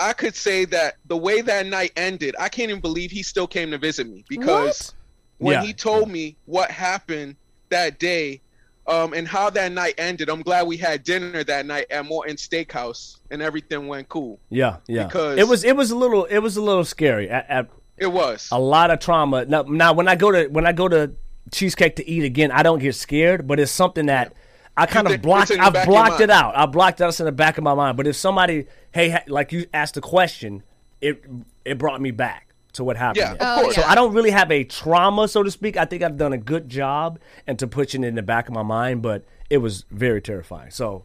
I 0.00 0.12
could 0.12 0.36
say 0.36 0.64
that 0.66 0.96
the 1.06 1.16
way 1.16 1.40
that 1.40 1.66
night 1.66 1.90
ended, 1.96 2.36
I 2.38 2.48
can't 2.48 2.70
even 2.70 2.80
believe 2.80 3.10
he 3.10 3.22
still 3.24 3.48
came 3.48 3.72
to 3.72 3.78
visit 3.78 4.08
me 4.08 4.24
because 4.28 4.94
when 5.38 5.54
Yeah. 5.54 5.64
he 5.64 5.72
told 5.72 6.08
me 6.08 6.36
what 6.46 6.70
happened 6.70 7.34
that 7.70 7.98
day, 7.98 8.40
um, 8.86 9.12
and 9.12 9.28
how 9.28 9.50
that 9.50 9.70
night 9.72 9.94
ended. 9.98 10.30
I'm 10.30 10.40
glad 10.40 10.66
we 10.66 10.78
had 10.78 11.02
dinner 11.04 11.44
that 11.44 11.66
night 11.66 11.84
at 11.90 12.06
Morton 12.06 12.36
Steakhouse, 12.36 13.16
and 13.30 13.42
everything 13.42 13.86
went 13.86 14.08
cool. 14.08 14.38
Yeah, 14.48 14.76
yeah. 14.86 15.04
Because- 15.04 15.36
it 15.38 15.46
was 15.46 15.62
it 15.64 15.76
was 15.76 15.90
a 15.90 15.96
little 15.96 16.24
it 16.24 16.38
was 16.38 16.56
a 16.56 16.62
little 16.62 16.84
scary. 16.86 17.28
At, 17.28 17.44
at 17.50 17.68
It 17.98 18.06
was. 18.06 18.48
a 18.50 18.58
lot 18.58 18.90
of 18.90 18.98
trauma. 19.00 19.44
Now, 19.44 19.62
now 19.62 19.92
when 19.92 20.08
I 20.08 20.14
go 20.16 20.30
to 20.32 20.46
when 20.46 20.64
I 20.66 20.72
go 20.72 20.88
to 20.88 21.10
cheesecake 21.50 21.96
to 21.96 22.08
eat 22.08 22.24
again, 22.24 22.50
I 22.50 22.62
don't 22.62 22.78
get 22.78 22.94
scared, 22.94 23.46
but 23.46 23.60
it's 23.60 23.72
something 23.72 24.06
that 24.06 24.32
I 24.76 24.86
kind 24.86 25.08
thi- 25.08 25.14
of 25.14 25.22
blocked. 25.22 25.42
it's 25.44 25.50
in 25.52 25.58
the 25.58 25.64
I've 25.66 25.72
back 25.72 25.88
of 25.88 25.92
your 25.92 26.04
blocked 26.04 26.20
it 26.20 26.30
out. 26.30 26.56
I 26.56 26.66
blocked 26.66 27.00
it 27.00 27.04
out 27.04 27.18
in 27.18 27.26
the 27.26 27.32
back 27.32 27.58
of 27.58 27.64
my 27.64 27.74
mind. 27.74 27.96
But 27.96 28.06
if 28.06 28.16
somebody, 28.16 28.66
hey, 28.92 29.22
like 29.26 29.52
you 29.52 29.66
asked 29.74 29.96
a 29.96 30.00
question, 30.00 30.62
it 31.00 31.24
it 31.64 31.78
brought 31.78 32.00
me 32.00 32.10
back 32.10 32.54
to 32.74 32.84
what 32.84 32.96
happened. 32.96 33.16
Yeah, 33.18 33.32
of 33.32 33.38
oh, 33.40 33.62
course. 33.62 33.74
So 33.74 33.80
yeah. 33.80 33.90
I 33.90 33.94
don't 33.94 34.12
really 34.12 34.30
have 34.30 34.50
a 34.52 34.64
trauma, 34.64 35.26
so 35.28 35.42
to 35.42 35.50
speak. 35.50 35.76
I 35.76 35.84
think 35.84 36.02
I've 36.02 36.16
done 36.16 36.32
a 36.32 36.38
good 36.38 36.68
job 36.68 37.18
and 37.46 37.58
to 37.58 37.66
pushing 37.66 38.04
it 38.04 38.08
in 38.08 38.14
the 38.14 38.22
back 38.22 38.48
of 38.48 38.54
my 38.54 38.62
mind, 38.62 39.02
but 39.02 39.24
it 39.50 39.58
was 39.58 39.84
very 39.90 40.20
terrifying. 40.22 40.70
So 40.70 41.04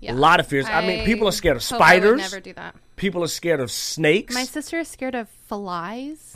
Yeah. 0.00 0.12
a 0.12 0.14
lot 0.14 0.38
of 0.38 0.46
fears. 0.46 0.66
I, 0.68 0.86
mean, 0.86 1.04
people 1.04 1.26
are 1.26 1.32
scared 1.32 1.56
of 1.56 1.64
hope 1.64 1.80
I 1.80 1.94
would 1.94 2.02
spiders. 2.02 2.18
never 2.18 2.40
do 2.40 2.52
that. 2.54 2.76
People 2.96 3.24
are 3.24 3.28
scared 3.28 3.60
of 3.60 3.70
snakes. 3.70 4.34
My 4.34 4.44
sister 4.44 4.78
is 4.78 4.88
scared 4.88 5.14
of 5.14 5.28
flies. 5.28 6.31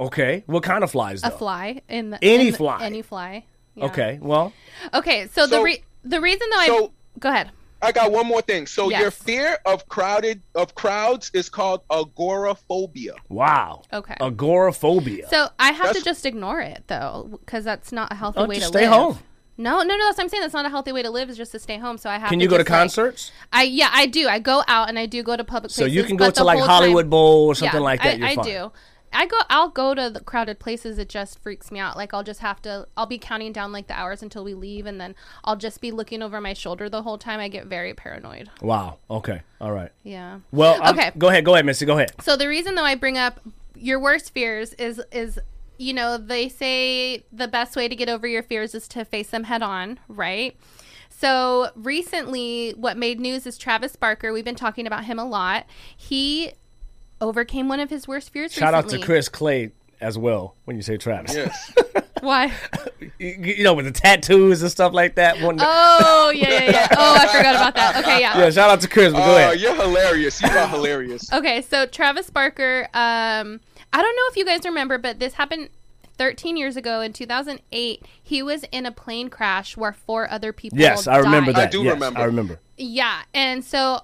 Okay, 0.00 0.44
what 0.46 0.62
kind 0.62 0.82
of 0.84 0.90
flies? 0.90 1.22
Though? 1.22 1.28
A 1.28 1.30
fly 1.32 1.82
in 1.88 2.10
the 2.10 2.18
Any 2.22 2.46
in 2.46 2.52
the- 2.52 2.56
fly. 2.58 2.78
Any 2.82 3.02
fly. 3.02 3.44
Yeah. 3.74 3.84
Okay, 3.86 4.18
well, 4.20 4.52
Okay. 4.94 5.28
So, 5.32 5.46
the 5.46 5.60
re- 5.62 5.82
the 6.04 6.20
reason 6.20 6.48
though 6.50 6.58
I 6.58 6.88
go 7.18 7.28
ahead. 7.30 7.50
I 7.80 7.92
got 7.92 8.10
one 8.10 8.26
more 8.26 8.42
thing. 8.42 8.66
So 8.66 8.90
your 8.90 9.12
fear 9.12 9.56
of 9.64 9.88
crowded 9.88 10.42
of 10.56 10.74
crowds 10.74 11.30
is 11.32 11.48
called 11.48 11.82
agoraphobia. 11.90 13.14
wow. 13.28 13.82
Okay. 13.92 14.14
Agoraphobia. 14.20 15.28
So 15.28 15.48
I 15.60 15.72
have 15.72 15.94
to 15.96 16.02
just 16.02 16.26
ignore 16.26 16.60
it 16.60 16.84
though, 16.88 17.28
because 17.40 17.64
that's 17.64 17.92
not 17.92 18.10
a 18.12 18.16
healthy 18.16 18.40
Oh, 18.40 18.46
way 18.46 18.56
just 18.56 18.72
to 18.72 18.78
stay 18.78 18.88
live. 18.88 18.98
home. 18.98 19.18
No, 19.60 19.78
no, 19.82 19.96
no. 19.96 20.04
That's 20.06 20.18
what 20.18 20.24
I'm 20.24 20.28
saying. 20.28 20.42
That's 20.42 20.54
not 20.54 20.66
a 20.66 20.70
healthy 20.70 20.92
way 20.92 21.02
to 21.02 21.10
live. 21.10 21.30
Is 21.30 21.36
just 21.36 21.52
to 21.52 21.58
stay 21.58 21.78
home. 21.78 21.98
So 21.98 22.08
I 22.10 22.18
have. 22.18 22.28
Can 22.30 22.38
to 22.38 22.42
you 22.44 22.48
go 22.48 22.58
to 22.58 22.62
just, 22.64 22.70
like- 22.70 22.78
concerts? 22.80 23.32
I 23.52 23.62
yeah, 23.64 23.90
I 23.92 24.06
do. 24.06 24.28
I 24.28 24.38
go 24.38 24.62
out 24.68 24.88
and 24.88 24.98
I 24.98 25.06
do 25.06 25.22
go 25.22 25.36
to 25.36 25.42
public 25.44 25.70
So 25.72 25.82
places. 25.82 25.94
you 25.96 26.04
can 26.04 26.16
go 26.16 26.30
to 26.30 26.44
like 26.44 26.60
Hollywood 26.60 27.04
time- 27.04 27.10
Bowl 27.10 27.46
or 27.46 27.54
something 27.54 27.78
yeah, 27.80 27.84
like 27.84 28.02
that. 28.02 28.14
I, 28.14 28.16
You're 28.16 28.26
I 28.28 28.34
fine. 28.36 28.44
do. 28.44 28.72
I 29.12 29.26
go. 29.26 29.36
I'll 29.48 29.68
go 29.70 29.94
to 29.94 30.10
the 30.10 30.20
crowded 30.20 30.58
places. 30.58 30.98
It 30.98 31.08
just 31.08 31.38
freaks 31.42 31.70
me 31.70 31.78
out. 31.78 31.96
Like 31.96 32.12
I'll 32.14 32.22
just 32.22 32.40
have 32.40 32.60
to. 32.62 32.86
I'll 32.96 33.06
be 33.06 33.18
counting 33.18 33.52
down 33.52 33.72
like 33.72 33.86
the 33.86 33.94
hours 33.94 34.22
until 34.22 34.44
we 34.44 34.54
leave, 34.54 34.86
and 34.86 35.00
then 35.00 35.14
I'll 35.44 35.56
just 35.56 35.80
be 35.80 35.90
looking 35.90 36.22
over 36.22 36.40
my 36.40 36.52
shoulder 36.52 36.88
the 36.88 37.02
whole 37.02 37.18
time. 37.18 37.40
I 37.40 37.48
get 37.48 37.66
very 37.66 37.94
paranoid. 37.94 38.50
Wow. 38.60 38.98
Okay. 39.10 39.42
All 39.60 39.72
right. 39.72 39.90
Yeah. 40.02 40.40
Well, 40.52 40.80
I'm- 40.82 40.94
Okay. 40.98 41.10
Go 41.18 41.28
ahead. 41.28 41.44
Go 41.44 41.54
ahead, 41.54 41.64
Missy. 41.66 41.86
Go 41.86 41.94
ahead. 41.94 42.12
So 42.22 42.36
the 42.36 42.48
reason 42.48 42.74
though 42.74 42.84
I 42.84 42.94
bring 42.94 43.16
up 43.18 43.40
your 43.74 43.98
worst 44.00 44.32
fears 44.34 44.72
is 44.74 45.00
is 45.12 45.38
you 45.78 45.92
know 45.94 46.16
they 46.18 46.48
say 46.48 47.24
the 47.32 47.46
best 47.48 47.76
way 47.76 47.86
to 47.88 47.94
get 47.96 48.08
over 48.08 48.26
your 48.26 48.42
fears 48.42 48.74
is 48.74 48.88
to 48.88 49.04
face 49.04 49.30
them 49.30 49.44
head 49.44 49.62
on, 49.62 50.00
right? 50.08 50.56
So 51.10 51.70
recently, 51.74 52.74
what 52.76 52.96
made 52.96 53.18
news 53.18 53.46
is 53.46 53.58
Travis 53.58 53.96
Barker. 53.96 54.32
We've 54.32 54.44
been 54.44 54.54
talking 54.54 54.86
about 54.86 55.04
him 55.04 55.18
a 55.18 55.24
lot. 55.24 55.66
He 55.96 56.52
overcame 57.20 57.68
one 57.68 57.80
of 57.80 57.90
his 57.90 58.06
worst 58.08 58.30
fears. 58.30 58.52
Shout 58.52 58.74
out 58.74 58.88
to 58.90 58.98
Chris 58.98 59.28
Clay 59.28 59.72
as 60.00 60.16
well 60.18 60.54
when 60.64 60.76
you 60.76 60.82
say 60.82 60.96
Travis. 60.96 61.34
Yes. 61.34 61.72
Why? 62.20 62.52
You, 63.18 63.28
you 63.28 63.64
know, 63.64 63.74
with 63.74 63.84
the 63.84 63.92
tattoos 63.92 64.60
and 64.62 64.70
stuff 64.70 64.92
like 64.92 65.14
that. 65.16 65.40
One- 65.40 65.58
Oh 65.60 66.32
yeah, 66.34 66.48
yeah, 66.48 66.70
yeah. 66.70 66.88
Oh, 66.96 67.14
I 67.16 67.26
forgot 67.28 67.54
about 67.56 67.74
that. 67.76 67.96
Okay, 68.04 68.20
yeah. 68.20 68.38
yeah. 68.38 68.50
Shout 68.50 68.70
out 68.70 68.80
to 68.80 68.88
Chris. 68.88 69.12
But 69.12 69.20
go 69.24 69.32
Oh, 69.32 69.36
ahead. 69.36 69.60
you're 69.60 69.74
hilarious. 69.74 70.42
You 70.42 70.48
are 70.48 70.66
hilarious. 70.68 71.32
Okay, 71.32 71.62
so 71.62 71.86
Travis 71.86 72.28
Barker, 72.30 72.88
um, 72.94 73.60
I 73.92 74.02
don't 74.02 74.16
know 74.16 74.22
if 74.30 74.36
you 74.36 74.44
guys 74.44 74.64
remember, 74.64 74.98
but 74.98 75.18
this 75.20 75.34
happened 75.34 75.68
13 76.18 76.56
years 76.56 76.76
ago 76.76 77.00
in 77.00 77.12
2008. 77.12 78.04
He 78.20 78.42
was 78.42 78.64
in 78.72 78.84
a 78.86 78.90
plane 78.92 79.28
crash 79.30 79.76
where 79.76 79.92
four 79.92 80.28
other 80.30 80.52
people 80.52 80.78
Yes, 80.78 81.06
I 81.06 81.18
remember 81.18 81.52
died. 81.52 81.60
that. 81.62 81.68
I 81.68 81.70
do 81.70 81.82
yes, 81.84 81.94
remember. 81.94 82.18
I 82.20 82.24
remember. 82.24 82.58
Yeah, 82.76 83.22
and 83.32 83.64
so 83.64 84.00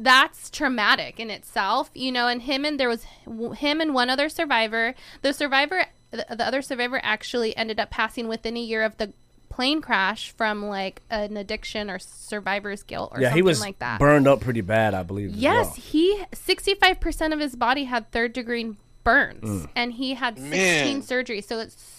that's 0.00 0.48
traumatic 0.50 1.18
in 1.18 1.28
itself, 1.30 1.90
you 1.94 2.12
know. 2.12 2.28
And 2.28 2.42
him 2.42 2.64
and 2.64 2.78
there 2.78 2.88
was 2.88 3.04
him 3.56 3.80
and 3.80 3.92
one 3.94 4.08
other 4.10 4.28
survivor. 4.28 4.94
The 5.22 5.32
survivor, 5.32 5.86
the, 6.12 6.24
the 6.30 6.46
other 6.46 6.62
survivor, 6.62 7.00
actually 7.02 7.56
ended 7.56 7.80
up 7.80 7.90
passing 7.90 8.28
within 8.28 8.56
a 8.56 8.60
year 8.60 8.82
of 8.84 8.96
the 8.96 9.12
plane 9.48 9.80
crash 9.80 10.30
from 10.36 10.66
like 10.66 11.02
an 11.10 11.36
addiction 11.36 11.90
or 11.90 11.98
survivor's 11.98 12.84
guilt 12.84 13.10
or 13.12 13.20
Yeah, 13.20 13.28
something 13.30 13.38
he 13.38 13.42
was 13.42 13.60
like 13.60 13.78
that. 13.80 13.98
burned 13.98 14.28
up 14.28 14.40
pretty 14.40 14.60
bad, 14.60 14.94
I 14.94 15.02
believe. 15.02 15.30
Yes, 15.30 15.66
well. 15.66 15.74
he 15.74 16.22
65% 16.32 17.32
of 17.32 17.40
his 17.40 17.56
body 17.56 17.84
had 17.84 18.10
third 18.12 18.32
degree 18.32 18.74
burns 19.02 19.42
Mm. 19.42 19.68
and 19.74 19.92
he 19.94 20.14
had 20.14 20.36
16 20.38 20.50
Man. 20.50 21.02
surgeries. 21.02 21.44
So 21.48 21.58
it's 21.58 21.74
so 21.80 21.97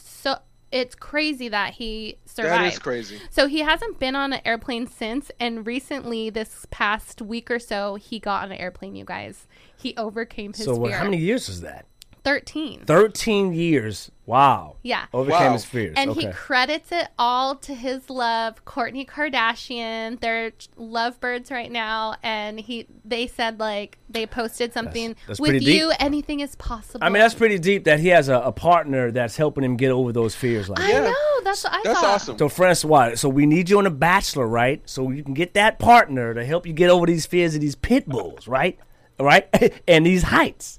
it's 0.71 0.95
crazy 0.95 1.49
that 1.49 1.73
he 1.73 2.17
survived. 2.25 2.53
That 2.63 2.73
is 2.73 2.79
crazy. 2.79 3.19
So 3.29 3.47
he 3.47 3.59
hasn't 3.59 3.99
been 3.99 4.15
on 4.15 4.33
an 4.33 4.41
airplane 4.45 4.87
since 4.87 5.31
and 5.39 5.65
recently 5.65 6.29
this 6.29 6.65
past 6.69 7.21
week 7.21 7.49
or 7.49 7.59
so 7.59 7.95
he 7.95 8.19
got 8.19 8.43
on 8.43 8.51
an 8.51 8.57
airplane, 8.57 8.95
you 8.95 9.05
guys. 9.05 9.47
He 9.75 9.95
overcame 9.97 10.53
his 10.53 10.65
So 10.65 10.75
what, 10.75 10.89
fear. 10.89 10.97
how 10.97 11.05
many 11.05 11.17
years 11.17 11.49
is 11.49 11.61
that? 11.61 11.85
13. 12.23 12.85
Thirteen 12.85 13.53
years. 13.53 14.11
Wow. 14.25 14.75
Yeah. 14.83 15.05
Overcame 15.11 15.47
Wow. 15.47 15.53
his 15.53 15.65
fears. 15.65 15.95
And 15.97 16.11
okay. 16.11 16.27
he 16.27 16.31
credits 16.31 16.91
it 16.91 17.07
all 17.17 17.55
to 17.55 17.73
his 17.73 18.11
love, 18.11 18.63
Kourtney 18.63 19.07
Kardashian. 19.07 20.19
They're 20.19 20.51
lovebirds 20.77 21.49
right 21.49 21.71
now, 21.71 22.15
and 22.21 22.59
he 22.59 22.85
they 23.03 23.25
said 23.25 23.59
like 23.59 23.97
they 24.09 24.25
posted 24.27 24.71
something 24.73 25.15
that's 25.27 25.39
with 25.39 25.49
pretty 25.49 25.65
deep. 25.65 25.75
you. 25.79 25.91
Anything 25.99 26.41
is 26.41 26.55
possible. 26.57 26.99
I 27.03 27.09
mean, 27.09 27.21
that's 27.21 27.33
pretty 27.33 27.57
deep 27.57 27.85
that 27.85 27.99
he 27.99 28.09
has 28.09 28.29
a, 28.29 28.35
a 28.35 28.51
partner 28.51 29.11
that's 29.11 29.35
helping 29.35 29.63
him 29.63 29.77
get 29.77 29.89
over 29.91 30.11
those 30.11 30.35
fears. 30.35 30.69
Like, 30.69 30.79
I 30.79 30.91
Yeah. 30.91 30.99
know. 31.05 31.41
That's 31.43 31.63
what 31.63 31.73
I 31.73 31.81
That's 31.83 31.99
thought. 31.99 32.09
awesome. 32.15 32.37
So, 32.37 32.49
Francois, 32.49 33.15
so 33.15 33.29
we 33.29 33.45
need 33.45 33.69
you 33.69 33.79
on 33.79 33.85
a 33.87 33.89
Bachelor, 33.91 34.45
right? 34.45 34.81
So 34.85 35.09
you 35.09 35.23
can 35.23 35.33
get 35.33 35.53
that 35.55 35.79
partner 35.79 36.33
to 36.35 36.45
help 36.45 36.67
you 36.67 36.73
get 36.73 36.89
over 36.89 37.05
these 37.07 37.25
fears 37.25 37.55
of 37.55 37.61
these 37.61 37.75
pit 37.75 38.07
bulls, 38.07 38.47
right? 38.47 38.77
Right? 39.19 39.47
and 39.87 40.05
these 40.05 40.23
heights. 40.23 40.78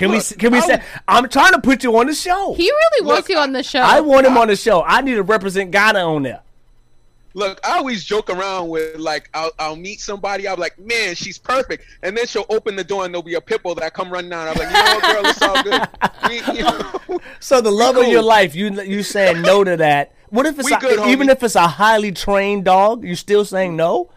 Can 0.00 0.10
we? 0.12 0.20
Can 0.20 0.52
we 0.52 0.58
I, 0.58 0.60
say? 0.62 0.82
I'm 1.06 1.28
trying 1.28 1.52
to 1.52 1.60
put 1.60 1.84
you 1.84 1.94
on 1.98 2.06
the 2.06 2.14
show. 2.14 2.54
He 2.54 2.70
really 2.70 3.06
wants 3.06 3.28
Look, 3.28 3.36
you 3.36 3.38
on 3.38 3.52
the 3.52 3.62
show. 3.62 3.80
I 3.80 4.00
want 4.00 4.26
him 4.26 4.38
on 4.38 4.48
the 4.48 4.56
show. 4.56 4.82
I 4.82 5.02
need 5.02 5.14
to 5.16 5.22
represent 5.22 5.70
Ghana 5.70 5.98
on 5.98 6.22
there. 6.22 6.40
Look, 7.34 7.60
I 7.62 7.76
always 7.76 8.02
joke 8.02 8.30
around 8.30 8.70
with 8.70 8.96
like 8.96 9.28
I'll, 9.34 9.50
I'll 9.58 9.76
meet 9.76 10.00
somebody. 10.00 10.48
I'm 10.48 10.58
like, 10.58 10.78
man, 10.78 11.14
she's 11.14 11.36
perfect, 11.36 11.84
and 12.02 12.16
then 12.16 12.26
she'll 12.26 12.46
open 12.48 12.76
the 12.76 12.82
door 12.82 13.04
and 13.04 13.12
there'll 13.12 13.22
be 13.22 13.34
a 13.34 13.42
pitbull 13.42 13.78
that 13.78 13.92
come 13.92 14.10
running 14.10 14.30
down. 14.30 14.48
I'm 14.48 14.54
like, 14.54 14.68
you 14.68 14.72
know 14.72 15.12
girl, 15.12 15.26
it's 15.26 15.42
all 15.42 15.62
good. 15.62 15.88
We, 16.28 16.36
you 16.58 16.62
know, 16.62 17.20
So 17.40 17.60
the 17.60 17.70
love 17.70 17.96
of 17.96 18.06
your 18.08 18.22
life, 18.22 18.54
you 18.54 18.70
you 18.82 19.02
saying 19.02 19.42
no 19.42 19.64
to 19.64 19.76
that? 19.76 20.12
What 20.30 20.46
if 20.46 20.58
it's 20.58 20.64
We 20.70 20.74
a, 20.74 20.78
good, 20.78 21.08
even 21.10 21.28
homie. 21.28 21.32
if 21.32 21.42
it's 21.42 21.56
a 21.56 21.66
highly 21.66 22.12
trained 22.12 22.64
dog? 22.64 23.04
You 23.04 23.16
still 23.16 23.44
saying 23.44 23.76
no? 23.76 24.08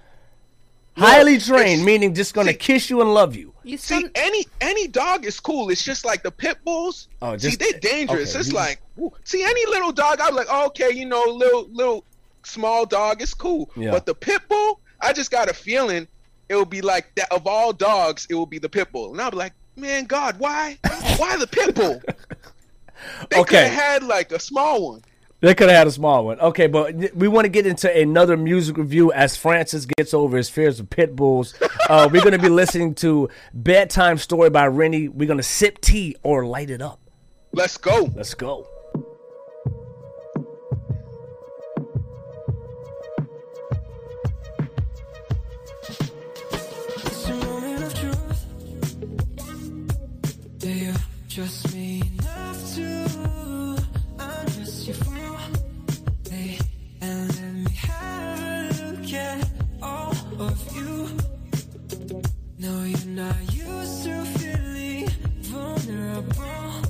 Highly 0.97 1.37
trained, 1.37 1.83
meaning 1.85 2.13
just 2.13 2.33
gonna 2.33 2.51
see- 2.51 2.57
kiss 2.57 2.89
you 2.89 3.01
and 3.01 3.13
love 3.13 3.35
you. 3.35 3.53
you 3.63 3.77
see, 3.77 4.01
sound, 4.01 4.11
any 4.15 4.45
any 4.61 4.87
dog 4.87 5.25
is 5.25 5.39
cool. 5.39 5.69
It's 5.69 5.83
just 5.83 6.05
like 6.05 6.23
the 6.23 6.31
pit 6.31 6.57
bulls. 6.65 7.07
Oh, 7.21 7.37
see, 7.37 7.55
they're 7.55 7.75
eh, 7.75 7.79
dangerous. 7.81 8.31
okay, 8.31 8.39
it's 8.39 8.49
you- 8.49 8.55
like, 8.55 8.81
woo. 8.95 9.11
see, 9.23 9.43
any 9.43 9.65
little 9.67 9.91
dog, 9.91 10.19
I'm 10.21 10.35
like, 10.35 10.47
oh, 10.49 10.67
okay, 10.67 10.91
you 10.91 11.05
know, 11.05 11.23
little 11.27 11.67
little 11.71 12.03
small 12.43 12.85
dog 12.85 13.21
is 13.21 13.33
cool. 13.33 13.69
Yeah. 13.75 13.91
But 13.91 14.05
the 14.05 14.13
pit 14.15 14.41
bull, 14.49 14.79
I 15.01 15.13
just 15.13 15.31
got 15.31 15.49
a 15.49 15.53
feeling 15.53 16.07
it 16.49 16.55
will 16.55 16.65
be 16.65 16.81
like 16.81 17.13
that. 17.15 17.31
Of 17.31 17.47
all 17.47 17.71
dogs, 17.73 18.27
it 18.29 18.35
will 18.35 18.45
be 18.45 18.59
the 18.59 18.69
pit 18.69 18.91
bull, 18.91 19.11
and 19.13 19.21
I'll 19.21 19.31
be 19.31 19.37
like, 19.37 19.53
man, 19.77 20.05
God, 20.05 20.37
why, 20.39 20.77
why 21.17 21.37
the 21.37 21.47
pit 21.47 21.73
bull? 21.75 22.01
They 23.29 23.37
Okay. 23.39 23.63
could 23.63 23.71
have 23.71 23.73
had 23.73 24.03
like 24.03 24.31
a 24.31 24.39
small 24.39 24.91
one. 24.93 25.01
They 25.43 25.53
could 25.53 25.67
have 25.67 25.77
had 25.77 25.87
a 25.87 25.91
small 25.91 26.23
one. 26.23 26.39
Okay, 26.39 26.67
but 26.67 26.95
we 27.13 27.27
want 27.27 27.43
to 27.43 27.49
get 27.49 27.67
into 27.67 27.93
another 27.93 28.37
music 28.37 28.77
review 28.77 29.11
as 29.11 29.35
Francis 29.35 29.85
gets 29.85 30.13
over 30.13 30.37
his 30.37 30.49
fears 30.49 30.79
of 30.79 30.89
pit 30.89 31.17
bulls. 31.17 31.53
Uh, 31.89 32.07
we're 32.09 32.21
going 32.21 32.31
to 32.31 32.39
be 32.39 32.47
listening 32.47 32.95
to 32.95 33.27
Bedtime 33.53 34.17
Story 34.17 34.49
by 34.49 34.67
Rennie. 34.67 35.09
We're 35.09 35.27
going 35.27 35.35
to 35.35 35.43
sip 35.43 35.81
tea 35.81 36.15
or 36.23 36.45
light 36.45 36.69
it 36.69 36.81
up. 36.81 37.01
Let's 37.51 37.75
go. 37.75 38.09
Let's 38.15 38.33
go. 38.33 38.69
It's 51.35 51.62
not 63.15 63.53
used 63.53 64.05
to 64.05 64.25
feeling 64.25 65.07
vulnerable. 65.41 66.82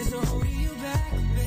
is 0.00 0.12
holding 0.12 0.60
you 0.60 0.72
back. 0.76 1.39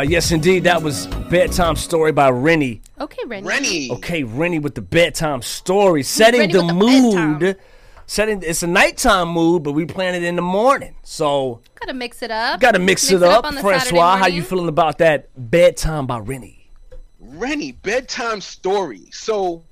Uh, 0.00 0.02
yes, 0.02 0.32
indeed, 0.32 0.64
that 0.64 0.80
was 0.82 1.06
bedtime 1.28 1.76
story 1.76 2.10
by 2.10 2.30
Rennie. 2.30 2.80
Okay, 2.98 3.22
Rennie. 3.26 3.46
Rennie. 3.46 3.90
Okay, 3.90 4.24
Rennie 4.24 4.58
with 4.58 4.74
the 4.74 4.80
bedtime 4.80 5.42
story, 5.42 6.02
setting 6.02 6.40
Rennie 6.40 6.54
the 6.54 6.62
the 6.62 6.72
mood. 6.72 7.40
bedtime. 7.40 7.64
Setting 8.06 8.42
it's 8.42 8.62
a 8.62 8.66
nighttime 8.66 9.28
mood, 9.28 9.62
but 9.62 9.72
we 9.72 9.84
plan 9.84 10.14
it 10.14 10.22
in 10.22 10.36
the 10.36 10.42
morning. 10.42 10.94
So 11.02 11.60
Gotta 11.78 11.92
mix 11.92 12.22
it 12.22 12.30
up. 12.30 12.60
gotta 12.60 12.78
mix, 12.78 13.10
it 13.10 13.22
up. 13.22 13.44
on 13.44 13.54
the 13.54 13.60
Saturday 13.60 13.78
Francois, 13.90 14.16
how 14.16 14.26
you 14.26 14.42
feeling 14.42 14.68
about 14.68 14.96
that 14.98 15.28
bedtime 15.36 16.06
by 16.06 16.18
Rennie? 16.18 16.70
Rennie, 17.18 17.72
bedtime 17.72 18.40
story. 18.40 19.02
So 19.12 19.64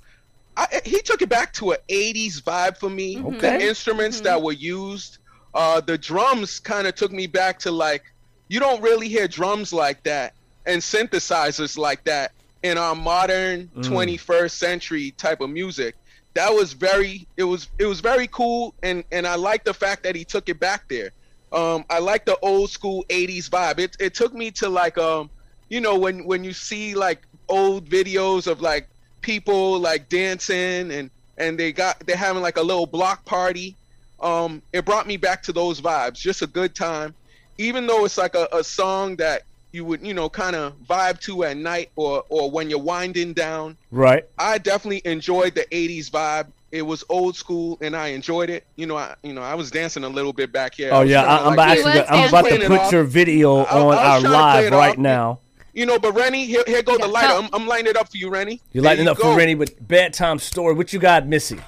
I, 0.59 0.83
he 0.85 1.01
took 1.01 1.23
it 1.23 1.31
back 1.31 1.55
to 1.55 1.71
an 1.71 1.79
80s 1.89 2.43
vibe 2.43 2.77
for 2.77 2.91
me. 2.91 3.17
Mm-hmm. 3.17 3.37
Okay. 3.37 3.57
The 3.57 3.69
instruments 3.69 4.21
that 4.21 4.43
were 4.43 4.53
used, 4.53 5.19
uh, 5.55 5.81
the 5.81 5.97
drums 5.97 6.61
kind 6.61 6.87
of 6.87 6.95
took 6.97 7.13
me 7.13 7.27
back 7.27 7.59
to 7.61 7.71
like, 7.71 8.05
you 8.49 8.61
don't 8.61 8.83
really 8.83 9.09
hear 9.09 9.29
drums 9.29 9.73
like 9.73 10.03
that 10.05 10.35
and 10.67 10.81
synthesizers 10.83 11.79
like 11.79 12.05
that 12.05 12.33
in 12.63 12.77
our 12.77 12.95
modern 12.95 13.69
21st 13.77 14.51
century 14.51 15.11
type 15.13 15.41
of 15.41 15.51
music. 15.51 15.95
That 16.35 16.53
was 16.53 16.73
very, 16.73 17.27
it 17.37 17.45
was, 17.45 17.69
it 17.79 17.87
was 17.87 18.01
very 18.01 18.29
cool, 18.29 18.75
and 18.83 19.03
and 19.11 19.27
I 19.27 19.35
like 19.35 19.65
the 19.65 19.75
fact 19.75 20.03
that 20.05 20.15
he 20.15 20.25
took 20.25 20.49
it 20.49 20.61
back 20.61 20.89
there. 20.89 21.11
Um, 21.53 21.85
I 21.89 21.99
like 21.99 22.27
the 22.27 22.39
old 22.41 22.71
school 22.71 23.05
80s 23.09 23.49
vibe. 23.49 23.79
It 23.79 23.97
it 23.99 24.15
took 24.15 24.35
me 24.35 24.51
to 24.53 24.69
like 24.69 24.99
um, 24.99 25.31
you 25.69 25.81
know, 25.81 25.99
when 25.99 26.25
when 26.25 26.45
you 26.45 26.53
see 26.53 26.95
like 26.95 27.23
old 27.49 27.89
videos 27.89 28.47
of 28.47 28.61
like 28.61 28.89
people 29.21 29.79
like 29.79 30.09
dancing 30.09 30.91
and 30.93 31.11
and 31.39 31.59
they 31.59 31.73
got 31.73 32.01
they're 32.07 32.17
having 32.17 32.43
like 32.43 32.57
a 32.57 32.63
little 32.63 32.87
block 32.87 33.25
party. 33.25 33.77
Um, 34.21 34.63
it 34.73 34.85
brought 34.85 35.07
me 35.07 35.17
back 35.17 35.43
to 35.45 35.53
those 35.53 35.81
vibes. 35.81 36.15
Just 36.15 36.43
a 36.43 36.47
good 36.47 36.75
time, 36.75 37.15
even 37.59 37.87
though 37.87 38.05
it's 38.05 38.17
like 38.19 38.35
a, 38.35 38.49
a 38.53 38.65
song 38.65 39.17
that 39.17 39.43
you 39.73 39.85
would 39.85 40.05
you 40.07 40.15
know 40.15 40.29
kind 40.31 40.57
of 40.57 40.73
vibe 40.89 41.21
to 41.21 41.45
at 41.45 41.57
night 41.57 41.91
or 41.97 42.25
or 42.31 42.51
when 42.51 42.71
you're 42.71 42.79
winding 42.79 43.35
down. 43.35 43.77
Right. 43.91 44.25
I 44.39 44.59
definitely 44.59 45.03
enjoyed 45.05 45.55
the 45.55 45.67
'80s 45.67 46.11
vibe. 46.11 46.47
It 46.71 46.83
was 46.83 47.03
old 47.09 47.35
school, 47.35 47.79
and 47.81 47.97
I 47.97 48.09
enjoyed 48.09 48.51
it. 48.51 48.65
You 48.77 48.87
know, 48.87 48.97
I 48.97 49.15
you 49.23 49.33
know 49.33 49.43
I 49.43 49.55
was 49.55 49.71
dancing 49.71 50.05
a 50.05 50.09
little 50.09 50.33
bit 50.33 50.53
back 50.53 50.75
here. 50.75 50.91
Oh 50.93 51.01
I 51.01 51.05
yeah, 51.05 51.23
I, 51.25 51.49
i'm 51.49 51.57
like, 51.57 51.79
He 51.79 51.85
actually 51.85 52.01
was 52.01 52.09
I'm 52.11 52.29
about 52.29 52.49
to 52.49 52.67
put 52.67 52.93
your 52.93 53.05
off. 53.05 53.09
video 53.11 53.57
I- 53.59 53.63
I 53.65 53.81
on 53.81 53.87
was 53.87 53.99
our 53.99 54.21
trying 54.21 54.23
to 54.23 54.29
play 54.29 54.39
live 54.71 54.73
right 54.73 54.91
off. 54.93 54.99
now. 54.99 55.39
You 55.75 55.87
know, 55.87 55.99
but 55.99 56.13
Rennie, 56.13 56.45
here, 56.45 56.65
here 56.67 56.83
go 56.83 56.95
the 56.95 57.01
Yeah, 57.01 57.07
lighter. 57.07 57.27
tell- 57.29 57.39
I'm, 57.45 57.49
I'm 57.53 57.67
lining 57.69 57.87
it 57.87 57.97
up 57.97 58.11
for 58.11 58.17
you, 58.17 58.31
Rennie. 58.31 58.61
You're 58.73 58.83
lighting 58.85 59.05
you 59.05 59.11
up 59.13 59.17
for 59.19 59.25
go. 59.25 59.37
Rennie 59.37 59.55
with 59.55 59.87
bedtime 59.87 60.39
story. 60.41 60.75
What 60.75 60.93
you 60.93 60.99
got, 60.99 61.27
Missy? 61.27 61.59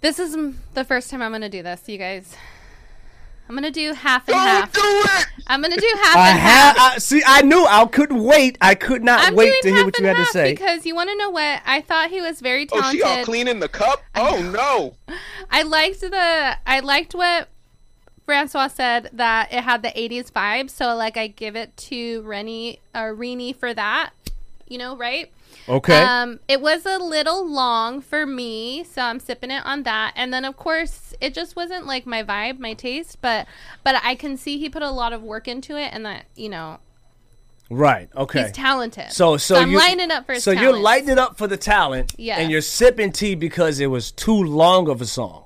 This 0.00 0.18
is 0.18 0.36
the 0.74 0.84
first 0.84 1.10
time 1.10 1.22
I'm 1.22 1.32
gonna 1.32 1.48
do 1.48 1.62
this, 1.62 1.82
you 1.88 1.96
guys. 1.98 2.34
I'm 3.48 3.54
gonna 3.54 3.70
do 3.70 3.92
half 3.92 4.26
and 4.28 4.34
Don't 4.34 4.46
half. 4.46 4.72
do 4.72 4.80
it. 4.82 5.26
I'm 5.46 5.60
gonna 5.60 5.76
do 5.76 5.92
half 6.02 6.16
I 6.16 6.30
and 6.30 6.38
half. 6.38 6.76
have. 6.78 6.92
I, 6.94 6.98
see, 6.98 7.22
I 7.26 7.42
knew. 7.42 7.64
I 7.68 7.84
couldn't 7.86 8.22
wait. 8.24 8.56
I 8.60 8.74
could 8.74 9.04
not 9.04 9.20
I'm 9.28 9.34
wait 9.34 9.52
to 9.62 9.68
hear 9.70 9.84
what 9.84 9.98
you 9.98 10.06
had 10.06 10.16
to 10.16 10.24
say. 10.26 10.52
because 10.52 10.86
you 10.86 10.94
want 10.94 11.10
to 11.10 11.16
know 11.16 11.28
what 11.30 11.60
I 11.66 11.82
thought 11.82 12.10
he 12.10 12.20
was 12.22 12.40
very 12.40 12.64
talented. 12.64 13.00
Oh, 13.00 13.04
talented. 13.04 13.16
she 13.16 13.18
all 13.20 13.24
cleaning 13.24 13.60
the 13.60 13.68
cup. 13.68 14.02
Oh 14.14 14.40
no. 14.42 14.94
I 15.50 15.62
liked 15.62 16.00
the 16.00 16.56
I 16.66 16.80
liked 16.80 17.14
what 17.14 17.48
Francois 18.24 18.68
said 18.68 19.10
that 19.12 19.52
it 19.52 19.62
had 19.64 19.82
the 19.82 19.88
80s 19.90 20.30
vibe. 20.32 20.70
So 20.70 20.94
like 20.96 21.18
I 21.18 21.26
give 21.26 21.54
it 21.54 21.76
to 21.76 22.22
Rennie 22.22 22.80
uh, 22.94 23.12
Rennie 23.14 23.52
for 23.52 23.74
that. 23.74 24.10
You 24.66 24.78
know, 24.78 24.96
right? 24.96 25.30
Okay. 25.68 26.02
Um, 26.02 26.40
it 26.48 26.60
was 26.60 26.84
a 26.84 26.98
little 26.98 27.46
long 27.48 28.00
for 28.00 28.26
me, 28.26 28.84
so 28.84 29.02
I'm 29.02 29.18
sipping 29.18 29.50
it 29.50 29.64
on 29.64 29.84
that. 29.84 30.12
And 30.16 30.32
then 30.32 30.44
of 30.44 30.56
course, 30.56 31.14
it 31.20 31.32
just 31.34 31.56
wasn't 31.56 31.86
like 31.86 32.06
my 32.06 32.22
vibe, 32.22 32.58
my 32.58 32.74
taste, 32.74 33.18
but 33.20 33.46
but 33.82 33.96
I 34.04 34.14
can 34.14 34.36
see 34.36 34.58
he 34.58 34.68
put 34.68 34.82
a 34.82 34.90
lot 34.90 35.12
of 35.12 35.22
work 35.22 35.48
into 35.48 35.76
it 35.76 35.90
and 35.92 36.04
that, 36.04 36.26
you 36.36 36.48
know, 36.48 36.78
right. 37.70 38.08
Okay. 38.14 38.42
he's 38.42 38.52
talented. 38.52 39.10
So, 39.12 39.36
so, 39.36 39.56
I'm 39.56 39.70
you, 39.70 39.78
lining 39.78 40.10
up 40.10 40.26
for 40.26 40.34
his 40.34 40.44
So 40.44 40.50
you're 40.50 40.76
lighting 40.76 41.08
it 41.10 41.18
up 41.18 41.38
for 41.38 41.46
the 41.46 41.56
talent, 41.56 42.14
Yeah. 42.18 42.38
and 42.38 42.50
you're 42.50 42.60
sipping 42.60 43.12
tea 43.12 43.34
because 43.34 43.80
it 43.80 43.86
was 43.86 44.12
too 44.12 44.42
long 44.44 44.88
of 44.88 45.00
a 45.00 45.06
song. 45.06 45.44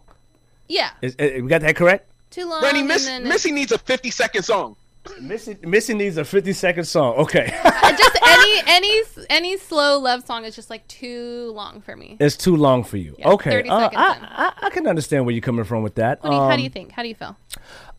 Yeah. 0.68 0.90
Is, 1.00 1.14
is- 1.14 1.42
we 1.42 1.48
got 1.48 1.60
that 1.62 1.76
correct? 1.76 2.10
Too 2.30 2.44
long. 2.48 2.62
Rennie, 2.62 2.80
and 2.80 2.88
Miss, 2.88 3.08
Missy 3.20 3.52
needs 3.52 3.72
a 3.72 3.78
50 3.78 4.10
second 4.10 4.42
song. 4.42 4.76
Missy, 5.20 5.56
Missy 5.62 5.94
needs 5.94 6.16
a 6.16 6.24
50 6.24 6.52
second 6.52 6.84
song. 6.84 7.14
Okay, 7.16 7.46
just 7.64 8.18
any 8.22 8.62
any 8.66 9.00
any 9.30 9.56
slow 9.56 9.98
love 9.98 10.24
song 10.26 10.44
is 10.44 10.54
just 10.54 10.70
like 10.70 10.86
too 10.88 11.52
long 11.54 11.80
for 11.80 11.96
me. 11.96 12.16
it's 12.20 12.36
too 12.36 12.56
long 12.56 12.84
for 12.84 12.96
you. 12.96 13.14
Yeah, 13.18 13.30
okay, 13.30 13.50
30 13.50 13.68
Uh, 13.70 13.80
seconds 13.80 14.00
I. 14.00 14.52
I, 14.62 14.66
I 14.66 14.70
can 14.70 14.86
understand 14.86 15.26
where 15.26 15.34
you're 15.34 15.42
coming 15.42 15.64
from 15.64 15.82
with 15.82 15.96
that. 15.96 16.22
What 16.22 16.30
do 16.30 16.34
you, 16.36 16.42
how 16.42 16.48
do 16.48 16.54
Um, 16.54 16.60
you 16.60 16.70
think? 16.70 16.92
How 16.92 17.02
do 17.02 17.08
you 17.08 17.14
feel? 17.14 17.36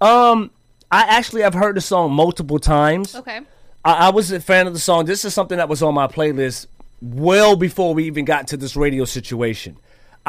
Um, 0.01 0.51
I 0.91 1.01
actually 1.03 1.41
have 1.41 1.53
heard 1.53 1.75
the 1.75 1.81
song 1.81 2.11
multiple 2.13 2.59
times. 2.59 3.15
Okay. 3.15 3.41
I, 3.85 4.07
I 4.07 4.09
was 4.09 4.31
a 4.31 4.39
fan 4.39 4.67
of 4.67 4.73
the 4.73 4.79
song. 4.79 5.05
This 5.05 5.23
is 5.25 5.33
something 5.33 5.57
that 5.57 5.69
was 5.69 5.81
on 5.83 5.93
my 5.93 6.07
playlist 6.07 6.67
well 7.01 7.55
before 7.55 7.93
we 7.93 8.05
even 8.05 8.25
got 8.25 8.47
to 8.49 8.57
this 8.57 8.75
radio 8.75 9.05
situation. 9.05 9.77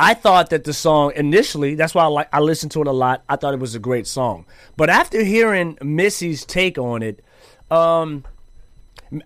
I 0.01 0.15
thought 0.15 0.51
that 0.51 0.65
the 0.65 0.73
song 0.73 1.13
initially, 1.15 1.75
that's 1.75 1.95
why 1.95 2.05
I 2.05 2.07
like 2.07 2.29
I 2.33 2.41
listened 2.41 2.73
to 2.73 2.81
it 2.81 2.87
a 2.87 2.93
lot. 2.93 3.23
I 3.29 3.37
thought 3.37 3.53
it 3.53 3.61
was 3.61 3.75
a 3.75 3.79
great 3.79 4.07
song. 4.07 4.47
But 4.77 4.89
after 4.89 5.23
hearing 5.23 5.77
Missy's 5.83 6.45
take 6.47 6.79
on 6.79 7.03
it, 7.03 7.23
um 7.71 8.25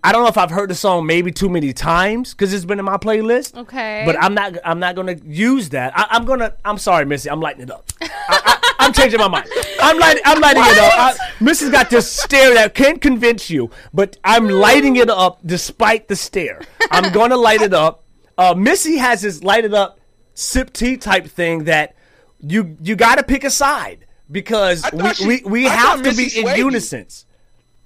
I 0.03 0.11
don't 0.11 0.23
know 0.23 0.29
if 0.29 0.37
I've 0.37 0.49
heard 0.49 0.69
the 0.69 0.75
song 0.75 1.05
maybe 1.05 1.31
too 1.31 1.47
many 1.47 1.71
times 1.71 2.33
because 2.33 2.53
it's 2.53 2.65
been 2.65 2.79
in 2.79 2.85
my 2.85 2.97
playlist. 2.97 3.55
Okay. 3.55 4.03
But 4.05 4.21
I'm 4.21 4.33
not. 4.33 4.57
I'm 4.65 4.79
not 4.79 4.95
gonna 4.95 5.15
use 5.23 5.69
that. 5.69 5.93
I, 5.95 6.07
I'm 6.09 6.25
gonna. 6.25 6.55
I'm 6.65 6.77
sorry, 6.79 7.05
Missy. 7.05 7.29
I'm 7.29 7.39
lighting 7.39 7.61
it 7.61 7.71
up. 7.71 7.85
I, 8.01 8.09
I, 8.29 8.73
I'm 8.79 8.93
changing 8.93 9.19
my 9.19 9.27
mind. 9.27 9.47
I'm 9.79 9.99
lighting. 9.99 10.23
I'm 10.25 10.41
lighting 10.41 10.63
it 10.65 10.77
up. 10.79 10.93
I, 10.97 11.15
Missy's 11.39 11.69
got 11.69 11.91
this 11.91 12.11
stare 12.11 12.55
that 12.55 12.73
can't 12.73 12.99
convince 12.99 13.49
you, 13.49 13.69
but 13.93 14.17
I'm 14.23 14.49
lighting 14.49 14.95
it 14.95 15.09
up 15.09 15.39
despite 15.45 16.07
the 16.07 16.15
stare. 16.15 16.61
I'm 16.89 17.13
gonna 17.13 17.37
light 17.37 17.61
it 17.61 17.73
up. 17.73 18.03
Uh, 18.37 18.55
Missy 18.55 18.97
has 18.97 19.21
this 19.21 19.43
light 19.43 19.65
it 19.65 19.73
up, 19.73 19.99
sip 20.35 20.71
tea 20.71 20.97
type 20.97 21.25
thing 21.25 21.63
that 21.63 21.95
you 22.39 22.77
you 22.81 22.95
got 22.95 23.15
to 23.15 23.23
pick 23.23 23.43
a 23.43 23.49
side 23.49 24.05
because 24.31 24.83
we 24.93 25.13
she- 25.13 25.27
we, 25.27 25.41
we 25.45 25.67
I 25.67 25.69
have 25.71 25.99
thought 26.01 26.11
to 26.11 26.15
be 26.15 26.23
in 26.25 26.29
swayed 26.29 26.57
you. 26.57 26.65
unison. 26.65 27.07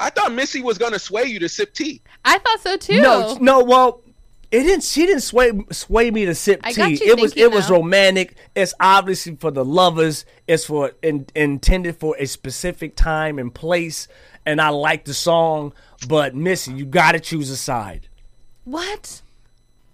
I 0.02 0.10
thought 0.10 0.32
Missy 0.34 0.62
was 0.62 0.78
gonna 0.78 1.00
sway 1.00 1.24
you 1.26 1.40
to 1.40 1.50
sip 1.50 1.74
tea. 1.74 2.02
I 2.26 2.38
thought 2.40 2.60
so 2.62 2.78
too. 2.78 3.02
No, 3.02 3.38
no. 3.42 3.64
Well, 3.64 4.02
it 4.52 4.64
didn't. 4.64 4.84
She 4.84 5.06
didn't 5.06 5.22
sway 5.22 5.52
sway 5.72 6.10
me 6.10 6.26
to 6.26 6.34
sip 6.36 6.62
I 6.64 6.72
tea. 6.72 6.78
got 6.82 6.90
you 6.92 6.98
it 7.12 7.20
was 7.22 7.34
thinking, 7.34 7.52
it 7.52 7.56
was 7.56 7.70
romantic. 7.70 8.36
It's 8.56 8.74
obviously 8.80 9.36
for 9.36 9.52
the 9.52 9.64
lovers. 9.66 10.26
It's 10.48 10.66
for 10.66 10.94
in, 11.04 11.28
intended 11.36 11.98
for 11.98 12.16
a 12.18 12.26
specific 12.26 12.96
time 12.96 13.38
and 13.40 13.54
place. 13.54 14.08
And 14.46 14.60
I 14.62 14.70
like 14.70 15.04
the 15.06 15.14
song, 15.14 15.74
but 16.08 16.34
Missy, 16.34 16.72
you 16.74 16.86
got 16.86 17.12
to 17.12 17.20
choose 17.20 17.50
a 17.52 17.58
side. 17.58 18.08
What? 18.64 19.22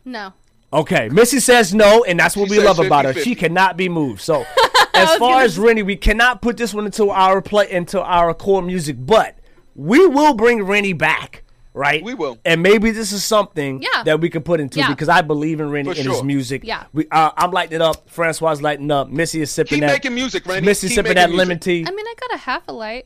No. 0.06 0.34
Okay, 0.74 1.08
Missy 1.10 1.40
says 1.40 1.74
no, 1.74 2.04
and 2.04 2.20
that's 2.20 2.36
what 2.36 2.48
She 2.50 2.52
we 2.52 2.56
says 2.58 2.66
love 2.78 2.80
about 2.86 3.06
her. 3.06 3.14
50-50. 3.14 3.24
She 3.24 3.36
cannot 3.36 3.78
be 3.78 3.88
moved. 3.88 4.22
So, 4.22 4.46
as 4.94 5.16
far 5.18 5.42
as 5.42 5.58
Rennie, 5.58 5.84
we 5.84 5.96
cannot 5.96 6.42
put 6.42 6.58
this 6.58 6.74
one 6.74 6.86
into 6.86 7.10
our 7.12 7.42
play 7.42 7.70
into 7.72 8.02
our 8.02 8.34
core 8.34 8.62
music, 8.62 8.98
but 9.00 9.38
we 9.76 10.06
will 10.08 10.34
bring 10.34 10.64
Rennie 10.64 10.92
back, 10.94 11.44
right? 11.74 12.04
We 12.04 12.14
will. 12.14 12.40
and 12.44 12.62
maybe 12.62 12.92
this 12.92 13.12
is 13.14 13.24
something 13.24 13.82
Yeah. 13.82 14.04
that 14.04 14.20
we 14.20 14.30
can 14.30 14.42
put 14.44 14.60
into 14.60 14.80
Yeah. 14.80 14.90
because 14.90 15.08
I 15.08 15.22
believe 15.22 15.60
in 15.62 15.70
Rennie 15.70 15.94
For 15.94 16.00
and 16.00 16.10
his 16.10 16.24
music. 16.24 16.64
Yeah. 16.66 16.84
we 16.94 17.08
uh, 17.10 17.32
I'm 17.38 17.52
lighting 17.52 17.76
it 17.76 17.82
up. 17.82 18.10
Francois 18.10 18.52
is 18.52 18.62
lighting 18.62 18.92
up. 18.92 19.10
Missy 19.10 19.42
is 19.42 19.52
sipping 19.52 19.78
Keep 19.78 19.88
that. 19.88 19.94
making 19.94 20.16
music, 20.16 20.46
Rennie. 20.46 20.66
Missy 20.66 20.88
Keep 20.88 20.96
sipping 20.96 21.16
that 21.16 21.30
music. 21.30 21.38
lemon 21.48 21.60
tea. 21.60 21.86
I 21.88 21.92
mean, 21.92 22.06
I 22.06 22.14
got 22.20 22.34
a 22.34 22.38
half 22.38 22.64
a 22.68 22.74
light 22.74 23.06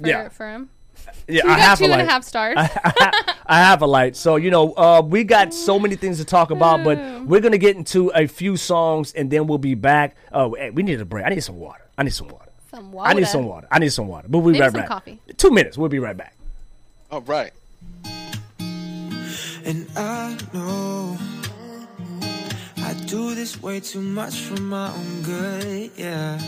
for, 0.00 0.06
Yeah. 0.06 0.28
for 0.28 0.48
him. 0.48 0.70
Yeah, 1.30 1.44
You 1.44 1.50
I 1.50 1.56
got 1.56 1.60
have 1.60 1.78
two 1.78 1.84
a 1.84 1.86
and 1.88 1.94
a 1.94 2.04
light. 2.04 2.08
half 2.10 2.24
stars. 2.24 2.56
I 2.58 3.58
have 3.58 3.82
a 3.82 3.86
light. 3.86 4.16
So, 4.16 4.36
you 4.36 4.50
know, 4.50 4.72
uh, 4.74 5.02
we 5.04 5.24
got 5.24 5.52
so 5.54 5.78
many 5.78 5.96
things 5.96 6.18
to 6.18 6.24
talk 6.24 6.50
about, 6.50 6.84
but 6.84 6.98
we're 7.26 7.40
going 7.40 7.52
to 7.52 7.58
get 7.58 7.76
into 7.76 8.08
a 8.14 8.26
few 8.26 8.56
songs 8.56 9.12
and 9.12 9.30
then 9.30 9.46
we'll 9.46 9.58
be 9.58 9.74
back. 9.74 10.16
Oh, 10.32 10.54
hey, 10.54 10.70
we 10.70 10.82
need 10.82 11.00
a 11.00 11.04
break. 11.04 11.24
I 11.26 11.30
need 11.30 11.40
some 11.42 11.56
water. 11.58 11.82
I 11.98 12.02
need 12.02 12.10
some 12.14 12.28
water. 12.28 12.50
Some 12.70 12.92
water. 12.92 13.10
I 13.10 13.14
need 13.14 13.26
some 13.26 13.46
water. 13.46 13.66
I 13.70 13.78
need 13.80 13.92
some 13.92 14.06
water. 14.08 14.28
But 14.28 14.38
we'll 14.38 14.52
be 14.52 14.60
Maybe 14.60 14.62
right 14.62 14.72
some 14.72 14.80
back. 14.82 14.88
coffee. 14.88 15.18
Two 15.36 15.50
minutes. 15.50 15.76
We'll 15.76 15.88
be 15.88 15.98
right 15.98 16.16
back. 16.16 16.34
All 17.10 17.20
right. 17.22 17.52
And 19.64 19.86
I 19.96 20.36
know 20.54 21.18
I 22.78 22.94
do 23.06 23.34
this 23.34 23.60
way 23.62 23.80
too 23.80 24.00
much 24.00 24.36
for 24.40 24.60
my 24.60 24.90
own 24.92 25.22
good, 25.22 25.90
yeah. 25.96 26.40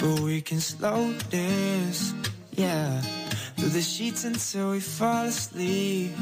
But 0.00 0.20
we 0.20 0.40
can 0.40 0.60
slow 0.60 1.12
dance, 1.30 2.14
yeah. 2.52 3.02
Through 3.56 3.70
the 3.70 3.82
sheets 3.82 4.24
until 4.24 4.72
we 4.72 4.80
fall 4.80 5.24
asleep. 5.24 6.12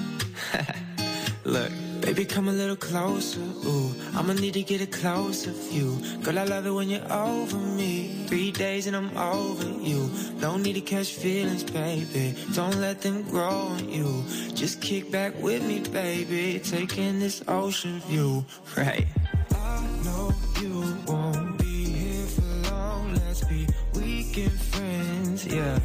Look, 1.45 1.71
baby, 2.01 2.25
come 2.25 2.49
a 2.49 2.53
little 2.53 2.77
closer. 2.77 3.41
Ooh, 3.41 3.93
I'ma 4.15 4.33
need 4.35 4.55
to 4.55 4.63
get 4.63 4.81
a 4.81 4.87
closer 4.87 5.51
view. 5.51 5.99
Girl, 6.23 6.39
I 6.39 6.45
love 6.45 6.65
it 6.65 6.71
when 6.71 6.89
you're 6.89 7.13
over 7.13 7.57
me. 7.57 8.25
Three 8.29 8.51
days 8.51 8.87
and 8.87 8.97
I'm 8.97 9.15
over 9.19 9.69
you. 9.83 10.11
Don't 10.41 10.63
need 10.63 10.75
to 10.75 10.81
catch 10.81 11.13
feelings, 11.13 11.65
baby. 11.65 12.35
Don't 12.55 12.77
let 12.81 13.03
them 13.03 13.23
grow 13.25 13.51
on 13.51 13.89
you. 13.91 14.25
Just 14.55 14.81
kick 14.81 15.11
back 15.11 15.35
with 15.43 15.67
me, 15.67 15.81
baby. 15.81 16.61
Taking 16.61 17.19
this 17.19 17.43
ocean 17.47 18.01
view, 18.07 18.45
right? 18.77 19.07
I 19.51 19.87
know 20.05 20.33
you 20.63 20.97
won't 21.07 21.59
be 21.59 21.85
here 21.93 22.27
for 22.27 22.71
long. 22.71 23.15
Let's 23.17 23.45
be 23.45 23.67
weekend 23.93 24.53
friends, 24.53 25.45
yeah. 25.47 25.79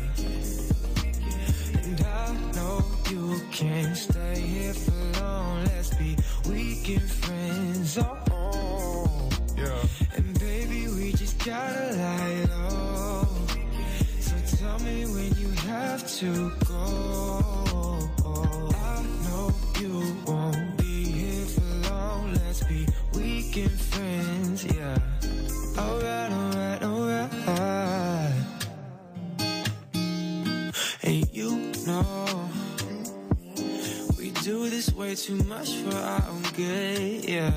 Can't 3.59 3.97
stay 3.97 4.39
here 4.39 4.73
for 4.73 5.19
long. 5.19 5.65
Let's 5.65 5.93
be 5.95 6.15
weekend 6.47 7.11
friends. 7.11 7.97
Oh, 7.97 8.17
oh. 8.31 9.29
yeah. 9.57 10.15
And 10.15 10.39
baby, 10.39 10.87
we 10.87 11.11
just 11.11 11.43
gotta 11.43 11.91
lie 11.91 12.45
low. 12.55 13.27
So 14.21 14.35
tell 14.55 14.79
me 14.79 15.03
when 15.07 15.35
you 15.41 15.49
have 15.67 16.07
to 16.19 16.53
go. 16.65 17.99
I 18.93 19.03
know 19.25 19.51
you 19.77 20.15
won't 20.25 20.77
be 20.77 21.03
here 21.03 21.45
for 21.45 21.89
long. 21.89 22.33
Let's 22.35 22.63
be 22.63 22.87
weekend 23.13 23.77
friends. 23.77 24.63
Yeah. 24.73 24.97
Alright, 25.77 26.31
alright, 26.31 26.81
alright. 26.81 28.33
And 31.03 31.27
you 31.33 31.73
know 31.85 32.48
do 34.49 34.67
this 34.67 34.91
way 34.95 35.13
too 35.13 35.35
much 35.43 35.75
for 35.75 35.95
our 35.95 36.23
own 36.27 36.41
good, 36.55 37.23
yeah. 37.23 37.53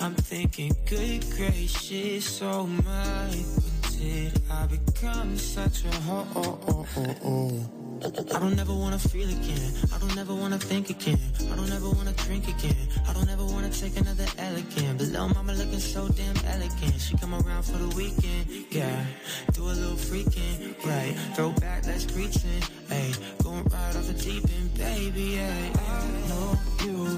I'm 0.00 0.14
thinking, 0.14 0.74
good 0.86 1.24
gracious, 1.36 2.42
oh 2.42 2.66
my, 2.66 3.28
when 3.62 3.80
did 3.96 4.42
I 4.50 4.66
become 4.66 5.36
such 5.36 5.84
a 5.84 5.94
hoe? 6.00 7.81
I 8.04 8.10
don't 8.40 8.58
ever 8.58 8.74
wanna 8.74 8.98
feel 8.98 9.28
again. 9.28 9.72
I 9.94 9.98
don't 9.98 10.18
ever 10.18 10.34
wanna 10.34 10.58
think 10.58 10.90
again. 10.90 11.20
I 11.52 11.54
don't 11.54 11.70
ever 11.70 11.88
wanna 11.88 12.12
drink 12.12 12.48
again. 12.48 12.74
I 13.08 13.12
don't 13.12 13.28
ever 13.30 13.44
wanna 13.44 13.70
take 13.70 13.96
another 13.96 14.26
L 14.38 14.56
again. 14.56 14.96
But 14.96 15.06
little 15.06 15.28
mama 15.28 15.52
looking 15.52 15.78
so 15.78 16.08
damn 16.08 16.34
elegant. 16.46 17.00
She 17.00 17.16
come 17.16 17.32
around 17.32 17.62
for 17.62 17.78
the 17.78 17.94
weekend, 17.94 18.46
yeah. 18.70 19.04
Do 19.52 19.62
a 19.62 19.74
little 19.78 19.94
freaking, 19.94 20.74
right. 20.84 21.14
Throw 21.36 21.50
back, 21.52 21.86
let's 21.86 22.04
preaching, 22.04 22.62
ayy. 22.90 23.14
Going 23.44 23.62
right 23.70 23.94
off 23.96 24.06
the 24.08 24.14
deep 24.14 24.44
end, 24.50 24.74
baby, 24.74 25.38
ayy. 25.38 25.70
I 25.78 26.28
know 26.28 26.58
you 26.82 27.11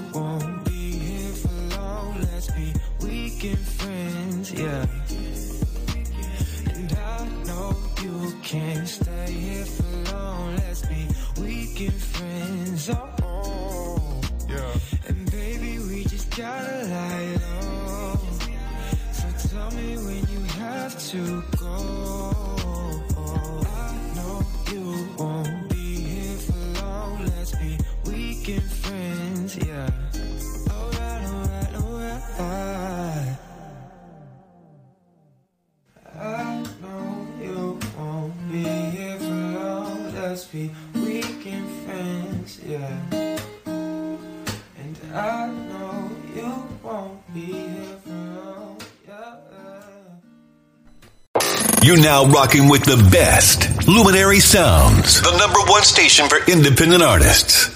You're 51.95 52.03
now 52.03 52.25
rocking 52.25 52.67
with 52.67 52.83
the 52.83 52.97
best 53.09 53.87
Luminary 53.87 54.41
Sounds, 54.41 55.21
the 55.21 55.31
number 55.37 55.59
one 55.71 55.81
station 55.83 56.27
for 56.27 56.39
independent 56.51 57.01
artists. 57.01 57.69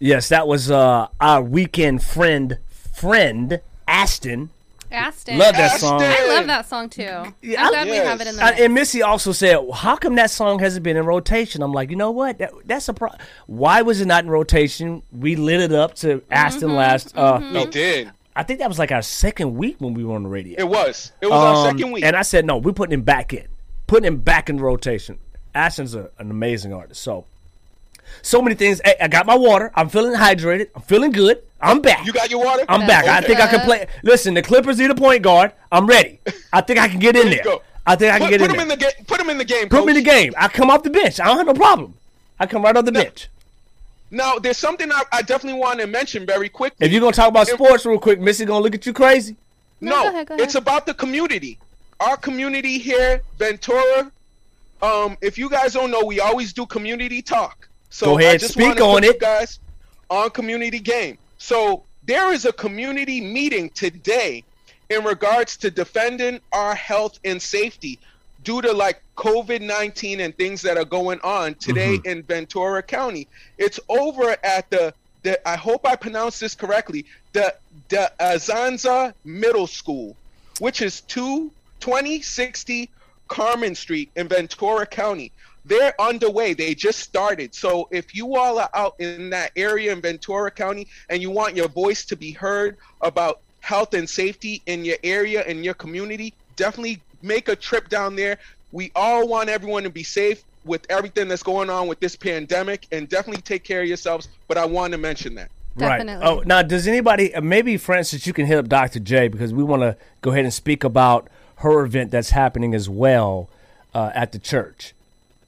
Yes, 0.00 0.30
that 0.30 0.48
was 0.48 0.68
uh, 0.68 1.06
our 1.20 1.42
weekend 1.42 2.02
friend, 2.02 2.58
friend 2.92 3.60
Aston. 3.86 4.50
Aston. 4.90 5.38
Love 5.38 5.54
that 5.54 5.78
song. 5.78 6.02
I 6.02 6.26
love 6.26 6.48
that 6.48 6.66
song 6.68 6.88
too. 6.88 7.02
Yeah, 7.40 7.60
I'm 7.60 7.66
I- 7.66 7.70
glad 7.70 7.86
we 7.86 7.96
have 7.98 8.20
it 8.20 8.26
in 8.26 8.34
the 8.34 8.42
Uh, 8.42 8.50
mix. 8.50 8.60
and 8.62 8.74
Missy 8.74 9.02
also 9.02 9.30
said, 9.30 9.58
"How 9.72 9.94
come 9.94 10.16
that 10.16 10.32
song 10.32 10.58
hasn't 10.58 10.82
been 10.82 10.96
in 10.96 11.06
rotation?" 11.06 11.62
I'm 11.62 11.72
like, 11.72 11.90
you 11.90 11.96
know 11.96 12.10
what? 12.10 12.38
That, 12.38 12.50
that's 12.64 12.88
a 12.88 12.94
pro- 12.94 13.14
why 13.46 13.82
was 13.82 14.00
it 14.00 14.06
not 14.06 14.24
in 14.24 14.30
rotation? 14.30 15.02
We 15.12 15.36
lit 15.36 15.60
it 15.60 15.72
up 15.72 15.94
to 15.96 16.20
Aston 16.32 16.70
Mm-hmm, 16.70 16.76
last. 16.78 17.16
Uh, 17.16 17.38
We 17.40 17.52
no, 17.52 17.66
did. 17.66 18.10
I 18.36 18.42
think 18.42 18.58
that 18.60 18.68
was 18.68 18.78
like 18.78 18.92
our 18.92 19.02
second 19.02 19.56
week 19.56 19.76
when 19.78 19.94
we 19.94 20.04
were 20.04 20.14
on 20.14 20.22
the 20.22 20.28
radio. 20.28 20.56
It 20.58 20.68
was. 20.68 21.10
It 21.22 21.26
was 21.26 21.34
our 21.40 21.54
Um, 21.68 21.76
second 21.76 21.92
week. 21.92 22.04
And 22.04 22.14
I 22.14 22.22
said, 22.22 22.44
no, 22.44 22.58
we're 22.58 22.72
putting 22.72 22.92
him 22.92 23.02
back 23.02 23.32
in. 23.32 23.46
Putting 23.86 24.06
him 24.06 24.18
back 24.18 24.50
in 24.50 24.58
rotation. 24.58 25.18
Ashton's 25.54 25.94
a, 25.94 26.10
an 26.18 26.30
amazing 26.30 26.72
artist. 26.74 27.00
So, 27.02 27.24
so 28.22 28.42
many 28.42 28.54
things. 28.54 28.80
Hey, 28.84 28.94
I 29.00 29.08
got 29.08 29.24
my 29.26 29.34
water. 29.36 29.72
I'm 29.74 29.88
feeling 29.88 30.14
hydrated. 30.14 30.68
I'm 30.76 30.82
feeling 30.82 31.12
good. 31.12 31.42
I'm 31.60 31.80
back. 31.80 32.04
you 32.06 32.12
got 32.12 32.30
your 32.30 32.44
water? 32.44 32.64
I'm 32.68 32.86
back. 32.86 33.06
I 33.06 33.22
think 33.22 33.40
I 33.40 33.46
can 33.46 33.60
play. 33.60 33.86
Listen, 34.02 34.34
the 34.34 34.42
Clippers 34.42 34.78
need 34.78 34.90
a 34.90 34.94
point 34.94 35.22
guard. 35.22 35.52
I'm 35.72 35.86
ready. 35.86 36.20
I 36.52 36.60
think 36.60 36.78
I 36.78 36.88
can 36.88 36.98
get 36.98 37.16
in 37.16 37.26
There 37.30 37.36
there. 37.36 37.44
go. 37.44 37.62
I 37.86 37.96
think 37.96 38.12
I 38.12 38.18
can 38.18 38.26
Put, 38.28 38.30
get 38.32 38.40
put 38.40 38.50
in 38.50 38.50
him 38.50 38.56
there. 38.56 38.62
in 38.62 38.68
the 38.68 38.76
game. 38.96 39.04
Put 39.06 39.20
him 39.20 39.30
in 39.30 39.38
the 39.38 39.44
game. 39.44 39.68
Put 39.70 39.84
me 39.86 39.92
in 39.92 39.96
the 39.96 40.02
game. 40.10 40.34
I 40.36 40.48
come 40.48 40.70
off 40.70 40.82
the 40.82 40.90
bench. 40.90 41.18
I 41.20 41.24
don't 41.26 41.38
have 41.38 41.46
no 41.46 41.54
problem. 41.54 41.94
I 42.38 42.46
come 42.46 42.62
right 42.62 42.76
off 42.76 42.84
the 42.84 42.92
bench. 42.92 43.28
Now, 44.16 44.38
there's 44.38 44.56
something 44.56 44.90
I, 44.90 45.02
I 45.12 45.20
definitely 45.20 45.60
want 45.60 45.78
to 45.80 45.86
mention 45.86 46.24
very 46.24 46.48
quickly. 46.48 46.86
If 46.86 46.90
you're 46.90 47.02
gonna 47.02 47.12
talk 47.12 47.28
about 47.28 47.48
sports 47.48 47.84
real 47.84 47.98
quick, 47.98 48.18
Missy 48.18 48.46
gonna 48.46 48.62
look 48.64 48.74
at 48.74 48.86
you 48.86 48.94
crazy. 48.94 49.36
No, 49.82 49.90
No, 49.90 50.02
go 50.04 50.08
ahead, 50.08 50.26
go 50.28 50.34
ahead. 50.34 50.44
it's 50.44 50.54
about 50.54 50.86
the 50.86 50.94
community. 50.94 51.58
Our 52.00 52.16
community 52.16 52.78
here, 52.78 53.20
Ventura. 53.38 54.10
Um, 54.80 55.18
if 55.20 55.36
you 55.36 55.50
guys 55.50 55.74
don't 55.74 55.90
know, 55.90 56.02
we 56.02 56.18
always 56.20 56.54
do 56.54 56.64
community 56.64 57.20
talk. 57.20 57.68
So 57.90 58.06
Go 58.06 58.18
ahead, 58.18 58.34
I 58.36 58.38
just 58.38 58.54
speak 58.54 58.80
on 58.80 59.04
it. 59.04 59.20
guys, 59.20 59.58
on 60.08 60.30
community 60.30 60.78
game. 60.78 61.18
So 61.36 61.82
there 62.06 62.32
is 62.32 62.46
a 62.46 62.52
community 62.54 63.20
meeting 63.20 63.68
today 63.70 64.44
in 64.88 65.04
regards 65.04 65.58
to 65.58 65.70
defending 65.70 66.40
our 66.52 66.74
health 66.74 67.18
and 67.24 67.40
safety 67.40 67.98
due 68.44 68.62
to 68.62 68.72
like 68.72 69.02
COVID 69.16 69.60
19 69.62 70.20
and 70.20 70.36
things 70.36 70.62
that 70.62 70.76
are 70.76 70.84
going 70.84 71.20
on 71.22 71.54
today 71.54 71.98
Mm-hmm. 71.98 72.08
in 72.08 72.22
Ventura 72.22 72.82
County. 72.82 73.26
It's 73.58 73.80
over 73.88 74.36
at 74.44 74.68
the, 74.70 74.92
the 75.22 75.48
I 75.48 75.56
hope 75.56 75.86
I 75.86 75.96
pronounced 75.96 76.40
this 76.40 76.54
correctly, 76.54 77.06
the, 77.32 77.54
the 77.88 78.12
Azanza 78.20 79.14
Middle 79.24 79.66
School, 79.66 80.16
which 80.58 80.82
is 80.82 81.00
2 81.02 81.50
2060 81.80 82.88
Carmen 83.28 83.74
Street 83.74 84.10
in 84.16 84.28
Ventura 84.28 84.86
County. 84.86 85.32
They're 85.64 86.00
underway. 86.00 86.54
They 86.54 86.74
just 86.74 87.00
started. 87.00 87.54
So 87.54 87.88
if 87.90 88.14
you 88.14 88.36
all 88.36 88.58
are 88.58 88.70
out 88.72 88.94
in 89.00 89.30
that 89.30 89.50
area 89.56 89.92
in 89.92 90.00
Ventura 90.00 90.50
County 90.50 90.86
and 91.08 91.20
you 91.20 91.30
want 91.30 91.56
your 91.56 91.68
voice 91.68 92.04
to 92.06 92.16
be 92.16 92.30
heard 92.32 92.76
about 93.00 93.40
health 93.60 93.94
and 93.94 94.08
safety 94.08 94.62
in 94.66 94.84
your 94.84 94.96
area 95.02 95.42
and 95.42 95.64
your 95.64 95.74
community, 95.74 96.34
definitely 96.54 97.02
make 97.20 97.48
a 97.48 97.56
trip 97.56 97.88
down 97.88 98.14
there. 98.14 98.38
We 98.72 98.90
all 98.94 99.28
want 99.28 99.48
everyone 99.48 99.84
to 99.84 99.90
be 99.90 100.02
safe 100.02 100.42
with 100.64 100.86
everything 100.90 101.28
that's 101.28 101.42
going 101.42 101.70
on 101.70 101.86
with 101.86 102.00
this 102.00 102.16
pandemic 102.16 102.86
and 102.92 103.08
definitely 103.08 103.42
take 103.42 103.64
care 103.64 103.82
of 103.82 103.88
yourselves. 103.88 104.28
But 104.48 104.58
I 104.58 104.64
want 104.64 104.92
to 104.92 104.98
mention 104.98 105.34
that. 105.36 105.50
Definitely. 105.76 106.14
Right. 106.14 106.38
Oh, 106.38 106.42
now 106.46 106.62
does 106.62 106.88
anybody? 106.88 107.34
uh, 107.34 107.40
Maybe, 107.40 107.76
Francis, 107.76 108.26
you 108.26 108.32
can 108.32 108.46
hit 108.46 108.58
up 108.58 108.68
Dr. 108.68 108.98
J 108.98 109.28
because 109.28 109.52
we 109.52 109.62
want 109.62 109.82
to 109.82 109.96
go 110.22 110.30
ahead 110.30 110.44
and 110.44 110.52
speak 110.52 110.84
about 110.84 111.28
her 111.56 111.84
event 111.84 112.10
that's 112.10 112.30
happening 112.30 112.74
as 112.74 112.88
well 112.88 113.48
uh, 113.94 114.10
at 114.14 114.32
the 114.32 114.38
church, 114.38 114.94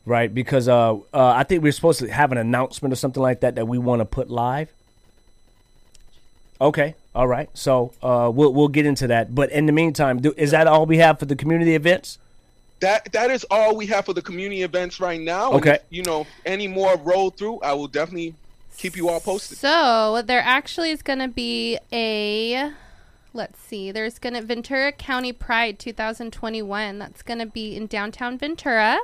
right? 0.04 0.32
Because 0.32 0.68
uh, 0.68 0.94
uh, 0.94 0.98
I 1.12 1.44
think 1.44 1.62
we're 1.62 1.72
supposed 1.72 1.98
to 2.00 2.08
have 2.08 2.30
an 2.32 2.38
announcement 2.38 2.92
or 2.92 2.96
something 2.96 3.22
like 3.22 3.40
that 3.40 3.54
that 3.56 3.66
we 3.66 3.78
want 3.78 4.00
to 4.00 4.04
put 4.04 4.30
live. 4.30 4.70
Okay. 6.60 6.94
All 7.14 7.26
right. 7.26 7.48
So 7.54 7.92
uh, 8.02 8.30
we'll 8.32 8.52
we'll 8.52 8.68
get 8.68 8.84
into 8.84 9.06
that. 9.08 9.34
But 9.34 9.50
in 9.50 9.66
the 9.66 9.72
meantime, 9.72 10.20
do, 10.20 10.34
is 10.36 10.50
that 10.50 10.66
all 10.66 10.86
we 10.86 10.98
have 10.98 11.18
for 11.18 11.24
the 11.24 11.36
community 11.36 11.74
events? 11.74 12.18
That 12.80 13.10
that 13.12 13.30
is 13.30 13.44
all 13.50 13.76
we 13.76 13.86
have 13.86 14.04
for 14.06 14.12
the 14.14 14.22
community 14.22 14.62
events 14.62 15.00
right 15.00 15.20
now. 15.20 15.52
And 15.52 15.60
Okay. 15.60 15.74
if, 15.74 15.82
you 15.90 16.02
know, 16.04 16.26
any 16.46 16.68
more 16.68 16.96
roll 16.98 17.30
through, 17.30 17.60
I 17.60 17.72
will 17.72 17.88
definitely 17.88 18.34
keep 18.76 18.96
you 18.96 19.08
all 19.08 19.20
posted. 19.20 19.58
So 19.58 20.22
there 20.22 20.40
actually 20.40 20.90
is 20.90 21.02
going 21.02 21.18
to 21.18 21.28
be 21.28 21.78
a. 21.92 22.72
Let's 23.34 23.60
see. 23.60 23.92
There's 23.92 24.18
going 24.18 24.34
to 24.34 24.42
Ventura 24.42 24.90
County 24.90 25.32
Pride 25.32 25.78
2021. 25.78 26.98
That's 26.98 27.22
going 27.22 27.38
to 27.38 27.46
be 27.46 27.76
in 27.76 27.86
downtown 27.86 28.38
Ventura. 28.38 28.98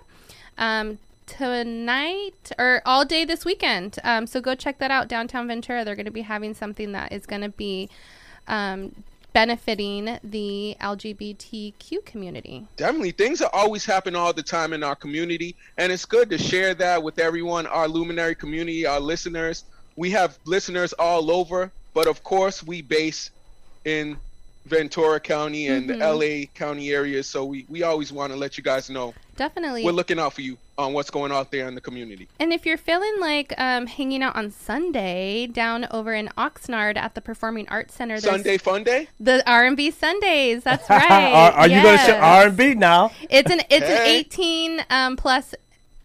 Um, 0.56 0.98
tonight 1.26 2.52
or 2.58 2.82
all 2.84 3.04
day 3.04 3.24
this 3.24 3.44
weekend. 3.44 3.98
Um, 4.04 4.26
so 4.26 4.40
go 4.40 4.54
check 4.54 4.78
that 4.78 4.90
out, 4.90 5.08
downtown 5.08 5.46
Ventura. 5.46 5.84
They're 5.84 5.96
going 5.96 6.04
to 6.06 6.12
be 6.12 6.22
having 6.22 6.54
something 6.54 6.92
that 6.92 7.12
is 7.12 7.26
going 7.26 7.42
to 7.42 7.48
be 7.48 7.88
um, 8.46 8.94
benefiting 9.34 10.18
the 10.22 10.76
LGBTQ 10.80 12.06
community. 12.06 12.66
Definitely, 12.78 13.10
things 13.10 13.42
are 13.42 13.50
always 13.52 13.84
happening 13.84 14.18
all 14.18 14.32
the 14.32 14.42
time 14.42 14.72
in 14.72 14.82
our 14.82 14.94
community, 14.94 15.56
and 15.76 15.92
it's 15.92 16.06
good 16.06 16.30
to 16.30 16.38
share 16.38 16.72
that 16.74 17.02
with 17.02 17.18
everyone, 17.18 17.66
our 17.66 17.88
luminary 17.88 18.36
community, 18.36 18.86
our 18.86 19.00
listeners. 19.00 19.64
We 19.96 20.10
have 20.12 20.38
listeners 20.46 20.92
all 20.94 21.30
over, 21.30 21.70
but 21.92 22.06
of 22.06 22.22
course, 22.22 22.62
we 22.62 22.80
base 22.80 23.30
in 23.84 24.16
Ventura 24.66 25.20
County 25.20 25.68
and 25.68 25.88
Mm-hmm. 25.88 25.98
the 26.00 26.12
LA 26.40 26.46
County 26.54 26.90
areas. 26.92 27.28
So 27.28 27.44
we, 27.44 27.66
we 27.68 27.82
always 27.82 28.12
want 28.12 28.32
to 28.32 28.38
let 28.38 28.56
you 28.56 28.64
guys 28.64 28.88
know 28.88 29.12
Definitely. 29.36 29.84
we're 29.84 29.92
looking 29.92 30.18
out 30.18 30.32
for 30.32 30.40
you 30.40 30.56
on 30.76 30.92
what's 30.92 31.10
going 31.10 31.30
on 31.30 31.46
there 31.50 31.68
in 31.68 31.74
the 31.74 31.80
community. 31.80 32.26
And 32.40 32.52
if 32.52 32.64
you're 32.66 32.76
feeling 32.78 33.14
like 33.20 33.52
um, 33.58 33.86
hanging 33.86 34.22
out 34.22 34.34
on 34.34 34.50
Sunday 34.50 35.46
down 35.46 35.86
over 35.90 36.12
in 36.14 36.28
Oxnard 36.38 36.96
at 36.96 37.14
the 37.14 37.20
Performing 37.20 37.68
Arts 37.68 37.94
Center, 37.94 38.18
Sunday 38.18 38.56
Fun 38.58 38.82
Day? 38.84 39.08
the 39.20 39.42
R&B 39.48 39.90
Sundays. 39.90 40.64
That's 40.64 40.88
right. 40.90 41.10
are, 41.32 41.52
are 41.52 41.68
you 41.68 41.80
going 41.82 41.98
to 41.98 42.04
show 42.04 42.16
R 42.16 42.46
and 42.48 42.56
B 42.56 42.74
now? 42.74 43.12
It's 43.30 43.50
an 43.50 43.60
it's 43.70 43.86
an 43.86 44.06
18 44.06 44.84
um, 44.90 45.16
plus 45.16 45.54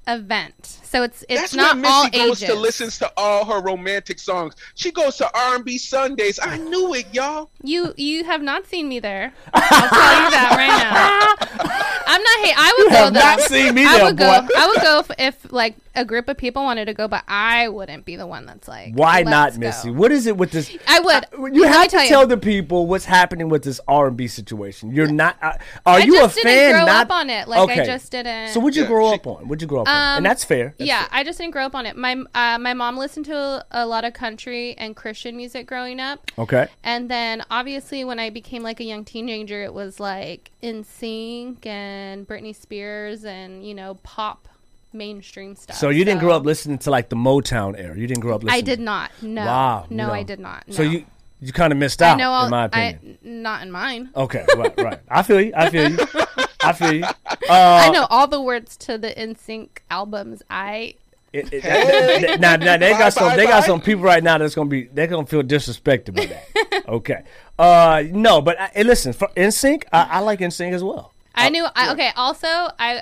event, 0.08 0.79
so 0.90 1.04
it's 1.04 1.24
it's 1.30 1.42
That's 1.42 1.54
not 1.56 1.78
why 1.78 1.90
all 1.90 2.04
Missy 2.06 2.18
goes 2.18 2.42
ages. 2.44 2.56
to 2.56 2.60
listens 2.60 2.98
to 3.00 3.12
all 3.16 3.46
her 3.46 3.62
romantic 3.62 4.18
songs. 4.20 4.56
She 4.76 4.92
goes 4.92 5.18
to 5.18 5.30
R&B 5.38 5.78
Sundays. 5.78 6.40
I 6.42 6.58
knew 6.58 6.94
it, 6.96 7.06
y'all. 7.14 7.50
You 7.64 7.94
you 7.98 8.24
have 8.24 8.42
not 8.42 8.66
seen 8.66 8.90
me 8.90 9.00
there. 9.00 9.34
I'll 9.54 9.62
tell 9.90 10.24
you 10.24 10.30
that 10.32 10.56
right 10.58 11.48
now. 11.50 11.76
I'm 12.12 12.24
not. 12.24 12.40
Hey, 12.46 12.54
I 12.58 12.74
would 12.80 12.90
go 12.90 12.96
have 12.98 13.14
though. 13.14 13.20
not 13.20 13.40
seen 13.42 13.76
me 13.76 13.86
I 13.86 13.98
there, 13.98 14.06
would 14.06 14.18
boy. 14.18 14.24
go. 14.24 14.48
I 14.58 14.68
would 14.68 14.82
go 14.82 15.00
if, 15.00 15.12
if 15.44 15.52
like 15.52 15.76
a 15.96 16.06
group 16.06 16.28
of 16.30 16.38
people 16.38 16.64
wanted 16.64 16.86
to 16.86 16.94
go, 16.94 17.08
but 17.08 17.24
I 17.28 17.68
wouldn't 17.68 18.06
be 18.06 18.16
the 18.16 18.26
one 18.26 18.46
that's 18.46 18.68
like. 18.68 18.94
Why 18.96 19.22
not, 19.22 19.32
"Let's 19.32 19.58
go." 19.58 19.60
Missy? 19.60 19.92
What 19.92 20.12
is 20.12 20.26
it 20.26 20.38
with 20.38 20.52
this? 20.52 20.76
I 20.88 21.00
would. 21.02 21.26
Uh, 21.38 21.46
you 21.54 21.64
have 21.66 21.86
to 21.90 21.98
tell 21.98 22.08
tell 22.08 22.28
the 22.28 22.38
people 22.38 22.88
what's 22.88 23.06
happening 23.06 23.50
with 23.50 23.64
this 23.64 23.80
R 23.88 24.08
and 24.08 24.18
B 24.18 24.28
situation. 24.28 24.92
You're 24.92 25.08
not. 25.12 25.38
Uh, 25.42 25.54
are 25.86 25.98
I 25.98 26.00
you 26.00 26.14
just 26.14 26.38
a 26.38 26.42
didn't 26.42 26.52
fan? 26.58 26.72
grow 26.74 26.86
not 26.86 27.06
up 27.06 27.12
on 27.12 27.30
it. 27.30 27.48
Like, 27.48 27.70
I 27.78 27.86
just 27.86 28.12
didn't- 28.12 28.50
So 28.54 28.60
what'd 28.60 28.76
you 28.76 28.84
Yeah, 28.84 28.88
grow 28.90 29.10
she- 29.10 29.16
up 29.16 29.28
on? 29.28 29.48
What'd 29.48 29.62
you 29.62 29.68
grow 29.68 29.82
up 29.82 29.88
on? 29.88 29.94
Um, 29.96 30.18
And 30.18 30.26
that's 30.26 30.44
fair. 30.44 30.74
That's 30.80 30.88
yeah, 30.88 31.02
fair. 31.02 31.10
I 31.12 31.24
just 31.26 31.38
didn't 31.38 31.52
grow 31.52 31.66
up 31.66 31.76
on 31.76 31.86
it. 31.86 31.98
My 31.98 32.14
uh, 32.34 32.58
my 32.58 32.74
mom 32.74 32.98
listened 32.98 33.26
to 33.26 33.66
a 33.70 33.86
lot 33.86 34.06
of 34.06 34.14
country 34.14 34.76
and 34.78 34.96
Christian 34.96 35.36
music 35.36 35.68
growing 35.68 36.00
up. 36.00 36.32
Okay. 36.38 36.68
And 36.84 37.12
then 37.12 37.44
obviously 37.52 38.06
when 38.06 38.18
I 38.18 38.30
became 38.30 38.64
like 38.64 38.80
a 38.80 38.86
young 38.86 39.04
teenager, 39.04 39.62
it 39.62 39.74
was 39.74 40.00
like 40.00 40.52
NSYNC 40.64 41.66
and 41.66 42.26
Britney 42.26 42.56
Spears 42.56 43.26
and 43.26 43.68
you 43.68 43.74
know 43.76 43.96
pop 44.04 44.48
mainstream 44.94 45.56
stuff. 45.56 45.76
So 45.76 45.90
you 45.90 46.06
didn't 46.06 46.22
grow 46.22 46.32
up 46.32 46.46
listening 46.46 46.78
to 46.80 46.92
like 46.92 47.10
the 47.10 47.18
Motown 47.18 47.78
era. 47.78 47.98
You 47.98 48.08
didn't 48.08 48.22
grow 48.22 48.36
up 48.36 48.44
listening. 48.44 48.58
I 48.58 48.62
did 48.62 48.80
not. 48.80 49.12
No. 49.22 49.46
Wow. 49.46 49.86
No, 49.90 50.08
you 50.08 50.12
I 50.14 50.24
did 50.24 50.40
not. 50.40 50.64
So 50.70 50.82
you 50.82 51.06
you 51.42 51.54
kind 51.54 51.72
of 51.72 51.80
missed 51.80 52.02
out, 52.02 52.16
I 52.16 52.18
know. 52.18 52.32
All, 52.32 52.46
in 52.46 52.52
my 52.52 52.70
I, 52.72 52.84
opinion. 52.84 53.18
not 53.24 53.62
in 53.62 53.72
mine. 53.72 54.10
Okay, 54.16 54.46
right, 54.56 54.74
right. 54.78 55.00
I 55.10 55.24
feel 55.24 55.40
you. 55.42 55.54
I 55.56 55.70
feel 55.70 55.92
you. 55.92 55.98
I 56.70 56.74
feel 56.74 56.94
you. 56.94 57.04
Uh, 57.04 57.14
I 57.50 57.90
know 57.92 58.06
all 58.10 58.28
the 58.28 58.42
words 58.42 58.78
to 58.78 58.98
the 58.98 59.10
NSYNC 59.12 59.70
albums. 59.90 60.42
I 60.50 60.96
It, 61.34 61.52
it, 61.54 61.64
that- 61.64 62.40
now, 62.40 62.56
now 62.56 62.78
they 62.78 62.92
Bye, 62.94 63.00
got 63.00 63.14
some. 63.14 63.30
bye, 63.30 63.36
They 63.36 63.46
got 63.46 63.62
bye. 63.62 63.68
some 63.68 63.82
people 63.82 64.04
right 64.04 64.24
now 64.24 64.38
that's 64.38 64.56
gonna 64.56 64.70
be. 64.70 64.84
They're 64.86 65.08
gonna 65.08 65.26
feel 65.28 65.44
disrespected 65.44 66.16
by 66.16 66.26
that. 66.28 66.84
okay. 66.88 67.24
Uh, 67.58 68.04
no, 68.12 68.42
but 68.42 68.58
I, 68.60 68.82
listen, 68.84 69.14
for 69.14 69.28
NSYNC, 69.36 69.84
I, 69.92 70.04
I 70.04 70.20
like 70.20 70.40
NSYNC 70.40 70.74
as 70.74 70.84
well. 70.84 71.14
I 71.36 71.50
knew. 71.50 71.66
I, 71.74 71.94
okay. 71.94 72.12
Also, 72.18 72.48
I 72.48 72.98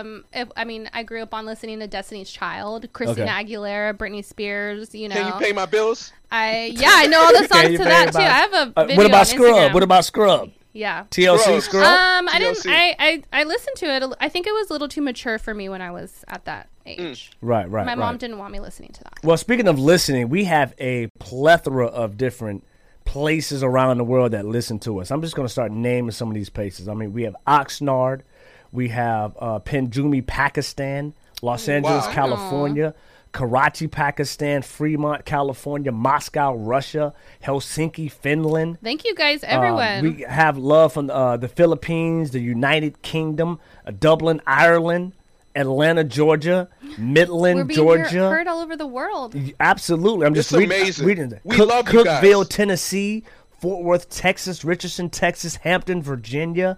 um. 0.00 0.24
If, 0.32 0.48
I 0.56 0.64
mean, 0.64 0.88
I 0.94 1.02
grew 1.02 1.22
up 1.22 1.34
on 1.34 1.44
listening 1.44 1.80
to 1.80 1.86
Destiny's 1.86 2.30
Child, 2.30 2.90
Christina 2.94 3.24
Okay. 3.30 3.44
Aguilera, 3.44 3.92
Britney 3.94 4.24
Spears. 4.24 4.94
You 4.94 5.08
know. 5.08 5.14
Can 5.16 5.26
you 5.26 5.32
pay 5.46 5.52
my 5.52 5.66
bills? 5.66 6.12
I 6.30 6.72
yeah. 6.74 6.88
I 6.90 7.06
know 7.08 7.20
all 7.20 7.32
the 7.32 7.48
songs 7.52 7.76
to 7.76 7.84
that 7.84 8.12
too. 8.12 8.18
I 8.18 8.22
have 8.22 8.52
a 8.54 8.72
Uh, 8.76 8.84
video 8.84 8.96
what 8.96 9.06
about 9.06 9.18
on 9.20 9.26
Scrub? 9.26 9.54
Instagram. 9.56 9.74
What 9.74 9.82
about 9.82 10.04
Scrub? 10.06 10.50
Yeah. 10.72 11.04
TLC 11.10 11.38
Scrub. 11.38 11.62
Scrub. 11.62 11.84
Um, 11.84 12.28
I 12.28 12.38
didn't. 12.38 12.66
I, 12.66 12.96
I 12.98 13.22
I 13.40 13.44
listened 13.44 13.76
to 13.76 13.86
it. 13.86 14.02
I 14.20 14.28
think 14.28 14.46
it 14.46 14.52
was 14.52 14.70
a 14.70 14.72
little 14.72 14.88
too 14.88 15.02
mature 15.02 15.38
for 15.38 15.54
me 15.54 15.68
when 15.68 15.82
I 15.82 15.90
was 15.90 16.24
at 16.28 16.44
that 16.46 16.68
age. 16.86 17.30
right, 17.40 17.68
right. 17.70 17.84
My 17.86 17.92
right. 17.92 17.98
mom 17.98 18.16
didn't 18.18 18.38
want 18.38 18.52
me 18.52 18.60
listening 18.60 18.90
to 18.92 19.04
that. 19.04 19.14
Well, 19.22 19.36
speaking 19.36 19.68
of 19.68 19.78
listening, 19.78 20.28
we 20.28 20.44
have 20.44 20.74
a 20.78 21.08
plethora 21.18 21.86
of 21.86 22.16
different 22.16 22.64
places 23.04 23.62
around 23.62 23.98
the 23.98 24.04
world 24.04 24.32
that 24.32 24.46
listen 24.46 24.78
to 24.80 25.00
us. 25.00 25.10
I'm 25.10 25.20
just 25.22 25.34
going 25.34 25.46
to 25.46 25.52
start 25.52 25.72
naming 25.72 26.12
some 26.12 26.28
of 26.28 26.34
these 26.34 26.48
places. 26.50 26.88
I 26.88 26.94
mean, 26.94 27.12
we 27.12 27.24
have 27.24 27.36
Oxnard, 27.46 28.22
we 28.70 28.88
have 28.88 29.36
uh, 29.38 29.58
Penjumi, 29.60 30.26
Pakistan, 30.26 31.12
Los 31.42 31.68
Angeles, 31.68 32.06
Wow. 32.06 32.12
California, 32.12 32.94
Karachi, 33.32 33.88
Pakistan, 33.88 34.62
Fremont, 34.62 35.24
California, 35.24 35.90
Moscow, 35.90 36.54
Russia, 36.54 37.14
Helsinki, 37.42 38.10
Finland. 38.10 38.78
Thank 38.82 39.04
you 39.04 39.14
guys, 39.14 39.42
Uh, 39.42 39.46
everyone. 39.48 40.02
we 40.02 40.22
have 40.22 40.58
love 40.58 40.92
from 40.92 41.08
uh, 41.10 41.36
the 41.38 41.48
Philippines, 41.48 42.30
the 42.32 42.40
United 42.40 43.00
Kingdom, 43.02 43.58
uh, 43.86 43.92
Dublin, 43.98 44.40
Ireland, 44.46 45.12
Atlanta, 45.54 46.04
Georgia, 46.04 46.68
Midland, 46.98 47.56
We're 47.58 47.64
being 47.64 47.76
Georgia. 47.76 48.30
heard 48.30 48.46
all 48.48 48.60
over 48.60 48.76
the 48.76 48.86
world. 48.86 49.34
Absolutely. 49.60 50.26
I'm 50.26 50.34
just 50.34 50.50
It's 50.52 50.58
reading, 50.58 50.80
amazing. 50.80 51.06
reading 51.06 51.28
that. 51.30 51.40
We 51.44 51.56
love 51.58 51.92
you 51.92 52.04
guys. 52.04 52.22
Cookeville, 52.22 52.48
Tennessee, 52.48 53.24
Fort 53.60 53.82
Worth, 53.84 54.08
Texas, 54.10 54.64
Richardson, 54.64 55.08
Texas, 55.10 55.56
Hampton, 55.56 56.02
Virginia. 56.02 56.76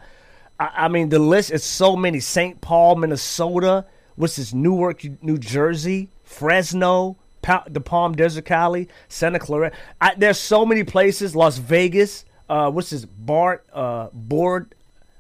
I, 0.61 0.71
I 0.77 0.89
mean, 0.89 1.09
the 1.09 1.19
list 1.19 1.51
is 1.51 1.65
so 1.65 1.97
many. 1.97 2.21
St. 2.21 2.61
Paul, 2.61 2.97
Minnesota. 2.97 3.87
What's 4.17 4.37
this? 4.37 4.53
Newark, 4.55 5.03
New 5.23 5.39
Jersey, 5.39 6.09
Fresno, 6.35 7.17
pa- 7.43 7.65
the 7.69 7.81
Palm 7.81 8.15
Desert, 8.15 8.45
Cali, 8.45 8.89
Santa 9.09 9.39
Clara. 9.39 9.73
I, 10.01 10.15
there's 10.17 10.39
so 10.39 10.67
many 10.67 10.85
places. 10.85 11.35
Las 11.37 11.59
Vegas. 11.59 12.25
Uh, 12.49 12.71
what's 12.71 12.91
this? 12.91 13.05
Bart, 13.05 13.65
uh, 13.73 14.09
Board. 14.13 14.75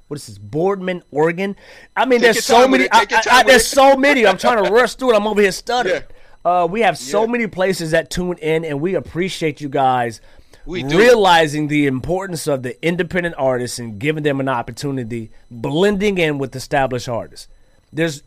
What 0.08 0.18
is 0.20 0.26
this? 0.26 0.38
Boardman, 0.38 1.02
Oregon. 1.10 1.56
I 1.96 2.04
mean, 2.04 2.20
Take 2.20 2.34
there's 2.34 2.44
so 2.44 2.68
many. 2.68 2.84
it. 2.84 2.92
Take 2.92 3.10
your 3.10 3.20
I- 3.30 3.38
I- 3.38 3.42
there's 3.44 3.66
so 3.66 3.96
many. 3.96 4.26
I'm 4.26 4.36
trying 4.38 4.62
to 4.62 4.70
rush 4.70 4.94
through 4.96 5.12
it. 5.12 5.16
I'm 5.16 5.26
over 5.26 5.40
here 5.40 5.52
stuttering. 5.52 6.02
Yeah. 6.44 6.62
Uh, 6.62 6.66
we 6.66 6.82
have 6.82 6.98
so 6.98 7.22
Yeah. 7.22 7.30
many 7.30 7.46
places 7.46 7.92
that 7.92 8.10
tune 8.10 8.36
in, 8.38 8.64
and 8.66 8.80
we 8.80 8.94
appreciate 8.94 9.62
you 9.62 9.68
guys 9.70 10.20
realizing 10.66 11.68
the 11.68 11.86
importance 11.86 12.46
of 12.46 12.62
the 12.62 12.82
independent 12.86 13.34
artists 13.38 13.78
and 13.78 13.98
giving 13.98 14.22
them 14.22 14.40
an 14.40 14.48
opportunity, 14.48 15.30
blending 15.50 16.18
in 16.18 16.38
with 16.38 16.54
established 16.56 17.08
artists. 17.08 17.48
There's, 17.94 18.22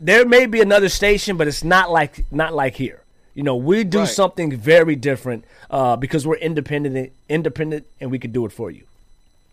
there 0.00 0.24
may 0.26 0.46
be 0.46 0.60
another 0.60 0.88
station, 0.88 1.36
but 1.36 1.46
it's 1.46 1.62
not 1.62 1.90
like 1.90 2.24
not 2.32 2.54
like 2.54 2.74
here. 2.74 3.02
You 3.34 3.42
know, 3.44 3.54
we 3.56 3.84
do 3.84 4.00
Right. 4.00 4.08
something 4.08 4.56
very 4.56 4.96
different 4.96 5.44
uh, 5.70 5.96
because 5.96 6.26
we're 6.26 6.36
independent, 6.36 7.12
independent, 7.28 7.86
and 8.00 8.10
we 8.10 8.18
can 8.18 8.32
do 8.32 8.44
it 8.46 8.52
for 8.52 8.70
you. 8.70 8.82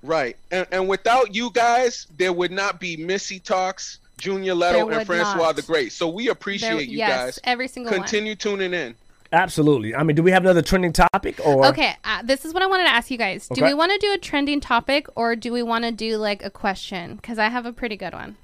Right. 0.02 0.35
And, 0.52 0.65
and 0.72 0.88
without 0.88 1.35
you 1.35 1.52
guys, 1.52 2.07
there 2.18 2.34
would 2.34 2.52
not 2.52 2.80
be 2.80 2.98
Missy 2.98 3.39
Talks, 3.39 3.99
Junior 4.18 4.56
Leto, 4.56 4.89
and 4.89 5.06
Francois 5.06 5.35
not. 5.48 5.56
the 5.57 5.61
Great. 5.61 5.91
So 5.91 6.07
we 6.07 6.30
appreciate 6.30 6.69
There- 6.69 6.81
you 6.81 6.98
yes, 6.98 7.26
guys. 7.26 7.39
every 7.44 7.68
single 7.68 7.91
one. 7.91 8.02
Continue 8.02 8.35
tuning 8.35 8.73
in. 8.73 8.95
Absolutely. 9.34 9.94
I 9.94 10.03
mean, 10.03 10.15
do 10.15 10.23
we 10.23 10.31
have 10.31 10.44
another 10.44 10.61
trending 10.61 10.94
topic 10.94 11.45
or? 11.45 11.65
Okay, 11.68 11.95
uh, 12.06 12.22
this 12.23 12.45
is 12.45 12.53
what 12.53 12.64
I 12.64 12.65
wanted 12.65 12.85
to 12.85 12.91
ask 12.91 13.11
you 13.11 13.18
guys. 13.18 13.48
Do 13.49 13.61
Okay. 13.61 13.65
we 13.72 13.73
want 13.73 13.91
to 13.91 13.98
do 13.98 14.14
a 14.14 14.18
trending 14.18 14.61
topic 14.61 15.07
or 15.15 15.35
do 15.35 15.52
we 15.52 15.61
want 15.61 15.84
to 15.84 15.91
do 15.91 16.15
like 16.18 16.41
a 16.44 16.49
question? 16.49 17.18
Because 17.18 17.38
I 17.38 17.49
have 17.49 17.65
a 17.65 17.73
pretty 17.73 17.98
good 17.98 18.14
one. 18.14 18.38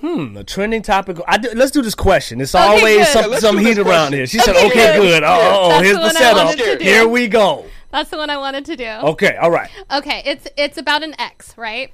Hmm, 0.00 0.36
a 0.36 0.44
trending 0.44 0.82
topic. 0.82 1.16
I 1.26 1.38
do, 1.38 1.50
let's 1.54 1.70
do 1.70 1.80
this 1.80 1.94
question. 1.94 2.40
It's 2.40 2.54
Okay, 2.54 2.62
always 2.64 2.96
good. 2.98 3.06
some, 3.06 3.32
Yeah, 3.32 3.38
some 3.38 3.58
heat 3.58 3.78
around 3.78 4.12
here. 4.12 4.26
She 4.26 4.38
said, 4.38 4.54
Okay, 4.54 4.66
"Okay, 4.66 4.96
good. 4.96 5.02
good. 5.02 5.22
Oh, 5.24 5.68
That's 5.70 5.84
here's 5.84 5.96
the 5.96 6.02
the 6.02 6.10
setup. 6.10 6.44
wanted 6.46 6.64
to 6.64 6.78
do. 6.78 6.84
Here 6.84 7.08
we 7.08 7.28
go." 7.28 7.64
That's 7.92 8.10
the 8.10 8.18
one 8.18 8.28
I 8.28 8.36
wanted 8.36 8.66
to 8.66 8.76
do. 8.76 8.84
Okay, 8.86 9.36
all 9.36 9.50
right. 9.50 9.70
Okay, 9.90 10.22
it's 10.26 10.46
it's 10.58 10.76
about 10.76 11.02
an 11.02 11.14
ex, 11.18 11.56
right? 11.56 11.90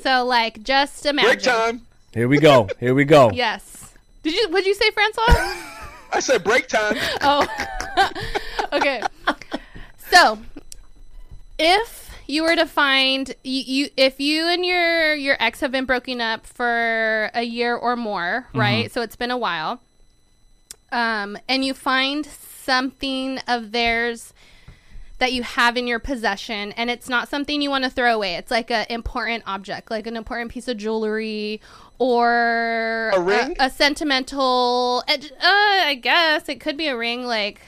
So 0.00 0.24
like, 0.24 0.62
just 0.62 1.04
imagine. 1.04 1.28
Break 1.30 1.42
time. 1.42 1.82
Here 2.14 2.26
we 2.26 2.38
go. 2.38 2.68
Here 2.80 2.94
we 2.94 3.04
go. 3.04 3.30
Yes. 3.34 3.92
Did 4.22 4.34
you? 4.34 4.48
Would 4.50 4.64
you 4.64 4.74
say 4.74 4.90
Francois? 4.90 5.24
I 6.14 6.20
said 6.20 6.42
break 6.44 6.68
time. 6.68 6.96
oh. 7.22 7.46
okay. 8.72 9.02
So, 10.10 10.38
if 11.58 12.01
you 12.32 12.42
were 12.44 12.56
to 12.56 12.66
find 12.66 13.34
you, 13.44 13.62
you 13.66 13.88
if 13.98 14.18
you 14.18 14.46
and 14.46 14.64
your 14.64 15.14
your 15.14 15.36
ex 15.38 15.60
have 15.60 15.70
been 15.70 15.84
broken 15.84 16.18
up 16.18 16.46
for 16.46 17.30
a 17.34 17.42
year 17.42 17.76
or 17.76 17.94
more, 17.94 18.46
right? 18.54 18.90
So 18.90 19.02
it's 19.02 19.16
been 19.16 19.30
a 19.30 19.36
while. 19.36 19.82
Um, 20.90 21.36
and 21.46 21.62
you 21.62 21.74
find 21.74 22.24
something 22.24 23.38
of 23.46 23.72
theirs 23.72 24.32
that 25.18 25.32
you 25.34 25.42
have 25.42 25.76
in 25.76 25.86
your 25.86 25.98
possession 25.98 26.72
and 26.72 26.90
it's 26.90 27.08
not 27.08 27.28
something 27.28 27.62
you 27.62 27.70
want 27.70 27.84
to 27.84 27.90
throw 27.90 28.12
away 28.12 28.34
it's 28.34 28.50
like 28.50 28.72
an 28.72 28.86
important 28.90 29.44
object 29.46 29.88
like 29.88 30.08
an 30.08 30.16
important 30.16 30.50
piece 30.50 30.66
of 30.66 30.76
jewelry 30.76 31.60
or 32.00 33.12
A 33.14 33.20
ring? 33.20 33.54
a, 33.60 33.70
sentimental 33.70 35.04
uh, 35.06 35.16
i 35.40 35.94
guess 35.94 36.48
it 36.48 36.58
could 36.58 36.76
be 36.76 36.88
a 36.88 36.96
ring 36.96 37.24
like 37.24 37.60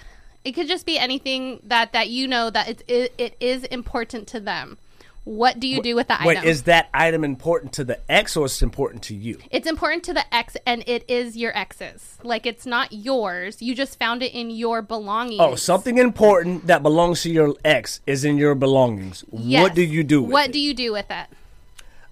it 0.44 0.52
could 0.52 0.68
just 0.68 0.86
be 0.86 0.98
anything 0.98 1.60
that 1.64 1.92
that 1.92 2.08
you 2.08 2.28
know 2.28 2.50
that 2.50 2.68
it's, 2.68 2.82
it, 2.88 3.14
it 3.18 3.36
is 3.40 3.64
important 3.64 4.26
to 4.28 4.40
them 4.40 4.78
what 5.24 5.58
do 5.58 5.66
you 5.66 5.80
do 5.80 5.96
with 5.96 6.08
the 6.08 6.18
Wait, 6.22 6.36
item 6.36 6.48
is 6.50 6.64
that 6.64 6.90
item 6.92 7.24
important 7.24 7.72
to 7.72 7.82
the 7.82 7.98
ex 8.10 8.36
or 8.36 8.44
it's 8.44 8.60
important 8.62 9.02
to 9.04 9.14
you? 9.14 9.38
it's 9.50 9.66
important 9.66 10.04
to 10.04 10.12
the 10.12 10.34
ex 10.34 10.54
and 10.66 10.84
it 10.86 11.02
is 11.08 11.34
your 11.34 11.56
ex's 11.56 12.18
like 12.22 12.44
it's 12.44 12.66
not 12.66 12.92
yours 12.92 13.62
you 13.62 13.74
just 13.74 13.98
found 13.98 14.22
it 14.22 14.34
in 14.34 14.50
your 14.50 14.82
belongings 14.82 15.40
Oh, 15.40 15.54
something 15.54 15.96
important 15.96 16.66
that 16.66 16.82
belongs 16.82 17.22
to 17.22 17.30
your 17.30 17.54
ex 17.64 18.00
is 18.06 18.24
in 18.24 18.36
your 18.36 18.54
belongings. 18.54 19.24
Yes. 19.32 19.62
What 19.62 19.74
do 19.74 19.82
you 19.82 20.04
do 20.04 20.22
with 20.22 20.32
what 20.32 20.50
it? 20.50 20.52
do 20.52 20.60
you 20.60 20.74
do 20.74 20.92
with 20.92 21.06
it 21.10 21.26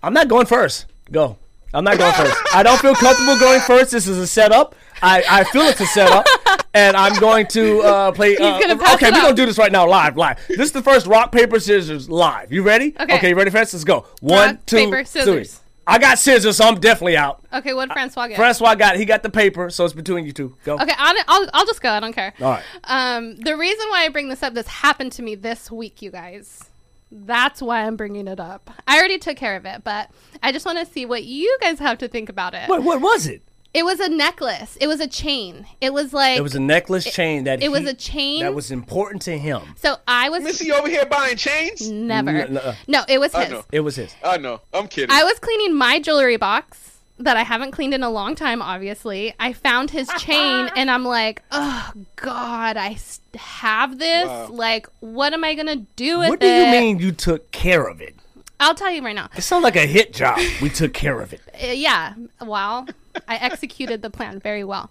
I'm 0.03 0.15
not 0.15 0.29
going 0.29 0.47
first. 0.47 0.87
Go. 1.11 1.37
I'm 1.73 1.85
not 1.85 1.97
going 1.97 2.13
first. 2.13 2.37
I 2.55 2.63
don't 2.63 2.81
feel 2.81 2.95
comfortable 2.95 3.39
going 3.39 3.61
first. 3.61 3.93
This 3.93 4.09
is 4.09 4.19
a 4.19 4.27
setup. 4.27 4.75
I, 5.03 5.25
I 5.29 5.45
feel 5.45 5.63
it's 5.63 5.81
a 5.81 5.87
setup. 5.87 6.27
and 6.75 6.97
I'm 6.97 7.19
going 7.19 7.47
to 7.49 7.81
uh, 7.81 8.13
play. 8.13 8.37
Uh, 8.37 8.57
okay, 8.59 9.11
we're 9.11 9.11
gonna 9.11 9.35
do 9.35 9.47
this 9.47 9.59
right 9.59 9.73
now, 9.73 9.89
live, 9.89 10.17
live. 10.17 10.39
This 10.49 10.61
is 10.61 10.73
the 10.73 10.83
first 10.83 11.07
rock 11.07 11.33
paper 11.33 11.61
scissors 11.61 12.09
live. 12.09 12.53
You 12.53 12.63
ready? 12.63 12.95
Okay. 12.99 13.17
Okay, 13.17 13.29
you 13.31 13.35
ready, 13.35 13.51
Francis? 13.51 13.75
Let's 13.75 13.85
go. 13.85 14.07
One, 14.21 14.57
Rock, 14.57 14.67
two, 14.67 14.77
paper, 14.91 15.05
three. 15.05 15.47
I 15.87 15.99
got 15.99 16.19
scissors, 16.19 16.57
so 16.59 16.65
I'm 16.67 16.79
definitely 16.79 17.17
out. 17.17 17.45
Okay, 17.53 17.75
what 17.75 17.93
Francois 17.93 18.29
get? 18.29 18.37
Francois 18.37 18.77
got 18.77 18.97
he 18.97 19.05
got 19.05 19.23
the 19.23 19.31
paper, 19.31 19.69
so 19.69 19.85
it's 19.85 19.93
between 19.95 20.25
you 20.25 20.33
two. 20.33 20.57
Go. 20.65 20.75
Okay, 20.79 20.93
I'll, 20.97 21.17
I'll, 21.27 21.49
I'll 21.53 21.67
just 21.67 21.83
go. 21.83 21.91
I 21.91 22.01
don't 22.01 22.13
care. 22.13 22.33
All 22.41 22.51
right. 22.53 22.63
Um, 22.85 23.37
the 23.37 23.57
reason 23.57 23.89
why 23.91 24.05
I 24.05 24.09
bring 24.09 24.29
this 24.29 24.43
up, 24.43 24.55
this 24.55 24.69
happened 24.69 25.13
to 25.13 25.23
me 25.23 25.35
this 25.35 25.71
week, 25.71 26.01
you 26.01 26.11
guys. 26.11 26.71
That's 27.11 27.61
why 27.61 27.85
I'm 27.85 27.97
bringing 27.97 28.27
it 28.29 28.41
up. 28.41 28.71
I 28.87 28.97
already 28.99 29.19
took 29.19 29.37
care 29.37 29.57
of 29.57 29.67
it, 29.67 29.85
but 29.85 30.11
I 30.43 30.51
just 30.53 30.65
want 30.65 30.79
to 30.79 30.87
see 30.87 31.05
what 31.05 31.25
you 31.25 31.59
guys 31.61 31.79
have 31.81 31.99
to 31.99 32.09
think 32.09 32.29
about 32.29 32.55
it. 32.55 32.69
What 32.69 32.83
what 32.85 33.01
was 33.01 33.27
it? 33.27 33.43
It 33.75 33.85
was 33.87 34.01
a 34.01 34.09
necklace. 34.09 34.77
It 34.81 34.87
was 34.87 35.01
a 35.01 35.07
chain. 35.07 35.67
It 35.81 35.93
was 35.95 36.13
like 36.13 36.37
It 36.39 36.43
was 36.43 36.55
a 36.55 36.61
necklace 36.61 37.05
chain 37.05 37.45
that 37.45 37.63
it 37.63 37.71
was 37.71 37.87
a 37.87 37.95
chain? 37.95 38.41
that 38.43 38.55
was 38.55 38.71
important 38.71 39.23
to 39.23 39.39
him. 39.39 39.63
so 39.77 39.97
I 40.07 40.29
was 40.29 40.43
Missy 40.45 40.71
over 40.73 40.89
here 40.89 41.07
buying 41.07 41.37
chains? 41.37 41.89
never. 41.91 42.31
N- 42.31 42.59
n- 42.59 42.77
No, 42.87 43.05
it 43.09 43.19
was 43.19 43.35
I 43.35 43.45
his. 43.45 43.53
know. 43.53 43.65
It 43.73 43.81
was 43.81 43.97
his. 43.97 44.15
I 44.23 44.37
know. 44.37 44.61
I'm 44.75 44.89
kidding. 44.89 45.11
I 45.11 45.25
was 45.25 45.39
cleaning 45.39 45.75
my 45.75 45.99
jewelry 46.01 46.37
box 46.37 46.91
that 47.19 47.37
I 47.37 47.45
haven't 47.45 47.71
cleaned 47.71 47.95
in 47.95 48.03
a 48.03 48.11
long 48.11 48.35
time, 48.35 48.61
obviously. 48.61 49.35
I 49.41 49.53
found 49.55 49.91
his 49.91 50.09
chain 50.19 50.69
and 50.77 50.91
I'm 50.91 51.05
like, 51.05 51.43
oh, 51.51 51.93
God, 52.17 52.77
I 52.77 52.99
have 53.37 53.99
this. 53.99 54.27
Wow. 54.27 54.49
Like, 54.51 54.87
what 55.01 55.33
am 55.33 55.45
I 55.45 55.55
going 55.55 55.67
to 55.69 55.87
do 55.97 56.19
with 56.19 56.27
it? 56.27 56.31
What 56.31 56.41
do 56.41 56.47
it? 56.47 56.67
you 56.67 56.73
mean 56.73 56.99
you 56.99 57.13
took 57.13 57.51
care 57.53 57.87
of 57.87 58.01
it? 58.03 58.17
I'll 58.61 58.75
tell 58.75 58.91
you 58.91 59.03
right 59.05 59.15
now. 59.15 59.29
It 59.37 59.43
sounds 59.43 59.65
like 59.65 59.77
a 59.77 59.87
hit 59.87 60.13
job. 60.13 60.39
We 60.61 60.69
took 60.69 60.93
care 60.93 61.21
of 61.21 61.33
it. 61.33 61.41
Uh, 61.61 61.67
yeah, 61.69 62.15
well, 62.41 62.87
I 63.29 63.37
executed 63.37 64.03
the 64.03 64.11
plan 64.11 64.39
very 64.41 64.65
well. 64.65 64.91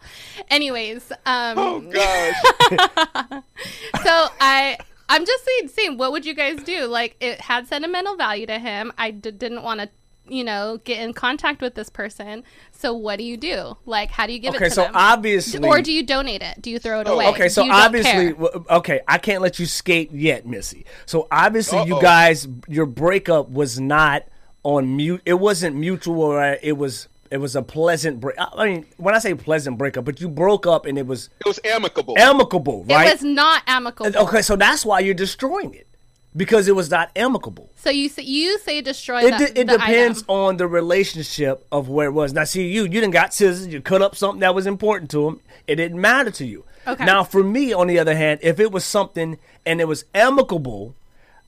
Anyways, 0.49 1.11
um, 1.25 1.57
oh 1.57 1.79
gosh. 1.81 2.35
so 4.03 4.27
I. 4.39 4.77
I'm 5.09 5.25
just 5.25 5.43
saying, 5.43 5.67
saying, 5.67 5.97
what 5.97 6.13
would 6.13 6.25
you 6.25 6.33
guys 6.33 6.63
do? 6.63 6.85
Like, 6.85 7.17
it 7.19 7.41
had 7.41 7.67
sentimental 7.67 8.15
value 8.15 8.45
to 8.45 8.57
him. 8.57 8.93
I 8.97 9.11
d- 9.11 9.31
didn't 9.31 9.61
want 9.61 9.81
to, 9.81 9.89
you 10.25 10.41
know, 10.45 10.79
get 10.85 11.01
in 11.01 11.11
contact 11.11 11.61
with 11.61 11.75
this 11.75 11.89
person. 11.89 12.45
So, 12.71 12.93
what 12.93 13.17
do 13.17 13.25
you 13.25 13.35
do? 13.35 13.75
Like, 13.85 14.09
how 14.09 14.25
do 14.25 14.31
you 14.31 14.39
give 14.39 14.53
it 14.53 14.57
Okay, 14.61 14.69
so 14.69 14.83
them? 14.83 14.93
obviously, 14.95 15.67
or 15.67 15.81
do 15.81 15.91
you 15.91 16.03
donate 16.03 16.41
it? 16.41 16.61
Do 16.61 16.69
you 16.71 16.79
throw 16.79 17.01
it 17.01 17.07
Oh, 17.09 17.15
away? 17.15 17.27
Okay, 17.27 17.49
so 17.49 17.69
obviously, 17.69 18.31
care. 18.33 18.51
okay, 18.69 19.01
I 19.05 19.17
can't 19.17 19.41
let 19.41 19.59
you 19.59 19.65
skate 19.65 20.13
yet, 20.13 20.45
Missy. 20.45 20.85
So 21.05 21.27
obviously, 21.29 21.83
you 21.87 21.95
Uh-oh. 21.97 22.01
guys, 22.01 22.47
your 22.69 22.85
breakup 22.85 23.49
was 23.49 23.81
not 23.81 24.23
on 24.63 24.95
mute. 24.95 25.21
It 25.25 25.41
wasn't 25.41 25.75
mutual. 25.75 26.35
Right? 26.35 26.57
It 26.63 26.77
was. 26.77 27.09
It 27.31 27.37
was 27.37 27.55
a 27.55 27.61
pleasant 27.61 28.19
break. 28.19 28.35
I 28.37 28.65
mean, 28.65 28.85
when 28.97 29.15
I 29.15 29.19
say 29.19 29.33
pleasant 29.33 29.77
breakup, 29.77 30.03
but 30.05 30.19
you 30.19 30.27
broke 30.29 30.67
up 30.67 30.85
and 30.85 30.97
it 30.97 31.07
was 31.07 31.29
It 31.39 31.47
was 31.47 31.59
amicable. 31.63 32.15
amicable, 32.17 32.83
right? 32.83 33.07
it 33.07 33.13
was 33.13 33.23
not 33.23 33.63
amicable. 33.67 34.11
okay, 34.23 34.41
so 34.41 34.55
that's 34.57 34.85
why 34.85 34.99
you're 34.99 35.13
destroying 35.13 35.73
it 35.73 35.87
because 36.35 36.67
it 36.67 36.75
was 36.75 36.89
not 36.89 37.09
amicable. 37.15 37.69
So 37.77 37.89
you 37.89 38.09
say 38.09 38.23
you 38.23 38.59
say 38.59 38.81
destroy. 38.81 39.23
It, 39.25 39.31
the, 39.31 39.37
de- 39.37 39.59
it 39.61 39.67
the 39.67 39.77
depends 39.77 40.23
item. 40.23 40.35
on 40.35 40.57
the 40.57 40.67
relationship 40.67 41.65
of 41.71 41.87
where 41.89 42.07
it 42.07 42.11
was. 42.11 42.33
Now, 42.33 42.43
see, 42.43 42.67
you 42.67 42.83
you 42.83 42.89
didn't 42.89 43.11
got 43.11 43.33
scissors. 43.33 43.67
You 43.67 43.81
cut 43.81 44.01
up 44.01 44.15
something 44.15 44.41
that 44.41 44.53
was 44.53 44.67
important 44.67 45.09
to 45.11 45.27
him. 45.27 45.39
It 45.67 45.75
didn't 45.77 45.99
matter 46.01 46.31
to 46.31 46.45
you. 46.45 46.65
Okay. 46.87 47.05
Now, 47.05 47.23
for 47.23 47.43
me, 47.43 47.71
on 47.73 47.87
the 47.87 47.99
other 47.99 48.15
hand, 48.15 48.39
if 48.43 48.59
it 48.59 48.71
was 48.71 48.83
something 48.83 49.37
and 49.65 49.79
it 49.79 49.87
was 49.87 50.03
amicable, 50.15 50.95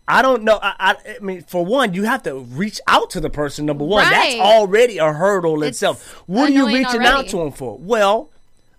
I 0.08 0.22
don't 0.22 0.44
know. 0.44 0.60
I, 0.62 0.74
I, 0.80 1.16
I 1.16 1.20
mean, 1.20 1.44
for 1.44 1.66
one, 1.66 1.94
you 1.94 2.04
have 2.04 2.24
to 2.24 2.40
reach 2.40 2.82
out 2.88 3.10
to 3.12 3.20
the 3.22 3.30
person. 3.30 3.66
Number 3.66 3.86
one, 3.86 4.04
that's 4.10 4.36
already 4.36 4.98
a 4.98 5.14
hurdle 5.14 5.64
It's 5.64 5.78
itself. 5.78 6.24
What 6.28 6.50
are 6.50 6.54
you 6.54 6.66
annoying 6.68 6.84
reaching 6.86 7.06
out 7.06 7.28
to 7.30 7.38
them 7.38 7.52
for? 7.52 7.78
Well, 7.78 8.30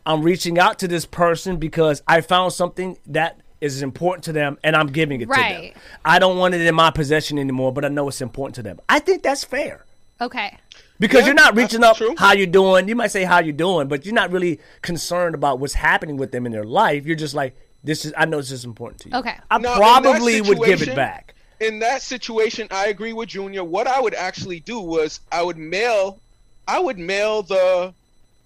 I'm 0.05 0.22
reaching 0.22 0.59
out 0.59 0.78
to 0.80 0.88
this 0.88 1.06
person 1.06 1.56
because 1.56 2.02
I 2.06 2.20
found 2.20 2.52
something 2.52 2.98
that 3.06 3.40
is 3.60 3.80
important 3.80 4.24
to 4.24 4.32
them 4.32 4.59
and 4.62 4.76
I'm 4.76 4.88
giving 4.88 5.22
it 5.22 5.26
to 5.30 5.34
them. 5.34 5.72
I 6.05 6.18
don't 6.18 6.36
want 6.36 6.55
it 6.55 6.60
in 6.60 6.74
my 6.74 6.90
possession 6.90 7.38
anymore, 7.38 7.72
but 7.72 7.84
I 7.86 7.88
know 7.88 8.06
it's 8.09 8.20
important 8.20 8.56
to 8.56 8.62
them. 8.62 8.78
I 8.88 8.98
think 8.98 9.22
that's 9.22 9.44
fair. 9.44 9.86
Okay. 10.20 10.59
Because 11.01 11.20
Yeah, 11.20 11.26
you're 11.26 11.34
not 11.34 11.55
that's 11.55 11.72
reaching 11.72 11.84
up 11.84 11.96
true. 11.96 12.14
how 12.18 12.32
you 12.34 12.46
doing. 12.46 12.86
You 12.86 12.94
might 12.94 13.10
say 13.10 13.24
how 13.24 13.40
you 13.40 13.52
doing, 13.52 13.88
but 13.88 14.05
you're 14.05 14.14
not 14.14 14.30
really 14.30 14.60
concerned 14.82 15.34
about 15.34 15.59
what's 15.59 15.74
happening 15.74 16.18
with 16.18 16.32
them 16.32 16.44
in 16.44 16.52
their 16.52 16.64
life. 16.64 17.06
You're 17.06 17.16
just 17.16 17.34
like, 17.34 17.56
this 17.85 18.05
is 18.05 18.12
I 18.16 18.24
know 18.24 18.39
this 18.39 18.51
is 18.51 18.65
important 18.65 19.02
to 19.02 19.11
you. 19.11 19.16
Okay. 19.16 19.36
I 19.51 19.59
Now, 19.59 19.77
probably 19.77 20.40
would 20.40 20.59
give 20.65 20.82
it 20.82 20.97
back. 20.97 21.35
In 21.61 21.78
that 21.78 22.02
situation, 22.02 22.66
I 22.70 22.89
agree 22.89 23.12
with 23.12 23.28
Junior. 23.28 23.62
What 23.62 23.86
I 23.86 24.01
would 24.01 24.15
actually 24.15 24.61
do 24.61 24.81
was 24.81 25.20
I 25.31 25.43
would 25.43 25.56
mail, 25.56 26.19
I 26.66 26.78
would 26.81 26.98
mail 26.98 27.43
the 27.43 27.94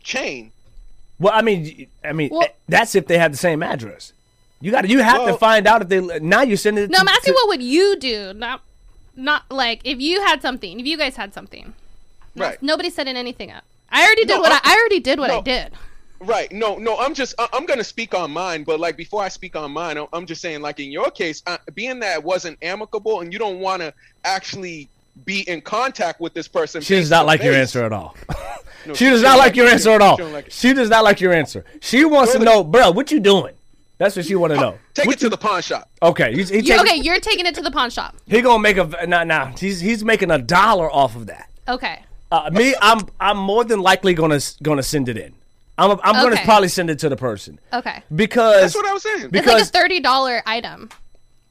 chain. 0.02 0.52
Well, 1.18 1.32
I 1.34 1.42
mean, 1.42 1.86
I 2.04 2.12
mean, 2.12 2.30
Well- 2.30 2.46
that's 2.68 2.94
if 2.94 3.06
they 3.06 3.18
have 3.18 3.32
the 3.32 3.38
same 3.38 3.62
address. 3.62 4.12
You 4.60 4.72
got 4.72 4.82
to 4.82 4.88
you 4.88 4.98
have 5.00 5.24
to 5.26 5.34
find 5.38 5.66
out 5.66 5.82
if 5.82 5.88
they 5.88 6.00
now 6.20 6.42
you're 6.42 6.56
sending 6.56 6.84
it. 6.84 6.90
No, 6.90 6.96
to, 6.96 7.00
I'm 7.02 7.08
asking 7.08 7.32
to- 7.32 7.36
what 7.36 7.48
would 7.48 7.62
you 7.62 7.96
do? 7.96 8.34
Not, 8.34 8.60
not 9.16 9.44
like 9.50 9.80
if 9.84 10.00
you 10.00 10.20
had 10.22 10.42
something. 10.42 10.78
If 10.80 10.86
you 10.86 10.98
guys 10.98 11.16
had 11.16 11.32
something. 11.32 11.74
Right. 12.36 12.60
Nobody's 12.62 12.94
setting 12.94 13.16
anything 13.16 13.50
up. 13.50 13.64
I 13.90 14.04
already 14.04 14.24
did 14.24 14.34
No, 14.34 14.40
what 14.40 14.52
I, 14.52 14.60
I'm- 14.62 14.78
already 14.78 15.00
did 15.00 15.18
what 15.18 15.30
I 15.30 15.40
did. 15.40 15.72
Right. 16.20 16.50
No, 16.50 16.76
no, 16.78 16.96
I'm 16.98 17.14
just, 17.14 17.34
I- 17.38 17.48
I'm 17.52 17.64
going 17.66 17.78
to 17.78 17.84
speak 17.84 18.14
on 18.14 18.30
mine, 18.32 18.64
but 18.64 18.80
like 18.80 18.96
before 18.96 19.22
I 19.22 19.28
speak 19.28 19.54
on 19.56 19.70
mine, 19.72 19.96
I'm- 19.96 20.08
I'm 20.12 20.26
just 20.26 20.40
saying, 20.40 20.60
like 20.62 20.80
in 20.80 20.90
your 20.90 21.10
case, 21.10 21.42
uh, 21.46 21.58
being 21.74 22.00
that 22.00 22.18
it 22.18 22.24
wasn't 22.24 22.58
amicable 22.62 23.20
and 23.20 23.32
you 23.32 23.38
don't 23.38 23.60
want 23.60 23.82
to 23.82 23.92
actually 24.24 24.88
be 25.24 25.40
in 25.48 25.60
contact 25.60 26.20
with 26.20 26.34
this 26.34 26.48
person. 26.48 26.80
She 26.80 26.94
does 26.96 27.10
not 27.10 27.20
to 27.20 27.26
like 27.26 27.42
your 27.42 27.54
answer 27.54 27.84
at 27.84 27.92
all. 27.92 28.16
No, 28.86 28.94
she 28.94 29.06
does 29.10 29.18
she 29.18 29.24
not 29.24 29.30
don't 29.30 29.38
like 29.38 29.56
your 29.56 29.66
it. 29.66 29.72
answer 29.72 29.90
at 29.90 30.00
all. 30.00 30.16
She 30.16 30.22
like. 30.22 30.46
She 30.50 30.72
does 30.72 30.88
not 30.88 31.02
like 31.02 31.20
your 31.20 31.32
answer. 31.32 31.64
She 31.80 32.04
wants 32.04 32.32
to 32.32 32.38
know, 32.38 32.62
bro, 32.62 32.92
what 32.92 33.10
you 33.10 33.18
doing? 33.18 33.54
That's 33.98 34.14
what 34.14 34.24
she 34.24 34.36
want 34.36 34.52
to 34.52 34.56
know. 34.60 34.78
Take 34.94 35.06
What 35.06 35.16
it 35.16 35.18
to 35.20 35.28
the 35.28 35.36
pawn 35.36 35.60
shop. 35.62 35.90
Okay, 36.00 36.32
he's, 36.32 36.48
he 36.48 36.58
You, 36.58 36.62
taking- 36.62 36.80
okay, 36.86 36.96
you're 36.96 37.18
taking 37.18 37.44
it 37.44 37.56
to 37.56 37.60
the 37.60 37.72
pawn 37.72 37.90
shop. 37.90 38.14
He 38.26 38.40
gonna 38.40 38.60
make 38.62 38.76
a 38.78 39.06
nah 39.06 39.24
nah. 39.24 39.46
He's 39.58 39.80
he's 39.80 40.04
making 40.04 40.30
a 40.30 40.38
dollar 40.38 40.90
off 40.90 41.16
of 41.16 41.26
that. 41.26 41.50
Okay. 41.66 42.02
Uh, 42.30 42.48
me, 42.52 42.74
I'm 42.80 43.00
I'm 43.18 43.36
more 43.36 43.64
than 43.64 43.80
likely 43.80 44.14
gonna 44.14 44.38
gonna 44.62 44.84
send 44.84 45.08
it 45.08 45.16
in. 45.18 45.34
I'm 45.78 45.98
I'm 46.02 46.22
gonna 46.24 46.40
probably 46.44 46.68
send 46.68 46.90
it 46.90 46.98
to 47.00 47.08
the 47.08 47.16
person 47.16 47.58
Okay. 47.72 48.02
because 48.14 48.60
That's 48.62 48.74
what 48.74 48.86
I 48.86 48.92
was 48.92 49.02
saying. 49.02 49.30
Be- 49.30 49.38
It's 49.38 49.46
like 49.46 49.56
a 49.56 49.58
Because- 49.58 49.70
thirty 49.70 50.00
dollar 50.00 50.42
item. 50.46 50.88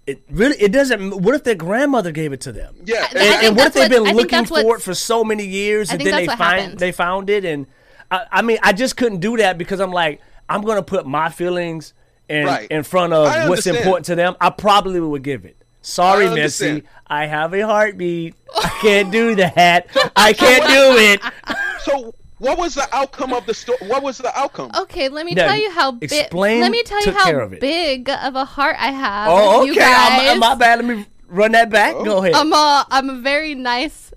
it 0.06 0.22
really 0.30 0.56
it 0.62 0.72
doesn't. 0.72 1.22
What 1.22 1.34
if 1.36 1.44
their 1.44 1.56
grandmother 1.56 2.12
gave 2.12 2.34
it 2.34 2.41
to 2.41 2.52
them? 2.52 2.76
yeah. 2.86 3.08
I 3.14 3.18
And, 3.20 3.45
and 3.48 3.56
what 3.58 3.68
if 3.68 3.74
they've 3.74 3.90
been 3.90 4.04
what- 4.04 4.16
looking 4.16 4.45
for 4.45 4.76
it 4.76 4.82
for 4.82 4.94
so 4.94 5.24
many 5.24 5.45
years, 5.45 5.90
I 5.90 5.94
and 5.94 6.02
then 6.02 6.12
they 6.16 6.28
find 6.28 6.40
happened. 6.62 6.80
they 6.80 6.91
found 6.91 7.30
it, 7.30 7.45
and 7.45 7.68
I, 8.12 8.26
I 8.32 8.41
mean, 8.41 8.58
I 8.64 8.74
just 8.74 8.98
couldn't 8.98 9.20
do 9.20 9.38
that 9.38 9.58
because 9.58 9.80
I'm 9.80 9.91
like, 9.91 10.22
I'm 10.49 10.62
gonna 10.62 10.84
put 10.84 11.06
my 11.06 11.30
feelings 11.30 11.94
in 12.30 12.45
Right. 12.45 12.70
in 12.70 12.84
front 12.84 13.14
of 13.14 13.49
what's 13.49 13.66
important 13.68 14.06
to 14.08 14.16
them. 14.16 14.36
I 14.41 14.49
probably 14.49 14.99
would 14.99 15.24
give 15.24 15.45
it. 15.45 15.56
Sorry, 15.82 16.28
I 16.28 16.34
Missy. 16.36 16.84
I 17.08 17.26
have 17.28 17.54
a 17.54 17.62
heartbeat. 17.66 18.36
I 18.54 18.68
can't 18.82 19.10
do 19.12 19.36
that. 19.36 19.88
I 20.18 20.34
can't 20.34 20.66
do 20.68 20.98
it. 20.98 21.22
So 21.88 22.14
what 22.40 22.58
was 22.58 22.76
the 22.76 22.88
outcome 22.96 23.34
of 23.34 23.46
the 23.46 23.54
story? 23.54 23.78
What 23.88 24.04
was 24.04 24.18
the 24.20 24.38
outcome? 24.38 24.72
Okay, 24.78 25.10
let 25.10 25.26
me 25.26 25.34
No, 25.34 25.46
tell 25.46 25.58
you 25.58 25.72
how 25.72 25.92
big. 25.92 26.12
explain, 26.12 26.62
Let 26.62 26.72
me 26.72 26.84
tell 26.84 27.00
you 27.00 27.06
took 27.06 27.18
care 27.24 27.40
how 27.40 27.46
of 27.46 27.54
it. 27.54 27.60
big 27.60 28.10
of 28.10 28.36
a 28.36 28.46
heart 28.46 28.76
I 28.80 28.92
have. 28.92 29.30
Oh, 29.30 29.62
okay. 29.62 29.68
You 29.68 29.76
guys. 29.76 30.30
I'm, 30.34 30.40
my 30.40 30.56
bad. 30.56 30.86
Let 30.86 30.98
me 30.98 31.06
run 31.28 31.52
that 31.54 31.70
back. 31.70 31.96
Oh. 31.96 32.04
Go 32.06 32.18
ahead. 32.24 32.36
I'm 32.36 32.54
a 32.54 32.86
I'm 32.90 33.10
a 33.10 33.16
very 33.16 33.56
nice 33.56 34.14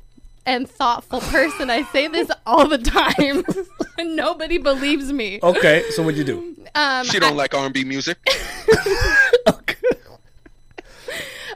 and 0.47 0.69
thoughtful 0.69 1.21
person. 1.21 1.71
I 1.71 1.83
say 1.85 2.09
this 2.09 2.31
all 2.47 2.67
the 2.69 2.79
time, 2.79 3.45
and 3.99 4.17
nobody 4.17 4.59
believes 4.59 5.13
me. 5.13 5.39
okay. 5.43 5.85
So 5.91 6.03
what'd 6.03 6.19
you 6.19 6.25
do? 6.25 6.57
Um, 6.75 7.05
She 7.07 7.19
don't 7.19 7.37
like 7.37 7.53
R&B 7.55 7.85
music. 7.85 8.19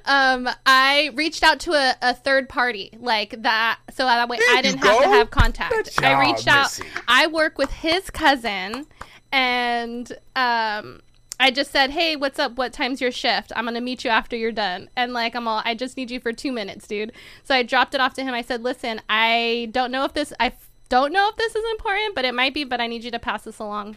um, 0.04 0.48
I 0.66 1.10
reached 1.14 1.42
out 1.42 1.60
to 1.60 1.72
a, 1.72 1.96
a 2.02 2.14
third 2.14 2.48
party 2.48 2.90
like 2.98 3.42
that, 3.42 3.78
so 3.92 4.04
that 4.04 4.28
way 4.28 4.38
There 4.38 4.56
I 4.56 4.62
didn't 4.62 4.78
have 4.78 5.02
to 5.02 5.08
have 5.08 5.30
contact. 5.30 5.72
Good 5.72 5.88
I 5.98 6.12
job, 6.12 6.20
reached 6.20 6.48
out. 6.48 6.64
Missy. 6.78 6.84
I 7.08 7.26
work 7.26 7.58
with 7.58 7.70
his 7.70 8.10
cousin, 8.10 8.86
and 9.32 10.12
um. 10.36 11.00
I 11.40 11.50
just 11.50 11.72
said, 11.72 11.90
"Hey, 11.90 12.14
what's 12.14 12.38
up? 12.38 12.52
What 12.52 12.72
time's 12.72 13.00
your 13.00 13.10
shift? 13.10 13.52
I'm 13.56 13.64
gonna 13.64 13.80
meet 13.80 14.04
you 14.04 14.10
after 14.10 14.36
you're 14.36 14.52
done." 14.52 14.88
And 14.94 15.12
like, 15.12 15.34
I'm 15.34 15.48
all, 15.48 15.62
I 15.64 15.74
just 15.74 15.96
need 15.96 16.08
you 16.08 16.20
for 16.20 16.32
two 16.32 16.52
minutes, 16.52 16.86
dude. 16.86 17.10
So 17.42 17.56
I 17.56 17.64
dropped 17.64 17.92
it 17.92 18.00
off 18.00 18.14
to 18.14 18.22
him. 18.22 18.32
I 18.32 18.40
said, 18.40 18.62
"Listen, 18.62 19.00
I 19.10 19.68
don't 19.72 19.90
know 19.90 20.04
if 20.04 20.12
this, 20.12 20.32
I 20.38 20.52
don't 20.88 21.12
know 21.12 21.28
if 21.28 21.36
this 21.36 21.56
is 21.56 21.64
important, 21.72 22.14
but 22.14 22.24
it 22.24 22.34
might 22.34 22.54
be. 22.54 22.62
But 22.62 22.80
I 22.80 22.86
need 22.86 23.02
you 23.02 23.10
to 23.10 23.18
pass 23.18 23.42
this 23.42 23.58
along." 23.58 23.96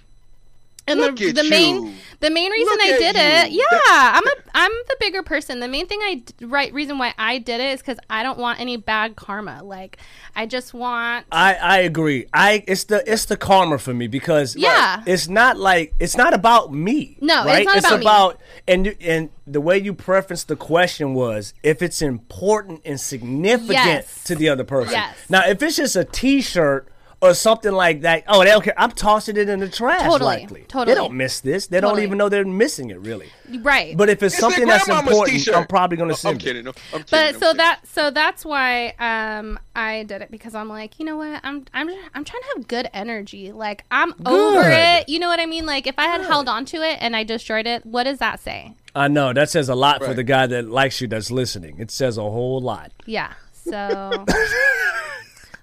And 0.87 0.99
Look 1.01 1.17
the 1.17 1.29
at 1.29 1.35
the 1.35 1.43
main 1.49 1.95
the 2.19 2.29
main 2.29 2.49
reason 2.51 2.71
Look 2.73 2.81
I 2.81 2.91
at 2.93 2.99
did 2.99 3.15
it, 3.17 3.51
you. 3.51 3.67
yeah, 3.71 3.77
I'm 4.15 4.25
a 4.25 4.31
I'm 4.55 4.71
the 4.87 4.95
bigger 4.99 5.21
person. 5.21 5.59
The 5.59 5.67
main 5.67 5.85
thing 5.85 5.99
I 6.01 6.23
right 6.41 6.73
reason 6.73 6.97
why 6.97 7.13
I 7.17 7.37
did 7.39 7.59
it 7.59 7.73
is 7.73 7.81
because 7.81 7.99
I 8.09 8.23
don't 8.23 8.39
want 8.39 8.59
any 8.59 8.77
bad 8.77 9.15
karma. 9.15 9.61
Like 9.63 9.97
I 10.35 10.45
just 10.45 10.73
want 10.73 11.25
I, 11.31 11.55
I 11.55 11.77
agree. 11.79 12.27
I 12.33 12.63
it's 12.67 12.85
the 12.85 13.03
it's 13.11 13.25
the 13.25 13.37
karma 13.37 13.77
for 13.79 13.93
me 13.93 14.07
because 14.07 14.55
Yeah. 14.55 15.03
it's 15.05 15.27
not 15.27 15.57
like 15.57 15.93
it's 15.99 16.15
not 16.15 16.33
about 16.33 16.73
me. 16.73 17.17
No, 17.21 17.39
it's 17.41 17.45
right? 17.67 17.77
it's 17.77 17.85
about 17.85 17.99
me. 17.99 18.05
about 18.05 18.39
and 18.67 18.85
you- 18.85 18.95
and 19.01 19.29
the 19.45 19.61
way 19.61 19.77
you 19.77 19.93
preferenced 19.93 20.47
the 20.47 20.55
question 20.55 21.13
was 21.13 21.53
if 21.63 21.81
it's 21.81 22.01
important 22.01 22.81
and 22.85 22.99
significant 22.99 23.71
Yes. 23.75 24.23
to 24.23 24.35
the 24.35 24.49
other 24.49 24.63
person. 24.63 24.93
Yes. 24.93 25.15
Now, 25.29 25.47
if 25.47 25.61
it's 25.61 25.75
just 25.77 25.95
a 25.95 26.03
T-shirt 26.03 26.87
or 27.19 27.33
something 27.33 27.71
like 27.71 28.01
that. 28.01 28.23
Oh, 28.27 28.39
they 28.43 28.51
don't 28.51 28.63
care. 28.63 28.75
I'm 28.77 28.91
tossing 28.91 29.37
it 29.37 29.49
in 29.49 29.59
the 29.59 29.67
trash. 29.69 30.03
Totally, 30.03 30.19
likely. 30.41 30.61
totally. 30.67 30.93
They 30.93 30.99
don't 31.01 31.15
miss 31.15 31.39
this. 31.39 31.65
They 31.67 31.79
don't 31.81 31.99
even 31.99 32.17
know 32.17 32.29
they're 32.29 32.45
missing 32.45 32.91
it 32.91 32.99
really. 32.99 33.29
Right. 33.61 33.97
But 33.97 34.09
if 34.09 34.21
it's, 34.21 34.35
It's 34.35 34.39
something 34.39 34.67
that's 34.67 34.87
important, 34.87 35.29
t-shirt. 35.37 35.55
I'm 35.55 35.65
probably 35.67 35.97
gonna 35.97 36.13
Oh, 36.13 36.15
send 36.15 36.33
I'm 36.33 36.37
it. 36.37 36.43
kidding. 36.43 36.67
I'm 36.67 36.73
kidding. 36.73 37.05
but 37.09 37.25
I'm 37.27 37.33
so 37.33 37.39
kidding. 37.39 37.57
that 37.57 37.79
so 37.87 38.11
that's 38.11 38.45
why 38.45 38.89
um 38.99 39.57
I 39.75 40.03
did 40.03 40.21
it 40.21 40.29
because 40.29 40.53
I'm 40.53 40.69
like, 40.69 40.99
you 40.99 41.05
know 41.05 41.17
what? 41.17 41.39
I'm 41.43 41.65
I'm 41.73 41.89
I'm 42.13 42.23
trying 42.23 42.41
to 42.43 42.47
have 42.55 42.67
good 42.67 42.87
energy. 42.93 43.51
Like 43.51 43.83
I'm 43.89 44.13
over 44.25 44.61
it. 44.65 45.09
You 45.09 45.17
know 45.19 45.27
what 45.27 45.39
I 45.39 45.45
mean? 45.47 45.65
Like 45.65 45.87
if 45.87 45.95
I 45.97 46.05
had 46.05 46.21
held 46.21 46.47
on 46.47 46.65
to 46.65 46.77
it 46.83 46.97
and 47.01 47.15
I 47.15 47.23
destroyed 47.23 47.65
it, 47.65 47.85
what 47.85 48.03
does 48.03 48.19
that 48.19 48.39
say? 48.39 48.75
I 48.93 49.07
know 49.07 49.33
that 49.33 49.49
says 49.49 49.69
a 49.69 49.75
lot 49.75 50.03
for 50.03 50.13
the 50.13 50.23
guy 50.23 50.45
that 50.47 50.69
likes 50.69 51.01
you 51.01 51.07
that's 51.07 51.31
listening. 51.31 51.77
It 51.79 51.89
says 51.91 52.17
a 52.17 52.21
whole 52.21 52.59
lot. 52.61 52.91
Yeah. 53.05 53.33
So 53.53 54.25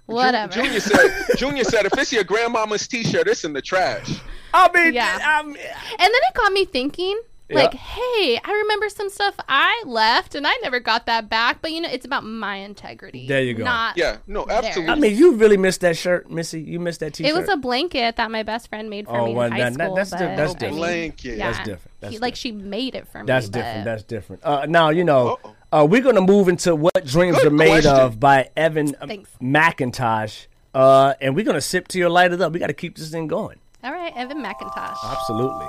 whatever. 0.06 0.52
Junior 0.52 0.80
said, 0.80 1.10
Junior 1.36 1.64
said, 1.64 1.86
if 1.86 1.96
it's 1.98 2.12
your 2.12 2.24
grandmama's 2.24 2.86
T-shirt, 2.88 3.26
it's 3.28 3.44
in 3.44 3.52
the 3.52 3.62
trash. 3.62 4.20
I 4.52 4.70
mean, 4.72 4.94
Yeah. 4.94 5.18
I'm, 5.22 5.48
And 5.48 5.56
then 5.56 6.10
it 6.12 6.34
got 6.34 6.52
me 6.52 6.64
thinking, 6.64 7.20
like, 7.50 7.74
hey, 7.74 8.40
I 8.42 8.52
remember 8.64 8.88
some 8.88 9.10
stuff 9.10 9.34
I 9.48 9.82
left 9.86 10.34
and 10.34 10.44
I 10.46 10.54
never 10.62 10.80
got 10.80 11.06
that 11.06 11.28
back. 11.28 11.60
But 11.62 11.70
you 11.72 11.80
know, 11.82 11.88
it's 11.90 12.04
about 12.06 12.24
my 12.24 12.56
integrity. 12.56 13.28
There 13.28 13.42
you 13.42 13.54
go. 13.54 13.62
Not 13.64 13.96
Yeah, 13.96 14.16
no, 14.26 14.44
theirs. 14.44 14.64
absolutely. 14.64 14.92
I 14.92 14.94
mean, 14.96 15.16
you 15.16 15.34
really 15.34 15.56
missed 15.58 15.82
that 15.82 15.96
shirt, 15.96 16.28
Missy. 16.30 16.60
You 16.62 16.80
missed 16.80 17.00
that 17.00 17.14
T-shirt. 17.14 17.30
It 17.30 17.38
was 17.38 17.48
a 17.48 17.56
blanket 17.56 18.16
that 18.16 18.30
my 18.30 18.42
best 18.42 18.68
friend 18.68 18.88
made 18.90 19.06
for 19.06 19.16
Oh, 19.18 19.26
me 19.26 19.34
well, 19.34 19.46
in 19.46 19.52
high 19.52 19.58
that- 19.70 19.74
that- 19.78 19.84
school. 19.84 19.94
that's 19.94 20.10
di- 20.10 20.16
but, 20.18 20.36
that's 20.36 20.50
I 20.50 20.54
different. 20.54 20.72
mean, 20.74 20.80
Blanket. 20.80 21.36
Yeah. 21.38 21.52
That's 21.52 21.58
different. 21.66 21.90
That's 22.00 22.12
He- 22.14 22.18
like 22.18 22.34
she 22.36 22.50
made 22.52 22.94
it 22.96 23.06
for 23.08 23.18
me. 23.20 23.26
That's 23.26 23.46
but- 23.46 23.58
different. 23.58 23.84
That's 23.84 24.02
different. 24.04 24.42
Uh, 24.44 24.66
now 24.66 24.88
you 24.88 25.04
know 25.04 25.38
Uh-oh. 25.44 25.54
Uh, 25.74 25.84
we're 25.84 26.02
gonna 26.02 26.20
move 26.20 26.48
into 26.48 26.76
what 26.76 27.04
dreams 27.04 27.36
Good 27.38 27.48
are 27.48 27.50
made 27.50 27.82
question. 27.82 27.90
of 27.96 28.20
by 28.20 28.48
Evan 28.56 28.94
Thanks. 29.06 29.30
McIntosh, 29.42 30.46
uh, 30.72 31.14
and 31.20 31.34
we're 31.34 31.44
gonna 31.44 31.60
sip 31.60 31.88
to 31.88 31.98
your 31.98 32.10
light 32.10 32.32
it 32.32 32.40
up. 32.40 32.52
We 32.52 32.60
got 32.60 32.68
to 32.68 32.74
keep 32.74 32.96
this 32.96 33.10
thing 33.10 33.26
going. 33.26 33.58
All 33.82 33.92
right, 33.92 34.12
Evan 34.16 34.42
McIntosh. 34.42 34.96
Absolutely. 35.04 35.66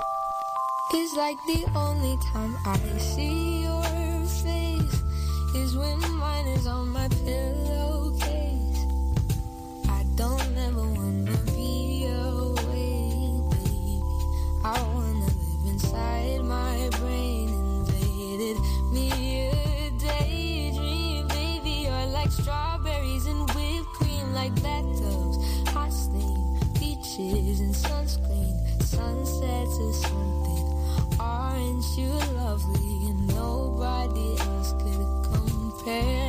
It's 0.92 1.16
like 1.16 1.36
the 1.48 1.66
only 1.74 2.16
time 2.32 2.56
I 2.64 2.78
see 2.98 3.55
sunsets 29.46 29.78
or 29.78 29.92
something. 29.92 31.20
Aren't 31.20 31.84
you 31.96 32.10
lovely? 32.34 33.06
And 33.08 33.28
nobody 33.28 34.38
else 34.38 34.72
could 34.72 35.32
compare. 35.32 36.25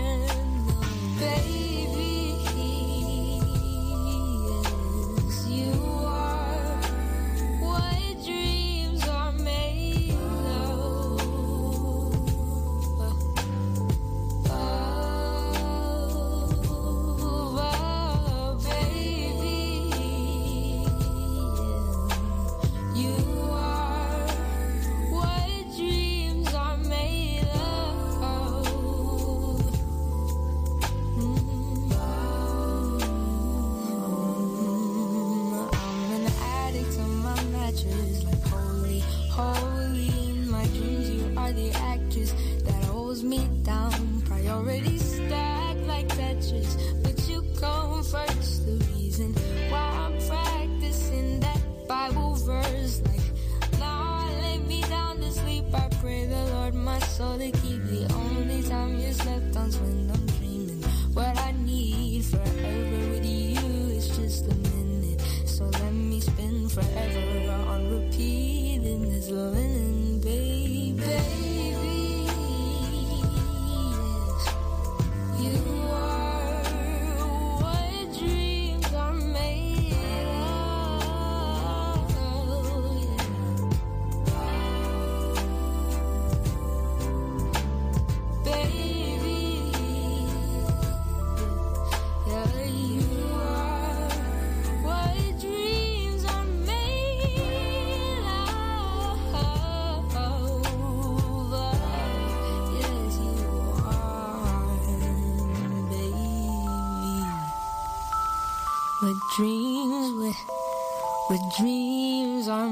Dreams 111.58 112.48
are 112.48 112.70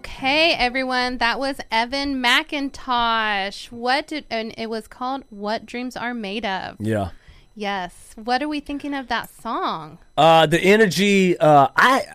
Okay, 0.00 0.54
everyone, 0.54 1.18
that 1.18 1.38
was 1.38 1.60
Evan 1.70 2.22
McIntosh. 2.22 3.70
What 3.70 4.06
did 4.06 4.24
and 4.30 4.54
it 4.56 4.70
was 4.70 4.88
called 4.88 5.24
"What 5.28 5.66
Dreams 5.66 5.94
Are 5.94 6.14
Made 6.14 6.46
Of"? 6.46 6.76
Yeah. 6.80 7.10
Yes. 7.54 8.12
What 8.14 8.42
are 8.42 8.48
we 8.48 8.60
thinking 8.60 8.94
of 8.94 9.08
that 9.08 9.28
song? 9.28 9.98
Uh, 10.16 10.46
the 10.46 10.58
energy. 10.58 11.36
Uh, 11.36 11.68
I, 11.76 12.06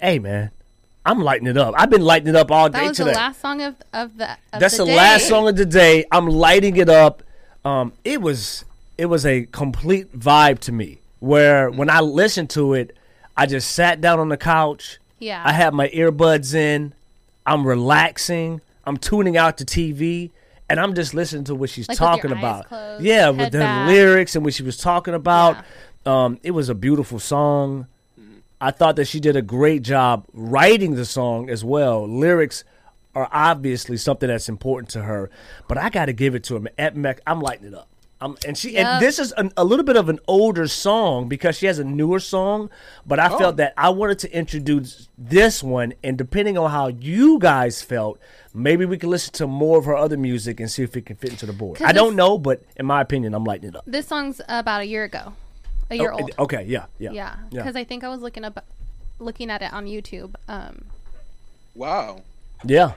hey 0.00 0.18
man, 0.18 0.50
I'm 1.06 1.20
lighting 1.20 1.46
it 1.46 1.56
up. 1.56 1.76
I've 1.78 1.90
been 1.90 2.02
lighting 2.02 2.26
it 2.26 2.34
up 2.34 2.50
all 2.50 2.68
day 2.68 2.80
That 2.80 2.88
was 2.88 2.96
today. 2.96 3.12
the 3.12 3.16
last 3.16 3.40
song 3.40 3.62
of 3.62 3.76
of 3.92 4.18
the. 4.18 4.32
Of 4.52 4.58
That's 4.58 4.76
the, 4.76 4.84
the, 4.84 4.92
last 4.92 5.28
song 5.28 5.46
of 5.46 5.54
the 5.54 5.64
day. 5.64 6.04
I'm 6.10 6.26
lighting 6.26 6.76
it 6.76 6.88
up. 6.88 7.22
Um, 7.64 7.92
it 8.02 8.20
was 8.20 8.64
it 8.98 9.06
was 9.06 9.24
a 9.24 9.46
complete 9.46 10.12
vibe 10.18 10.58
to 10.60 10.72
me. 10.72 10.98
Where 11.20 11.70
when 11.70 11.88
I 11.88 12.00
listened 12.00 12.50
to 12.50 12.74
it, 12.74 12.96
I 13.36 13.46
just 13.46 13.70
sat 13.70 14.00
down 14.00 14.18
on 14.18 14.28
the 14.28 14.36
couch. 14.36 14.98
Yeah. 15.20 15.40
I 15.46 15.52
had 15.52 15.72
my 15.72 15.88
earbuds 15.90 16.52
in. 16.52 16.94
I'm 17.46 17.66
relaxing. 17.66 18.60
I'm 18.84 18.96
tuning 18.96 19.36
out 19.36 19.56
the 19.58 19.64
TV, 19.64 20.30
and 20.68 20.80
I'm 20.80 20.94
just 20.94 21.14
listening 21.14 21.44
to 21.44 21.54
what 21.54 21.70
she's 21.70 21.88
Like 21.88 21.98
talking 21.98 22.32
about. 22.32 22.68
closed, 22.68 23.04
yeah, 23.04 23.30
with 23.30 23.52
the 23.52 23.58
lyrics 23.86 24.34
and 24.34 24.44
what 24.44 24.54
she 24.54 24.62
was 24.62 24.76
talking 24.76 25.14
about. 25.14 25.64
Um, 26.04 26.38
it 26.42 26.50
was 26.50 26.68
a 26.68 26.74
beautiful 26.74 27.18
song. 27.20 27.86
I 28.60 28.70
thought 28.70 28.96
that 28.96 29.06
she 29.06 29.18
did 29.20 29.34
a 29.36 29.42
great 29.42 29.82
job 29.82 30.24
writing 30.32 30.94
the 30.94 31.04
song 31.04 31.50
as 31.50 31.64
well. 31.64 32.06
Lyrics 32.08 32.62
are 33.14 33.28
obviously 33.32 33.96
something 33.96 34.28
that's 34.28 34.48
important 34.48 34.88
to 34.90 35.02
her, 35.02 35.30
but 35.68 35.78
I 35.78 35.90
got 35.90 36.06
to 36.06 36.12
give 36.12 36.34
it 36.34 36.44
to 36.44 36.56
him. 36.56 36.68
At 36.78 36.96
Mech, 36.96 37.20
I'm 37.26 37.40
lighting 37.40 37.66
it 37.68 37.74
up. 37.74 37.88
I'm, 38.22 38.36
and 38.46 38.56
she 38.56 38.72
Yep. 38.72 38.86
and 38.86 39.02
this 39.02 39.18
is 39.18 39.32
an, 39.32 39.52
a 39.56 39.64
little 39.64 39.84
bit 39.84 39.96
of 39.96 40.08
an 40.08 40.20
older 40.28 40.68
song 40.68 41.28
because 41.28 41.56
she 41.58 41.66
has 41.66 41.78
a 41.78 41.84
newer 41.84 42.20
song, 42.20 42.70
but 43.06 43.18
I 43.18 43.28
felt 43.36 43.56
that 43.56 43.74
I 43.76 43.90
wanted 43.90 44.18
to 44.20 44.32
introduce 44.36 45.08
this 45.18 45.62
one, 45.62 45.92
and 46.04 46.16
depending 46.16 46.56
on 46.56 46.70
how 46.70 46.86
you 46.88 47.38
guys 47.38 47.82
felt, 47.82 48.18
maybe 48.54 48.84
we 48.86 48.96
can 48.98 49.10
listen 49.10 49.32
to 49.34 49.46
more 49.46 49.78
of 49.78 49.84
her 49.86 49.96
other 49.96 50.16
music 50.16 50.60
and 50.60 50.70
see 50.70 50.82
if 50.82 50.96
it 50.96 51.04
can 51.06 51.16
fit 51.16 51.30
into 51.30 51.46
the 51.46 51.52
board. 51.52 51.82
I 51.82 51.92
don't 51.92 52.14
know, 52.16 52.38
but 52.38 52.62
in 52.76 52.86
my 52.86 53.00
opinion, 53.00 53.34
I'm 53.34 53.44
lighting 53.44 53.70
it 53.70 53.76
up. 53.76 53.84
This 53.86 54.06
song's 54.06 54.40
about 54.48 54.82
a 54.82 54.86
year 54.86 55.04
ago, 55.04 55.32
a 55.90 55.96
year 55.96 56.12
Oh, 56.12 56.20
old. 56.20 56.30
Okay, 56.38 56.64
yeah, 56.68 56.86
yeah, 56.98 57.10
Yeah, 57.12 57.36
because 57.50 57.74
I 57.76 57.84
think 57.84 58.04
I 58.04 58.08
was 58.08 58.20
looking 58.20 58.44
up, 58.44 58.64
looking 59.18 59.50
at 59.50 59.62
it 59.62 59.72
on 59.72 59.86
YouTube, 59.86 60.34
um, 60.48 60.84
Wow. 61.74 62.22
yeah. 62.64 62.92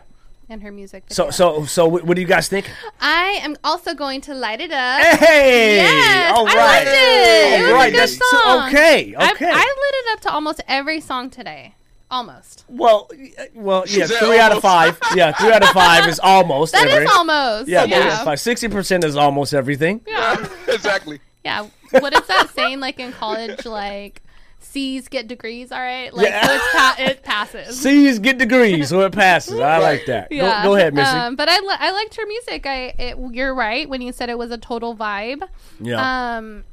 And 0.49 0.61
her 0.63 0.71
music. 0.71 1.03
So, 1.09 1.23
video. 1.25 1.31
so, 1.31 1.65
so, 1.65 1.87
what, 1.87 2.03
what 2.03 2.15
do 2.15 2.21
you 2.21 2.27
guys 2.27 2.47
think? 2.47 2.69
I 3.01 3.39
am 3.43 3.55
also 3.63 3.93
going 3.93 4.21
to 4.21 4.33
light 4.33 4.61
it 4.61 4.71
up. 4.71 5.01
Hey, 5.19 5.77
Yes, 5.77 6.33
all 6.35 6.47
I 6.47 6.53
liked 6.53 6.87
it. 6.87 6.91
It 6.91 7.55
All 7.55 7.61
was 7.63 7.71
right, 7.73 7.87
a 7.87 7.91
good 7.91 7.99
that's- 7.99 8.19
song. 8.31 8.67
okay, 8.69 9.15
I- 9.15 9.31
okay. 9.31 9.49
I, 9.51 9.57
lit 9.57 9.95
it 9.95 10.13
up 10.13 10.19
to 10.21 10.31
almost 10.31 10.61
every 10.67 11.01
song 11.01 11.29
today. 11.29 11.75
Almost. 12.11 12.65
Well, 12.69 13.09
uh, 13.39 13.43
well, 13.55 13.83
yeah, 13.87 14.05
said 14.05 14.19
three 14.19 14.37
out 14.39 14.51
of 14.51 14.61
five. 14.61 14.97
Yeah, 15.15 15.31
three 15.31 15.51
out 15.51 15.63
of 15.63 15.69
five 15.69 16.07
is 16.07 16.19
almost. 16.19 16.73
That 16.73 16.87
is 16.87 16.93
every- 16.93 17.07
almost. 17.07 17.67
Yeah, 17.67 17.83
Yeah. 17.85 18.23
yeah. 18.23 18.35
Sixty 18.35 18.67
percent 18.67 19.03
is 19.03 19.15
almost 19.15 19.53
everything. 19.55 20.01
Yeah. 20.07 20.47
exactly. 20.67 21.19
Yeah. 21.43 21.67
What 21.91 22.13
is 22.13 22.25
that 22.27 22.49
saying? 22.55 22.79
Like 22.79 22.99
in 22.99 23.11
college, 23.11 23.65
like 23.65 24.21
C's 24.65 25.07
get 25.07 25.27
degrees. 25.27 25.71
All 25.71 25.79
right. 25.79 26.13
Like 26.13 26.27
Yeah. 26.27 26.45
so 26.45 26.53
it's 26.55 26.71
pa- 26.73 26.95
it 26.99 27.23
passes. 27.23 27.79
C's 27.81 28.19
get 28.19 28.37
degrees, 28.37 28.89
so 28.89 29.01
it 29.01 29.13
passes. 29.13 29.59
I 29.59 29.77
like 29.77 30.05
that. 30.07 30.29
Go- 30.29 30.35
Yeah. 30.35 30.63
Go, 30.63 30.75
ahead, 30.75 30.93
Missy. 30.93 31.09
Um, 31.09 31.35
but 31.35 31.47
I, 31.49 31.59
li- 31.59 31.75
I 31.79 31.91
liked 31.91 32.15
her 32.15 32.25
music. 32.25 32.65
I 32.65 32.77
it, 32.99 33.17
you're 33.31 33.53
right 33.55 33.87
when 33.87 34.01
you 34.01 34.11
said 34.11 34.29
it 34.29 34.37
was 34.37 34.51
a 34.51 34.57
total 34.57 34.95
vibe. 34.95 35.47
yeah. 35.79 36.37
Um, 36.37 36.63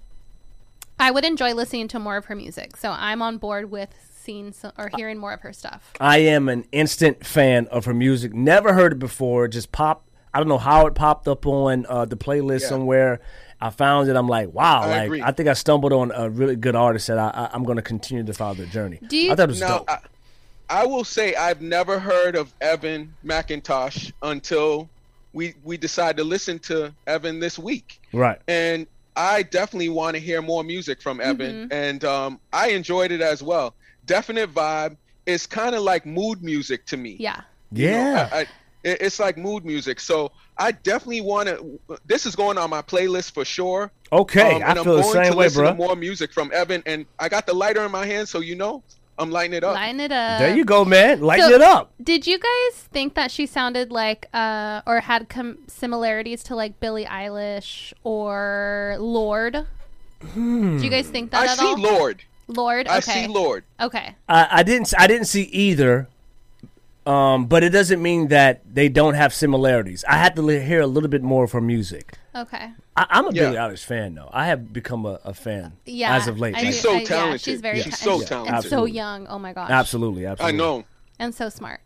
I 0.99 1.11
would 1.11 1.25
enjoy 1.25 1.55
listening 1.55 1.89
to 1.89 1.99
more 1.99 2.17
of 2.17 2.27
her 2.27 2.37
music, 2.37 2.77
so 2.77 2.91
I'm 2.91 3.23
on 3.23 3.39
board 3.39 3.71
with 3.71 3.91
seeing 4.15 4.53
some, 4.53 4.73
or 4.79 4.89
hearing 4.97 5.19
more 5.19 5.33
of 5.33 5.41
her 5.41 5.53
stuff. 5.53 5.93
I 6.01 6.19
am 6.19 6.49
an 6.49 6.65
instant 6.71 7.27
fan 7.27 7.67
of 7.69 7.87
her 7.87 7.95
music. 7.95 8.33
Never 8.33 8.73
heard 8.73 8.93
it 8.93 8.99
before. 9.01 9.49
Just 9.49 9.73
pop. 9.73 10.05
I 10.33 10.39
don't 10.39 10.49
know 10.49 10.59
how 10.59 10.87
it 10.87 10.95
popped 10.95 11.27
up 11.29 11.45
on 11.47 11.87
uh, 11.89 12.05
the 12.05 12.17
playlist 12.17 12.63
Yeah. 12.63 12.69
somewhere. 12.69 13.21
I 13.63 13.71
found 13.71 14.09
it. 14.09 14.17
I'm 14.17 14.29
like, 14.29 14.53
wow. 14.53 14.83
I 14.83 14.87
like 14.89 15.03
agree. 15.05 15.23
I 15.23 15.33
think 15.33 15.49
I 15.49 15.53
stumbled 15.55 15.93
on 15.93 16.11
a 16.15 16.29
really 16.29 16.57
good 16.57 16.75
artist 16.77 17.07
that 17.07 17.19
I, 17.19 17.29
I, 17.31 17.51
I'm 17.53 17.65
going 17.65 17.77
to 17.77 17.83
continue 17.83 18.25
to 18.25 18.33
follow 18.33 18.55
their 18.55 18.67
journey. 18.67 18.99
Do 19.07 19.17
you- 19.17 19.33
I 19.33 19.35
thought 19.37 19.45
it 19.49 19.53
was 19.53 19.61
Now, 19.61 19.79
dope. 19.79 19.91
I, 19.91 19.99
I 20.69 20.87
will 20.87 21.05
say 21.05 21.35
I've 21.35 21.61
never 21.63 21.99
heard 21.99 22.35
of 22.35 22.53
Evan 22.61 23.15
McIntosh 23.25 24.13
until 24.23 24.89
we 25.35 25.55
we 25.65 25.77
decided 25.77 26.17
to 26.19 26.25
listen 26.25 26.59
to 26.61 26.93
Evan 27.07 27.41
this 27.41 27.59
week, 27.59 28.01
right. 28.13 28.39
and 28.49 28.87
I 29.17 29.43
definitely 29.43 29.89
want 29.91 30.15
to 30.17 30.21
hear 30.21 30.41
more 30.43 30.63
music 30.65 31.01
from 31.03 31.21
Evan, 31.21 31.69
and 31.71 32.05
um, 32.05 32.41
I 32.53 32.69
enjoyed 32.71 33.13
it 33.13 33.21
as 33.21 33.43
well. 33.43 33.75
Definite 34.07 34.53
vibe. 34.55 34.97
It's 35.27 35.47
kind 35.47 35.75
of 35.75 35.83
like 35.83 36.05
mood 36.07 36.43
music 36.43 36.85
to 36.87 36.97
me. 36.97 37.17
Yeah. 37.19 37.43
You 37.71 37.87
know, 37.91 37.93
Yeah. 37.93 38.29
I, 38.33 38.37
I, 38.37 38.41
it- 38.41 38.49
it's 38.85 39.19
like 39.21 39.37
mood 39.39 39.65
music. 39.65 40.01
So 40.01 40.33
I 40.59 40.73
definitely 40.73 41.21
want 41.23 41.49
to. 41.49 41.79
This 42.07 42.27
is 42.27 42.35
going 42.37 42.59
on 42.59 42.71
my 42.71 42.83
playlist 42.83 43.33
for 43.33 43.45
sure. 43.45 43.91
okay. 44.13 44.57
Um, 44.57 44.63
I 44.63 44.71
and 44.71 44.79
I'm 44.79 44.85
feel 44.85 44.97
the 44.97 45.03
going 45.03 45.13
same 45.15 45.33
to 45.33 45.39
way, 45.39 45.45
listen 45.47 45.63
bro. 45.63 45.71
to 45.71 45.77
more 45.77 45.97
music 45.97 46.33
from 46.33 46.51
Evan, 46.53 46.83
and 46.87 47.07
I 47.19 47.29
got 47.29 47.47
the 47.47 47.55
lighter 47.55 47.85
in 47.85 47.91
my 47.93 48.07
hand, 48.07 48.29
so 48.29 48.41
you 48.41 48.55
know 48.57 48.83
I'm 49.19 49.31
lighting 49.31 49.55
it 49.55 49.63
up. 49.65 49.75
Lighten 49.75 50.01
it 50.01 50.11
up. 50.13 50.39
There 50.41 50.57
you 50.57 50.65
go, 50.65 50.85
man. 50.85 51.21
Lighten 51.21 51.49
So- 51.49 51.55
it 51.55 51.63
up. 51.63 51.93
Did 52.03 52.27
you 52.27 52.39
guys 52.39 52.83
think 52.93 53.15
that 53.15 53.31
she 53.31 53.47
sounded 53.47 53.93
like, 53.93 54.27
uh, 54.35 54.81
or 54.87 55.01
had 55.01 55.29
com- 55.29 55.59
similarities 55.69 56.43
to 56.45 56.57
like 56.57 56.81
Billie 56.81 57.05
Eilish 57.05 57.93
or 58.05 58.97
Lorde? 58.99 59.67
Do 60.35 60.41
you 60.81 60.89
guys 60.91 61.09
think 61.09 61.31
that 61.33 61.43
I 61.43 61.53
at 61.53 61.59
see 61.59 61.67
all? 61.67 61.77
Lorde. 61.79 62.23
Lorde. 62.49 62.87
I 62.89 62.99
Okay. 62.99 63.13
see 63.13 63.27
Lorde. 63.27 63.65
Okay. 63.81 64.15
I, 64.29 64.49
I 64.51 64.63
didn't. 64.63 64.93
I 64.99 65.07
didn't 65.07 65.27
see 65.27 65.43
either. 65.45 66.09
Um, 67.05 67.47
but 67.47 67.65
it 67.65 67.71
doesn't 67.71 68.01
mean 68.01 68.29
that 68.29 68.63
they 68.73 68.89
don't 68.89 69.15
have 69.15 69.35
similarities. 69.35 70.05
I 70.09 70.19
had 70.19 70.37
to 70.37 70.43
li- 70.43 70.61
hear 70.61 70.81
a 70.81 70.87
little 70.87 71.09
bit 71.09 71.23
more 71.23 71.43
of 71.45 71.53
her 71.53 71.61
music. 71.61 72.15
Okay. 72.35 72.71
I, 72.97 73.07
I'm 73.11 73.27
a 73.27 73.33
Yeah. 73.33 73.43
Billie 73.51 73.57
Eilish 73.57 73.85
fan, 73.85 74.15
though. 74.15 74.31
I 74.33 74.47
have 74.47 74.73
become 74.73 75.05
a, 75.05 75.19
a 75.25 75.35
fan 75.35 75.73
Yeah. 75.85 76.15
as 76.15 76.29
of 76.29 76.39
late. 76.39 76.57
She's 76.59 76.81
so 76.81 76.95
I- 76.95 76.99
yeah, 77.01 77.05
talented. 77.05 77.41
she's 77.41 77.61
very 77.61 77.79
talented. 77.81 77.93
She's 77.93 77.99
ta- 78.01 78.05
so 78.05 78.19
and- 78.21 78.27
talented. 78.29 78.55
and 78.55 78.65
so 78.65 78.85
young. 78.85 79.27
Oh 79.27 79.39
my 79.39 79.53
gosh. 79.53 79.71
absolutely, 79.71 80.27
Absolutely. 80.27 80.55
I 80.55 80.57
know 80.57 80.85
And 81.19 81.35
so 81.35 81.49
smart. 81.49 81.81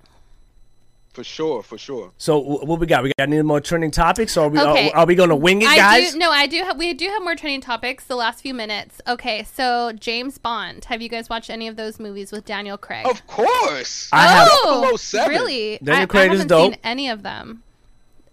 For 1.16 1.24
sure, 1.24 1.62
for 1.62 1.78
sure. 1.78 2.12
So 2.18 2.38
what 2.38 2.78
we 2.78 2.86
got? 2.86 3.02
We 3.02 3.09
got 3.18 3.26
any 3.28 3.40
more 3.40 3.60
trending 3.60 3.90
topics, 3.90 4.36
or 4.36 4.47
are 4.47 4.48
we 4.51 4.60
Okay. 4.60 4.90
are, 4.90 4.98
are 4.98 5.06
we 5.06 5.14
going 5.14 5.30
to 5.30 5.36
wing 5.36 5.62
it, 5.62 5.68
I 5.68 5.76
guys? 5.76 6.12
do 6.12 6.18
no, 6.18 6.30
I 6.30 6.47
do 6.47 6.59
have 6.62 6.76
we 6.76 6.93
do 6.93 7.06
have 7.09 7.22
more 7.22 7.34
trending 7.34 7.62
topics 7.62 8.05
the 8.05 8.16
last 8.16 8.43
few 8.43 8.52
minutes. 8.52 9.01
Okay, 9.09 9.43
so 9.44 9.93
James 9.93 10.36
Bond. 10.36 10.84
Have 10.84 11.01
you 11.01 11.09
guys 11.09 11.30
watched 11.30 11.48
any 11.48 11.68
of 11.68 11.76
those 11.76 11.98
movies 11.98 12.32
with 12.32 12.44
Daniel 12.44 12.76
Craig? 12.76 13.06
Of 13.06 13.26
course. 13.26 14.10
I 14.12 14.26
have. 14.28 14.48
oh, 14.52 14.97
007. 14.97 15.28
really? 15.30 15.78
Daniel 15.82 16.01
I, 16.01 16.02
I 16.02 16.06
Craig 16.06 16.30
is 16.32 16.38
haven't 16.40 16.48
dope. 16.48 16.72
seen 16.74 16.80
any 16.84 17.09
of 17.09 17.22
them. 17.22 17.62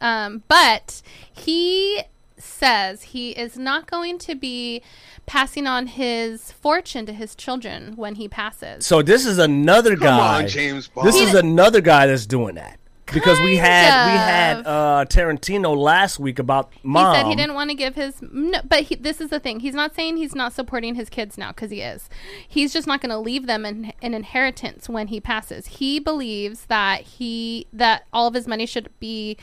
Um, 0.02 0.44
but 0.50 1.02
he 1.32 2.02
says 2.44 3.04
he 3.04 3.32
is 3.32 3.58
not 3.58 3.90
going 3.90 4.18
to 4.20 4.36
be 4.36 4.82
passing 5.26 5.68
on 5.68 5.88
his 5.88 6.52
fortune 6.52 7.06
to 7.06 7.14
his 7.14 7.36
children 7.36 7.96
when 7.96 8.16
he 8.16 8.28
passes. 8.28 8.86
So 8.86 9.02
this 9.02 9.26
is 9.26 9.38
another 9.38 9.92
Come 9.96 10.18
guy. 10.18 10.42
on, 10.44 10.48
James 10.48 10.88
Bond. 10.88 11.08
This 11.08 11.20
is 11.20 11.34
another 11.34 11.82
guy 11.82 12.08
that's 12.08 12.26
doing 12.26 12.56
that. 12.56 12.80
Because 13.14 13.40
we 13.42 13.58
Kind 13.58 13.68
had 13.68 14.12
we 14.12 14.18
had 14.18 14.58
uh, 14.66 15.06
Tarantino 15.06 15.78
last 15.78 16.20
week 16.20 16.40
about 16.40 16.72
mom. 16.82 17.14
He 17.14 17.22
said 17.22 17.28
he 17.28 17.36
didn't 17.36 17.54
want 17.54 17.70
to 17.70 17.76
give 17.76 17.94
his. 17.94 18.20
No, 18.22 18.60
but 18.68 18.84
he, 18.84 18.96
this 18.96 19.22
is 19.22 19.30
the 19.30 19.40
thing. 19.40 19.60
He's 19.60 19.76
not 19.76 19.94
saying 19.94 20.18
he's 20.18 20.34
not 20.34 20.54
supporting 20.54 20.96
his 20.96 21.10
kids 21.10 21.38
now 21.38 21.50
because 21.50 21.70
he 21.70 21.82
is. 21.82 22.10
He's 22.48 22.74
just 22.74 22.88
not 22.88 23.02
going 23.02 23.12
to 23.12 23.20
leave 23.20 23.46
them 23.46 23.66
an, 23.66 23.94
an 24.02 24.14
inheritance 24.16 24.90
when 24.90 25.08
he 25.08 25.20
passes. 25.20 25.68
He 25.68 26.00
believes 26.00 26.66
that 26.68 27.02
he 27.02 27.68
that 27.72 28.06
all 28.12 28.28
of 28.28 28.34
his 28.34 28.48
money 28.48 28.66
should 28.66 28.90
be 29.00 29.38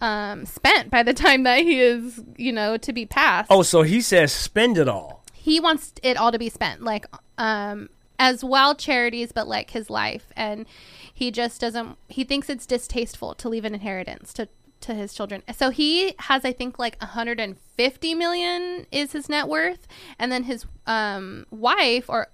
um, 0.00 0.44
spent 0.46 0.90
by 0.90 1.02
the 1.02 1.14
time 1.24 1.42
that 1.44 1.60
he 1.60 1.80
is, 1.80 2.22
you 2.36 2.52
know, 2.52 2.76
to 2.76 2.92
be 2.92 3.06
passed. 3.06 3.50
Oh, 3.50 3.62
so 3.62 3.82
he 3.82 4.00
says 4.00 4.32
spend 4.32 4.78
it 4.78 4.88
all. 4.88 5.24
He 5.32 5.60
wants 5.60 5.92
it 6.02 6.16
all 6.16 6.32
to 6.32 6.38
be 6.38 6.48
spent, 6.48 6.82
like 6.82 7.06
um, 7.38 7.88
as 8.18 8.42
well 8.42 8.74
charities, 8.74 9.32
but 9.32 9.46
like 9.46 9.70
his 9.70 9.88
life, 9.90 10.32
and 10.36 10.66
he 11.12 11.30
just 11.30 11.60
doesn't. 11.60 11.96
He 12.08 12.24
thinks 12.24 12.50
it's 12.50 12.66
distasteful 12.66 13.34
to 13.36 13.48
leave 13.48 13.64
an 13.64 13.74
inheritance 13.74 14.32
to 14.34 14.48
to 14.80 14.94
his 14.94 15.14
children. 15.14 15.42
So 15.54 15.70
he 15.70 16.14
has, 16.20 16.44
I 16.44 16.52
think, 16.52 16.78
like 16.78 16.96
150 17.00 18.14
million 18.14 18.86
is 18.90 19.12
his 19.12 19.28
net 19.28 19.48
worth, 19.48 19.86
and 20.18 20.30
then 20.30 20.44
his 20.44 20.66
um, 20.86 21.46
wife, 21.50 22.06
or 22.08 22.28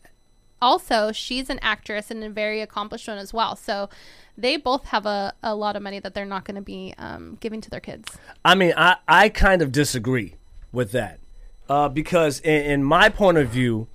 also 0.63 1.13
she's 1.13 1.51
an 1.51 1.59
actress 1.61 2.11
and 2.11 2.23
a 2.25 2.31
very 2.31 2.61
accomplished 2.63 3.09
one 3.09 3.19
as 3.19 3.35
well. 3.35 3.57
So 3.57 3.91
they 4.39 4.57
both 4.57 4.87
have 4.87 5.05
a, 5.05 5.35
a 5.43 5.55
lot 5.55 5.77
of 5.77 5.83
money 5.83 5.99
that 6.01 6.15
they're 6.15 6.25
not 6.25 6.45
going 6.45 6.55
to 6.55 6.63
be 6.63 6.95
um, 6.97 7.37
giving 7.41 7.61
to 7.61 7.69
their 7.69 7.81
kids. 7.81 8.17
I 8.45 8.55
mean, 8.55 8.73
I, 8.77 8.97
I 9.07 9.29
kind 9.29 9.61
of 9.61 9.73
disagree 9.73 10.37
with 10.73 10.93
that 10.93 11.19
uh, 11.69 11.89
because, 11.91 12.41
in, 12.41 12.63
in 12.73 12.85
my 12.85 13.09
point 13.11 13.37
of 13.37 13.49
view, 13.49 13.89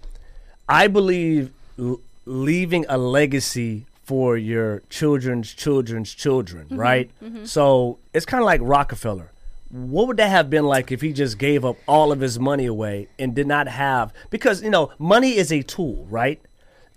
I 0.69 0.87
believe 0.87 1.51
l- 1.79 2.01
leaving 2.25 2.85
a 2.89 2.97
legacy 2.97 3.85
for 4.03 4.37
your 4.37 4.83
children's 4.89 5.53
children's 5.53 6.13
children, 6.13 6.67
right? 6.71 7.09
So 7.45 7.97
it's 8.13 8.25
kind 8.25 8.41
of 8.41 8.45
like 8.45 8.61
Rockefeller. 8.63 9.31
what 9.69 10.07
would 10.07 10.15
that 10.17 10.29
have 10.29 10.49
been 10.49 10.63
like 10.65 10.91
if 10.93 11.01
he 11.01 11.11
just 11.11 11.37
gave 11.37 11.65
up 11.65 11.75
all 11.87 12.11
of 12.13 12.21
his 12.21 12.39
money 12.39 12.65
away 12.65 13.09
and 13.19 13.35
did 13.35 13.47
not 13.47 13.67
have 13.67 14.13
because 14.29 14.63
you 14.63 14.69
know 14.69 14.91
money 14.97 15.35
is 15.35 15.51
a 15.51 15.61
tool 15.61 16.05
right 16.09 16.39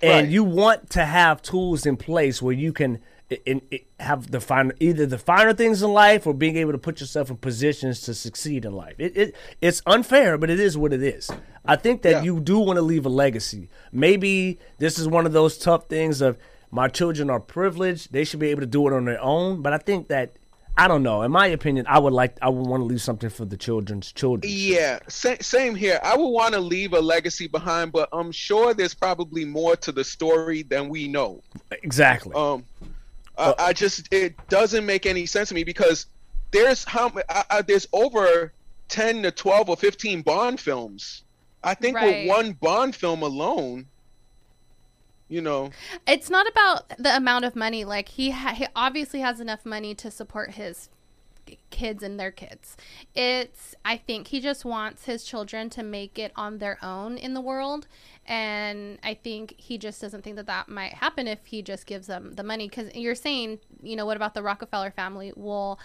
and 0.02 0.24
Right. 0.26 0.28
you 0.28 0.44
want 0.44 0.90
to 0.90 1.04
have 1.04 1.42
tools 1.42 1.86
in 1.86 1.96
place 1.96 2.40
where 2.42 2.54
you 2.54 2.72
can 2.72 2.98
in, 3.46 3.62
i 3.72 3.80
have 4.00 4.32
the 4.32 4.40
finer 4.40 4.74
either 4.80 5.06
the 5.06 5.18
finer 5.18 5.52
things 5.52 5.82
in 5.82 5.92
life 5.92 6.26
or 6.26 6.34
being 6.34 6.56
able 6.56 6.72
to 6.72 6.78
put 6.78 7.00
yourself 7.00 7.30
in 7.30 7.36
positions 7.36 8.00
to 8.02 8.12
succeed 8.14 8.64
in 8.64 8.72
life. 8.72 8.94
It, 8.98 9.16
it 9.16 9.36
it's 9.60 9.82
unfair 9.86 10.36
but 10.36 10.50
it 10.50 10.58
is 10.58 10.76
what 10.76 10.92
it 10.92 11.02
is. 11.02 11.30
I 11.64 11.76
think 11.76 12.02
that 12.02 12.10
Yeah. 12.10 12.22
you 12.22 12.40
do 12.40 12.58
want 12.58 12.78
to 12.78 12.82
leave 12.82 13.06
a 13.06 13.08
legacy. 13.10 13.68
Maybe 13.92 14.58
this 14.78 14.98
is 14.98 15.06
one 15.06 15.26
of 15.26 15.32
those 15.32 15.56
tough 15.58 15.86
things 15.88 16.20
of 16.20 16.38
my 16.72 16.88
children 16.88 17.30
are 17.30 17.38
privileged. 17.40 18.12
They 18.12 18.24
should 18.24 18.40
be 18.40 18.48
able 18.48 18.62
to 18.62 18.66
do 18.66 18.86
it 18.88 18.92
on 18.92 19.04
their 19.04 19.20
own. 19.22 19.62
But 19.62 19.72
i 19.74 19.78
think 19.78 20.08
that 20.08 20.32
I 20.76 20.88
don't 20.88 21.02
know. 21.02 21.22
In 21.22 21.30
my 21.30 21.46
opinion, 21.48 21.84
I 21.88 21.98
would 21.98 22.12
like 22.14 22.36
I 22.40 22.48
would 22.48 22.66
want 22.66 22.80
to 22.80 22.84
leave 22.84 23.02
something 23.02 23.28
for 23.28 23.44
the 23.44 23.56
children's 23.56 24.12
children. 24.12 24.50
Yeah, 24.54 24.98
same 25.08 25.74
here. 25.74 26.00
I 26.02 26.16
would 26.16 26.28
want 26.28 26.54
to 26.54 26.60
leave 26.60 26.94
a 26.94 27.00
legacy 27.00 27.46
behind, 27.48 27.92
but 27.92 28.08
I'm 28.12 28.32
sure 28.32 28.72
there's 28.72 28.94
probably 28.94 29.44
more 29.44 29.76
to 29.76 29.92
the 29.92 30.04
story 30.04 30.62
than 30.62 30.88
we 30.88 31.06
know. 31.08 31.42
Exactly. 31.82 32.32
Um, 32.34 32.64
I, 33.36 33.54
I 33.58 33.72
just 33.72 34.12
it 34.12 34.34
doesn't 34.48 34.86
make 34.86 35.04
any 35.04 35.26
sense 35.26 35.50
to 35.50 35.54
me 35.54 35.64
because 35.64 36.06
there's 36.50 36.84
how 36.84 37.06
m- 37.08 37.22
I, 37.28 37.44
I, 37.50 37.62
there's 37.62 37.86
over 37.92 38.52
ten 38.88 39.22
to 39.24 39.30
twelve 39.30 39.68
or 39.68 39.76
fifteen 39.76 40.22
Bond 40.22 40.58
films. 40.60 41.22
I 41.62 41.74
think 41.74 41.96
Right. 41.96 42.26
with 42.26 42.28
one 42.28 42.52
Bond 42.52 42.96
film 42.96 43.22
alone, 43.22 43.86
you 45.30 45.40
know, 45.40 45.70
It's 46.06 46.28
not 46.28 46.46
about 46.48 46.92
the 46.98 47.16
amount 47.16 47.46
of 47.46 47.56
money. 47.56 47.84
Like 47.84 48.10
he, 48.10 48.30
ha- 48.30 48.54
he 48.54 48.66
obviously 48.76 49.20
has 49.20 49.40
enough 49.40 49.64
money 49.64 49.94
to 49.94 50.10
support 50.10 50.52
his 50.52 50.90
kids 51.70 52.02
and 52.02 52.18
their 52.18 52.30
kids. 52.30 52.76
It's 53.14 53.74
I 53.84 53.96
think 53.96 54.28
he 54.28 54.40
just 54.40 54.64
wants 54.64 55.04
his 55.04 55.24
children 55.24 55.70
to 55.70 55.82
make 55.82 56.18
it 56.18 56.32
on 56.36 56.58
their 56.58 56.78
own 56.84 57.16
in 57.16 57.34
the 57.34 57.40
world 57.40 57.86
and 58.26 58.98
I 59.02 59.14
think 59.14 59.54
he 59.56 59.78
just 59.78 60.00
doesn't 60.00 60.22
think 60.22 60.36
that 60.36 60.46
that 60.46 60.68
might 60.68 60.94
happen 60.94 61.26
if 61.26 61.46
he 61.46 61.62
just 61.62 61.86
gives 61.86 62.06
them 62.06 62.34
the 62.34 62.42
money 62.42 62.68
cuz 62.68 62.94
you're 62.94 63.14
saying, 63.14 63.60
you 63.82 63.96
know, 63.96 64.06
what 64.06 64.16
about 64.16 64.34
the 64.34 64.42
Rockefeller 64.42 64.90
family? 64.90 65.32
Well, 65.34 65.78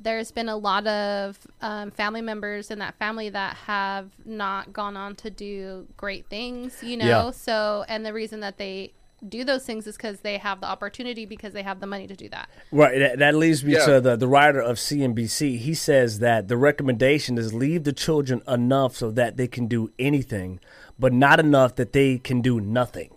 there's 0.00 0.30
been 0.32 0.48
a 0.48 0.56
lot 0.56 0.86
of 0.86 1.38
um, 1.62 1.90
family 1.90 2.20
members 2.20 2.70
in 2.70 2.78
that 2.80 2.98
family 2.98 3.30
that 3.30 3.56
have 3.56 4.10
not 4.24 4.72
gone 4.72 4.96
on 4.96 5.14
to 5.16 5.30
do 5.30 5.86
great 5.96 6.26
things, 6.28 6.82
you 6.82 6.96
know. 6.96 7.06
Yeah. 7.26 7.30
So, 7.30 7.84
and 7.88 8.04
the 8.04 8.12
reason 8.12 8.40
that 8.40 8.58
they 8.58 8.92
do 9.26 9.42
those 9.44 9.64
things 9.64 9.86
is 9.86 9.96
because 9.96 10.20
they 10.20 10.36
have 10.36 10.60
the 10.60 10.66
opportunity 10.66 11.24
because 11.24 11.54
they 11.54 11.62
have 11.62 11.80
the 11.80 11.86
money 11.86 12.06
to 12.06 12.14
do 12.14 12.28
that. 12.28 12.50
Right. 12.70 12.98
That, 12.98 13.18
that 13.20 13.34
leads 13.34 13.64
me 13.64 13.72
Yeah. 13.72 13.86
to 13.86 14.00
the, 14.00 14.16
the 14.16 14.28
writer 14.28 14.60
of 14.60 14.76
CNBC. 14.76 15.58
He 15.58 15.72
says 15.72 16.18
that 16.18 16.48
the 16.48 16.58
recommendation 16.58 17.38
is 17.38 17.54
leave 17.54 17.84
the 17.84 17.92
children 17.94 18.42
enough 18.46 18.96
so 18.96 19.10
that 19.12 19.38
they 19.38 19.46
can 19.48 19.66
do 19.66 19.90
anything, 19.98 20.60
but 20.98 21.14
not 21.14 21.40
enough 21.40 21.76
that 21.76 21.94
they 21.94 22.18
can 22.18 22.42
do 22.42 22.60
nothing. 22.60 23.14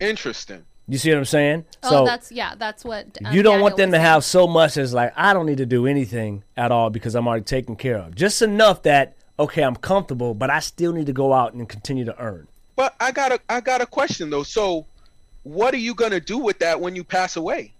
interesting. 0.00 0.64
You 0.92 0.98
see 0.98 1.10
what 1.10 1.20
I'm 1.20 1.24
saying? 1.24 1.64
oh, 1.84 2.04
that's 2.04 2.30
yeah, 2.30 2.54
that's 2.54 2.84
what 2.84 3.16
um, 3.24 3.32
you 3.32 3.42
don't 3.42 3.54
Daniel 3.54 3.62
want 3.62 3.76
them 3.78 3.92
to 3.92 3.96
saying. 3.96 4.04
have 4.04 4.24
so 4.26 4.46
much 4.46 4.76
as 4.76 4.92
like 4.92 5.14
I 5.16 5.32
don't 5.32 5.46
need 5.46 5.56
to 5.56 5.64
do 5.64 5.86
anything 5.86 6.44
at 6.54 6.70
all 6.70 6.90
because 6.90 7.14
I'm 7.14 7.26
already 7.26 7.44
taken 7.44 7.76
care 7.76 7.96
of. 7.96 8.14
Just 8.14 8.42
enough 8.42 8.82
that 8.82 9.16
okay, 9.38 9.62
I'm 9.62 9.76
comfortable, 9.76 10.34
but 10.34 10.50
I 10.50 10.58
still 10.58 10.92
need 10.92 11.06
to 11.06 11.14
go 11.14 11.32
out 11.32 11.54
and 11.54 11.66
continue 11.66 12.04
to 12.04 12.20
earn. 12.20 12.46
But 12.76 12.94
I 13.00 13.10
got 13.10 13.32
a 13.32 13.40
I 13.48 13.62
got 13.62 13.80
a 13.80 13.86
question 13.86 14.28
though. 14.28 14.42
So, 14.42 14.84
what 15.44 15.72
are 15.72 15.78
you 15.78 15.94
gonna 15.94 16.20
do 16.20 16.36
with 16.36 16.58
that 16.58 16.78
when 16.78 16.94
you 16.94 17.04
pass 17.04 17.36
away? 17.36 17.72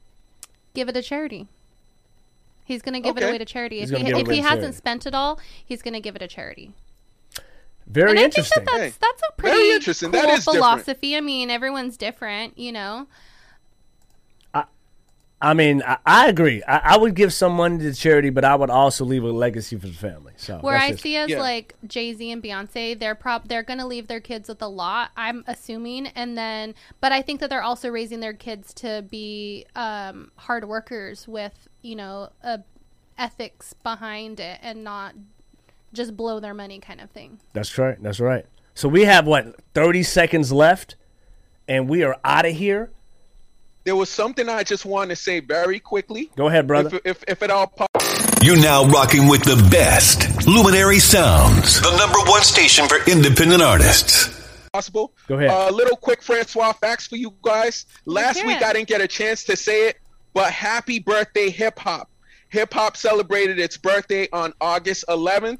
give 0.72 0.88
it 0.88 0.92
to 0.92 1.02
charity. 1.02 1.48
He's 2.64 2.80
gonna 2.80 3.00
give 3.00 3.18
it 3.18 3.24
away 3.24 3.36
to 3.36 3.44
charity. 3.44 3.80
He's 3.80 3.90
if 3.90 4.00
he, 4.00 4.06
if 4.06 4.26
he 4.26 4.38
hasn't 4.38 4.60
charity. 4.60 4.76
spent 4.78 5.06
it 5.06 5.14
all, 5.14 5.38
he's 5.62 5.82
gonna 5.82 6.00
give 6.00 6.16
it 6.16 6.20
to 6.20 6.28
charity. 6.28 6.72
Very 7.92 8.10
and 8.10 8.18
interesting. 8.20 8.62
I 8.62 8.64
think 8.64 8.70
that 8.70 8.78
that's 8.78 8.96
that's 8.98 9.22
a 9.28 9.32
pretty 9.36 9.56
very 9.56 9.70
interesting. 9.74 10.10
cool 10.10 10.20
That 10.22 10.30
is 10.30 10.44
different. 10.44 10.56
philosophy. 10.56 11.16
I 11.16 11.20
mean, 11.20 11.50
everyone's 11.50 11.96
different, 11.96 12.58
you 12.58 12.72
know. 12.72 13.06
I 15.44 15.54
mean, 15.54 15.82
I, 15.84 15.98
I 16.06 16.28
agree. 16.28 16.62
I, 16.62 16.94
I 16.94 16.96
would 16.96 17.16
give 17.16 17.32
some 17.32 17.54
money 17.54 17.78
to 17.78 17.92
charity, 17.92 18.30
but 18.30 18.44
I 18.44 18.54
would 18.54 18.70
also 18.70 19.04
leave 19.04 19.24
a 19.24 19.32
legacy 19.32 19.76
for 19.76 19.88
the 19.88 19.92
family. 19.92 20.34
So 20.36 20.58
Where 20.58 20.76
I 20.78 20.92
just- 20.92 21.02
see 21.02 21.16
as 21.16 21.30
yeah. 21.30 21.40
like 21.40 21.74
Jay 21.84 22.14
Z 22.14 22.30
and 22.30 22.40
Beyonce, 22.40 22.96
they're 22.96 23.16
prob 23.16 23.48
they're 23.48 23.64
gonna 23.64 23.86
leave 23.86 24.06
their 24.06 24.20
kids 24.20 24.48
with 24.48 24.62
a 24.62 24.68
lot. 24.68 25.10
I'm 25.16 25.42
assuming, 25.48 26.06
and 26.06 26.38
then, 26.38 26.76
but 27.00 27.10
I 27.10 27.22
think 27.22 27.40
that 27.40 27.50
they're 27.50 27.62
also 27.62 27.88
raising 27.88 28.20
their 28.20 28.32
kids 28.32 28.72
to 28.74 29.04
be 29.10 29.66
um, 29.74 30.30
hard 30.36 30.68
workers 30.68 31.26
with 31.26 31.68
you 31.82 31.96
know 31.96 32.30
a 32.44 32.60
ethics 33.18 33.74
behind 33.82 34.38
it, 34.38 34.60
and 34.62 34.84
not 34.84 35.16
just 35.92 36.16
blow 36.16 36.40
their 36.40 36.54
money 36.54 36.78
kind 36.78 37.00
of 37.00 37.10
thing. 37.10 37.38
That's 37.52 37.76
right. 37.78 38.00
That's 38.02 38.20
right. 38.20 38.46
So 38.74 38.88
we 38.88 39.04
have 39.04 39.26
what 39.26 39.54
thirty 39.74 40.02
seconds 40.02 40.52
left, 40.52 40.96
and 41.68 41.88
we 41.88 42.02
are 42.02 42.16
out 42.24 42.46
of 42.46 42.54
here. 42.54 42.90
There 43.84 43.96
was 43.96 44.08
something 44.08 44.48
I 44.48 44.62
just 44.62 44.84
want 44.84 45.10
to 45.10 45.16
say 45.16 45.40
very 45.40 45.80
quickly. 45.80 46.30
Go 46.36 46.46
ahead, 46.48 46.66
brother. 46.68 47.00
If, 47.04 47.22
if, 47.22 47.24
if 47.26 47.42
it 47.42 47.50
all 47.50 47.66
po- 47.66 47.86
You're 48.40 48.56
now 48.60 48.84
rocking 48.86 49.26
with 49.28 49.42
the 49.42 49.56
best 49.72 50.46
Luminary 50.46 51.00
Sounds, 51.00 51.80
the 51.80 51.96
number 51.96 52.18
one 52.30 52.42
station 52.42 52.86
for 52.88 52.98
independent 53.10 53.60
artists. 53.60 54.28
possible. 54.72 55.12
Go 55.26 55.34
ahead. 55.36 55.50
A 55.50 55.74
little 55.74 55.96
quick 55.96 56.22
Francois 56.22 56.72
facts 56.74 57.08
for 57.08 57.16
you 57.16 57.34
guys. 57.42 57.86
Last 58.06 58.38
hear 58.38 58.46
week. 58.46 58.62
I 58.62 58.72
didn't 58.72 58.86
get 58.88 59.00
a 59.00 59.08
chance 59.08 59.42
to 59.44 59.56
say 59.56 59.88
it, 59.88 59.96
but 60.32 60.52
happy 60.52 61.00
birthday, 61.00 61.50
hip 61.50 61.78
hop. 61.80 62.08
Hip 62.50 62.72
hop 62.72 62.96
celebrated 62.96 63.58
its 63.58 63.76
birthday 63.76 64.28
on 64.32 64.52
August 64.60 65.04
11th. 65.08 65.58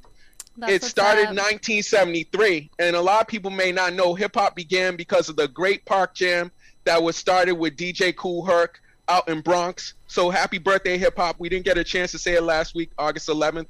That's 0.57 0.73
it 0.73 0.85
started 0.85 1.23
in 1.23 1.37
1973, 1.37 2.71
and 2.79 2.95
a 2.95 3.01
lot 3.01 3.23
of 3.23 3.27
people 3.27 3.51
may 3.51 3.73
not 3.73 3.95
know 3.95 4.15
hip 4.15 4.35
hop 4.35 4.55
began 4.55 4.97
because 4.97 5.29
of 5.29 5.37
the 5.37 5.49
Great 5.49 5.85
Park 5.87 6.15
Jam 6.15 6.51
that 6.85 7.03
was 7.03 7.17
started 7.17 7.55
with 7.55 7.77
DJ 7.77 8.15
Kool 8.15 8.45
Herc 8.45 8.81
out 9.09 9.29
in 9.29 9.41
Bronx. 9.41 9.95
So 10.07 10.31
happy 10.31 10.59
birthday, 10.59 10.99
hip 10.99 11.17
hop. 11.17 11.37
We 11.39 11.49
didn't 11.49 11.65
get 11.65 11.79
a 11.79 11.85
chance 11.85 12.11
to 12.13 12.19
say 12.19 12.35
it 12.35 12.43
last 12.43 12.75
week, 12.75 12.91
August 12.99 13.29
11th. 13.29 13.67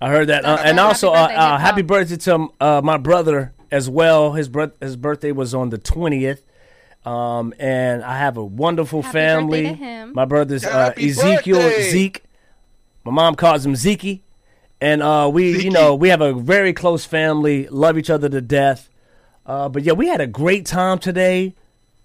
I 0.00 0.08
heard 0.08 0.28
that, 0.28 0.44
uh, 0.44 0.56
Happy 0.56 0.68
and 0.70 0.80
also 0.80 1.12
happy 1.12 1.34
uh, 1.34 1.36
uh, 1.36 1.50
birthday, 1.50 1.62
happy 1.62 1.82
birthday 1.82 2.16
to 2.16 2.48
uh, 2.60 2.80
my 2.84 2.96
brother 2.96 3.52
as 3.70 3.90
well. 3.90 4.32
His 4.32 4.48
birth 4.48 4.72
his 4.80 4.96
birthday 4.96 5.32
was 5.32 5.54
on 5.54 5.70
the 5.70 5.78
twentieth. 5.78 6.42
Um, 7.04 7.54
and 7.58 8.02
I 8.02 8.18
have 8.18 8.36
a 8.36 8.44
wonderful 8.44 9.02
Happy 9.02 9.12
birthday 9.12 9.28
family. 9.28 9.62
to 9.64 9.72
him. 9.74 10.12
My 10.14 10.24
brother's 10.24 10.64
uh, 10.64 10.92
Ezekiel 10.96 11.58
birthday. 11.58 11.90
Zeke. 11.90 12.24
My 13.04 13.12
mom 13.12 13.34
calls 13.34 13.64
him 13.64 13.74
Zeke, 13.74 14.22
and 14.80 15.02
uh, 15.02 15.30
we 15.32 15.62
you 15.64 15.70
know 15.70 15.94
we 15.94 16.08
have 16.10 16.20
a 16.20 16.32
very 16.32 16.72
close 16.72 17.04
family. 17.04 17.68
Love 17.68 17.98
each 17.98 18.10
other 18.10 18.28
to 18.28 18.40
death. 18.40 18.88
Uh, 19.46 19.68
but 19.68 19.82
yeah, 19.82 19.92
we 19.94 20.08
had 20.08 20.20
a 20.20 20.26
great 20.26 20.66
time 20.66 20.98
today. 20.98 21.54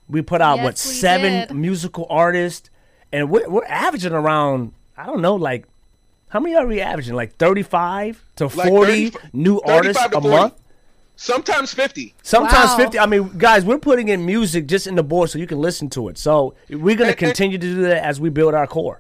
We 0.10 0.22
put 0.22 0.41
out 0.41 0.58
what 0.60 0.74
Yes, 0.74 0.88
we 0.88 0.94
seven 0.94 1.48
did. 1.48 1.54
musical 1.56 2.06
artists, 2.10 2.70
and 3.12 3.30
we're, 3.30 3.50
we're 3.50 3.66
averaging 3.66 4.14
around 4.14 4.74
I 4.98 5.06
don't 5.06 5.22
know 5.22 5.36
like 5.36 5.66
how 6.30 6.40
many 6.40 6.56
are 6.56 6.66
we 6.66 6.82
averaging? 6.82 7.16
Like 7.16 7.36
thirty-five 7.38 8.24
to 8.38 8.45
Like 8.48 8.68
forty 8.70 9.10
30 9.12 9.28
new 9.34 9.60
35 9.66 9.76
artists 9.76 10.04
to 10.04 10.18
a 10.18 10.22
40. 10.22 10.28
month. 10.30 10.54
Sometimes 11.16 11.74
50. 11.74 12.16
Sometimes 12.24 12.72
Wow. 12.72 12.78
fifty. 12.78 13.00
I 13.00 13.06
mean, 13.06 13.38
guys, 13.38 13.64
we're 13.64 13.78
putting 13.78 14.10
in 14.10 14.26
music 14.26 14.66
just 14.66 14.88
in 14.88 14.95
the 14.95 15.04
board 15.04 15.30
so 15.30 15.38
you 15.38 15.45
can 15.48 15.60
listen 15.62 15.90
to 15.91 16.08
it. 16.10 16.18
So 16.18 16.56
we're 16.70 16.95
gonna 16.95 17.10
And- 17.10 17.10
and- 17.10 17.18
continue 17.18 17.58
to 17.60 17.66
do 17.76 17.82
that 17.84 18.04
as 18.04 18.20
we 18.20 18.30
build 18.30 18.54
our 18.56 18.66
core. 18.68 19.00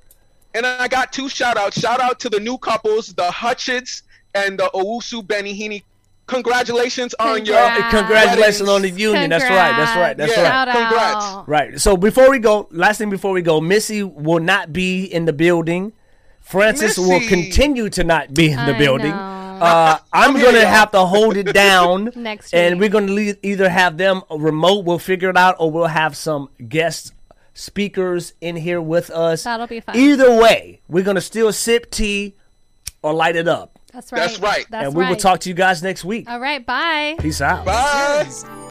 And 0.55 0.65
I 0.65 0.87
got 0.87 1.11
two 1.11 1.29
shout 1.29 1.57
outs. 1.57 1.79
Shout 1.79 1.99
out 1.99 2.19
to 2.21 2.29
the 2.29 2.39
new 2.39 2.57
couples, 2.57 3.07
the 3.13 3.29
Hutchins 3.31 4.03
and 4.35 4.59
the 4.59 4.69
Owusu 4.73 5.23
Benihini. 5.25 5.83
Congratulations 6.27 7.13
on 7.19 7.45
your 7.45 7.57
Congratulations 7.89 8.69
on 8.69 8.81
the 8.81 8.89
union. 8.89 9.29
That's 9.29 9.43
right. 9.43 9.75
That's 9.75 9.97
right. 9.97 10.15
That's 10.17 10.35
Yeah. 10.37 10.43
right. 10.43 10.67
Shout 10.73 10.75
Congrats. 10.89 11.25
out. 11.25 11.49
Right. 11.49 11.81
So 11.81 11.97
before 11.97 12.29
we 12.29 12.39
go, 12.39 12.67
last 12.71 12.97
thing 12.97 13.09
before 13.09 13.31
we 13.33 13.41
go, 13.41 13.59
Missy 13.59 14.03
will 14.03 14.39
not 14.39 14.71
be 14.71 15.03
in 15.05 15.25
the 15.25 15.33
building. 15.33 15.91
Francis 16.41 16.97
will 16.97 17.21
continue 17.27 17.89
to 17.89 18.03
not 18.03 18.33
be 18.33 18.51
in 18.51 18.57
the 18.65 18.75
I 18.75 18.77
building. 18.77 19.11
know. 19.11 19.39
Uh, 19.61 19.97
I'm 20.11 20.35
here, 20.35 20.45
gonna 20.45 20.59
y'all. 20.59 20.67
have 20.67 20.91
to 20.91 20.99
hold 21.05 21.37
it 21.37 21.53
down 21.53 22.11
Next 22.15 22.53
and 22.53 22.79
we're 22.79 22.89
gonna 22.89 23.11
le- 23.13 23.35
either 23.43 23.69
have 23.69 23.97
them 23.97 24.21
remote. 24.29 24.83
We'll 24.85 24.99
figure 24.99 25.29
it 25.29 25.37
out, 25.37 25.55
or 25.59 25.71
we'll 25.71 25.87
have 25.87 26.17
some 26.17 26.49
guest 26.67 27.13
speakers 27.53 28.33
in 28.41 28.55
here 28.55 28.81
with 28.81 29.09
us. 29.09 29.43
That'll 29.43 29.67
be 29.67 29.79
fun. 29.79 29.95
Either 29.95 30.35
way, 30.39 30.81
we're 30.87 31.03
gonna 31.03 31.21
still 31.21 31.51
sip 31.53 31.91
tea 31.91 32.35
or 33.01 33.13
light 33.13 33.35
it 33.35 33.47
up, 33.47 33.79
That's 33.91 34.11
right. 34.11 34.19
That's 34.19 34.39
right. 34.39 34.65
That's 34.69 34.87
and 34.87 34.95
we 34.95 35.05
will 35.05 35.15
talk 35.15 35.41
to 35.41 35.49
you 35.49 35.55
guys 35.55 35.83
next 35.83 36.03
week. 36.05 36.29
All 36.29 36.39
right. 36.39 36.65
Bye. 36.65 37.15
Peace 37.19 37.41
out. 37.41 37.65
Bye. 37.65 38.29